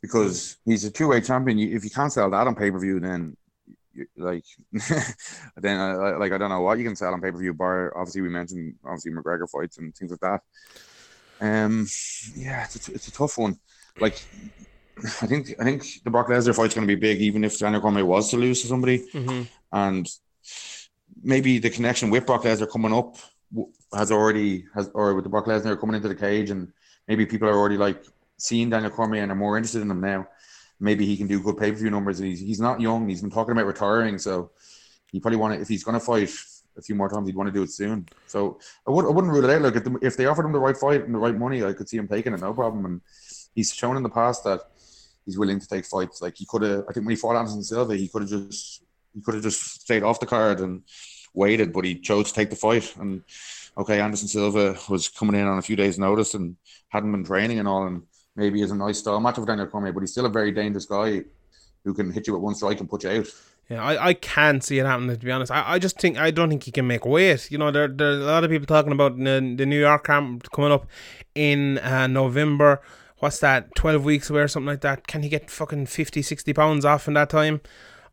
because 0.01 0.57
he's 0.65 0.85
a 0.85 0.91
two 0.91 1.07
way 1.09 1.21
champion. 1.21 1.59
If 1.59 1.83
you 1.83 1.91
can't 1.91 2.11
sell 2.11 2.29
that 2.31 2.47
on 2.47 2.55
pay 2.55 2.71
per 2.71 2.79
view, 2.79 2.99
then 2.99 3.37
like 4.17 4.45
then 5.57 5.79
uh, 5.79 6.17
like 6.19 6.31
I 6.31 6.37
don't 6.37 6.49
know 6.49 6.61
what 6.61 6.77
you 6.77 6.83
can 6.85 6.95
sell 6.95 7.13
on 7.13 7.21
pay 7.21 7.31
per 7.31 7.37
view. 7.37 7.53
Bar 7.53 7.93
obviously 7.95 8.21
we 8.21 8.29
mentioned 8.29 8.75
obviously 8.85 9.11
McGregor 9.11 9.49
fights 9.49 9.77
and 9.77 9.95
things 9.95 10.11
like 10.11 10.19
that. 10.21 10.41
Um, 11.41 11.87
yeah, 12.35 12.65
it's 12.65 12.89
a, 12.89 12.93
it's 12.93 13.07
a 13.07 13.11
tough 13.11 13.37
one. 13.37 13.57
Like 13.99 14.21
I 14.97 15.27
think 15.27 15.53
I 15.59 15.63
think 15.63 15.85
the 16.03 16.09
Brock 16.11 16.27
Lesnar 16.27 16.55
fight's 16.55 16.75
going 16.75 16.87
to 16.87 16.93
be 16.95 16.99
big, 16.99 17.21
even 17.21 17.43
if 17.43 17.57
Daniel 17.57 17.81
Cormier 17.81 18.05
was 18.05 18.29
to 18.31 18.37
lose 18.37 18.61
to 18.61 18.67
somebody, 18.67 18.99
Mm-hmm. 19.13 19.43
and 19.71 20.07
maybe 21.21 21.59
the 21.59 21.69
connection 21.69 22.09
with 22.09 22.25
Brock 22.25 22.43
Lesnar 22.43 22.69
coming 22.69 22.93
up 22.93 23.15
has 23.93 24.11
already 24.11 24.65
has 24.75 24.89
or 24.93 25.15
with 25.15 25.23
the 25.23 25.29
Brock 25.29 25.45
Lesnar 25.45 25.79
coming 25.79 25.95
into 25.95 26.07
the 26.09 26.15
cage, 26.15 26.49
and 26.49 26.71
maybe 27.07 27.25
people 27.25 27.47
are 27.47 27.57
already 27.57 27.77
like 27.77 28.03
seeing 28.37 28.69
Daniel 28.69 28.91
Cormier 28.91 29.23
and 29.23 29.31
are 29.31 29.35
more 29.35 29.57
interested 29.57 29.81
in 29.81 29.91
him 29.91 30.01
now. 30.01 30.27
Maybe 30.79 31.05
he 31.05 31.17
can 31.17 31.27
do 31.27 31.41
good 31.41 31.57
pay 31.57 31.71
per 31.71 31.77
view 31.77 31.89
numbers, 31.89 32.19
and 32.19 32.29
he's 32.29 32.39
he's 32.39 32.59
not 32.59 32.79
young. 32.79 33.09
He's 33.09 33.21
been 33.21 33.31
talking 33.31 33.51
about 33.51 33.65
retiring, 33.65 34.17
so 34.17 34.51
he 35.11 35.19
probably 35.19 35.37
want 35.37 35.55
to 35.55 35.61
if 35.61 35.67
he's 35.67 35.83
going 35.83 35.99
to 35.99 36.05
fight 36.05 36.29
a 36.77 36.81
few 36.81 36.95
more 36.95 37.09
times, 37.09 37.27
he'd 37.27 37.35
want 37.35 37.47
to 37.47 37.53
do 37.53 37.63
it 37.63 37.71
soon. 37.71 38.07
So 38.27 38.59
I 38.87 38.91
would 38.91 39.05
I 39.05 39.09
wouldn't 39.09 39.33
rule 39.33 39.43
it 39.43 39.49
out. 39.49 39.61
Like 39.61 39.75
if, 39.75 39.83
the, 39.83 39.99
if 40.01 40.17
they 40.17 40.25
offered 40.25 40.45
him 40.45 40.53
the 40.53 40.59
right 40.59 40.77
fight 40.77 41.03
and 41.03 41.13
the 41.13 41.19
right 41.19 41.35
money, 41.35 41.63
I 41.63 41.73
could 41.73 41.89
see 41.89 41.97
him 41.97 42.07
taking 42.07 42.33
it, 42.33 42.41
no 42.41 42.53
problem. 42.53 42.85
And 42.85 43.01
he's 43.53 43.73
shown 43.73 43.97
in 43.97 44.03
the 44.03 44.09
past 44.09 44.43
that 44.45 44.61
he's 45.25 45.37
willing 45.37 45.59
to 45.59 45.67
take 45.67 45.85
fights. 45.85 46.21
Like 46.21 46.37
he 46.37 46.45
could 46.45 46.61
have, 46.63 46.85
I 46.89 46.93
think 46.93 47.05
when 47.05 47.15
he 47.15 47.15
fought 47.15 47.35
Anderson 47.35 47.63
Silva, 47.63 47.95
he 47.95 48.07
could 48.07 48.23
have 48.23 48.31
just 48.31 48.83
he 49.13 49.21
could 49.21 49.35
have 49.35 49.43
just 49.43 49.81
stayed 49.81 50.03
off 50.03 50.19
the 50.19 50.25
card 50.25 50.59
and 50.61 50.83
waited, 51.33 51.73
but 51.73 51.85
he 51.85 51.99
chose 51.99 52.29
to 52.29 52.33
take 52.33 52.49
the 52.49 52.55
fight. 52.55 52.95
And 52.97 53.23
okay, 53.77 53.99
Anderson 53.99 54.27
Silva 54.27 54.77
was 54.89 55.09
coming 55.09 55.39
in 55.39 55.47
on 55.47 55.57
a 55.57 55.63
few 55.63 55.75
days' 55.75 55.99
notice 55.99 56.33
and 56.33 56.55
hadn't 56.89 57.11
been 57.11 57.23
training 57.23 57.59
and 57.59 57.67
all, 57.67 57.85
and 57.87 58.03
maybe 58.35 58.61
is 58.61 58.71
a 58.71 58.75
nice 58.75 58.99
style 58.99 59.19
match 59.19 59.37
with 59.37 59.47
Daniel 59.47 59.67
Cormier, 59.67 59.93
but 59.93 60.01
he's 60.01 60.11
still 60.11 60.25
a 60.25 60.29
very 60.29 60.51
dangerous 60.51 60.85
guy 60.85 61.23
who 61.83 61.93
can 61.93 62.11
hit 62.11 62.27
you 62.27 62.33
with 62.33 62.41
one 62.41 62.55
strike 62.55 62.79
and 62.79 62.89
put 62.89 63.03
you 63.03 63.09
out. 63.09 63.27
Yeah, 63.69 63.83
I, 63.83 64.07
I 64.07 64.13
can't 64.15 64.63
see 64.63 64.79
it 64.79 64.85
happening. 64.85 65.15
To 65.15 65.25
be 65.25 65.31
honest, 65.31 65.51
I, 65.51 65.73
I 65.73 65.79
just 65.79 65.99
think 65.99 66.17
I 66.17 66.31
don't 66.31 66.49
think 66.49 66.63
he 66.63 66.71
can 66.71 66.87
make 66.87 67.05
weight. 67.05 67.51
You 67.51 67.59
know, 67.59 67.69
there 67.69 67.87
there's 67.87 68.21
a 68.21 68.25
lot 68.25 68.43
of 68.43 68.49
people 68.49 68.65
talking 68.65 68.91
about 68.91 69.17
the, 69.17 69.53
the 69.57 69.65
New 69.65 69.79
York 69.79 70.05
camp 70.05 70.49
coming 70.51 70.71
up 70.71 70.87
in 71.35 71.77
uh, 71.79 72.07
November. 72.07 72.81
What's 73.19 73.39
that? 73.39 73.75
Twelve 73.75 74.03
weeks 74.03 74.29
away 74.29 74.41
or 74.41 74.47
something 74.47 74.67
like 74.67 74.81
that. 74.81 75.05
Can 75.05 75.21
he 75.21 75.29
get 75.29 75.51
fucking 75.51 75.85
50, 75.85 76.21
60 76.21 76.53
pounds 76.53 76.83
off 76.83 77.07
in 77.07 77.13
that 77.13 77.29
time? 77.29 77.61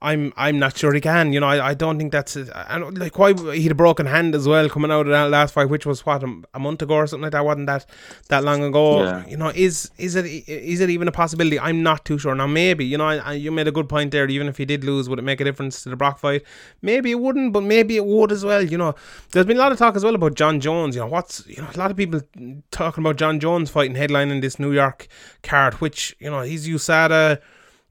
I'm 0.03 0.32
I'm 0.36 0.59
not 0.59 0.76
sure 0.76 0.92
he 0.92 1.01
can. 1.01 1.32
You 1.32 1.40
know, 1.40 1.47
I, 1.47 1.68
I 1.68 1.74
don't 1.74 1.99
think 1.99 2.12
that's 2.12 2.34
don't, 2.34 2.99
like 2.99 3.18
why 3.18 3.32
he 3.55 3.62
had 3.62 3.72
a 3.72 3.74
broken 3.74 4.07
hand 4.07 4.34
as 4.34 4.47
well 4.47 4.68
coming 4.68 4.90
out 4.90 5.07
of 5.07 5.12
that 5.12 5.30
last 5.30 5.55
fight, 5.55 5.70
which 5.70 5.86
was 5.86 6.05
what 6.05 6.22
a, 6.22 6.42
a 6.55 6.59
month 6.59 6.82
ago 6.82 6.94
or 6.94 7.07
something 7.07 7.22
like 7.22 7.32
that. 7.32 7.44
wasn't 7.44 7.66
that 7.66 7.86
that 8.28 8.44
long 8.44 8.62
ago? 8.62 9.03
Yeah. 9.03 9.26
You 9.26 9.36
know, 9.36 9.49
is 9.55 9.90
is 9.97 10.14
it 10.14 10.26
is 10.26 10.80
it 10.80 10.90
even 10.90 11.09
a 11.09 11.12
possibility? 11.12 11.59
I'm 11.59 11.82
not 11.82 12.05
too 12.05 12.18
sure. 12.18 12.34
Now 12.34 12.47
maybe 12.47 12.84
you 12.84 12.99
know, 12.99 13.07
I, 13.07 13.16
I, 13.16 13.32
you 13.32 13.51
made 13.51 13.68
a 13.68 13.72
good 13.72 13.88
point 13.88 14.11
there. 14.11 14.28
Even 14.28 14.49
if 14.49 14.59
he 14.59 14.64
did 14.64 14.84
lose, 14.84 15.09
would 15.09 15.18
it 15.18 15.22
make 15.22 15.40
a 15.40 15.44
difference 15.44 15.82
to 15.84 15.88
the 15.88 15.97
Brock 15.97 16.18
fight? 16.18 16.42
Maybe 16.82 17.11
it 17.11 17.20
wouldn't, 17.20 17.53
but 17.53 17.62
maybe 17.62 17.97
it 17.97 18.05
would 18.05 18.32
as 18.32 18.44
well. 18.44 18.62
You 18.62 18.76
know, 18.76 18.94
there's 19.32 19.47
been 19.47 19.57
a 19.57 19.61
lot 19.61 19.72
of 19.72 19.78
talk 19.78 19.97
as 19.97 20.05
well 20.05 20.14
about 20.14 20.34
Jon 20.34 20.61
Jones. 20.61 20.94
You 20.94 21.03
know, 21.03 21.09
what's 21.09 21.47
you 21.47 21.62
know 21.62 21.68
a 21.74 21.78
lot 21.78 21.90
of 21.90 21.97
people 21.97 22.20
talking 22.70 23.03
about 23.03 23.16
Jon 23.16 23.40
Jones 23.40 23.70
fighting 23.70 23.97
headlining 23.97 24.42
this 24.42 24.59
New 24.59 24.72
York 24.72 25.09
card, 25.42 25.74
which 25.74 26.14
you 26.18 26.30
know 26.30 26.42
he's 26.42 26.68
USADA 26.68 27.40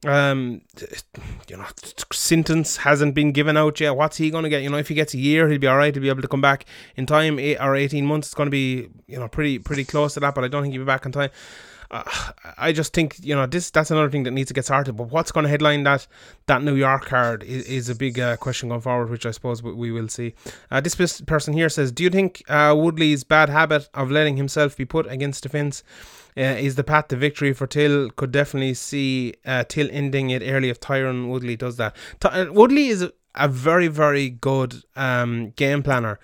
um 0.06 0.62
you 1.48 1.58
know 1.58 1.66
sentence 2.12 2.78
hasn't 2.78 3.16
been 3.16 3.32
given 3.32 3.58
out 3.58 3.80
yet. 3.80 3.96
What's 3.96 4.18
he 4.18 4.30
going 4.30 4.44
to 4.44 4.50
get? 4.50 4.64
You 4.64 4.70
know 4.70 4.78
if 4.78 4.88
he 4.88 4.96
gets 4.96 5.14
a 5.14 5.18
year 5.18 5.50
he'll 5.50 5.60
be 5.60 5.68
all 5.68 5.78
right 5.78 5.94
he'll 5.94 6.02
be 6.02 6.10
able 6.10 6.22
to 6.22 6.28
come 6.28 6.42
back 6.42 6.66
in 6.96 7.06
time 7.06 7.40
eight 7.40 7.58
or 7.58 7.76
18 7.76 8.06
months. 8.06 8.28
It's 8.28 8.36
going 8.36 8.48
to 8.48 8.52
be 8.52 8.90
you 9.08 9.20
know 9.20 9.28
pretty 9.28 9.60
pretty 9.60 9.86
close 9.86 10.14
to 10.16 10.20
that 10.22 10.36
but 10.36 10.44
i 10.44 10.48
don't 10.48 10.64
think 10.64 10.74
he'll 10.74 10.84
be 10.84 10.86
back 10.86 11.06
in 11.06 11.12
time. 11.12 11.30
Uh, 11.92 12.04
I 12.58 12.72
just 12.72 12.94
think 12.94 13.18
you 13.22 13.36
know 13.36 13.46
this 13.46 13.70
that's 13.70 13.92
another 13.92 14.10
thing 14.10 14.24
that 14.24 14.32
needs 14.32 14.48
to 14.48 14.54
get 14.54 14.66
started. 14.66 14.94
But 14.94 15.12
what's 15.12 15.32
going 15.32 15.44
to 15.44 15.50
headline 15.50 15.84
that 15.84 16.08
that 16.48 16.64
New 16.64 16.76
York 16.76 17.06
card 17.06 17.44
is, 17.44 17.66
is 17.68 17.90
a 17.90 17.96
big 17.96 18.20
uh, 18.20 18.38
question 18.38 18.70
going 18.70 18.82
forward, 18.82 19.10
which 19.10 19.26
I 19.26 19.32
suppose 19.32 19.62
we, 19.62 19.92
will 19.92 20.08
see. 20.08 20.34
Uh, 20.72 20.82
this 20.82 20.96
person 21.22 21.54
here 21.54 21.70
says, 21.70 21.92
"Do 21.92 22.04
you 22.04 22.10
think 22.10 22.44
uh, 22.50 22.76
Woodley's 22.78 23.24
bad 23.24 23.50
habit 23.50 23.90
of 23.94 24.12
letting 24.12 24.38
himself 24.38 24.76
be 24.76 24.86
put 24.86 25.06
against 25.08 25.44
defence 25.44 25.84
uh, 26.38 26.42
is 26.42 26.76
the 26.76 26.84
path 26.84 27.08
to 27.10 27.16
victory 27.16 27.54
for 27.54 27.68
Till? 27.68 28.10
Could 28.12 28.32
definitely 28.32 28.74
see 28.74 29.34
uh, 29.46 29.64
Till 29.68 29.90
ending 29.92 30.30
it 30.30 30.42
early 30.46 30.70
if 30.70 30.80
Tyron 30.80 31.30
Woodley 31.30 31.56
does 31.56 31.78
that. 31.78 31.96
Ty- 32.20 32.42
uh, 32.42 32.52
Woodley 32.52 32.88
is 32.88 33.10
a, 33.36 33.48
very 33.48 33.88
very 33.88 34.30
good 34.30 34.84
um, 34.96 35.52
game 35.52 35.82
planner." 35.84 36.20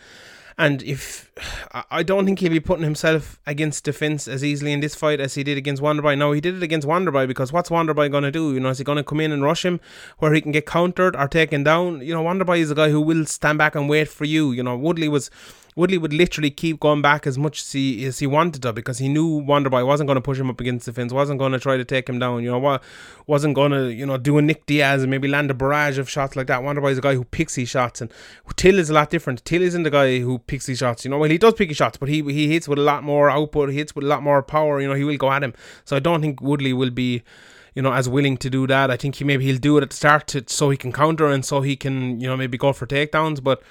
And 0.58 0.84
if 0.84 1.32
I- 1.90 2.04
don't 2.04 2.26
think 2.26 2.40
he'll 2.40 2.52
be 2.52 2.60
putting 2.60 2.84
himself 2.84 3.40
against 3.48 3.84
defense 3.84 4.28
as 4.28 4.44
easily 4.44 4.74
in 4.74 4.80
this 4.82 4.96
fight 4.96 5.20
as 5.20 5.36
he 5.36 5.44
did 5.44 5.58
against 5.58 5.82
Wonderboy. 5.82 6.18
No, 6.18 6.34
he 6.34 6.42
did 6.42 6.56
it 6.56 6.64
against 6.64 6.88
Wonderboy 6.88 7.28
because 7.28 7.54
what's 7.54 7.70
Wonderboy 7.70 8.12
going 8.12 8.24
to 8.24 8.32
do? 8.32 8.54
You 8.54 8.60
know, 8.60 8.70
is 8.70 8.78
he 8.78 8.84
going 8.84 8.98
to 8.98 9.04
come 9.04 9.20
in 9.22 9.32
and 9.32 9.44
rush 9.44 9.64
him 9.66 9.80
where 10.20 10.34
he 10.34 10.42
can 10.42 10.52
get 10.52 10.66
countered 10.66 11.16
or 11.16 11.28
taken 11.28 11.64
down? 11.64 12.02
You 12.02 12.14
know, 12.14 12.24
Wonderboy 12.24 12.60
is 12.60 12.70
a 12.70 12.76
guy 12.76 12.90
who 12.90 13.02
will 13.02 13.26
stand 13.26 13.58
back 13.58 13.76
and 13.76 13.88
wait 13.88 14.08
for 14.10 14.26
you. 14.26 14.52
You 14.52 14.62
know, 14.62 14.76
Woodley 14.78 15.08
was 15.08 15.32
Woodley 15.76 15.98
would 15.98 16.12
literally 16.12 16.50
keep 16.50 16.80
going 16.80 17.02
back 17.02 17.26
as 17.26 17.38
much 17.38 17.62
as 17.62 17.72
he 17.72 18.06
as 18.06 18.20
he 18.20 18.28
wanted 18.28 18.62
to 18.64 18.74
because 18.74 18.98
he 18.98 19.08
knew 19.08 19.42
Wonderboy 19.42 19.86
wasn't 19.86 20.08
going 20.08 20.16
to 20.16 20.22
push 20.22 20.38
him 20.38 20.50
up 20.50 20.60
against 20.60 20.86
the 20.86 20.94
fence, 20.94 21.14
wasn't 21.14 21.40
going 21.40 21.54
to 21.54 21.60
try 21.60 21.78
to 21.78 21.86
take 21.86 22.10
him 22.10 22.20
down. 22.20 22.44
You 22.44 22.52
know 22.52 22.60
what? 22.60 22.84
Wasn't 23.26 23.56
going 23.56 23.72
to 23.72 23.94
you 23.94 24.06
know 24.06 24.18
do 24.18 24.38
a 24.38 24.42
Nick 24.42 24.66
Diaz 24.66 25.02
and 25.04 25.10
maybe 25.10 25.28
land 25.28 25.50
a 25.50 25.54
barrage 25.54 25.98
of 25.98 26.10
shots 26.10 26.36
like 26.36 26.48
that. 26.48 26.62
Wonderboy 26.62 26.92
is 26.92 26.98
a 26.98 27.02
guy 27.02 27.16
who 27.16 27.24
picks 27.24 27.56
his 27.56 27.70
shots, 27.70 28.02
and 28.02 28.12
Till 28.58 28.78
is 28.78 28.90
a 28.90 28.94
lot 28.94 29.10
different. 29.10 29.46
Till 29.46 29.62
isn't 29.62 29.84
the 29.84 29.90
guy 29.90 30.20
who 30.20 30.40
picks 30.40 30.66
his 30.66 30.80
shots. 30.80 31.06
You 31.06 31.12
know, 31.12 31.18
well 31.18 31.30
he 31.30 31.38
does 31.38 31.54
pick 31.54 31.70
his 31.70 31.78
shots, 31.78 31.98
but 31.98 32.10
he 32.10 32.22
he 32.22 32.52
hits 32.52 32.68
with 32.68 32.80
a 32.80 32.84
lot 32.84 33.04
more 33.04 33.30
output. 33.30 33.70
He 33.70 33.78
hits 33.78 33.96
with 33.96 34.04
a 34.04 34.08
lot 34.08 34.24
more 34.24 34.44
power. 34.44 34.82
You 34.82 34.90
know, 34.90 34.96
he 34.96 35.06
will 35.06 35.18
go 35.18 35.32
at 35.32 35.44
him. 35.44 35.54
So 35.86 35.96
I 35.96 36.00
don't 36.00 36.22
think 36.22 36.42
Woodley 36.42 36.74
will 36.74 36.92
be 36.92 37.24
you 37.74 37.82
know, 37.82 37.94
as 37.94 38.10
willing 38.10 38.36
to 38.36 38.50
do 38.50 38.68
that. 38.68 38.92
I 38.92 38.98
think 38.98 39.16
he 39.16 39.24
maybe 39.24 39.46
he'll 39.46 39.58
do 39.58 39.78
it 39.78 39.84
at 39.84 39.92
the 39.92 39.96
start 39.96 40.28
to, 40.28 40.44
so 40.48 40.70
he 40.70 40.76
can 40.76 40.92
counter 40.92 41.28
and 41.28 41.46
so 41.46 41.62
he 41.62 41.78
can, 41.78 42.20
you 42.20 42.28
know, 42.28 42.36
maybe 42.36 42.58
go 42.58 42.74
for 42.74 42.86
takedowns. 42.86 43.42
But 43.42 43.64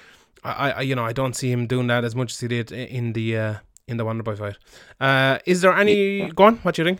I, 0.43 0.71
I 0.71 0.81
you 0.81 0.95
know, 0.95 1.05
I 1.05 1.13
don't 1.13 1.35
see 1.35 1.51
him 1.51 1.67
doing 1.67 1.87
that 1.87 2.03
as 2.03 2.15
much 2.15 2.33
as 2.33 2.39
he 2.39 2.47
did 2.47 2.71
in 2.71 3.13
the 3.13 3.37
uh, 3.37 3.53
in 3.87 3.97
the 3.97 4.05
Wonderboy 4.05 4.37
fight. 4.37 4.57
Uh, 4.99 5.39
is 5.45 5.61
there 5.61 5.73
any? 5.73 6.29
Go 6.31 6.45
on. 6.45 6.57
What 6.57 6.75
do 6.75 6.81
you 6.81 6.87
think? 6.87 6.99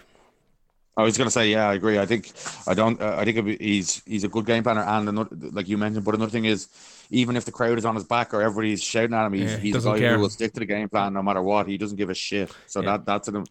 I 0.98 1.04
was 1.04 1.18
gonna 1.18 1.32
say, 1.32 1.50
yeah, 1.50 1.70
I 1.70 1.74
agree. 1.76 1.98
I 1.98 2.06
think 2.06 2.32
I 2.68 2.74
don't. 2.74 3.02
Uh, 3.02 3.16
I 3.18 3.24
think 3.24 3.60
he's 3.62 4.02
he's 4.06 4.24
a 4.26 4.28
good 4.28 4.46
game 4.46 4.62
planner, 4.62 4.82
and 4.82 5.08
another, 5.10 5.30
like 5.52 5.70
you 5.70 5.78
mentioned. 5.78 6.04
But 6.06 6.16
another 6.16 6.30
thing 6.32 6.46
is, 6.46 6.68
even 7.10 7.38
if 7.38 7.46
the 7.46 7.52
crowd 7.52 7.78
is 7.78 7.86
on 7.86 7.96
his 7.96 8.04
back 8.04 8.34
or 8.34 8.42
everybody's 8.42 8.84
shouting 8.84 9.14
at 9.16 9.26
him, 9.26 9.34
he's, 9.34 9.52
Yeah, 9.52 9.58
he 9.58 9.72
he's 9.72 9.86
a 9.86 9.90
guy 9.90 10.00
care. 10.00 10.16
who 10.16 10.22
will 10.22 10.30
stick 10.30 10.54
to 10.54 10.60
the 10.60 10.66
game 10.66 10.90
plan 10.90 11.14
no 11.14 11.24
matter 11.24 11.42
what. 11.42 11.68
He 11.68 11.78
doesn't 11.78 11.98
give 11.98 12.10
a 12.10 12.14
shit. 12.14 12.52
So 12.68 12.82
Yeah. 12.82 12.98
that 12.98 13.06
that's 13.06 13.28
an 13.30 13.46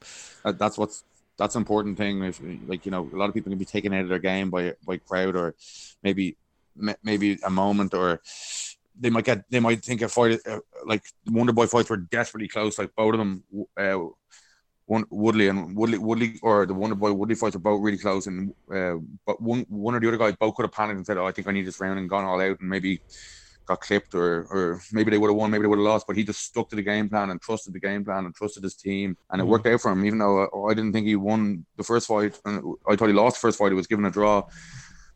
uh, 0.45 0.53
that's 0.53 0.77
what's 0.77 1.03
that's 1.39 1.55
an 1.55 1.63
important 1.63 1.97
thing. 1.97 2.23
If 2.23 2.41
like 2.67 2.85
you 2.85 2.93
know, 2.93 3.09
a 3.11 3.17
lot 3.17 3.29
of 3.31 3.35
people 3.35 3.51
can 3.51 3.59
be 3.59 3.65
taken 3.65 3.95
out 3.95 4.03
of 4.03 4.09
their 4.11 4.19
game 4.19 4.51
by 4.51 4.75
by 4.87 4.99
crowd 4.99 5.35
or 5.35 5.55
maybe 6.03 6.37
maybe 7.03 7.39
a 7.43 7.51
moment 7.51 7.95
or 7.95 8.21
they 8.99 9.11
might 9.11 9.25
get 9.25 9.45
they 9.51 9.61
might 9.61 9.83
think 9.85 10.03
a 10.03 10.09
fight 10.09 10.39
uh, 10.47 10.59
like 10.87 11.03
Wonder 11.27 11.53
Boy 11.53 11.67
fights 11.67 11.91
were 11.91 11.97
desperately 11.97 12.49
close. 12.49 12.79
Like 12.79 12.95
both 12.97 13.15
of 13.15 13.19
them, 13.19 13.45
uh, 13.77 13.99
one 14.87 15.05
Woodley 15.11 15.49
and 15.49 15.77
Woodley 15.77 15.99
Woodley 15.99 16.39
or 16.43 16.67
the 16.67 16.75
Wonder 16.75 16.97
Boy 16.97 17.13
Woodley 17.13 17.37
fights 17.37 17.57
are 17.57 17.61
both 17.61 17.81
really 17.83 17.99
close, 17.99 18.27
and 18.27 18.53
uh, 18.75 18.97
but 19.27 19.41
one 19.41 19.65
one 19.69 19.95
or 19.95 20.01
the 20.01 20.09
other 20.09 20.17
guys 20.17 20.35
both 20.39 20.55
could 20.55 20.65
have 20.65 20.73
panicked 20.73 20.97
and 20.97 21.07
said, 21.07 21.17
"Oh, 21.19 21.27
I 21.27 21.33
think 21.33 21.47
I 21.47 21.53
need 21.53 21.67
this 21.67 21.81
round," 21.81 21.99
and 21.99 22.09
gone 22.11 22.25
all 22.25 22.41
out, 22.41 22.59
and 22.61 22.69
maybe 22.69 23.01
got 23.67 23.81
clipped, 23.81 24.15
or 24.17 24.47
or 24.51 24.81
maybe 24.93 25.11
they 25.13 25.19
would 25.19 25.31
have 25.31 25.37
won, 25.37 25.51
maybe 25.51 25.63
they 25.63 25.69
would 25.69 25.79
have 25.79 25.87
lost, 25.87 26.07
but 26.09 26.17
he 26.17 26.25
just 26.25 26.41
stuck 26.41 26.69
to 26.71 26.77
the 26.77 26.83
game 26.83 27.09
plan 27.09 27.31
and 27.31 27.41
trusted 27.41 27.73
the 27.73 27.79
game 27.79 28.05
plan 28.05 28.25
and 28.25 28.35
trusted 28.35 28.65
his 28.65 28.75
team, 28.75 29.17
and 29.31 29.41
it 29.41 29.45
Mhm. 29.45 29.49
worked 29.49 29.67
out 29.69 29.81
for 29.81 29.93
him. 29.93 30.05
Even 30.05 30.19
though 30.19 30.43
uh, 30.45 30.67
I 30.69 30.75
didn't 30.75 30.93
think 30.93 31.07
he 31.07 31.15
won 31.15 31.65
the 31.77 31.85
first 31.85 32.09
fight, 32.09 32.41
and 32.45 32.61
I 32.89 32.97
thought 32.97 33.07
he 33.09 33.13
lost 33.13 33.37
the 33.37 33.47
first 33.47 33.59
fight, 33.59 33.71
he 33.71 33.77
was 33.77 33.87
given 33.87 34.05
a 34.07 34.11
draw. 34.11 34.43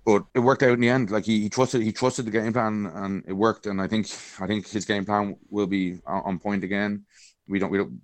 But 0.04 0.24
it 0.34 0.40
worked 0.40 0.62
out 0.62 0.72
in 0.72 0.80
the 0.80 0.90
end. 0.90 1.10
Like 1.10 1.24
he, 1.24 1.40
he 1.40 1.48
trusted, 1.48 1.80
he 1.80 1.92
trusted 1.92 2.26
the 2.26 2.30
game 2.30 2.52
plan, 2.52 2.90
and 2.94 3.24
it 3.26 3.32
worked. 3.32 3.66
And 3.66 3.80
I 3.80 3.88
think, 3.88 4.06
I 4.38 4.46
think 4.46 4.68
his 4.68 4.84
game 4.84 5.04
plan 5.04 5.36
will 5.48 5.66
be 5.66 6.00
on, 6.06 6.22
on 6.24 6.38
point 6.38 6.62
again. 6.62 7.04
We 7.48 7.58
don't, 7.58 7.70
we 7.70 7.78
don't. 7.78 8.00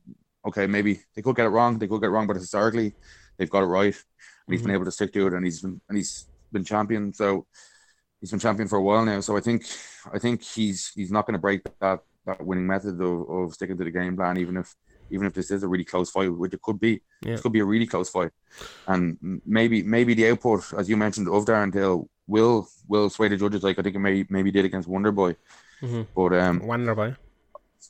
Okay, 0.47 0.67
maybe 0.67 1.01
they 1.15 1.21
could 1.21 1.37
get 1.37 1.47
it 1.47 1.51
wrong. 1.51 1.79
They 1.79 1.87
could 1.87 2.01
get 2.01 2.07
it 2.07 2.11
wrong, 2.11 2.27
but 2.27 2.37
historically, 2.37 2.95
they've 3.37 3.51
got 3.51 3.63
it 3.63 3.67
right, 3.67 3.95
and 3.95 3.95
he's 4.49 4.61
mm-hmm. 4.61 4.69
been 4.69 4.75
able 4.75 4.87
to 4.87 4.93
stick 4.93 5.13
to 5.13 5.27
it, 5.27 5.35
and 5.35 5.45
he's 5.45 5.61
been, 5.61 5.81
and 5.89 5.99
he's 5.99 6.27
been 6.51 6.65
champion. 6.65 7.13
So 7.13 7.47
he's 8.21 8.31
been 8.31 8.41
champion 8.41 8.69
for 8.69 8.77
a 8.77 8.83
while 8.83 9.05
now. 9.05 9.21
So 9.21 9.37
I 9.37 9.41
think, 9.41 9.67
I 10.11 10.19
think 10.19 10.43
he's 10.43 10.93
he's 10.95 11.13
not 11.13 11.27
going 11.27 11.35
to 11.35 11.41
break 11.41 11.63
that 11.81 12.01
that 12.25 12.45
winning 12.45 12.67
method 12.67 13.01
of, 13.01 13.29
of 13.29 13.53
sticking 13.53 13.77
to 13.77 13.85
the 13.85 13.91
game 13.91 14.17
plan, 14.17 14.39
even 14.39 14.57
if 14.57 14.75
even 15.11 15.27
if 15.27 15.35
this 15.35 15.51
is 15.51 15.63
a 15.63 15.69
really 15.69 15.85
close 15.85 16.11
fight, 16.11 16.29
which 16.33 16.55
it 16.55 16.63
could 16.63 16.79
be. 16.81 17.03
Yeah. 17.23 17.35
It 17.35 17.43
could 17.43 17.53
be 17.53 17.61
a 17.61 17.65
really 17.65 17.87
close 17.87 18.09
fight, 18.09 18.31
and 18.87 19.41
maybe 19.45 19.83
maybe 19.83 20.15
the 20.15 20.29
output, 20.31 20.73
as 20.79 20.89
you 20.89 20.97
mentioned, 20.97 21.29
of 21.29 21.45
Darren 21.45 21.73
Till 21.73 22.09
will 22.27 22.69
will 22.89 23.11
sway 23.11 23.29
the 23.29 23.37
judges. 23.37 23.63
Like 23.63 23.79
I 23.79 23.83
think 23.83 23.97
it 23.97 23.99
may 24.01 24.25
maybe 24.29 24.51
did 24.51 24.65
against 24.65 24.89
Wonder 24.89 25.13
Boy, 25.13 25.37
Mhm. 25.83 26.07
but 26.15 26.33
um, 26.35 26.61
Wonderboy. 26.61 27.17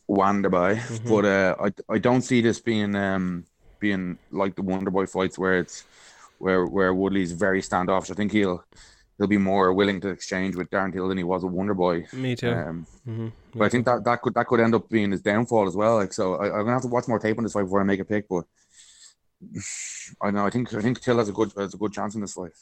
Wonderboy. 0.09 0.77
Mhm. 0.77 1.09
But 1.09 1.25
uh, 1.25 1.57
I 1.89 1.95
I 1.95 1.99
don't 1.99 2.23
see 2.23 2.41
this 2.41 2.61
being 2.61 2.95
um 2.97 3.45
being 3.79 4.19
like 4.31 4.55
the 4.57 4.63
Wonder 4.63 4.91
Boy 4.91 5.07
fights 5.07 5.39
where 5.39 5.59
it's 5.59 5.85
where 6.39 6.65
where 6.67 6.93
Woodley's 6.95 7.33
very 7.33 7.63
standoffish. 7.63 8.11
I 8.11 8.15
think 8.15 8.33
he'll 8.33 8.65
he'll 9.21 9.29
be 9.29 9.39
more 9.39 9.73
willing 9.73 10.01
to 10.01 10.09
exchange 10.09 10.57
with 10.57 10.69
Darren 10.71 10.93
Till 10.93 11.07
than 11.07 11.19
he 11.19 11.23
was 11.25 11.45
with 11.45 11.53
Wonder 11.53 11.75
Boy. 11.75 12.07
Me 12.13 12.35
too. 12.35 12.51
Um, 12.51 12.87
hmm 13.05 13.29
but 13.55 13.65
I 13.65 13.69
think 13.69 13.85
that, 13.87 14.03
that 14.05 14.23
could 14.23 14.35
that 14.35 14.47
could 14.47 14.61
end 14.61 14.75
up 14.75 14.89
being 14.89 15.11
his 15.13 15.21
downfall 15.23 15.69
as 15.69 15.77
well. 15.77 15.97
Like 15.97 16.13
so, 16.13 16.35
I, 16.37 16.47
I'm 16.47 16.63
gonna 16.65 16.73
have 16.73 16.83
to 16.83 16.89
watch 16.89 17.07
more 17.07 17.19
tape 17.21 17.37
on 17.39 17.45
this 17.45 17.53
fight 17.53 17.65
before 17.65 17.81
I 17.81 17.85
make 17.85 18.01
a 18.01 18.05
pick. 18.05 18.29
But 18.29 18.45
I 20.23 20.31
know. 20.31 20.47
I 20.47 20.51
think 20.51 20.73
I 20.75 20.81
think 20.81 21.01
Till 21.01 21.19
has 21.19 21.29
a 21.29 21.33
good 21.33 21.53
has 21.57 21.75
a 21.75 21.77
good 21.77 21.93
chance 21.93 22.15
in 22.15 22.21
this 22.21 22.35
fight. 22.35 22.53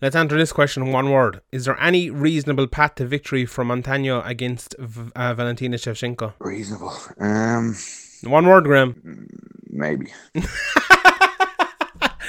Let's 0.00 0.16
answer 0.16 0.36
this 0.36 0.52
question 0.52 0.82
in 0.84 0.92
one 0.92 1.10
word. 1.10 1.40
Is 1.50 1.64
there 1.64 1.80
any 1.80 2.10
reasonable 2.10 2.66
path 2.66 2.96
to 2.96 3.06
victory 3.06 3.46
for 3.46 3.64
Montano 3.64 4.20
against 4.22 4.74
V- 4.78 5.10
uh, 5.16 5.34
Valentina 5.34 5.76
Shevchenko? 5.76 6.34
Reasonable. 6.40 6.92
Um, 7.18 7.74
One 8.24 8.46
word, 8.46 8.64
Graham. 8.64 9.26
maybe. 9.70 10.12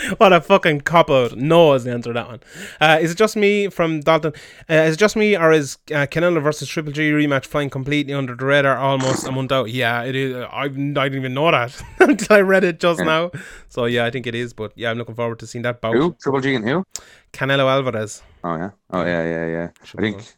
What 0.17 0.33
a 0.33 0.41
fucking 0.41 0.81
cop 0.81 1.09
out. 1.09 1.35
No 1.37 1.73
is 1.73 1.83
the 1.83 1.91
answer 1.91 2.09
to 2.09 2.13
that 2.13 2.27
one. 2.27 2.39
Uh, 2.79 2.99
is 3.01 3.11
it 3.11 3.17
just 3.17 3.35
me 3.35 3.69
from 3.69 4.01
Dalton? 4.01 4.33
Uh, 4.69 4.73
is 4.73 4.95
it 4.95 4.99
just 4.99 5.15
me 5.15 5.35
or 5.37 5.51
is 5.51 5.77
uh, 5.91 6.05
Canelo 6.07 6.41
versus 6.41 6.67
Triple 6.67 6.91
G 6.91 7.11
rematch 7.11 7.45
flying 7.45 7.69
completely 7.69 8.13
under 8.13 8.35
the 8.35 8.45
radar 8.45 8.77
almost 8.77 9.27
a 9.27 9.31
month 9.31 9.51
out? 9.51 9.69
Yeah, 9.69 10.03
it 10.03 10.15
is. 10.15 10.35
I, 10.35 10.63
I 10.63 10.67
didn't 10.67 11.15
even 11.15 11.33
know 11.33 11.51
that 11.51 11.81
until 11.99 12.37
I 12.37 12.41
read 12.41 12.63
it 12.63 12.79
just 12.79 12.99
now. 13.01 13.31
So 13.69 13.85
yeah, 13.85 14.05
I 14.05 14.11
think 14.11 14.27
it 14.27 14.35
is. 14.35 14.53
But 14.53 14.73
yeah, 14.75 14.91
I'm 14.91 14.97
looking 14.97 15.15
forward 15.15 15.39
to 15.39 15.47
seeing 15.47 15.63
that 15.63 15.81
bout. 15.81 15.95
Who? 15.95 16.15
Triple 16.21 16.41
G 16.41 16.55
and 16.55 16.67
who? 16.67 16.85
Canelo 17.33 17.69
Alvarez. 17.69 18.21
Oh 18.43 18.55
yeah. 18.55 18.71
Oh 18.91 19.03
yeah, 19.03 19.23
yeah, 19.23 19.47
yeah. 19.47 19.67
I 19.81 19.85
Triple 19.85 20.01
think 20.01 20.35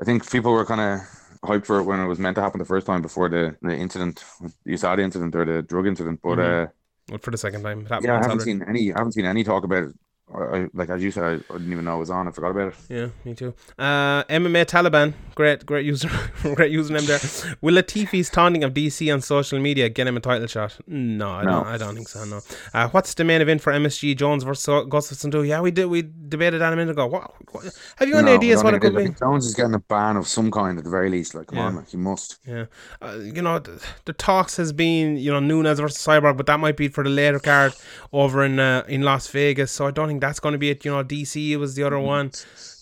I 0.00 0.04
think 0.04 0.30
people 0.30 0.52
were 0.52 0.64
kind 0.64 0.80
of 0.80 1.00
hyped 1.48 1.66
for 1.66 1.78
it 1.78 1.84
when 1.84 2.00
it 2.00 2.06
was 2.06 2.18
meant 2.18 2.34
to 2.36 2.40
happen 2.42 2.58
the 2.58 2.64
first 2.64 2.86
time 2.86 3.02
before 3.02 3.28
the, 3.28 3.56
the 3.62 3.74
incident, 3.74 4.24
the 4.64 4.72
USADA 4.72 5.00
incident 5.00 5.34
or 5.36 5.44
the 5.44 5.62
drug 5.62 5.86
incident. 5.86 6.20
But 6.22 6.38
uh, 6.38 6.42
Well, 6.42 6.72
for 7.20 7.30
the 7.30 7.38
second 7.38 7.62
time. 7.62 7.86
Yeah, 8.02 8.18
I 8.18 8.22
haven't 8.22 8.40
seen 8.40 8.62
any. 8.68 8.92
I 8.92 8.98
haven't 8.98 9.12
seen 9.12 9.24
any 9.24 9.44
talk 9.44 9.64
about 9.64 9.84
it. 9.84 9.94
I, 10.34 10.68
like 10.74 10.90
as 10.90 11.02
you 11.02 11.10
said, 11.10 11.24
I, 11.24 11.32
I 11.54 11.58
didn't 11.58 11.72
even 11.72 11.84
know 11.84 11.96
it 11.96 12.00
was 12.00 12.10
on. 12.10 12.28
I 12.28 12.30
forgot 12.32 12.50
about 12.50 12.68
it. 12.68 12.74
Yeah, 12.88 13.08
me 13.24 13.34
too. 13.34 13.54
Uh, 13.78 14.24
MMA 14.24 14.66
Taliban, 14.66 15.14
great, 15.34 15.64
great 15.64 15.86
user, 15.86 16.08
great 16.54 16.70
username 16.72 17.06
there. 17.06 17.56
Will 17.62 17.74
Latifi's 17.74 18.28
taunting 18.28 18.62
of 18.62 18.74
DC 18.74 19.12
on 19.12 19.20
social 19.22 19.58
media 19.58 19.88
get 19.88 20.06
him 20.06 20.16
a 20.16 20.20
title 20.20 20.46
shot? 20.46 20.78
No, 20.86 21.30
I 21.30 21.44
No. 21.44 21.50
don't. 21.50 21.66
I 21.66 21.76
don't 21.78 21.94
think 21.94 22.08
so. 22.08 22.24
No. 22.24 22.40
Uh, 22.74 22.88
what's 22.90 23.14
the 23.14 23.24
main 23.24 23.40
event 23.40 23.62
for 23.62 23.72
MSG 23.72 24.16
Jones 24.16 24.44
versus 24.44 24.66
Gustafsson? 24.66 25.30
Do 25.30 25.42
yeah, 25.44 25.60
we 25.60 25.70
did. 25.70 25.86
We 25.86 26.02
debated 26.02 26.60
that 26.60 26.72
a 26.72 26.76
minute 26.76 26.92
ago. 26.92 27.06
What? 27.06 27.32
what 27.52 27.64
have 27.96 28.08
you 28.08 28.16
any 28.16 28.26
No, 28.26 28.34
ideas 28.34 28.62
what 28.62 28.74
it 28.74 28.80
could 28.80 28.94
be? 28.96 29.08
Jones 29.18 29.46
is 29.46 29.54
getting 29.54 29.74
a 29.74 29.78
ban 29.78 30.16
of 30.18 30.28
some 30.28 30.50
kind 30.50 30.76
at 30.76 30.84
the 30.84 30.90
very 30.90 31.08
least. 31.08 31.34
Like, 31.34 31.46
come 31.46 31.58
on, 31.58 31.72
Yeah. 31.72 31.76
man, 31.76 31.86
he 31.90 31.96
must. 31.96 32.38
Yeah, 32.46 32.66
uh, 33.00 33.16
you 33.18 33.40
know, 33.40 33.58
the, 33.60 33.82
the 34.04 34.12
talks 34.12 34.56
has 34.58 34.72
been 34.74 35.16
you 35.16 35.32
know 35.32 35.40
Nunes 35.40 35.80
versus 35.80 36.04
Cyborg, 36.06 36.36
but 36.36 36.44
that 36.46 36.60
might 36.60 36.76
be 36.76 36.88
for 36.88 37.02
the 37.02 37.10
later 37.10 37.38
card 37.38 37.72
over 38.12 38.44
in 38.44 38.60
uh, 38.60 38.84
in 38.88 39.02
Las 39.02 39.28
Vegas. 39.28 39.72
So 39.72 39.86
I 39.86 39.90
don't 39.90 40.08
think 40.08 40.17
that's 40.20 40.40
going 40.40 40.52
to 40.52 40.58
be 40.58 40.70
it. 40.70 40.84
You 40.84 40.90
know, 40.92 41.04
DC 41.04 41.56
was 41.56 41.74
the 41.74 41.82
other 41.82 41.98
one. 41.98 42.32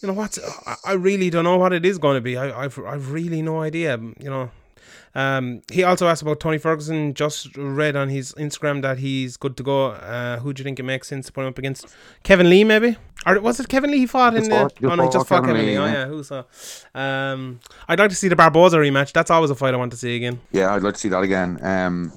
You 0.03 0.09
know 0.09 0.15
what? 0.15 0.39
I, 0.85 0.93
really 0.93 1.31
don't 1.31 1.45
know 1.45 1.57
what 1.57 1.73
it 1.73 1.85
is 1.87 1.99
going 1.99 2.17
to 2.17 2.21
be. 2.21 2.37
I 2.37 2.65
I've 2.65 2.79
I've 2.79 3.11
really 3.13 3.43
no 3.43 3.61
idea. 3.63 3.97
You 3.97 4.31
know. 4.31 4.51
Um, 5.15 5.63
he 5.73 5.83
also 5.83 6.09
asked 6.09 6.21
about 6.21 6.41
Tony 6.41 6.59
Ferguson. 6.59 7.15
Just 7.15 7.57
read 7.57 7.97
on 7.97 8.11
his 8.11 8.35
Instagram 8.35 8.83
that 8.83 8.99
he's 8.99 9.39
good 9.39 9.57
to 9.57 9.63
go. 9.63 9.87
Uh, 9.93 10.39
who 10.41 10.53
do 10.53 10.61
you 10.61 10.65
think 10.65 10.79
it 10.79 10.83
makes 10.83 11.09
sense 11.09 11.25
to 11.27 11.33
put 11.33 11.41
him 11.41 11.49
up 11.49 11.59
against? 11.59 11.87
Kevin 12.23 12.51
Lee, 12.51 12.65
maybe? 12.65 12.99
Or 13.25 13.41
was 13.41 13.59
it 13.59 13.69
Kevin 13.69 13.91
Lee 13.91 14.01
he 14.01 14.07
fought 14.07 14.35
Just 14.35 14.45
in 14.45 14.51
the? 14.51 14.69
just 14.69 14.85
oh 14.85 14.95
no, 14.95 15.11
just 15.11 15.27
fought 15.27 15.43
Kevin 15.43 15.57
Lee. 15.57 15.69
Lee, 15.69 15.79
Oh 15.79 15.87
yeah. 15.87 15.93
yeah, 15.93 16.07
who 16.07 16.23
saw? 16.23 16.45
Um, 16.95 17.61
I'd 17.89 17.99
like 17.99 18.11
to 18.11 18.15
see 18.17 18.29
the 18.29 18.37
Barboza 18.37 18.77
rematch. 18.77 19.13
That's 19.13 19.31
always 19.31 19.51
a 19.51 19.55
fight 19.55 19.73
I 19.73 19.79
want 19.79 19.93
to 19.93 19.97
see 19.97 20.17
again. 20.17 20.39
Yeah, 20.53 20.75
I'd 20.75 20.83
like 20.83 20.95
to 20.95 21.01
see 21.01 21.09
that 21.09 21.23
again. 21.23 21.59
Um, 21.63 22.13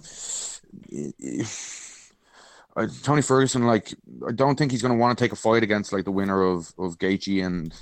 I, 2.80 2.88
Tony 3.04 3.22
Ferguson, 3.22 3.66
like, 3.68 3.94
I 4.28 4.32
don't 4.32 4.58
think 4.58 4.72
he's 4.72 4.82
going 4.82 4.94
to 4.94 5.00
want 5.00 5.18
to 5.18 5.24
take 5.24 5.32
a 5.32 5.36
fight 5.36 5.64
against 5.64 5.92
like 5.94 6.06
the 6.06 6.12
winner 6.12 6.42
of 6.42 6.74
of 6.78 6.98
Gaethje 6.98 7.46
and 7.46 7.74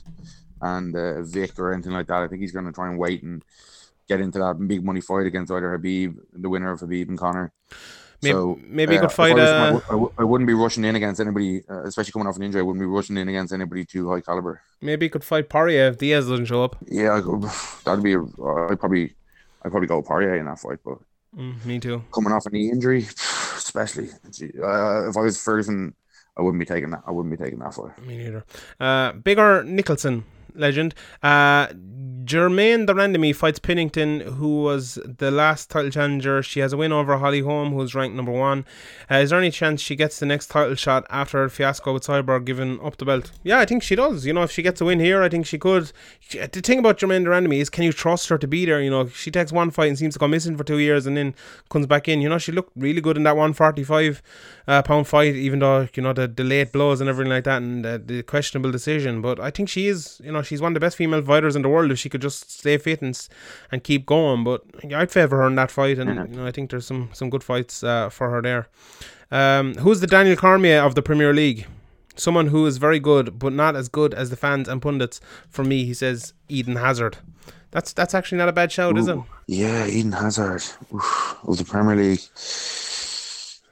and 0.62 0.96
uh, 0.96 1.22
Vick 1.22 1.58
or 1.60 1.74
anything 1.74 1.92
like 1.94 2.08
that. 2.08 2.24
I 2.24 2.28
think 2.28 2.42
he's 2.42 2.52
going 2.52 2.66
to 2.66 2.72
try 2.72 2.88
and 2.90 2.98
wait 2.98 3.22
and 3.24 3.44
get 4.10 4.20
into 4.22 4.40
that 4.40 4.56
big 4.68 4.84
money 4.84 5.02
fight 5.02 5.26
against 5.28 5.52
either 5.52 5.78
Khabib, 5.78 6.18
the 6.34 6.50
winner 6.50 6.72
of 6.72 6.80
Khabib 6.80 7.10
and 7.10 7.18
Conor. 7.18 7.52
Maybe- 8.24 8.32
so 8.34 8.60
maybe 8.64 8.94
he 8.94 9.00
could 9.00 9.12
fight. 9.12 9.34
I 9.34 9.36
was 9.36 9.50
uh, 9.50 9.54
I, 9.54 9.66
w- 9.66 9.84
I, 9.86 9.92
w- 9.92 10.14
I 10.18 10.24
wouldn't 10.24 10.48
be 10.48 10.56
rushing 10.56 10.84
in 10.86 10.96
against 10.96 11.22
anybody, 11.22 11.62
uh, 11.70 11.84
especially 11.84 12.14
coming 12.14 12.28
off 12.28 12.36
an 12.38 12.42
injury. 12.44 12.62
I 12.62 12.64
wouldn't 12.64 12.82
be 12.82 12.88
rushing 12.88 13.16
in 13.18 13.30
against 13.30 13.54
anybody 13.54 13.86
too 13.86 14.10
high 14.10 14.22
caliber. 14.22 14.62
Maybe 14.82 15.06
he 15.06 15.10
could 15.12 15.24
fight 15.24 15.50
Poirier 15.50 15.90
if 15.90 16.00
Diaz 16.00 16.28
doesn't 16.28 16.46
show 16.46 16.64
up. 16.64 16.78
Yeah, 16.88 17.14
I 17.14 17.22
go- 17.22 17.38
that'd 17.86 18.04
be. 18.04 18.14
A, 18.14 18.22
I'd 18.22 18.80
probably, 18.80 19.14
I'd 19.64 19.70
probably 19.70 19.88
go 19.88 20.02
Poirier 20.02 20.36
in 20.38 20.46
that 20.46 20.58
fight, 20.58 20.80
but 20.84 20.98
Mm, 21.38 21.66
me 21.66 21.80
too. 21.80 22.04
coming 22.14 22.34
off 22.34 22.46
a 22.46 22.50
knee 22.50 22.72
injury, 22.72 23.04
especially 23.56 24.10
uh, 24.10 25.10
if 25.10 25.16
I 25.16 25.22
was 25.22 25.42
Ferguson, 25.42 25.94
I 26.36 26.42
wouldn't 26.42 26.60
be 26.60 26.66
taking 26.66 26.90
that. 26.92 27.04
I 27.06 27.12
wouldn't 27.12 27.38
be 27.38 27.44
taking 27.44 27.60
that 27.60 27.74
fight. 27.74 27.98
Me 28.06 28.18
neither. 28.18 28.44
Uh, 28.80 29.12
Bigger 29.14 29.64
Nicholson, 29.64 30.24
legend. 30.58 30.96
Uh, 31.24 31.68
Germaine 32.28 32.86
de 32.86 32.94
Randamie 32.94 33.34
fights 33.34 33.58
Pennington, 33.58 34.20
who 34.20 34.62
was 34.62 35.00
the 35.06 35.32
last 35.32 35.70
title 35.70 35.90
challenger. 35.90 36.44
She 36.44 36.60
has 36.60 36.74
a 36.74 36.78
win 36.78 36.92
over 36.92 37.18
Holly 37.18 37.40
Holm, 37.40 37.72
who's 37.72 37.96
ranked 37.96 38.18
number 38.18 38.34
one. 38.34 38.66
Uh, 39.10 39.16
is 39.16 39.30
there 39.30 39.40
any 39.40 39.50
chance 39.50 39.80
she 39.80 39.96
gets 39.96 40.20
the 40.20 40.26
next 40.26 40.48
title 40.48 40.76
shot 40.76 41.06
after 41.10 41.38
her 41.38 41.50
fiasco 41.50 41.94
with 41.94 42.04
Cyborg 42.04 42.44
giving 42.44 42.82
up 42.82 42.98
the 42.98 43.06
belt? 43.06 43.32
Yeah, 43.44 43.60
I 43.60 43.66
think 43.66 43.82
she 43.82 43.96
does. 43.96 44.26
You 44.26 44.34
know, 44.34 44.44
if 44.44 44.52
she 44.52 44.62
gets 44.62 44.82
a 44.82 44.86
win 44.86 45.00
here, 45.00 45.22
I 45.24 45.30
think 45.30 45.46
she 45.46 45.58
could. 45.58 45.94
The 46.32 46.48
thing 46.48 46.80
about 46.80 46.98
Germaine 46.98 47.24
de 47.24 47.30
Randamie 47.30 47.62
is, 47.62 47.70
can 47.70 47.86
you 47.86 47.94
trust 47.94 48.28
her 48.28 48.38
to 48.38 48.48
be 48.48 48.66
there? 48.66 48.82
You 48.82 48.90
know, 48.90 49.08
she 49.08 49.32
takes 49.32 49.54
one 49.54 49.72
fight 49.72 49.88
and 49.88 49.98
seems 49.98 50.16
to 50.16 50.20
go 50.20 50.28
missing 50.28 50.58
for 50.58 50.66
two 50.66 50.80
years 50.80 51.06
and 51.06 51.16
then 51.16 51.34
comes 51.70 51.86
back 51.86 52.10
in. 52.10 52.20
You 52.20 52.28
know, 52.28 52.38
she 52.40 52.52
looked 52.52 52.74
really 52.76 53.00
good 53.00 53.16
in 53.16 53.24
that 53.24 53.38
145 53.38 54.22
uh, 54.68 54.82
pound 54.82 55.08
fight, 55.08 55.36
even 55.36 55.60
though, 55.60 55.88
you 55.94 56.04
know, 56.04 56.12
the, 56.12 56.28
the 56.28 56.44
late 56.44 56.74
blows 56.74 57.00
and 57.00 57.10
everything 57.10 57.32
like 57.32 57.46
that 57.46 57.62
and 57.62 57.86
uh, 57.86 58.00
the 58.04 58.22
questionable 58.24 58.72
decision. 58.72 59.22
But 59.22 59.40
I 59.40 59.50
think 59.50 59.70
she 59.70 59.88
is, 59.88 60.20
you 60.22 60.34
know, 60.34 60.42
she's 60.48 60.62
one 60.62 60.72
of 60.72 60.74
the 60.74 60.80
best 60.80 60.98
female 60.98 61.22
fighters 61.22 61.56
in 61.56 61.62
the 61.62 61.70
world 61.70 61.92
if 61.92 62.00
she 62.00 62.10
could 62.10 62.22
just 62.22 62.52
stay 62.52 62.78
fit 62.78 63.02
and, 63.02 63.28
and 63.72 63.84
keep 63.84 64.06
going. 64.06 64.44
But 64.44 64.64
I'd 64.94 65.12
favour 65.12 65.38
her 65.38 65.48
in 65.48 65.56
that 65.56 65.72
fight, 65.72 66.00
and 66.00 66.30
you 66.32 66.38
know, 66.38 66.48
I 66.48 66.52
think 66.52 66.72
there's 66.72 66.86
some, 66.86 67.10
some 67.14 67.30
good 67.30 67.44
fights 67.44 67.84
uh, 67.84 68.10
for 68.10 68.30
her 68.30 68.42
there. 68.42 68.68
Um, 69.30 69.76
who's 69.76 70.00
the 70.00 70.08
Daniel 70.08 70.36
Cormier 70.36 70.80
of 70.82 70.96
the 70.96 71.02
Premier 71.02 71.34
League? 71.34 71.68
Someone 72.16 72.48
who 72.48 72.66
is 72.66 72.78
very 72.78 73.00
good, 73.00 73.38
but 73.38 73.54
not 73.54 73.76
as 73.76 73.90
good 73.90 74.14
as 74.14 74.30
the 74.32 74.36
fans 74.36 74.68
and 74.68 74.82
pundits. 74.82 75.20
For 75.50 75.64
me, 75.64 75.86
he 75.86 75.94
says 75.94 76.34
Eden 76.50 76.78
Hazard. 76.78 77.18
That's 77.72 77.94
that's 77.94 78.16
actually 78.16 78.40
not 78.40 78.50
a 78.50 78.54
bad 78.54 78.72
shout, 78.72 78.98
is 78.98 79.08
it? 79.08 79.18
Yeah, 79.46 79.86
Eden 79.86 80.14
Hazard 80.14 80.64
Oof, 80.94 81.38
of 81.44 81.58
the 81.58 81.66
Premier 81.66 81.96
League. 81.96 82.22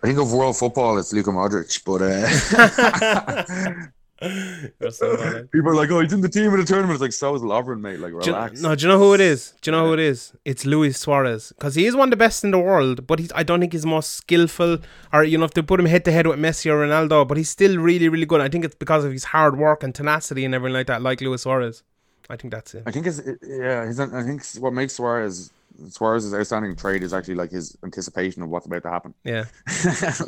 I 0.03 0.07
think 0.07 0.19
of 0.19 0.31
world 0.31 0.57
football, 0.57 0.99
it's 0.99 1.11
Luka 1.13 1.31
Modric, 1.31 1.81
but 1.83 2.01
uh, 2.03 2.27
You're 2.27 3.09
so 3.09 3.21
bad. 3.25 3.91
People 4.21 5.69
are 5.69 5.75
like, 5.75 5.91
"Oh, 5.91 5.99
he's 5.99 6.13
in 6.13 6.21
the 6.21 6.29
team 6.29 6.53
in 6.53 6.59
the 6.59 6.65
tournament." 6.65 6.93
It's 6.93 7.01
like, 7.01 7.11
so 7.13 7.35
is 7.35 7.41
Lovren, 7.41 7.81
mate. 7.81 7.99
Like, 7.99 8.11
Do 8.11 8.29
you- 8.29 8.35
relax. 8.35 8.61
no, 8.61 8.73
do 8.75 8.81
you 8.83 8.87
know 8.87 8.97
who 8.99 9.13
it 9.13 9.19
is? 9.21 9.53
Do 9.61 9.69
you 9.69 9.77
know 9.77 9.87
who 9.87 9.93
it 9.93 9.99
is? 9.99 10.33
It's 10.45 10.65
Luis 10.65 10.97
Suarez 10.99 11.49
because 11.57 11.75
he 11.75 11.85
is 11.85 11.95
one 11.95 12.07
of 12.07 12.11
the 12.11 12.17
best 12.17 12.43
in 12.43 12.51
the 12.51 12.59
world, 12.59 13.05
but 13.07 13.19
he's 13.19 13.31
I 13.35 13.43
don't 13.43 13.59
think 13.59 13.73
he's 13.73 13.81
the 13.81 13.87
most 13.89 14.11
skillful. 14.13 14.77
Or 15.13 15.23
you 15.23 15.37
know, 15.37 15.45
if 15.45 15.53
they 15.53 15.61
put 15.61 15.79
him 15.79 15.85
head 15.85 16.05
to 16.05 16.11
head 16.11 16.27
with 16.27 16.39
Messi 16.39 16.71
or 16.71 16.77
Ronaldo, 16.85 17.27
but 17.27 17.37
he's 17.37 17.49
still 17.49 17.77
really, 17.77 18.07
really 18.09 18.25
good. 18.25 18.41
I 18.41 18.49
think 18.49 18.63
it's 18.65 18.75
because 18.75 19.03
of 19.03 19.11
his 19.11 19.25
hard 19.25 19.57
work 19.57 19.83
and 19.83 19.93
tenacity 19.93 20.45
and 20.45 20.55
everything 20.55 20.73
like 20.75 20.87
that, 20.87 21.01
like 21.01 21.19
Luis 21.21 21.41
Suarez. 21.41 21.83
I 22.29 22.37
think 22.37 22.51
that's 22.53 22.73
it. 22.73 22.83
I 22.85 22.91
think 22.91 23.05
it's 23.07 23.19
it- 23.19 23.39
yeah. 23.45 23.85
His, 23.85 23.99
I 23.99 24.23
think 24.23 24.43
what 24.59 24.73
makes 24.73 24.93
Suarez 24.93 25.51
Suarez's 25.89 26.33
outstanding 26.33 26.75
trade 26.75 27.03
is 27.03 27.13
actually 27.13 27.35
like 27.35 27.51
his 27.51 27.77
anticipation 27.83 28.41
of 28.41 28.49
what's 28.49 28.65
about 28.65 28.83
to 28.83 28.89
happen. 28.89 29.13
Yeah, 29.23 29.45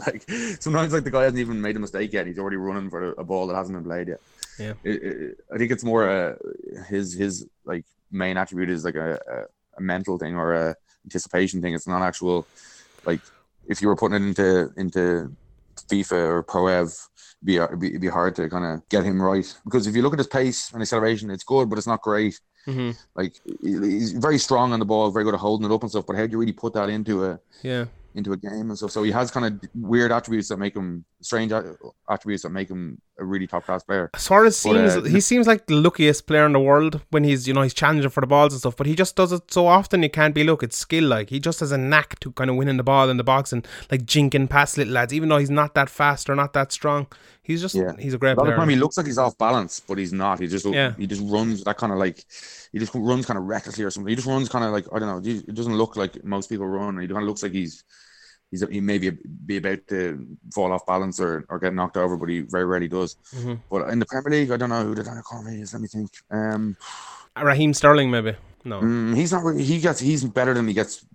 like 0.06 0.30
sometimes, 0.60 0.94
like 0.94 1.04
the 1.04 1.12
guy 1.12 1.24
hasn't 1.24 1.40
even 1.40 1.62
made 1.62 1.76
a 1.76 1.80
mistake 1.80 2.14
yet. 2.14 2.28
He's 2.28 2.40
already 2.40 2.58
running 2.58 2.90
for 2.90 3.14
a 3.14 3.24
ball 3.24 3.48
that 3.48 3.56
hasn't 3.56 3.78
been 3.78 3.86
played 3.86 4.10
yet. 4.10 4.22
Yeah. 4.60 4.74
It, 4.84 5.04
it, 5.04 5.38
I 5.54 5.58
think 5.58 5.72
it's 5.72 5.84
more 5.84 6.10
uh, 6.10 6.36
his 6.88 7.14
his 7.14 7.48
like 7.66 7.86
main 8.12 8.38
attribute 8.38 8.70
is 8.70 8.84
like 8.84 8.96
a, 8.96 9.14
a, 9.14 9.78
a 9.78 9.82
mental 9.82 10.18
thing 10.18 10.36
or 10.36 10.54
a 10.54 10.76
anticipation 11.06 11.62
thing. 11.62 11.74
It's 11.74 11.88
not 11.88 12.02
actual 12.02 12.48
like 13.06 13.22
if 13.68 13.82
you 13.82 13.88
were 13.88 13.96
putting 13.96 14.22
it 14.22 14.28
into 14.28 14.72
into 14.78 15.36
FIFA 15.90 16.30
or 16.30 16.44
Pro 16.44 16.68
Ev, 16.68 16.88
it'd 17.48 17.80
be 17.80 17.90
be, 17.92 17.98
be 17.98 18.08
hard 18.08 18.36
to 18.36 18.50
kind 18.50 18.66
of 18.66 18.88
get 18.90 19.04
him 19.04 19.22
right 19.22 19.48
because 19.64 19.88
if 19.88 19.96
you 19.96 20.02
look 20.02 20.14
at 20.14 20.20
his 20.20 20.28
pace 20.28 20.72
and 20.74 20.82
acceleration, 20.82 21.30
it's 21.30 21.44
good, 21.44 21.70
but 21.70 21.78
it's 21.78 21.88
not 21.88 22.02
great. 22.02 22.40
hmm 22.66 22.92
Like 23.16 23.36
he's 23.62 24.12
very 24.14 24.38
strong 24.38 24.74
on 24.74 24.80
the 24.80 24.86
ball, 24.86 25.12
very 25.12 25.26
good 25.26 25.34
at 25.34 25.40
holding 25.40 25.70
it 25.70 25.74
up 25.74 25.82
and 25.82 25.90
stuff. 25.90 26.06
But 26.06 26.16
how 26.16 26.26
do 26.26 26.32
you 26.32 26.40
really 26.40 26.54
put 26.54 26.74
that 26.74 26.90
into 26.90 27.26
a 27.26 27.40
yeah. 27.62 27.86
into 28.16 28.34
a 28.34 28.38
game 28.38 28.70
and 28.70 28.78
stuff. 28.78 28.92
So 28.92 29.04
he 29.04 29.12
has 29.12 29.32
kind 29.32 29.46
of 29.46 29.70
weird 29.76 30.12
attributes 30.12 30.50
that 30.50 30.58
make 30.58 30.76
him 30.76 31.06
strange 31.22 31.52
attributes 32.10 32.44
that 32.44 32.50
make 32.50 32.70
him 32.70 33.02
a 33.20 33.26
really 33.26 33.48
top 33.48 33.66
class 33.66 33.84
player. 33.84 34.10
Suarez 34.16 34.62
But, 34.64 34.74
seems 34.74 34.96
uh, 34.96 35.02
he 35.02 35.20
seems 35.22 35.48
like 35.48 35.66
the 35.68 35.76
luckiest 35.76 36.28
player 36.28 36.46
in 36.46 36.54
the 36.54 36.60
world 36.60 37.02
when 37.10 37.24
he's 37.24 37.48
you 37.48 37.54
know 37.54 37.62
he's 37.64 37.74
challenging 37.74 38.10
for 38.10 38.22
the 38.22 38.28
balls 38.28 38.54
and 38.54 38.60
stuff, 38.60 38.76
but 38.76 38.86
he 38.88 38.96
just 38.96 39.16
does 39.16 39.32
it 39.32 39.52
so 39.52 39.68
often 39.68 40.04
it 40.04 40.14
can't 40.14 40.36
be 40.36 40.44
look. 40.44 40.62
It's 40.64 40.78
skill 40.78 41.06
like 41.06 41.30
he 41.30 41.40
just 41.40 41.60
has 41.62 41.72
a 41.72 41.78
knack 41.78 42.20
to 42.22 42.32
kind 42.34 42.50
of 42.50 42.56
winning 42.56 42.78
the 42.78 42.84
ball 42.84 43.10
in 43.10 43.18
the 43.18 43.24
box 43.24 43.52
and 43.54 43.68
like 43.92 44.04
jinking 44.04 44.50
past 44.50 44.78
little 44.78 44.94
lads, 44.94 45.14
even 45.14 45.30
though 45.30 45.38
he's 45.38 45.50
not 45.50 45.74
that 45.76 45.90
fast 45.90 46.30
or 46.30 46.36
not 46.36 46.54
that 46.54 46.72
strong. 46.72 47.08
He's 47.42 47.62
just 47.62 47.76
Yeah. 47.76 47.94
he's 47.98 48.14
a 48.14 48.18
great 48.18 48.32
A 48.32 48.36
lot 48.36 48.40
of 48.42 48.46
player. 48.48 48.56
the 48.56 48.62
time 48.62 48.70
he 48.70 48.76
looks 48.76 48.98
like 48.98 49.06
he's 49.06 49.18
off 49.18 49.38
balance, 49.38 49.80
but 49.80 49.98
he's 49.98 50.12
not. 50.14 50.40
He 50.40 50.48
just 50.48 50.66
Yeah. 50.66 50.94
he 50.98 51.08
just 51.08 51.24
runs 51.26 51.64
that 51.64 51.78
kind 51.78 51.94
of 51.94 51.98
like 52.00 52.24
he 52.72 52.78
just 52.80 52.94
runs 52.94 53.26
kind 53.26 53.38
of 53.40 53.46
recklessly 53.46 53.84
or 53.84 53.90
something. 53.90 54.10
He 54.10 54.16
just 54.16 54.28
runs 54.28 54.50
kind 54.50 54.66
of 54.66 54.72
like 54.72 54.86
I 54.94 55.00
don't 55.00 55.08
know. 55.26 55.32
It 55.32 55.56
doesn't 55.56 55.76
look 55.76 55.96
like 55.96 56.24
most 56.24 56.50
people 56.50 56.68
run. 56.68 57.00
He 57.00 57.08
kind 57.08 57.20
of 57.22 57.28
looks 57.28 57.44
like 57.44 57.54
he's 57.54 57.84
he's 58.52 58.68
he 58.70 58.80
may 58.82 58.98
be, 58.98 59.12
be 59.46 59.58
about 59.58 59.88
to 59.90 60.26
fall 60.54 60.72
off 60.72 60.86
balance 60.86 61.20
or, 61.20 61.46
or 61.50 61.60
get 61.60 61.74
knocked 61.74 61.98
over, 61.98 62.18
but 62.18 62.30
he 62.30 62.42
very 62.42 62.66
rarely 62.66 62.88
does. 62.88 63.18
Mhm. 63.36 63.60
But 63.70 63.90
in 63.90 64.00
the 64.00 64.06
Premier 64.06 64.40
League, 64.40 64.52
I 64.52 64.58
don't 64.58 64.70
know 64.70 64.84
who 64.84 64.96
the 64.96 65.04
Daniel 65.04 65.24
Cormier 65.24 65.62
is. 65.62 65.74
Let 65.74 65.82
me 65.82 65.88
think. 65.88 66.10
Um, 66.32 66.78
Raheem 67.42 67.74
Sterling 67.74 68.10
maybe 68.10 68.36
no. 68.64 68.82
mm, 68.82 69.16
he's 69.16 69.32
not. 69.32 69.44
Really, 69.44 69.64
he 69.64 69.80
gets. 69.80 70.00
He's 70.00 70.24
better 70.24 70.54
than 70.54 70.68
he 70.68 70.74
gets 70.74 71.06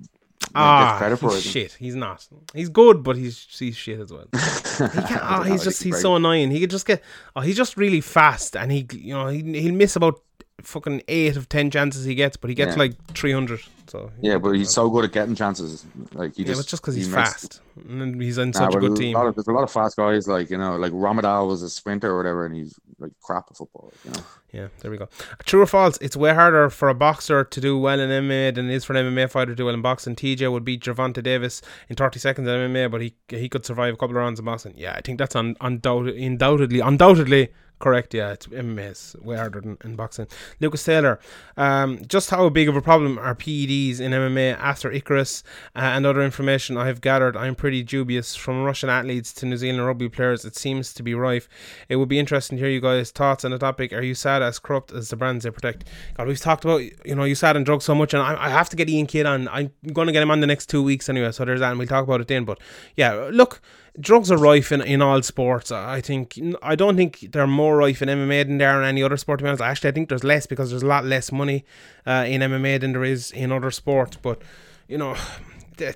Ah, 0.55 0.97
credit 0.99 1.17
for 1.17 1.31
he's 1.33 1.43
shit. 1.43 1.73
He's 1.73 1.95
not. 1.95 2.27
He's 2.55 2.69
good, 2.69 3.03
but 3.03 3.17
he's 3.17 3.47
he's 3.59 3.77
shit 3.77 4.01
as 4.01 4.13
well. 4.13 4.27
He 4.33 4.39
oh, 5.23 5.43
he's 5.43 5.65
just 5.65 5.83
he's 5.83 6.01
so 6.01 6.17
annoying. 6.17 6.51
He 6.51 6.61
could 6.61 6.71
just 6.71 6.87
get. 6.87 7.03
Oh, 7.35 7.41
he's 7.41 7.57
just 7.57 7.77
really 7.77 8.01
fast, 8.01 8.57
and 8.57 8.71
he 8.71 8.87
you 8.93 9.15
know 9.15 9.29
he 9.29 9.43
he'll 9.61 9.75
miss 9.75 9.97
about 9.97 10.21
fucking 10.63 11.03
eight 11.09 11.37
of 11.37 11.49
ten 11.49 11.71
chances 11.71 12.05
he 12.05 12.15
gets, 12.15 12.37
but 12.37 12.49
he 12.51 12.55
gets 12.55 12.73
Yeah. 12.77 12.79
like 12.85 13.07
three 13.15 13.33
hundred. 13.33 13.61
So 13.89 14.11
Yeah, 14.21 14.39
but 14.39 14.53
he's 14.53 14.71
so 14.71 14.89
good 14.89 15.05
at 15.05 15.13
getting 15.13 15.35
chances. 15.35 15.85
Like 16.15 16.35
he 16.37 16.43
yeah, 16.43 16.49
just 16.49 16.61
but 16.63 16.67
just 16.69 16.83
because 16.83 16.95
he's 16.95 17.09
makes- 17.09 17.31
fast, 17.33 17.61
and 17.89 18.21
he's 18.23 18.39
in 18.39 18.51
Nah, 18.51 18.59
such 18.59 18.75
a 18.75 18.79
good 18.81 18.97
team. 18.97 19.15
lot 19.15 19.27
of- 19.27 19.35
there's 19.35 19.47
a 19.49 19.53
lot 19.53 19.65
of 19.65 19.71
fast 19.71 19.97
guys, 19.97 20.27
like 20.27 20.49
you 20.51 20.57
know, 20.57 20.77
like 20.77 20.93
Ramadal 20.93 21.47
was 21.49 21.63
a 21.63 21.69
sprinter 21.69 22.11
or 22.13 22.17
whatever, 22.17 22.47
and 22.47 22.55
he's 22.55 22.75
like 22.99 23.13
crap 23.21 23.47
at 23.51 23.57
football. 23.57 23.93
You 24.05 24.13
know, 24.13 24.21
Yeah, 24.53 24.69
there 24.81 24.91
we 24.91 24.97
go. 24.99 25.09
True 25.45 25.63
or 25.63 25.67
false? 25.67 25.99
It's 26.01 26.17
way 26.17 26.33
harder 26.35 26.69
for 26.71 26.89
a 26.91 26.95
boxer 26.95 27.43
to 27.45 27.61
do 27.61 27.77
well 27.79 27.99
in 27.99 28.11
MMA 28.11 28.51
than 28.55 28.71
it 28.71 28.75
is 28.75 28.85
for 28.85 28.95
an 28.95 29.05
MMA 29.07 29.27
fighter 29.31 29.53
to 29.53 29.57
do 29.57 29.65
well 29.67 29.75
in 29.75 29.83
boxing. 29.83 30.15
TJ 30.15 30.51
would 30.53 30.65
beat 30.65 30.83
Gervonta 30.85 31.23
Davis 31.23 31.61
in 31.89 31.97
30 31.97 32.19
seconds 32.19 32.47
in 32.49 32.55
MMA, 32.55 32.91
but 32.91 33.01
he 33.03 33.15
he 33.29 33.49
could 33.49 33.67
survive 33.67 33.93
a 33.95 33.97
couple 33.97 34.17
of 34.17 34.23
rounds 34.23 34.39
in 34.39 34.45
boxing. 34.45 34.75
Yeah, 34.77 34.93
I 34.95 35.01
think 35.03 35.19
that's 35.19 35.35
un, 35.37 35.55
undoubt, 35.61 36.15
undoubtedly, 36.17 36.81
undoubtedly 36.81 37.49
correct. 37.83 38.15
Yeah, 38.15 38.33
it's 38.33 38.47
MMA 38.47 38.93
is 38.93 39.17
way 39.21 39.37
harder 39.37 39.61
than 39.61 39.77
in 39.85 39.97
boxing. 39.97 40.29
Lucas 40.61 40.85
Taylor, 40.85 41.19
um, 41.57 42.01
just 42.07 42.31
how 42.31 42.49
big 42.49 42.69
of 42.69 42.77
a 42.77 42.81
problem 42.81 43.19
are 43.19 43.35
PEDs 43.35 44.01
in 44.01 44.13
MMA 44.13 44.57
after 44.57 44.91
Icarus 44.91 45.43
uh, 45.75 45.81
and 45.81 46.07
other 46.07 46.23
information 46.23 46.77
I 46.77 46.87
have 46.87 47.01
gathered? 47.01 47.37
I'm 47.37 47.57
pretty 47.57 47.83
dubious. 47.83 48.37
From 48.37 48.63
Russian 48.63 48.89
athletes 48.89 49.33
to 49.35 49.47
New 49.47 49.57
Zealand 49.57 49.85
rugby 49.85 50.09
players, 50.09 50.45
it 50.45 50.55
seems 50.55 50.95
to 50.95 51.03
be 51.03 51.13
rife. 51.13 51.49
It 51.89 51.97
would 51.97 52.09
be 52.09 52.21
interesting 52.21 52.57
to 52.57 52.63
hear 52.63 52.73
you 52.73 52.81
guys' 52.81 53.11
thoughts 53.11 53.45
on 53.45 53.51
the 53.51 53.59
topic. 53.59 53.93
Are 53.93 54.01
USADA 54.01 54.43
as 54.43 54.61
corrupt 54.61 54.93
as 54.93 55.09
the 55.09 55.17
brands 55.17 55.43
they 55.45 55.51
protect? 55.51 55.85
God, 56.15 56.29
we've 56.29 56.41
talked 56.41 56.65
about 56.65 56.83
you 57.05 57.17
know 57.17 57.23
USADA 57.23 57.57
and 57.57 57.67
drugs 57.67 57.85
so 57.85 57.97
much, 57.97 58.15
and 58.15 58.23
I, 58.23 58.47
I 58.47 58.49
have 58.49 58.69
to 58.71 58.77
get 58.77 58.89
Ian 58.89 59.07
Kidd 59.07 59.27
on. 59.27 59.49
I'm 59.49 59.73
going 59.93 60.07
to 60.07 60.13
get 60.13 60.23
him 60.23 60.31
on 60.31 60.39
the 60.39 60.47
next 60.47 60.71
two 60.71 60.85
weeks 60.85 61.09
anyway. 61.09 61.33
So 61.33 61.45
there's 61.45 61.61
that, 61.61 61.71
and 61.71 61.79
we'll 61.81 61.89
talk 61.89 62.05
about 62.05 62.21
it 62.21 62.29
then. 62.29 62.45
But 62.45 62.61
yeah, 62.97 63.29
look, 63.33 63.61
drugs 64.01 64.31
are 64.31 64.39
rife 64.39 64.73
in, 64.73 64.81
in 64.81 65.03
all 65.03 65.23
sports. 65.23 65.71
I 65.71 66.01
think 66.01 66.39
I 66.63 66.75
don't 66.75 66.97
think 66.97 67.33
they're 67.33 67.47
more 67.47 67.77
rife 67.77 68.03
in 68.03 68.09
MMA 68.09 68.47
than 68.47 68.59
there 68.59 68.81
in 68.81 68.89
any 68.89 69.03
other 69.03 69.17
sport. 69.17 69.39
To 69.39 69.45
be 69.45 69.49
honest, 69.49 69.63
actually, 69.63 69.91
I 69.91 69.93
think 69.93 70.09
there's 70.09 70.25
less 70.25 70.47
because 70.47 70.71
there's 70.71 70.83
a 70.83 70.87
lot 70.87 71.05
less 71.05 71.31
money 71.31 71.65
uh, 72.07 72.25
in 72.27 72.41
MMA 72.41 72.81
than 72.81 72.93
there 72.93 73.05
is 73.05 73.31
in 73.31 73.53
other 73.53 73.71
sports. 73.71 74.17
But 74.21 74.43
you 74.89 74.99
know. 74.99 75.17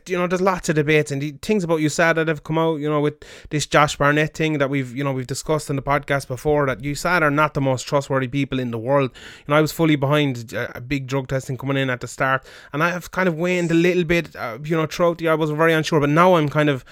You 0.07 0.19
know, 0.19 0.27
there's 0.27 0.41
lots 0.41 0.69
of 0.69 0.75
debates 0.75 1.13
and 1.13 1.23
the 1.23 1.33
things 1.43 1.63
about 1.63 1.79
USADA 1.79 2.15
that 2.17 2.29
have 2.29 2.43
come 2.43 2.59
out. 2.59 2.81
You 2.81 2.89
know, 2.89 3.01
with 3.01 3.23
this 3.51 3.67
Josh 3.67 3.97
Barnett 3.97 4.35
thing 4.35 4.59
that 4.59 4.69
we've, 4.69 4.97
you 4.97 5.05
know, 5.05 5.13
we've 5.13 5.29
discussed 5.29 5.71
in 5.71 5.77
the 5.77 5.83
podcast 5.83 6.27
before. 6.27 6.67
That 6.67 6.81
USADA 6.81 7.23
are 7.23 7.31
not 7.31 7.55
the 7.55 7.61
most 7.61 7.87
trustworthy 7.87 8.27
people 8.27 8.59
in 8.59 8.73
the 8.73 8.79
world. 8.79 9.13
You 9.15 9.45
know, 9.53 9.57
I 9.57 9.61
was 9.61 9.71
fully 9.71 9.95
behind 9.95 10.55
uh, 10.55 10.69
a 10.75 10.81
big 10.81 11.07
drug 11.07 11.29
testing 11.29 11.57
coming 11.57 11.77
in 11.77 11.89
at 11.91 12.01
the 12.01 12.09
start, 12.09 12.45
and 12.73 12.83
I 12.83 12.91
have 12.91 13.13
kind 13.13 13.29
of 13.29 13.37
waned 13.37 13.71
a 13.71 13.75
little 13.75 14.03
bit. 14.03 14.35
Uh, 14.35 14.59
you 14.65 14.77
know, 14.77 14.87
throughout 14.87 15.19
the 15.19 15.25
year, 15.25 15.33
I 15.33 15.37
was 15.37 15.51
very 15.51 15.75
unsure, 15.75 16.01
but 16.01 16.11
now 16.11 16.35
I'm 16.35 16.49
kind 16.49 16.71
of. 16.71 16.85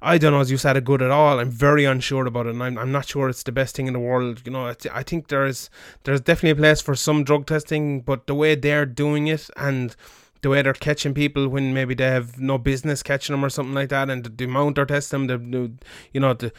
I 0.00 0.18
don't 0.18 0.32
know 0.32 0.40
as 0.40 0.50
you 0.50 0.58
said 0.58 0.76
it 0.76 0.84
good 0.84 1.02
at 1.02 1.10
all. 1.10 1.40
I'm 1.40 1.50
very 1.50 1.84
unsure 1.84 2.26
about 2.26 2.46
it, 2.46 2.50
and 2.50 2.62
I'm, 2.62 2.78
I'm 2.78 2.92
not 2.92 3.06
sure 3.06 3.28
it's 3.28 3.42
the 3.42 3.52
best 3.52 3.76
thing 3.76 3.86
in 3.86 3.92
the 3.92 3.98
world. 3.98 4.42
You 4.44 4.52
know, 4.52 4.66
I, 4.68 4.74
I 4.92 5.02
think 5.02 5.28
there's 5.28 5.70
there's 6.04 6.20
definitely 6.20 6.50
a 6.50 6.56
place 6.56 6.80
for 6.80 6.94
some 6.94 7.24
drug 7.24 7.46
testing, 7.46 8.00
but 8.00 8.26
the 8.26 8.34
way 8.34 8.54
they're 8.54 8.86
doing 8.86 9.26
it 9.26 9.50
and 9.56 9.94
the 10.40 10.48
way 10.48 10.62
they're 10.62 10.72
catching 10.72 11.14
people 11.14 11.48
when 11.48 11.74
maybe 11.74 11.94
they 11.94 12.06
have 12.06 12.38
no 12.38 12.58
business 12.58 13.02
catching 13.02 13.34
them 13.34 13.44
or 13.44 13.48
something 13.48 13.74
like 13.74 13.88
that, 13.88 14.08
and 14.08 14.22
the, 14.22 14.30
the 14.30 14.44
amount 14.44 14.76
they're 14.76 14.86
testing 14.86 15.26
them, 15.26 15.50
the, 15.50 15.72
you 16.12 16.20
know 16.20 16.32
the 16.32 16.52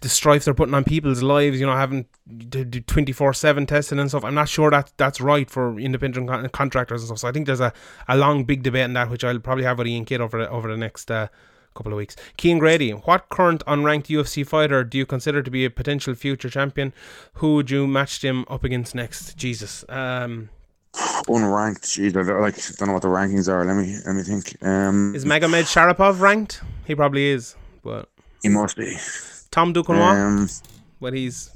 the 0.00 0.08
strife 0.08 0.44
they're 0.44 0.54
putting 0.54 0.74
on 0.74 0.84
people's 0.84 1.22
lives, 1.22 1.58
you 1.58 1.66
know, 1.66 1.76
having 1.76 2.06
the 2.26 2.64
twenty 2.86 3.12
four 3.12 3.32
seven 3.32 3.66
testing 3.66 3.98
and 3.98 4.08
stuff. 4.08 4.24
I'm 4.24 4.34
not 4.34 4.48
sure 4.48 4.70
that 4.70 4.92
that's 4.96 5.20
right 5.20 5.50
for 5.50 5.78
independent 5.78 6.28
con- 6.28 6.48
contractors 6.50 7.02
and 7.02 7.08
stuff. 7.08 7.18
So 7.18 7.28
I 7.28 7.32
think 7.32 7.46
there's 7.46 7.60
a, 7.60 7.72
a 8.06 8.16
long 8.16 8.44
big 8.44 8.62
debate 8.62 8.84
in 8.84 8.92
that, 8.92 9.10
which 9.10 9.24
I'll 9.24 9.40
probably 9.40 9.64
have 9.64 9.78
with 9.78 9.88
Ian 9.88 10.04
Kidd 10.04 10.20
over 10.20 10.38
the, 10.38 10.50
over 10.50 10.70
the 10.70 10.76
next. 10.76 11.10
Uh, 11.10 11.28
couple 11.78 11.92
of 11.92 11.96
weeks. 11.96 12.14
Keane 12.36 12.58
Grady, 12.58 12.90
what 12.90 13.28
current 13.30 13.62
unranked 13.66 14.08
UFC 14.08 14.46
fighter 14.46 14.84
do 14.84 14.98
you 14.98 15.06
consider 15.06 15.42
to 15.42 15.50
be 15.50 15.64
a 15.64 15.70
potential 15.70 16.14
future 16.14 16.50
champion? 16.50 16.92
Who 17.40 17.54
would 17.54 17.70
you 17.70 17.86
match 17.86 18.22
him 18.22 18.44
up 18.48 18.62
against 18.64 18.94
next? 18.94 19.36
Jesus. 19.36 19.84
Um, 19.88 20.50
unranked. 20.94 21.82
Jeez, 21.84 22.10
I 22.16 22.26
don't, 22.26 22.40
like 22.40 22.56
don't 22.76 22.88
know 22.88 22.94
what 22.94 23.02
the 23.02 23.08
rankings 23.08 23.48
are. 23.48 23.64
Let 23.64 23.76
me 23.76 23.96
let 24.06 24.14
me 24.14 24.22
think. 24.22 24.56
Um, 24.62 25.14
is 25.14 25.24
Magomed 25.24 25.64
Sharapov 25.64 26.20
ranked? 26.20 26.60
He 26.86 26.94
probably 26.94 27.26
is, 27.30 27.56
but 27.82 28.08
he 28.42 28.48
must 28.48 28.76
be. 28.76 28.96
Tom 29.50 29.72
Duquesnoy, 29.72 30.14
Um, 30.26 30.48
but 31.00 31.12
he's 31.14 31.50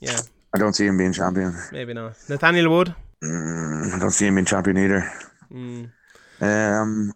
yeah, 0.00 0.20
I 0.54 0.58
don't 0.58 0.74
see 0.74 0.86
him 0.86 0.96
being 0.98 1.12
champion. 1.12 1.54
maybe 1.72 1.92
not. 1.94 2.14
Nathaniel 2.28 2.70
Wood, 2.70 2.94
Mm, 3.24 3.94
I 3.94 3.98
don't 4.00 4.10
see 4.10 4.26
him 4.26 4.34
being 4.34 4.44
champion 4.46 4.76
either. 4.78 5.00
mm, 5.52 5.88
Um, 6.40 7.12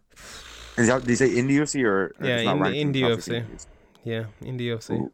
is 0.76 0.88
that, 0.88 1.00
did 1.02 1.10
you 1.10 1.16
say 1.16 1.36
in 1.36 1.46
the 1.46 1.58
UFC 1.58 1.84
or? 1.84 1.88
or 1.88 2.14
Yeah, 2.20 2.36
it's 2.36 2.44
not 2.44 2.56
in 2.74 2.92
in 2.92 3.04
obviously? 3.04 3.44
yeah, 4.04 4.24
in 4.40 4.56
the 4.56 4.68
UFC. 4.70 5.00
Ooh. 5.00 5.12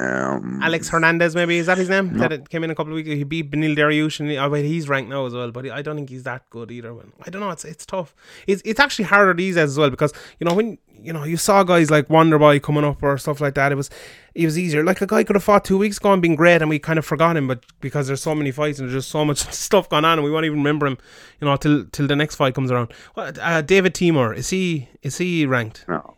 Um, 0.00 0.60
Alex 0.62 0.88
Hernandez, 0.88 1.34
maybe 1.34 1.58
is 1.58 1.66
that 1.66 1.76
his 1.76 1.90
name? 1.90 2.16
That 2.16 2.32
it 2.32 2.48
came 2.48 2.64
in 2.64 2.70
a 2.70 2.74
couple 2.74 2.92
of 2.92 2.96
weeks. 2.96 3.08
He 3.08 3.22
beat 3.24 3.50
Beneil 3.50 3.76
Dariush, 3.76 4.18
and 4.20 4.30
he, 4.30 4.38
oh, 4.38 4.48
wait, 4.48 4.64
he's 4.64 4.88
ranked 4.88 5.10
now 5.10 5.26
as 5.26 5.34
well. 5.34 5.50
But 5.50 5.70
I 5.70 5.82
don't 5.82 5.94
think 5.96 6.08
he's 6.08 6.22
that 6.22 6.48
good 6.48 6.70
either. 6.70 6.94
I 7.22 7.28
don't 7.28 7.40
know. 7.40 7.50
It's 7.50 7.66
it's 7.66 7.84
tough. 7.84 8.14
It's 8.46 8.62
it's 8.64 8.80
actually 8.80 9.04
harder 9.06 9.34
these 9.34 9.56
days 9.56 9.70
as 9.70 9.78
well 9.78 9.90
because 9.90 10.14
you 10.38 10.46
know 10.46 10.54
when 10.54 10.78
you 11.02 11.12
know 11.12 11.24
you 11.24 11.36
saw 11.36 11.62
guys 11.64 11.90
like 11.90 12.08
Wonderboy 12.08 12.62
coming 12.62 12.84
up 12.84 13.02
or 13.02 13.18
stuff 13.18 13.42
like 13.42 13.54
that. 13.56 13.72
It 13.72 13.74
was 13.74 13.90
it 14.34 14.46
was 14.46 14.58
easier. 14.58 14.82
Like 14.82 15.02
a 15.02 15.06
guy 15.06 15.22
could 15.22 15.36
have 15.36 15.44
fought 15.44 15.66
two 15.66 15.76
weeks 15.76 15.98
ago 15.98 16.14
and 16.14 16.22
been 16.22 16.34
great, 16.34 16.62
and 16.62 16.70
we 16.70 16.78
kind 16.78 16.98
of 16.98 17.04
forgot 17.04 17.36
him. 17.36 17.46
But 17.46 17.66
because 17.80 18.06
there's 18.06 18.22
so 18.22 18.34
many 18.34 18.52
fights 18.52 18.78
and 18.78 18.88
there's 18.88 19.04
just 19.04 19.10
so 19.10 19.24
much 19.24 19.38
stuff 19.52 19.90
going 19.90 20.06
on, 20.06 20.18
and 20.18 20.24
we 20.24 20.30
won't 20.30 20.46
even 20.46 20.58
remember 20.58 20.86
him. 20.86 20.96
You 21.42 21.46
know 21.46 21.56
till 21.56 21.84
till 21.86 22.06
the 22.06 22.16
next 22.16 22.36
fight 22.36 22.54
comes 22.54 22.70
around. 22.70 22.92
Uh, 23.16 23.60
David 23.60 23.94
Teymur 23.94 24.34
is 24.34 24.48
he 24.48 24.88
is 25.02 25.18
he 25.18 25.44
ranked? 25.44 25.84
no, 25.88 26.16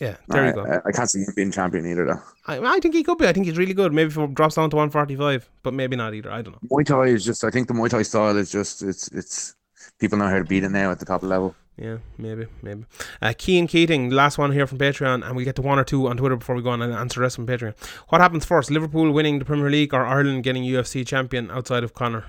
Yeah, 0.00 0.16
there 0.28 0.44
I, 0.44 0.48
you 0.48 0.52
go. 0.54 0.64
I, 0.64 0.88
I 0.88 0.92
can't 0.92 1.08
see 1.10 1.20
him 1.20 1.32
being 1.36 1.50
champion 1.52 1.86
either. 1.86 2.06
Though. 2.06 2.20
I, 2.46 2.58
I 2.76 2.80
think 2.80 2.94
he 2.94 3.02
could 3.02 3.18
be. 3.18 3.26
I 3.26 3.32
think 3.32 3.46
he's 3.46 3.56
really 3.56 3.74
good. 3.74 3.92
Maybe 3.92 4.08
if 4.08 4.18
it 4.18 4.34
drops 4.34 4.56
down 4.56 4.70
to 4.70 4.76
145, 4.76 5.48
but 5.62 5.72
maybe 5.74 5.96
not 5.96 6.14
either. 6.14 6.30
I 6.30 6.42
don't 6.42 6.52
know. 6.52 6.68
Muay 6.68 6.84
Thai 6.84 7.04
is 7.14 7.24
just. 7.24 7.44
I 7.44 7.50
think 7.50 7.68
the 7.68 7.74
Muay 7.74 7.88
Thai 7.88 8.02
style 8.02 8.36
is 8.36 8.50
just. 8.50 8.82
It's 8.82 9.08
it's 9.08 9.54
people 9.98 10.18
know 10.18 10.28
how 10.28 10.38
to 10.38 10.44
beat 10.44 10.64
it 10.64 10.70
now 10.70 10.90
at 10.90 10.98
the 10.98 11.04
top 11.04 11.22
level. 11.22 11.54
Yeah, 11.76 11.98
maybe, 12.18 12.46
maybe. 12.62 12.84
Uh, 13.20 13.32
Keating, 13.36 14.10
last 14.10 14.38
one 14.38 14.52
here 14.52 14.66
from 14.66 14.78
Patreon, 14.78 15.26
and 15.26 15.34
we 15.34 15.42
get 15.42 15.56
to 15.56 15.62
one 15.62 15.78
or 15.78 15.82
two 15.84 16.06
on 16.08 16.16
Twitter 16.16 16.36
before 16.36 16.54
we 16.54 16.62
go 16.62 16.70
on 16.70 16.80
and 16.80 16.92
answer 16.92 17.18
the 17.18 17.22
rest 17.22 17.34
from 17.34 17.48
Patreon. 17.48 17.74
What 18.10 18.20
happens 18.20 18.44
first, 18.44 18.70
Liverpool 18.70 19.10
winning 19.10 19.40
the 19.40 19.44
Premier 19.44 19.68
League 19.68 19.92
or 19.92 20.06
Ireland 20.06 20.44
getting 20.44 20.62
UFC 20.62 21.04
champion 21.04 21.50
outside 21.50 21.82
of 21.82 21.92
Conor? 21.92 22.26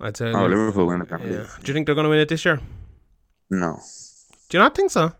I'd 0.00 0.16
say. 0.16 0.32
Oh, 0.32 0.42
Liv- 0.46 0.50
Liverpool 0.50 0.86
win 0.86 1.00
the 1.00 1.04
Premier 1.04 1.30
yeah. 1.30 1.38
League. 1.40 1.48
Do 1.62 1.66
you 1.70 1.74
think 1.74 1.84
they're 1.86 1.94
going 1.94 2.04
to 2.06 2.08
win 2.10 2.20
it 2.20 2.28
this 2.30 2.44
year? 2.44 2.58
No, 3.50 3.78
Do 4.48 4.56
you 4.58 4.62
not 4.62 4.74
think 4.74 4.90
so? 4.90 5.12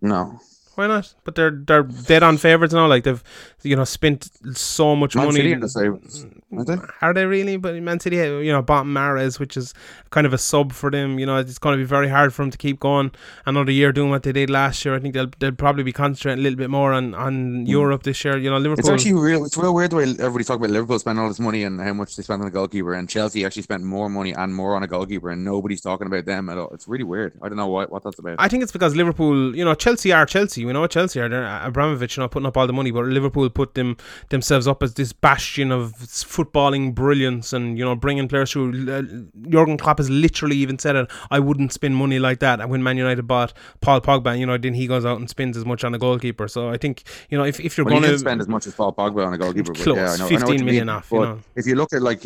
no. 0.00 0.38
Why 0.76 0.86
not? 0.88 1.14
But 1.24 1.36
they're 1.36 1.50
they're 1.50 1.82
dead 1.82 2.22
on 2.22 2.36
favourites 2.36 2.74
now. 2.74 2.86
Like 2.86 3.04
they've 3.04 3.22
you 3.62 3.76
know 3.76 3.84
spent 3.84 4.30
so 4.56 4.96
much 4.96 5.14
Man 5.14 5.26
money. 5.26 5.36
City 5.36 5.54
are 5.54 5.60
the 5.60 5.68
favourites, 5.68 6.26
aren't 6.52 6.66
they? 6.66 6.76
Are 7.00 7.14
they 7.14 7.26
really? 7.26 7.56
But 7.56 7.74
Man 7.76 8.00
City, 8.00 8.16
you 8.16 8.52
know, 8.52 8.62
bought 8.62 8.84
Mahrez, 8.84 9.38
which 9.38 9.56
is 9.56 9.72
kind 10.10 10.26
of 10.26 10.32
a 10.32 10.38
sub 10.38 10.72
for 10.72 10.90
them. 10.90 11.18
You 11.18 11.26
know, 11.26 11.36
it's 11.36 11.58
going 11.58 11.78
to 11.78 11.82
be 11.82 11.86
very 11.86 12.08
hard 12.08 12.34
for 12.34 12.42
them 12.42 12.50
to 12.50 12.58
keep 12.58 12.80
going 12.80 13.12
another 13.46 13.70
year 13.70 13.92
doing 13.92 14.10
what 14.10 14.24
they 14.24 14.32
did 14.32 14.50
last 14.50 14.84
year. 14.84 14.94
I 14.94 14.98
think 14.98 15.14
they'll 15.14 15.30
they'll 15.38 15.52
probably 15.52 15.84
be 15.84 15.92
concentrating 15.92 16.40
a 16.40 16.42
little 16.42 16.58
bit 16.58 16.70
more 16.70 16.92
on 16.92 17.14
on 17.14 17.34
mm. 17.34 17.68
Europe 17.68 18.02
this 18.02 18.24
year. 18.24 18.36
You 18.36 18.50
know, 18.50 18.58
Liverpool. 18.58 18.80
It's 18.80 18.88
actually 18.88 19.14
real. 19.14 19.44
It's 19.44 19.56
real 19.56 19.74
weird 19.74 19.90
the 19.90 19.96
way 19.96 20.04
everybody 20.04 20.44
talk 20.44 20.58
about 20.58 20.70
Liverpool 20.70 20.98
spending 20.98 21.22
all 21.22 21.28
this 21.28 21.40
money 21.40 21.62
and 21.62 21.80
how 21.80 21.92
much 21.92 22.16
they 22.16 22.22
spent 22.22 22.42
on 22.42 22.48
a 22.48 22.50
goalkeeper, 22.50 22.94
and 22.94 23.08
Chelsea 23.08 23.44
actually 23.44 23.62
spent 23.62 23.84
more 23.84 24.08
money 24.08 24.32
and 24.32 24.54
more 24.54 24.74
on 24.74 24.82
a 24.82 24.88
goalkeeper, 24.88 25.30
and 25.30 25.44
nobody's 25.44 25.80
talking 25.80 26.06
about 26.06 26.24
them 26.24 26.48
at 26.48 26.58
all. 26.58 26.70
It's 26.70 26.88
really 26.88 27.04
weird. 27.04 27.38
I 27.42 27.48
don't 27.48 27.56
know 27.56 27.68
what 27.68 27.90
what 27.90 28.02
that's 28.02 28.18
about. 28.18 28.36
I 28.38 28.48
think 28.48 28.62
it's 28.62 28.72
because 28.72 28.96
Liverpool, 28.96 29.56
you 29.56 29.64
know, 29.64 29.74
Chelsea 29.74 30.12
are 30.12 30.26
Chelsea. 30.26 30.63
We 30.64 30.72
know 30.72 30.80
what 30.80 30.90
Chelsea 30.90 31.20
are. 31.20 31.28
They're 31.28 31.44
Abramovich, 31.44 32.18
not 32.18 32.30
putting 32.30 32.46
up 32.46 32.56
all 32.56 32.66
the 32.66 32.72
money, 32.72 32.90
but 32.90 33.04
Liverpool 33.04 33.48
put 33.50 33.74
them 33.74 33.96
themselves 34.30 34.66
up 34.66 34.82
as 34.82 34.94
this 34.94 35.12
bastion 35.12 35.70
of 35.70 35.92
footballing 35.94 36.94
brilliance, 36.94 37.52
and 37.52 37.78
you 37.78 37.84
know, 37.84 37.94
bringing 37.94 38.28
players 38.28 38.52
through. 38.52 38.90
Uh, 38.90 39.48
Jurgen 39.48 39.76
Klopp 39.76 39.98
has 39.98 40.10
literally 40.10 40.56
even 40.56 40.78
said 40.78 40.96
it. 40.96 41.10
I 41.30 41.38
wouldn't 41.38 41.72
spend 41.72 41.96
money 41.96 42.18
like 42.18 42.40
that. 42.40 42.60
And 42.60 42.70
when 42.70 42.82
Man 42.82 42.96
United 42.96 43.26
bought 43.26 43.52
Paul 43.80 44.00
Pogba, 44.00 44.38
you 44.38 44.46
know, 44.46 44.58
then 44.58 44.74
he 44.74 44.86
goes 44.86 45.04
out 45.04 45.18
and 45.18 45.28
spends 45.28 45.56
as 45.56 45.64
much 45.64 45.84
on 45.84 45.94
a 45.94 45.98
goalkeeper. 45.98 46.48
So 46.48 46.70
I 46.70 46.76
think, 46.76 47.04
you 47.30 47.38
know, 47.38 47.44
if 47.44 47.60
if 47.60 47.76
you're 47.76 47.84
well, 47.84 48.00
going 48.00 48.10
to 48.10 48.18
spend 48.18 48.40
as 48.40 48.48
much 48.48 48.66
as 48.66 48.74
Paul 48.74 48.92
Pogba 48.92 49.26
on 49.26 49.34
a 49.34 49.38
goalkeeper, 49.38 49.72
Close, 49.74 49.96
yeah, 49.96 50.12
I 50.12 50.16
know, 50.16 50.26
I 50.26 50.30
know 50.30 50.46
what 50.46 50.48
15 50.48 50.58
you 50.58 50.64
million 50.64 50.86
mean. 50.86 50.96
off, 50.96 51.10
you 51.10 51.20
know. 51.20 51.40
if 51.56 51.66
you 51.66 51.74
look 51.74 51.92
at 51.92 52.02
like 52.02 52.24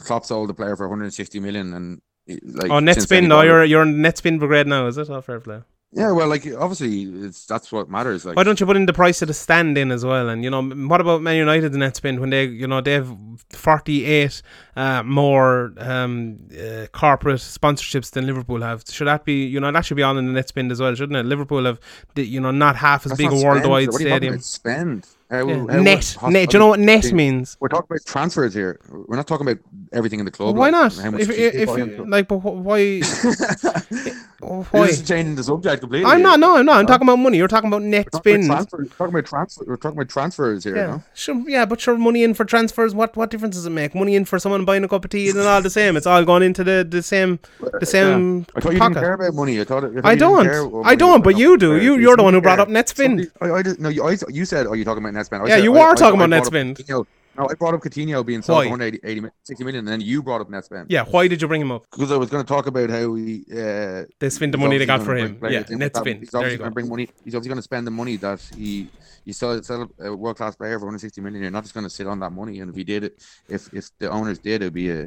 Klopp 0.00 0.24
sold 0.24 0.48
the 0.48 0.54
player 0.54 0.76
for 0.76 0.88
160 0.88 1.40
million, 1.40 1.72
and 1.74 2.00
like 2.26 2.70
oh 2.70 2.80
net 2.80 2.94
since 2.94 3.08
then 3.08 3.24
he 3.24 3.26
spin, 3.26 3.28
bought 3.30 3.46
you're 3.46 3.64
you're 3.64 3.84
net 3.84 4.18
spin 4.18 4.38
brigade 4.38 4.66
now, 4.66 4.86
is 4.86 4.98
it? 4.98 5.10
Oh, 5.10 5.20
fair 5.20 5.40
play. 5.40 5.62
Yeah, 5.96 6.10
well, 6.10 6.26
like 6.26 6.44
obviously 6.58 7.04
it's 7.24 7.46
that's 7.46 7.70
what 7.70 7.88
matters. 7.88 8.24
Like 8.24 8.34
Why 8.36 8.42
don't 8.42 8.58
you 8.58 8.66
put 8.66 8.76
in 8.76 8.86
the 8.86 8.92
price 8.92 9.22
of 9.22 9.28
the 9.28 9.34
stand 9.34 9.78
in 9.78 9.92
as 9.92 10.04
well? 10.04 10.28
And 10.28 10.42
you 10.42 10.50
know, 10.50 10.60
what 10.60 11.00
about 11.00 11.22
Man 11.22 11.36
United 11.36 11.62
United's 11.62 11.76
net 11.76 11.96
spend 11.96 12.18
when 12.18 12.30
they, 12.30 12.46
you 12.46 12.66
know, 12.66 12.80
they 12.80 12.94
have 12.94 13.16
forty 13.50 14.04
eight 14.04 14.42
uh, 14.74 15.04
more 15.04 15.72
um, 15.78 16.38
uh, 16.52 16.86
corporate 16.90 17.40
sponsorships 17.40 18.10
than 18.10 18.26
Liverpool 18.26 18.60
have? 18.60 18.82
Should 18.88 19.06
that 19.06 19.24
be, 19.24 19.44
you 19.44 19.60
know, 19.60 19.70
that 19.70 19.86
should 19.86 19.96
be 19.96 20.02
on 20.02 20.18
in 20.18 20.26
the 20.26 20.32
net 20.32 20.48
spend 20.48 20.72
as 20.72 20.80
well, 20.80 20.92
shouldn't 20.96 21.16
it? 21.16 21.26
Liverpool 21.26 21.64
have, 21.64 21.78
the, 22.16 22.26
you 22.26 22.40
know, 22.40 22.50
not 22.50 22.74
half 22.74 23.06
as 23.06 23.10
That's 23.10 23.18
big 23.18 23.30
a 23.32 23.44
worldwide 23.44 23.92
spend. 23.92 23.92
What 23.92 24.00
are 24.00 24.04
you 24.04 24.10
stadium. 24.10 24.40
Spend. 24.40 25.06
How, 25.30 25.46
Yeah. 25.48 25.54
how 25.58 25.80
Net, 25.80 26.16
net. 26.28 26.50
Do 26.50 26.56
you 26.56 26.58
know 26.58 26.68
what 26.68 26.80
net 26.80 27.12
means? 27.12 27.56
We're 27.60 27.68
talking 27.68 27.86
about 27.90 28.04
transfers 28.04 28.52
here. 28.52 28.80
We're 28.90 29.16
not 29.16 29.26
talking 29.26 29.46
about 29.48 29.62
everything 29.92 30.18
in 30.18 30.24
the 30.24 30.32
club. 30.32 30.56
why 30.56 30.70
like, 30.70 30.96
not? 30.96 31.20
If, 31.20 31.30
if, 31.30 31.68
if 31.68 31.98
like, 32.00 32.28
but 32.28 32.38
why? 32.38 33.00
wh- 34.44 34.74
Why? 34.74 34.86
This 34.86 35.00
is 35.00 35.08
changing 35.08 35.34
the 35.36 35.42
subject 35.44 35.80
completely. 35.80 36.10
I'm 36.10 36.22
not. 36.22 36.38
No, 36.40 36.56
I'm 36.56 36.66
not. 36.66 36.78
I'm 36.78 36.86
talking 36.86 37.06
about 37.06 37.16
money. 37.18 37.38
You're 37.38 37.48
talking 37.48 37.68
about 37.68 37.82
net 37.82 38.06
We're 38.12 38.20
talking 38.20 38.44
about 38.46 38.68
transfer- 38.68 38.76
we're 38.78 38.86
talking 38.86 39.14
about 39.14 39.26
transfer. 39.26 39.64
We're 39.66 39.76
talking 39.76 39.98
about 39.98 40.08
transfers 40.08 40.64
here. 40.64 40.76
Yeah, 40.76 40.86
No? 40.86 41.02
sure. 41.14 41.42
Yeah, 41.48 41.64
but 41.64 41.80
sure, 41.80 41.96
money 41.98 42.22
in 42.22 42.34
for 42.34 42.44
transfers. 42.44 42.94
What 42.94 43.16
what 43.16 43.30
difference 43.30 43.56
does 43.56 43.66
it 43.66 43.70
make? 43.70 43.94
Money 43.94 44.14
in 44.16 44.24
for 44.24 44.38
someone 44.38 44.64
buying 44.64 44.84
a 44.84 44.88
cup 44.88 45.04
of 45.04 45.10
tea 45.10 45.26
isn't 45.26 45.46
all 45.46 45.62
the 45.62 45.70
same. 45.70 45.96
It's 45.96 46.06
all 46.06 46.24
gone 46.24 46.42
into 46.42 46.62
the 46.64 46.86
the 46.88 47.02
same 47.02 47.38
the 47.80 47.86
same 47.86 48.38
Yeah. 48.38 48.44
I 48.56 48.60
thought 48.60 48.72
you 48.72 48.78
pocket. 48.78 48.94
didn't 48.94 49.04
care 49.04 49.14
about 49.14 49.34
money. 49.34 49.60
I 49.60 49.64
thought. 49.64 49.84
I, 49.84 49.88
thought 49.88 50.04
I 50.06 50.14
don't. 50.14 50.86
I 50.86 50.94
don't, 50.94 51.22
but 51.24 51.36
you 51.38 51.56
do. 51.58 51.76
You- 51.76 51.94
you 51.94 51.98
you're 51.98 52.16
the 52.16 52.22
one 52.22 52.34
who 52.34 52.40
brought 52.40 52.60
up 52.60 52.68
net 52.68 52.88
spin. 52.88 53.28
Somebody- 53.38 53.66
I, 53.68 53.70
I 53.70 53.74
no, 53.78 53.88
you, 53.88 54.02
I, 54.04 54.16
you 54.28 54.44
said, 54.44 54.66
"Oh, 54.66 54.72
you're 54.74 54.84
talking 54.84 55.02
about 55.02 55.14
net 55.14 55.26
spin?" 55.26 55.40
I 55.40 55.46
Yeah, 55.46 55.54
said, 55.56 55.64
you 55.64 55.76
are 55.78 55.94
talking 55.94 56.18
about 56.20 56.30
net 56.30 56.46
spin. 56.46 56.70
up 56.72 56.78
spend. 56.78 57.06
Coutinho. 57.34 57.38
No, 57.38 57.48
I 57.50 57.54
brought 57.54 57.74
up 57.74 57.80
Coutinho 57.80 58.24
being 58.26 58.42
sold 58.42 58.56
Why? 58.58 58.64
for 58.64 58.70
180, 58.70 59.06
80, 59.06 59.28
60 59.44 59.64
million, 59.64 59.78
and 59.80 59.88
then 59.88 60.00
you 60.00 60.22
brought 60.22 60.40
up 60.40 60.50
net 60.50 60.64
spend. 60.64 60.90
Yeah, 60.90 61.04
why 61.04 61.28
did 61.28 61.42
you 61.42 61.48
bring 61.48 61.60
him 61.60 61.72
up? 61.72 61.84
Because 61.90 62.12
I 62.12 62.16
was 62.16 62.30
going 62.30 62.44
to 62.44 62.48
talk 62.48 62.66
about 62.66 62.90
how 62.90 63.08
we. 63.08 63.44
Uh, 63.52 64.04
They 64.18 64.30
spent 64.30 64.52
the 64.52 64.58
money 64.58 64.78
they 64.78 64.86
got 64.86 65.02
for 65.02 65.16
him. 65.16 65.36
players 65.36 65.66
Yeah, 65.68 65.72
in 65.74 65.78
net 65.78 65.86
with 65.86 65.92
that- 65.94 66.00
spend. 66.00 66.20
He's 66.20 66.30
There 66.30 66.40
obviously 66.40 66.58
going 66.58 66.70
to 66.70 66.74
bring 66.74 66.88
money. 66.88 67.08
He's 67.24 67.34
obviously 67.34 67.48
going 67.48 67.58
to 67.58 67.62
spend 67.62 67.86
the 67.86 67.90
money 67.90 68.16
that 68.16 68.40
he. 68.56 68.88
You 69.24 69.32
sell, 69.32 69.62
sell 69.62 69.90
a 70.00 70.14
world 70.14 70.36
class 70.36 70.54
player 70.54 70.78
for 70.78 70.84
160 70.86 71.20
million. 71.22 71.42
You're 71.42 71.50
not 71.50 71.62
just 71.62 71.72
going 71.74 71.84
to 71.84 71.90
sit 71.90 72.06
on 72.06 72.20
that 72.20 72.30
money. 72.30 72.60
And 72.60 72.68
if 72.70 72.76
he 72.76 72.84
did 72.84 73.04
it, 73.04 73.24
if 73.48 73.72
if 73.72 73.88
the 73.98 74.10
owners 74.10 74.38
did, 74.38 74.62
it'd 74.62 74.74
be 74.74 74.90
a 74.90 75.04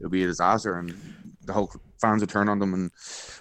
it'd 0.00 0.10
be 0.12 0.22
a 0.24 0.26
disaster, 0.26 0.74
and 0.78 0.94
the 1.48 1.52
whole 1.52 1.70
fans 2.00 2.20
would 2.22 2.30
turn 2.30 2.48
on 2.48 2.58
them 2.60 2.72
and 2.74 2.90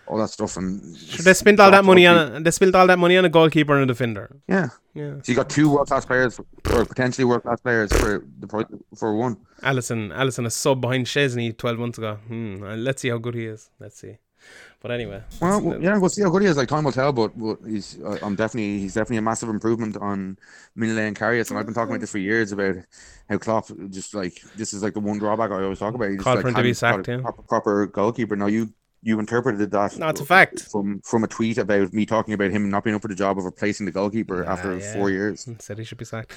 all 0.08 0.18
that 0.18 0.30
stuff. 0.30 0.58
And 0.58 0.98
Sure, 0.98 1.24
they 1.24 1.34
spent 1.34 1.60
all 1.60 1.70
that 1.72 1.86
money 1.86 2.08
on. 2.08 2.42
They 2.44 2.52
spent 2.52 2.74
all 2.74 2.88
that 2.88 2.98
money 2.98 3.16
on 3.18 3.26
a 3.26 3.30
goalkeeper 3.30 3.74
and 3.76 3.84
a 3.84 3.94
defender. 3.94 4.26
Yeah. 4.48 4.70
Yeah, 4.96 5.14
So 5.22 5.32
you 5.32 5.36
got 5.36 5.48
two 5.48 5.70
world 5.70 5.88
class 5.90 6.06
players, 6.06 6.40
or 6.74 6.84
potentially 6.84 7.24
world 7.24 7.44
class 7.44 7.62
players 7.62 7.94
for 7.94 8.26
the 8.40 8.48
price 8.48 8.66
for 8.96 9.16
one. 9.16 9.38
Alisson, 9.62 10.12
Alisson, 10.12 10.48
a 10.48 10.50
sub 10.50 10.82
behind 10.82 11.06
Szczesny 11.06 11.56
twelve 11.56 11.78
months 11.78 12.00
ago. 12.00 12.16
Hmm. 12.28 12.64
Let's 12.64 13.04
see 13.04 13.10
how 13.10 13.20
good 13.20 13.36
he 13.36 13.46
is. 13.46 13.70
Let's 13.80 14.00
see. 14.00 14.18
But 14.88 14.94
anyway, 14.94 15.22
Well, 15.42 15.60
well, 15.60 15.82
yeah, 15.82 15.98
we'll 15.98 16.10
see 16.10 16.22
how 16.22 16.30
good 16.30 16.44
he 16.44 16.48
is. 16.48 16.56
Like 16.56 16.70
time 16.70 16.86
will 16.86 16.94
tell, 16.94 17.12
but, 17.12 17.38
but 17.38 17.58
he's 17.68 18.02
uh, 18.02 18.20
I'm 18.22 18.36
definitely 18.38 18.80
he's 18.80 18.94
definitely 18.94 19.18
a 19.18 19.22
massive 19.22 19.50
improvement 19.50 19.98
on 19.98 20.40
Mignolet 20.78 21.10
and 21.10 21.20
Karius, 21.20 21.50
and 21.50 21.60
I've 21.60 21.66
been 21.66 21.76
talking 21.76 21.90
about 21.92 22.00
this 22.00 22.12
for 22.14 22.20
years 22.20 22.54
about 22.54 22.78
how 23.30 23.38
Klopp 23.38 23.68
just 23.90 24.14
like 24.14 24.42
this 24.56 24.72
is 24.72 24.84
like 24.84 24.94
the 24.94 25.02
one 25.02 25.18
drawback 25.18 25.52
I 25.52 25.62
always 25.62 25.80
talk 25.80 25.94
about. 25.94 26.10
He 26.10 26.16
just, 26.16 26.24
Called 26.24 26.38
like, 26.38 26.44
for 26.44 26.48
him 26.48 26.56
to 26.56 26.64
be 26.64 26.74
sacked, 26.74 27.10
yeah. 27.10 27.20
proper, 27.20 27.42
proper 27.42 27.88
goalkeeper. 27.88 28.38
Now 28.38 28.46
you 28.46 28.74
you 29.04 29.20
interpreted 29.20 29.72
that. 29.72 29.98
No, 29.98 30.08
it's 30.08 30.22
a 30.22 30.26
fact. 30.26 30.62
from 30.72 31.02
from 31.02 31.26
a 31.26 31.28
tweet 31.28 31.58
about 31.58 31.92
me 31.92 32.06
talking 32.06 32.34
about 32.34 32.52
him 32.52 32.70
not 32.70 32.86
being 32.86 32.96
up 32.96 33.02
for 33.02 33.10
the 33.10 33.16
job 33.16 33.38
of 33.38 33.44
replacing 33.44 33.88
the 33.88 33.92
goalkeeper 33.92 34.44
Yeah, 34.46 34.54
after 34.54 34.78
yeah. 34.78 34.94
four 34.94 35.10
years. 35.10 35.50
said 35.60 35.80
he 35.80 35.84
should 35.84 35.98
be 35.98 36.06
sacked. 36.06 36.32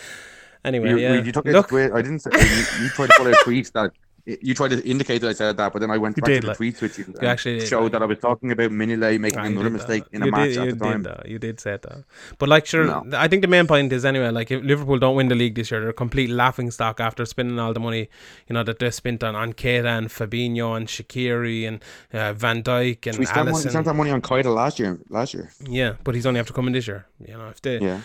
Anyway, 0.64 0.90
You, 0.90 0.98
yeah. 0.98 1.22
you 1.22 1.30
took 1.30 1.46
it 1.46 1.52
Look. 1.52 1.72
I 1.72 2.02
didn't 2.02 2.18
say 2.18 2.30
you, 2.32 2.82
you 2.82 2.88
tried 2.90 3.10
to 3.10 3.14
put 3.16 3.28
out 3.28 3.32
a 3.32 3.44
tweet 3.44 3.70
that 3.74 3.92
you 4.26 4.54
tried 4.54 4.70
to 4.70 4.86
indicate 4.88 5.20
that 5.22 5.28
I 5.28 5.32
said 5.32 5.56
that, 5.56 5.72
but 5.72 5.78
then 5.80 5.90
I 5.90 5.98
went 5.98 6.16
You 6.16 6.22
back 6.22 6.28
did, 6.28 6.40
to 6.42 6.46
the 6.46 6.48
like- 6.48 6.58
tweets 6.58 6.80
with 6.82 6.98
you 6.98 7.04
and 7.06 7.24
actually 7.24 7.64
showed 7.66 7.92
that 7.92 8.02
I 8.02 8.04
was 8.06 8.18
talking 8.18 8.52
about 8.52 8.70
Mignolet 8.70 9.18
making 9.20 9.38
another 9.40 9.70
mistake 9.70 10.04
that. 10.04 10.12
in 10.16 10.22
a 10.22 10.26
You 10.26 10.30
match 10.32 10.50
did, 10.50 10.58
at 10.68 10.78
the 10.78 10.84
time. 10.84 11.02
Did 11.02 11.12
that. 11.12 11.28
You 11.28 11.38
did 11.38 11.60
say 11.60 11.72
that. 11.80 12.04
But 12.38 12.48
like, 12.48 12.66
sure, 12.66 12.84
No. 12.86 13.04
I 13.16 13.28
think 13.28 13.42
the 13.42 13.48
main 13.48 13.66
point 13.66 13.92
is 13.92 14.04
anyway. 14.04 14.30
Like, 14.30 14.50
if 14.50 14.62
Liverpool 14.62 14.98
don't 14.98 15.16
win 15.16 15.28
the 15.28 15.34
league 15.34 15.54
this 15.54 15.70
year, 15.70 15.80
they're 15.80 15.90
a 15.90 15.92
complete 15.92 16.30
laughing 16.30 16.70
stock 16.70 17.00
after 17.00 17.24
spending 17.24 17.58
all 17.58 17.72
the 17.72 17.80
money, 17.80 18.08
you 18.48 18.54
know, 18.54 18.62
that 18.62 18.78
they 18.78 18.90
spent 18.90 19.22
on 19.24 19.34
on 19.34 19.52
Keita 19.52 19.86
and 19.98 20.08
Fabinho 20.08 20.76
and 20.76 20.86
Shaqiri 20.86 21.66
and 21.66 21.80
uh, 22.12 22.32
Van 22.34 22.62
Dijk 22.62 23.06
and 23.06 23.18
We 23.18 23.26
spent, 23.26 23.46
money, 23.50 23.64
we 23.64 23.70
spent 23.70 23.84
that 23.86 23.94
money 23.94 24.10
on 24.10 24.22
Keita 24.22 24.54
last 24.54 24.78
year. 24.78 24.98
Last 25.08 25.34
year, 25.34 25.50
Yeah, 25.66 25.94
but 26.04 26.14
he's 26.14 26.26
only 26.26 26.40
after 26.40 26.52
coming 26.52 26.72
this 26.72 26.86
year. 26.86 27.06
You 27.26 27.34
know, 27.38 27.48
if 27.48 27.60
they, 27.62 27.78
yeah. 27.78 28.00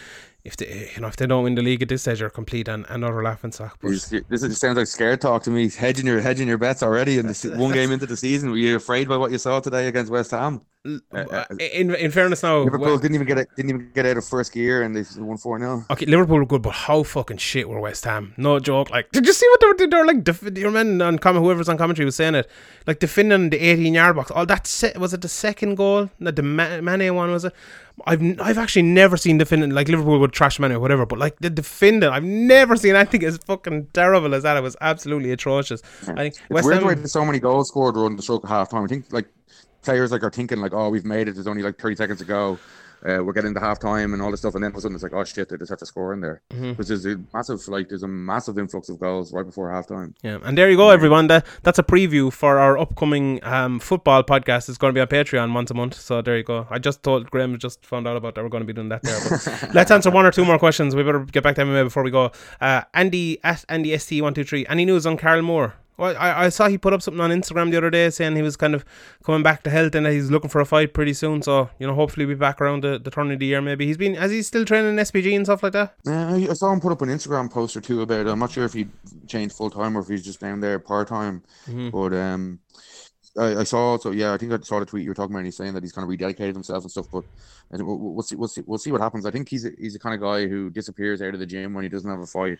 If 0.45 0.55
they, 0.55 0.91
you 0.95 1.01
know, 1.01 1.07
if 1.07 1.15
they 1.15 1.25
don't 1.25 1.43
win 1.43 1.55
the 1.55 1.61
league 1.63 1.81
at 1.81 1.89
this 1.89 2.03
stage, 2.03 2.19
they're 2.19 2.29
complete 2.29 2.67
and 2.67 2.85
another 2.87 3.21
laughing 3.23 3.51
stock. 3.51 3.77
But 3.81 3.89
This, 3.89 4.43
is, 4.43 4.57
sounds 4.57 4.77
like 4.77 4.87
scared 4.87 5.19
talk 5.19 5.43
to 5.43 5.49
me. 5.49 5.69
Hedging 5.69 6.05
your 6.05 6.21
hedging 6.21 6.47
your 6.47 6.59
bets 6.59 6.83
already, 6.83 7.17
in 7.17 7.25
and 7.25 7.59
one 7.59 7.73
game 7.73 7.91
into 7.91 8.05
the 8.05 8.15
season, 8.15 8.51
were 8.51 8.57
you 8.57 8.75
afraid 8.75 9.09
by 9.09 9.17
what 9.17 9.31
you 9.31 9.39
saw 9.39 9.59
today 9.59 9.87
against 9.87 10.11
West 10.11 10.31
Ham? 10.31 10.61
uh, 11.11 11.45
in 11.59 11.95
in 11.95 12.11
fairness, 12.11 12.43
now 12.43 12.59
Liverpool 12.59 12.97
didn't 12.99 13.15
even 13.15 13.25
get 13.25 13.39
it, 13.39 13.47
didn't 13.55 13.69
even 13.69 13.91
get 13.93 14.05
out 14.05 14.17
of 14.17 14.25
first 14.25 14.53
gear, 14.53 14.83
and 14.83 14.95
they 14.95 15.03
won 15.17 15.37
four 15.37 15.57
0 15.57 15.83
Okay, 15.89 16.05
Liverpool 16.05 16.37
were 16.37 16.45
good, 16.45 16.61
but 16.61 16.73
how 16.73 17.01
fucking 17.01 17.37
shit 17.37 17.67
were 17.67 17.79
West 17.79 18.05
Ham? 18.05 18.33
No 18.37 18.59
joke. 18.59 18.91
Like, 18.91 19.11
did 19.11 19.25
you 19.25 19.33
see 19.33 19.47
what 19.49 19.61
they 19.61 19.67
were? 19.67 19.89
They 19.89 19.97
were 19.97 20.05
like, 20.05 20.23
def- 20.23 20.57
your 20.57 20.69
men 20.71 21.01
on 21.01 21.17
comment, 21.17 21.43
whoever's 21.43 21.69
on 21.69 21.77
commentary 21.79 22.05
was 22.05 22.15
saying 22.15 22.35
it, 22.35 22.49
like 22.85 22.99
defending 22.99 23.49
the 23.49 23.57
18 23.57 23.95
yard 23.95 24.15
box. 24.15 24.29
All 24.29 24.45
that 24.45 24.67
se- 24.67 24.93
was 24.97 25.11
it 25.13 25.21
the 25.21 25.27
second 25.27 25.75
goal? 25.75 26.11
No, 26.19 26.29
the 26.29 26.43
Ma- 26.43 26.81
Mane 26.81 27.15
one 27.15 27.31
was 27.31 27.45
it? 27.45 27.53
I've 28.05 28.21
n- 28.21 28.37
I've 28.41 28.57
actually 28.57 28.81
never 28.83 29.15
seen 29.17 29.37
defending 29.37 29.69
like 29.71 29.87
Liverpool 29.87 30.19
would 30.19 30.33
trash 30.33 30.59
Mane 30.59 30.71
or 30.73 30.79
whatever, 30.79 31.05
but 31.05 31.17
like 31.17 31.39
the 31.39 31.49
defending, 31.49 32.09
I've 32.09 32.23
never 32.23 32.75
seen 32.75 32.95
anything 32.95 33.23
as 33.23 33.37
fucking 33.37 33.87
terrible 33.93 34.35
as 34.35 34.43
that. 34.43 34.57
It 34.57 34.63
was 34.63 34.75
absolutely 34.81 35.31
atrocious. 35.31 35.81
I 36.03 36.13
think 36.15 36.33
It's 36.35 36.41
West 36.49 36.67
weird 36.67 36.81
the 36.81 36.85
way 36.87 36.95
Ham. 36.95 37.07
so 37.07 37.23
many 37.23 37.39
goals 37.39 37.69
scored 37.69 37.95
around 37.97 38.17
the 38.17 38.21
stroke 38.23 38.43
of 38.43 38.49
half 38.49 38.69
time. 38.69 38.83
I 38.83 38.87
think 38.87 39.05
like 39.11 39.27
players 39.81 40.11
like 40.11 40.23
are 40.23 40.29
thinking 40.29 40.59
like, 40.59 40.73
oh, 40.73 40.89
we've 40.89 41.05
made 41.05 41.27
it. 41.29 41.35
There's 41.35 41.47
only 41.47 41.63
like 41.63 41.79
30 41.79 41.95
seconds 41.95 42.19
to 42.19 42.25
go. 42.25 42.59
Uh, 43.07 43.23
we're 43.23 43.33
getting 43.33 43.53
to 43.53 43.59
half 43.59 43.79
time 43.79 44.13
and 44.13 44.21
all 44.21 44.31
this 44.31 44.39
stuff, 44.39 44.55
and 44.55 44.63
then 44.63 44.71
all 44.71 44.75
of 44.75 44.79
a 44.79 44.81
sudden 44.81 44.95
it's 44.95 45.03
like, 45.03 45.13
oh 45.13 45.23
shit, 45.23 45.49
they 45.49 45.57
just 45.57 45.69
have 45.69 45.79
to 45.79 45.85
score 45.85 46.13
in 46.13 46.21
there. 46.21 46.41
Mm-hmm. 46.51 46.71
Because 46.71 46.87
there's 46.87 47.05
a 47.05 47.19
massive 47.33 47.67
like 47.67 47.89
there's 47.89 48.03
a 48.03 48.07
massive 48.07 48.57
influx 48.57 48.89
of 48.89 48.99
goals 48.99 49.33
right 49.33 49.45
before 49.45 49.71
half 49.71 49.87
time. 49.87 50.15
Yeah, 50.23 50.39
and 50.43 50.57
there 50.57 50.69
you 50.69 50.77
go, 50.77 50.89
everyone. 50.89 51.27
That 51.27 51.45
that's 51.63 51.79
a 51.79 51.83
preview 51.83 52.31
for 52.31 52.57
our 52.57 52.77
upcoming 52.77 53.43
um, 53.43 53.79
football 53.79 54.23
podcast. 54.23 54.69
It's 54.69 54.77
going 54.77 54.93
to 54.93 54.97
be 54.97 55.01
on 55.01 55.07
Patreon 55.07 55.53
once 55.53 55.71
a 55.71 55.73
month. 55.73 55.95
So 55.95 56.21
there 56.21 56.37
you 56.37 56.43
go. 56.43 56.67
I 56.69 56.79
just 56.79 57.03
told 57.03 57.29
Graham, 57.29 57.57
just 57.59 57.85
found 57.85 58.07
out 58.07 58.17
about 58.17 58.35
that. 58.35 58.43
We're 58.43 58.49
going 58.49 58.63
to 58.63 58.67
be 58.67 58.73
doing 58.73 58.89
that 58.89 59.03
there. 59.03 59.19
But 59.29 59.69
let's 59.73 59.91
answer 59.91 60.09
one 60.09 60.25
or 60.25 60.31
two 60.31 60.45
more 60.45 60.59
questions. 60.59 60.95
We 60.95 61.03
better 61.03 61.19
get 61.19 61.43
back 61.43 61.55
to 61.55 61.61
MMA 61.63 61.85
before 61.85 62.03
we 62.03 62.11
go. 62.11 62.31
Uh, 62.59 62.81
Andy 62.93 63.39
at 63.43 63.63
Andy 63.69 63.97
ST 63.97 64.21
one 64.21 64.33
two 64.33 64.43
three. 64.43 64.65
Any 64.67 64.85
news 64.85 65.05
on 65.05 65.17
Carl 65.17 65.41
Moore? 65.41 65.75
Well, 65.97 66.15
I, 66.17 66.45
I 66.45 66.49
saw 66.49 66.67
he 66.67 66.77
put 66.77 66.93
up 66.93 67.01
something 67.01 67.21
on 67.21 67.29
Instagram 67.29 67.71
the 67.71 67.77
other 67.77 67.89
day 67.89 68.09
saying 68.09 68.35
he 68.35 68.41
was 68.41 68.55
kind 68.55 68.75
of 68.75 68.85
coming 69.23 69.43
back 69.43 69.63
to 69.63 69.69
health 69.69 69.95
and 69.95 70.05
that 70.05 70.13
he's 70.13 70.31
looking 70.31 70.49
for 70.49 70.61
a 70.61 70.65
fight 70.65 70.93
pretty 70.93 71.13
soon. 71.13 71.41
So 71.41 71.69
you 71.79 71.87
know, 71.87 71.93
hopefully, 71.93 72.25
we'll 72.25 72.35
be 72.35 72.39
back 72.39 72.61
around 72.61 72.83
the, 72.83 72.99
the 72.99 73.11
turn 73.11 73.31
of 73.31 73.39
the 73.39 73.45
year. 73.45 73.61
Maybe 73.61 73.85
he's 73.85 73.97
been 73.97 74.15
has 74.15 74.31
he 74.31 74.41
still 74.41 74.65
training 74.65 74.95
SBG 74.95 75.35
and 75.35 75.45
stuff 75.45 75.63
like 75.63 75.73
that? 75.73 75.95
Yeah, 76.05 76.33
I 76.33 76.53
saw 76.53 76.71
him 76.71 76.79
put 76.79 76.91
up 76.91 77.01
an 77.01 77.09
Instagram 77.09 77.51
post 77.51 77.77
or 77.77 77.81
two 77.81 78.01
about 78.01 78.27
it. 78.27 78.29
I'm 78.29 78.39
not 78.39 78.51
sure 78.51 78.65
if 78.65 78.73
he 78.73 78.87
changed 79.27 79.55
full 79.55 79.69
time 79.69 79.97
or 79.97 80.01
if 80.01 80.07
he's 80.07 80.23
just 80.23 80.39
down 80.39 80.59
there 80.59 80.79
part 80.79 81.07
time. 81.07 81.43
Mm-hmm. 81.67 81.89
But 81.89 82.13
um, 82.13 82.59
I, 83.37 83.61
I 83.61 83.63
saw 83.63 83.91
also, 83.91 84.11
yeah, 84.11 84.33
I 84.33 84.37
think 84.37 84.53
I 84.53 84.59
saw 84.61 84.79
the 84.79 84.85
tweet 84.85 85.03
you 85.03 85.09
were 85.09 85.15
talking 85.15 85.33
about. 85.33 85.39
And 85.39 85.47
he's 85.47 85.57
saying 85.57 85.73
that 85.73 85.83
he's 85.83 85.91
kind 85.91 86.09
of 86.09 86.17
rededicated 86.17 86.53
himself 86.53 86.83
and 86.83 86.91
stuff. 86.91 87.07
But 87.11 87.25
think 87.71 87.87
we'll, 87.87 87.97
we'll 87.97 88.23
see, 88.23 88.35
we'll 88.35 88.47
see, 88.47 88.63
we'll 88.65 88.79
see 88.79 88.91
what 88.91 89.01
happens. 89.01 89.25
I 89.25 89.31
think 89.31 89.49
he's 89.49 89.65
a, 89.65 89.71
he's 89.77 89.93
the 89.93 89.99
kind 89.99 90.15
of 90.15 90.21
guy 90.21 90.47
who 90.47 90.69
disappears 90.69 91.21
out 91.21 91.33
of 91.33 91.39
the 91.39 91.45
gym 91.45 91.73
when 91.73 91.83
he 91.83 91.89
doesn't 91.89 92.09
have 92.09 92.19
a 92.19 92.25
fight, 92.25 92.59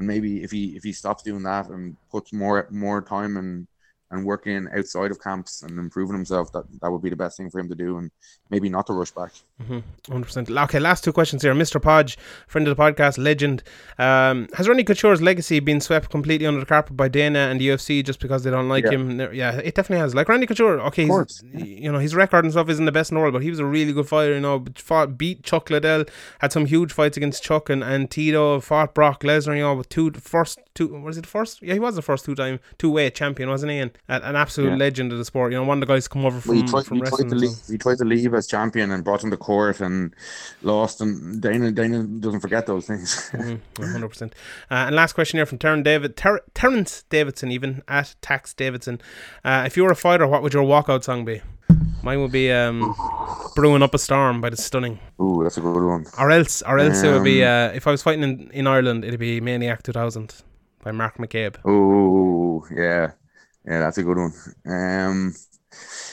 and 0.00 0.06
maybe 0.06 0.42
if 0.42 0.50
he 0.50 0.74
if 0.76 0.82
he 0.82 0.92
stops 0.92 1.22
doing 1.22 1.42
that 1.42 1.68
and 1.68 1.94
puts 2.10 2.32
more 2.32 2.66
more 2.70 3.02
time 3.02 3.36
and 3.36 3.66
and 4.10 4.24
working 4.24 4.66
outside 4.76 5.10
of 5.10 5.20
camps 5.20 5.62
and 5.62 5.78
improving 5.78 6.14
himself, 6.16 6.50
that 6.52 6.64
that 6.80 6.90
would 6.90 7.02
be 7.02 7.10
the 7.10 7.16
best 7.16 7.36
thing 7.36 7.48
for 7.50 7.60
him 7.60 7.68
to 7.68 7.74
do, 7.74 7.98
and 7.98 8.10
maybe 8.50 8.68
not 8.68 8.86
to 8.88 8.92
rush 8.92 9.10
back. 9.12 9.30
Hundred 10.08 10.24
percent. 10.24 10.50
Okay, 10.50 10.80
last 10.80 11.04
two 11.04 11.12
questions 11.12 11.42
here. 11.42 11.54
Mr. 11.54 11.80
Podge, 11.80 12.18
friend 12.48 12.66
of 12.66 12.76
the 12.76 12.82
podcast, 12.82 13.18
legend. 13.18 13.62
Um, 13.98 14.48
has 14.54 14.66
Randy 14.68 14.84
Couture's 14.84 15.22
legacy 15.22 15.60
been 15.60 15.80
swept 15.80 16.10
completely 16.10 16.46
under 16.46 16.60
the 16.60 16.66
carpet 16.66 16.96
by 16.96 17.08
Dana 17.08 17.38
and 17.50 17.60
the 17.60 17.68
UFC 17.68 18.04
just 18.04 18.20
because 18.20 18.42
they 18.42 18.50
don't 18.50 18.68
like 18.68 18.84
Yeah. 18.84 18.90
him? 18.92 19.20
Yeah, 19.32 19.56
it 19.58 19.74
definitely 19.74 19.98
has. 20.00 20.14
Like 20.14 20.28
Randy 20.28 20.46
Couture, 20.46 20.80
okay, 20.80 21.02
he's, 21.02 21.10
course, 21.10 21.42
you 21.52 21.92
know 21.92 21.98
his 21.98 22.14
record 22.14 22.44
and 22.44 22.52
stuff 22.52 22.68
isn't 22.68 22.84
the 22.84 22.92
best 22.92 23.10
in 23.10 23.14
the 23.16 23.20
world, 23.20 23.32
but 23.34 23.42
he 23.42 23.50
was 23.50 23.58
a 23.58 23.64
really 23.66 23.92
good 23.92 24.08
fighter. 24.08 24.34
You 24.34 24.40
know, 24.40 24.64
fought, 24.76 25.16
beat 25.18 25.42
Chuck 25.42 25.70
Liddell, 25.70 26.04
had 26.40 26.52
some 26.52 26.66
huge 26.66 26.92
fights 26.92 27.16
against 27.16 27.42
Chuck 27.42 27.68
and, 27.70 27.84
and 27.84 28.10
Tito, 28.10 28.60
fought 28.60 28.94
Brock 28.94 29.22
Lesnar. 29.22 29.54
You 29.56 29.62
know, 29.62 29.74
with 29.74 29.88
two 29.88 30.10
first 30.12 30.58
two 30.74 30.88
was 31.00 31.18
it 31.18 31.22
the 31.22 31.28
first? 31.28 31.62
Yeah, 31.62 31.74
he 31.74 31.80
was 31.80 31.94
the 31.94 32.02
first 32.02 32.24
two 32.24 32.34
time 32.34 32.58
two 32.78 32.90
weight 32.90 33.14
champion, 33.14 33.48
wasn't 33.48 33.72
he? 33.72 33.78
And 33.78 33.90
a- 34.08 34.20
an 34.28 34.36
absolute 34.36 34.70
Yeah. 34.70 34.76
legend 34.76 35.12
of 35.12 35.18
the 35.18 35.24
sport. 35.24 35.52
You 35.52 35.58
know, 35.58 35.64
one 35.64 35.78
of 35.82 35.86
the 35.86 35.92
guys 35.92 36.08
come 36.08 36.24
over 36.24 36.34
Well, 36.36 36.40
from 36.42 36.54
he 36.56 36.62
tried, 36.62 36.84
from 36.86 36.96
he, 36.96 37.00
tried 37.02 37.10
wrestling. 37.10 37.30
to 37.30 37.36
leave, 37.36 37.50
he 37.68 37.78
tried 37.78 37.98
to 37.98 38.04
leave 38.04 38.34
as 38.34 38.46
champion 38.46 38.90
and 38.90 39.04
brought 39.04 39.22
him 39.24 39.30
to 39.30 39.36
court 39.36 39.80
and 39.80 40.14
lost. 40.62 41.00
And 41.00 41.40
Dana 41.40 41.70
Dana 41.70 42.02
doesn't 42.04 42.40
forget 42.40 42.66
those 42.66 42.86
things. 42.86 43.30
hundred 43.78 44.08
percent. 44.08 44.34
Uh, 44.70 44.74
and 44.86 44.96
last 44.96 45.12
question 45.12 45.38
here 45.38 45.46
from 45.46 45.58
Terran 45.58 45.82
David, 45.82 46.16
Ter- 46.16 46.40
Terrence 46.54 47.04
Davidson, 47.10 47.50
even 47.50 47.82
at 47.88 48.14
Tax 48.22 48.54
Davidson. 48.54 49.00
Uh, 49.44 49.64
if 49.66 49.76
you 49.76 49.84
were 49.84 49.90
a 49.90 49.96
fighter, 49.96 50.26
what 50.26 50.42
would 50.42 50.54
your 50.54 50.64
walkout 50.64 51.04
song 51.04 51.24
be? 51.24 51.42
Mine 52.02 52.20
would 52.22 52.32
be 52.32 52.50
um, 52.50 52.94
"Brewing 53.54 53.82
Up 53.82 53.94
a 53.94 53.98
Storm" 53.98 54.40
by 54.40 54.48
the 54.50 54.56
Stunning. 54.56 54.98
Ooh, 55.20 55.40
that's 55.42 55.58
a 55.58 55.60
good 55.60 55.84
one. 55.84 56.06
Or 56.18 56.30
else, 56.30 56.62
or 56.62 56.78
else 56.78 57.02
it 57.02 57.12
would 57.12 57.22
be 57.24 57.44
Um, 57.44 57.70
uh, 57.70 57.74
if 57.74 57.86
I 57.86 57.90
was 57.90 58.02
fighting 58.02 58.22
in, 58.24 58.50
in 58.52 58.66
Ireland, 58.66 59.04
it'd 59.04 59.20
be 59.20 59.40
Maniac 59.40 59.82
2000 59.82 60.34
by 60.82 60.92
Mark 60.92 61.18
McCabe. 61.18 61.56
Oh, 61.64 62.64
yeah, 62.74 63.10
yeah, 63.64 63.78
that's 63.80 63.98
a 63.98 64.02
good 64.02 64.16
one. 64.18 64.32
Um, 64.66 65.34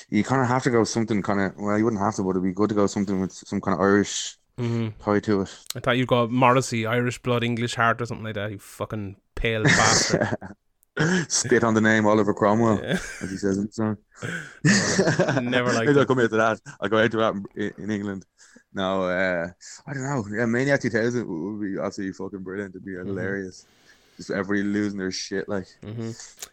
you 0.10 0.24
kind 0.24 0.42
of 0.42 0.48
have 0.48 0.64
to 0.64 0.70
go 0.70 0.84
something 0.84 1.22
kind 1.22 1.42
of. 1.42 1.58
Well, 1.58 1.78
you 1.78 1.84
wouldn't 1.86 2.02
have 2.02 2.16
to, 2.16 2.24
but 2.24 2.32
it'd 2.32 2.44
be 2.44 2.54
good 2.54 2.70
to 2.70 2.76
go 2.76 2.88
something 2.88 3.20
with 3.22 3.34
some 3.34 3.62
kind 3.62 3.76
of 3.76 3.82
Irish 3.82 4.38
hmm 4.58 4.90
tie 5.00 5.20
to 5.22 5.42
it. 5.42 5.58
I 5.76 5.80
thought 5.80 5.98
you'd 5.98 6.08
go 6.08 6.28
Morrissey, 6.28 6.86
Irish 6.86 7.20
Blood, 7.22 7.44
English 7.44 7.76
Heart, 7.76 8.02
or 8.02 8.06
something 8.06 8.26
like 8.26 8.36
that. 8.36 8.52
You 8.52 8.60
fucking 8.60 9.18
pale 9.36 9.70
bastard. 9.76 10.30
Spit 11.28 11.64
on 11.64 11.74
the 11.76 11.82
name 11.82 12.08
Oliver 12.08 12.34
Cromwell, 12.34 12.82
Yeah. 12.82 12.98
as 13.22 13.30
he 13.30 13.38
says 13.38 13.58
in 13.58 13.68
the 13.68 13.72
song. 13.72 13.98
Never 15.42 15.74
like. 15.74 15.86
Maybe. 15.86 16.00
I'll 16.00 16.06
come 16.06 16.20
out 16.20 16.30
to 16.32 16.38
that. 16.38 16.60
I'll 16.82 16.90
go 16.90 16.98
out 16.98 17.12
to 17.12 17.18
that 17.18 17.34
in, 17.56 17.72
in 17.84 17.92
England. 17.92 18.26
No, 18.74 19.04
uh, 19.04 19.48
I 19.86 19.94
don't 19.94 20.04
know. 20.04 20.26
Yeah, 20.36 20.46
Maniac 20.46 20.82
2000 20.82 21.28
would 21.28 21.62
be 21.62 21.80
absolutely 21.80 22.14
fucking 22.14 22.44
brilliant. 22.44 22.76
It'd 22.76 22.86
be 22.86 22.94
Mm-hmm. 23.06 23.08
hilarious. 23.08 23.68
Just 24.18 24.32
everybody 24.32 24.64
losing 24.64 25.00
their 25.00 25.12
shit. 25.12 25.48
Like, 25.48 25.68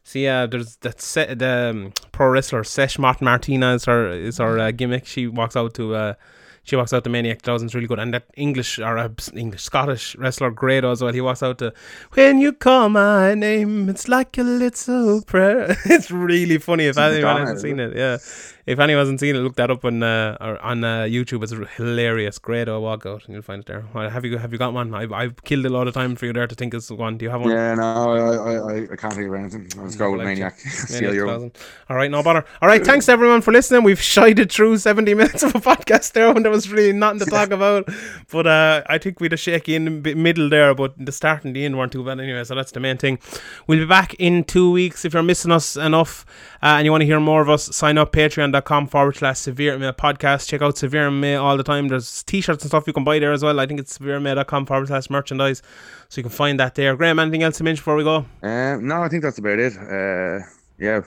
See, 0.05 0.29
uh, 0.29 0.47
there's 0.47 0.77
that 0.77 1.01
set 1.01 1.39
the 1.39 1.71
um, 1.71 1.93
pro 2.13 2.29
wrestler 2.29 2.63
Sesh 2.63 2.99
Martin 2.99 3.25
Martina 3.25 3.75
is 3.75 3.87
her 3.87 4.09
is 4.11 4.39
her 4.39 4.59
uh, 4.59 4.71
gimmick. 4.71 5.07
She 5.07 5.27
walks 5.27 5.57
out 5.57 5.75
to 5.75 5.95
uh, 5.95 6.15
she 6.63 6.77
walks 6.77 6.93
out 6.93 7.05
to 7.05 7.11
Maniac 7.11 7.43
2000 7.43 7.67
is 7.67 7.75
really 7.75 7.87
good, 7.87 7.99
and 7.99 8.15
that 8.15 8.25
English 8.37 8.79
or 8.79 8.99
uh, 8.99 9.09
English 9.35 9.63
Scottish 9.63 10.17
wrestler 10.17 10.51
Grado 10.51 10.91
as 10.93 11.03
well. 11.03 11.13
He 11.13 11.21
walks 11.21 11.43
out 11.43 11.59
to 11.59 11.73
when 12.13 12.39
you 12.39 12.53
call 12.53 12.89
my 12.89 13.35
name, 13.35 13.89
it's 13.89 14.09
like 14.09 14.37
a 14.39 14.43
little 14.43 15.23
prayer. 15.23 15.77
it's 15.85 16.11
really 16.11 16.59
funny 16.59 16.87
if 16.87 16.99
anyone 16.99 17.41
hasn't 17.41 17.61
seen 17.61 17.81
it. 17.81 17.97
Yeah, 17.97 18.19
if 18.67 18.79
anyone 18.79 19.01
hasn't 19.01 19.21
seen 19.21 19.37
it, 19.37 19.41
look 19.41 19.57
that 19.57 19.71
up 19.71 19.85
on 19.85 20.03
uh, 20.03 20.59
on 20.63 20.85
uh, 20.85 21.03
YouTube. 21.03 21.43
It's 21.43 21.53
hilarious. 21.77 22.39
Grado 22.39 22.81
walkout, 22.81 23.27
and 23.27 23.35
you'll 23.35 23.43
find 23.43 23.61
it 23.61 23.67
there. 23.67 23.83
Have 24.09 24.25
you 24.25 24.39
have 24.39 24.53
you 24.53 24.59
got 24.59 24.73
one? 24.73 24.95
I've 24.95 25.13
I've 25.13 25.43
killed 25.45 25.67
a 25.67 25.71
lot 25.71 25.87
of 25.87 25.95
time 25.95 26.17
for 26.17 26.27
you 26.27 26.33
there 26.33 26.47
to 26.47 26.55
think 26.55 26.73
it's 26.73 26.91
one. 26.91 27.19
Do 27.19 27.25
you 27.25 27.31
have 27.31 27.43
one? 27.43 27.51
yeah, 27.51 27.75
no, 27.75 27.83
I, 27.83 28.55
I, 28.55 28.83
I, 28.93 28.97
can't 28.97 29.15
think 29.15 29.29
of 29.29 29.35
anything. 29.35 29.69
Just 29.69 29.99
go 29.99 30.11
with 30.11 30.21
Like 30.21 30.29
Maniac. 30.29 30.59
Maniac 30.65 30.89
Steal 30.89 31.15
your 31.15 31.27
one. 31.27 31.51
2000. 31.51 31.59
All 31.91 31.97
right, 31.97 32.11
no 32.11 32.23
bother. 32.23 32.45
All 32.63 32.69
right, 32.69 32.85
thanks 32.85 33.09
everyone 33.09 33.43
for 33.43 33.53
listening. 33.53 33.83
We've 33.83 34.01
shied 34.01 34.51
through 34.51 34.79
70 34.79 35.15
minutes 35.15 35.43
of 35.43 35.55
a 35.55 35.61
podcast 35.61 36.13
there 36.13 36.33
when 36.33 36.43
there 36.43 36.53
was 36.53 36.71
really 36.71 36.93
nothing 36.93 37.21
to 37.21 37.27
talk 37.27 37.51
about. 37.51 37.89
But 38.31 38.47
uh, 38.47 38.83
I 38.87 38.99
think 38.99 39.21
we'd 39.21 39.33
a 39.33 39.37
shaky 39.37 39.75
in 39.75 40.03
the 40.03 40.15
middle 40.15 40.49
there, 40.49 40.75
but 40.75 40.95
the 40.99 41.13
start 41.13 41.45
and 41.45 41.55
the 41.55 41.65
end 41.65 41.77
weren't 41.77 41.93
too 41.93 42.05
bad 42.05 42.19
anyway, 42.19 42.45
so 42.45 42.55
that's 42.55 42.73
the 42.73 42.81
main 42.81 42.97
thing. 42.97 43.19
We'll 43.67 43.81
be 43.81 43.87
back 43.87 44.15
in 44.15 44.45
two 44.45 44.71
weeks. 44.71 45.05
If 45.05 45.13
you're 45.13 45.23
missing 45.23 45.53
us 45.53 45.77
enough 45.77 46.25
uh, 46.65 46.79
and 46.79 46.87
you 46.87 46.91
want 46.91 47.03
to 47.03 47.07
hear 47.07 47.21
more 47.21 47.43
of 47.43 47.51
us, 47.51 47.77
sign 47.77 47.99
up 47.99 48.11
patreon.com 48.11 48.87
forward 48.87 49.17
slash 49.17 49.39
severe 49.39 49.77
MMA 49.79 49.93
podcast. 49.97 50.49
Check 50.49 50.63
out 50.63 50.79
Severe 50.79 51.11
MMA 51.11 51.39
all 51.39 51.59
the 51.59 51.63
time. 51.63 51.89
There's 51.89 52.23
t 52.23 52.41
shirts 52.41 52.65
and 52.65 52.71
stuff 52.71 52.87
you 52.87 52.95
can 52.95 53.05
buy 53.05 53.19
there 53.19 53.33
as 53.33 53.43
well. 53.43 53.61
I 53.61 53.67
think 53.67 53.81
it's 53.81 53.99
severemma.com 53.99 54.65
forward 54.65 54.89
slash 54.89 55.11
merchandise. 55.11 55.61
So 56.09 56.21
you 56.21 56.23
can 56.23 56.33
find 56.33 56.59
that 56.59 56.75
there. 56.75 56.97
Graham, 56.97 57.19
anything 57.19 57.43
else 57.43 57.59
to 57.59 57.65
mention 57.65 57.83
before 57.83 57.97
we 57.97 58.05
go? 58.05 58.25
Um, 58.43 58.89
no, 58.89 59.03
I 59.03 59.11
think 59.11 59.23
that's 59.23 59.37
about 59.37 59.59
it. 59.59 59.77
Uh, 59.77 60.43
yeah, 60.79 61.03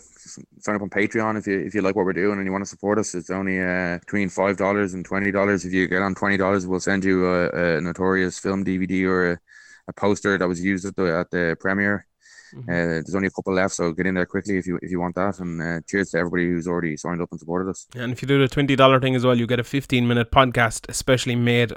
sign 0.59 0.75
up 0.75 0.83
on 0.83 0.91
Patreon 0.91 1.39
if 1.39 1.47
you 1.47 1.59
if 1.59 1.73
you 1.73 1.81
like 1.81 1.95
what 1.95 2.05
we're 2.05 2.13
doing 2.13 2.37
and 2.37 2.45
you 2.45 2.51
want 2.51 2.63
to 2.63 2.69
support 2.69 2.99
us. 2.99 3.15
It's 3.15 3.31
only 3.31 3.59
uh, 3.59 3.97
between 3.97 4.29
five 4.29 4.57
dollars 4.57 4.93
and 4.93 5.03
twenty 5.03 5.31
dollars. 5.31 5.65
If 5.65 5.73
you 5.73 5.87
get 5.87 6.03
on 6.03 6.13
twenty 6.13 6.37
dollars, 6.37 6.67
we'll 6.67 6.79
send 6.79 7.03
you 7.03 7.25
a, 7.25 7.77
a 7.77 7.81
notorious 7.81 8.37
film 8.37 8.63
DVD 8.63 9.05
or 9.07 9.31
a, 9.31 9.39
a 9.87 9.93
poster 9.93 10.37
that 10.37 10.47
was 10.47 10.63
used 10.63 10.85
at 10.85 10.95
the 10.95 11.17
at 11.17 11.31
the 11.31 11.57
premiere. 11.59 12.05
Mm-hmm. 12.53 12.69
Uh, 12.69 12.73
there's 12.73 13.15
only 13.15 13.27
a 13.27 13.31
couple 13.31 13.53
left, 13.53 13.73
so 13.75 13.91
get 13.91 14.05
in 14.05 14.15
there 14.15 14.25
quickly 14.25 14.57
if 14.57 14.67
you 14.67 14.79
if 14.81 14.91
you 14.91 14.99
want 14.99 15.15
that. 15.15 15.39
And 15.39 15.61
uh, 15.61 15.81
cheers 15.87 16.11
to 16.11 16.19
everybody 16.19 16.47
who's 16.47 16.67
already 16.67 16.97
signed 16.97 17.21
up 17.21 17.29
and 17.31 17.39
supported 17.39 17.69
us. 17.69 17.87
And 17.95 18.11
if 18.11 18.21
you 18.21 18.27
do 18.27 18.39
the 18.39 18.47
twenty 18.47 18.75
dollar 18.75 18.99
thing 18.99 19.15
as 19.15 19.25
well, 19.25 19.37
you 19.37 19.47
get 19.47 19.59
a 19.59 19.63
fifteen 19.63 20.07
minute 20.07 20.31
podcast, 20.31 20.89
especially 20.89 21.35
made 21.35 21.71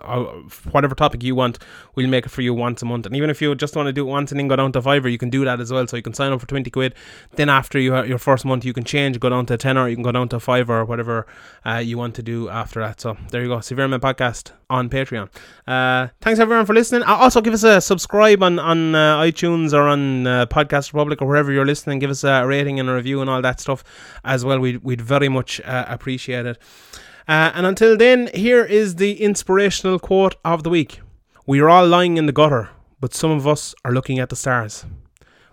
whatever 0.71 0.95
topic 0.95 1.23
you 1.23 1.35
want. 1.35 1.59
We'll 1.95 2.09
make 2.09 2.27
it 2.27 2.31
for 2.31 2.43
you 2.43 2.55
once 2.55 2.83
a 2.83 2.85
month. 2.85 3.07
And 3.07 3.17
even 3.17 3.31
if 3.31 3.41
you 3.43 3.55
just 3.55 3.77
want 3.77 3.87
to 3.87 3.93
do 3.93 4.07
it 4.07 4.11
once 4.11 4.31
and 4.33 4.39
then 4.39 4.49
go 4.49 4.57
down 4.57 4.73
to 4.73 4.83
fiver, 4.83 5.09
you 5.09 5.19
can 5.19 5.31
do 5.31 5.45
that 5.45 5.61
as 5.61 5.73
well. 5.73 5.87
So 5.87 5.97
you 5.97 6.03
can 6.03 6.15
sign 6.15 6.33
up 6.33 6.41
for 6.41 6.47
twenty 6.47 6.71
quid. 6.71 6.95
Then 7.33 7.49
after 7.49 7.79
you 7.79 8.03
your 8.05 8.19
first 8.19 8.45
month, 8.45 8.65
you 8.65 8.73
can 8.73 8.85
change, 8.85 9.19
go 9.21 9.29
down 9.29 9.47
to 9.47 9.57
ten 9.57 9.77
or 9.77 9.89
you 9.89 9.97
can 9.97 10.03
go 10.03 10.13
down 10.13 10.29
to 10.31 10.41
five 10.41 10.71
or 10.71 10.85
whatever 10.85 11.27
uh, 11.67 11.77
you 11.77 11.99
want 11.99 12.15
to 12.17 12.23
do 12.23 12.49
after 12.49 12.81
that. 12.81 13.01
So 13.01 13.17
there 13.31 13.43
you 13.43 13.49
go, 13.49 13.61
Severe 13.61 13.87
MMA 13.89 14.01
Podcast 14.01 14.53
on 14.69 14.89
Patreon. 14.89 15.29
Uh, 15.67 16.09
thanks 16.21 16.39
everyone 16.41 16.67
for 16.67 16.75
listening. 16.75 17.03
Uh, 17.03 17.17
Also, 17.17 17.41
give 17.41 17.55
us 17.55 17.65
a 17.65 17.81
subscribe 17.81 18.43
on 18.43 18.59
on 18.59 18.95
uh, 18.95 19.21
iTunes 19.21 19.73
or 19.73 19.83
on 19.89 20.27
uh, 20.27 20.47
Podcast 20.65 20.93
Republic 20.93 21.21
or 21.23 21.27
wherever 21.29 21.53
you're 21.53 21.67
listening. 21.67 21.99
Give 21.99 22.11
us 22.11 22.25
a 22.25 22.47
rating 22.47 22.81
and 22.81 22.89
a 22.89 22.95
review 22.95 23.21
and 23.21 23.31
all 23.31 23.43
that 23.43 23.61
stuff 23.61 23.85
as 24.25 24.45
well. 24.45 24.59
We'd 24.59 24.83
we'd 24.85 25.01
very 25.01 25.29
much 25.29 25.61
uh, 25.63 25.85
appreciate 25.89 26.47
it. 26.47 26.59
Uh, 27.29 27.53
and 27.55 27.67
until 27.67 27.97
then, 27.97 28.29
here 28.35 28.65
is 28.65 28.97
the 28.97 29.23
inspirational 29.23 29.99
quote 29.99 30.37
of 30.45 30.63
the 30.63 30.71
week: 30.71 31.01
"We 31.47 31.61
are 31.61 31.69
all 31.69 31.87
lying 31.87 32.17
in 32.17 32.27
the 32.27 32.33
gutter, 32.33 32.71
but 33.01 33.15
some 33.15 33.31
of 33.31 33.47
us 33.47 33.75
are 33.85 33.93
looking 33.93 34.19
at 34.19 34.29
the 34.29 34.37
stars." 34.37 34.85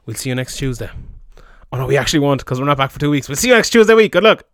We'll 0.05 0.15
see 0.15 0.29
you 0.29 0.35
next 0.35 0.57
Tuesday. 0.57 0.89
Oh 1.71 1.77
no, 1.77 1.85
we 1.85 1.97
actually 1.97 2.19
won't 2.19 2.39
because 2.39 2.59
we're 2.59 2.65
not 2.65 2.77
back 2.77 2.91
for 2.91 2.99
two 2.99 3.09
weeks. 3.11 3.27
We'll 3.27 3.35
see 3.35 3.49
you 3.49 3.55
next 3.55 3.71
Tuesday 3.71 3.93
week. 3.93 4.13
Good 4.13 4.23
luck. 4.23 4.43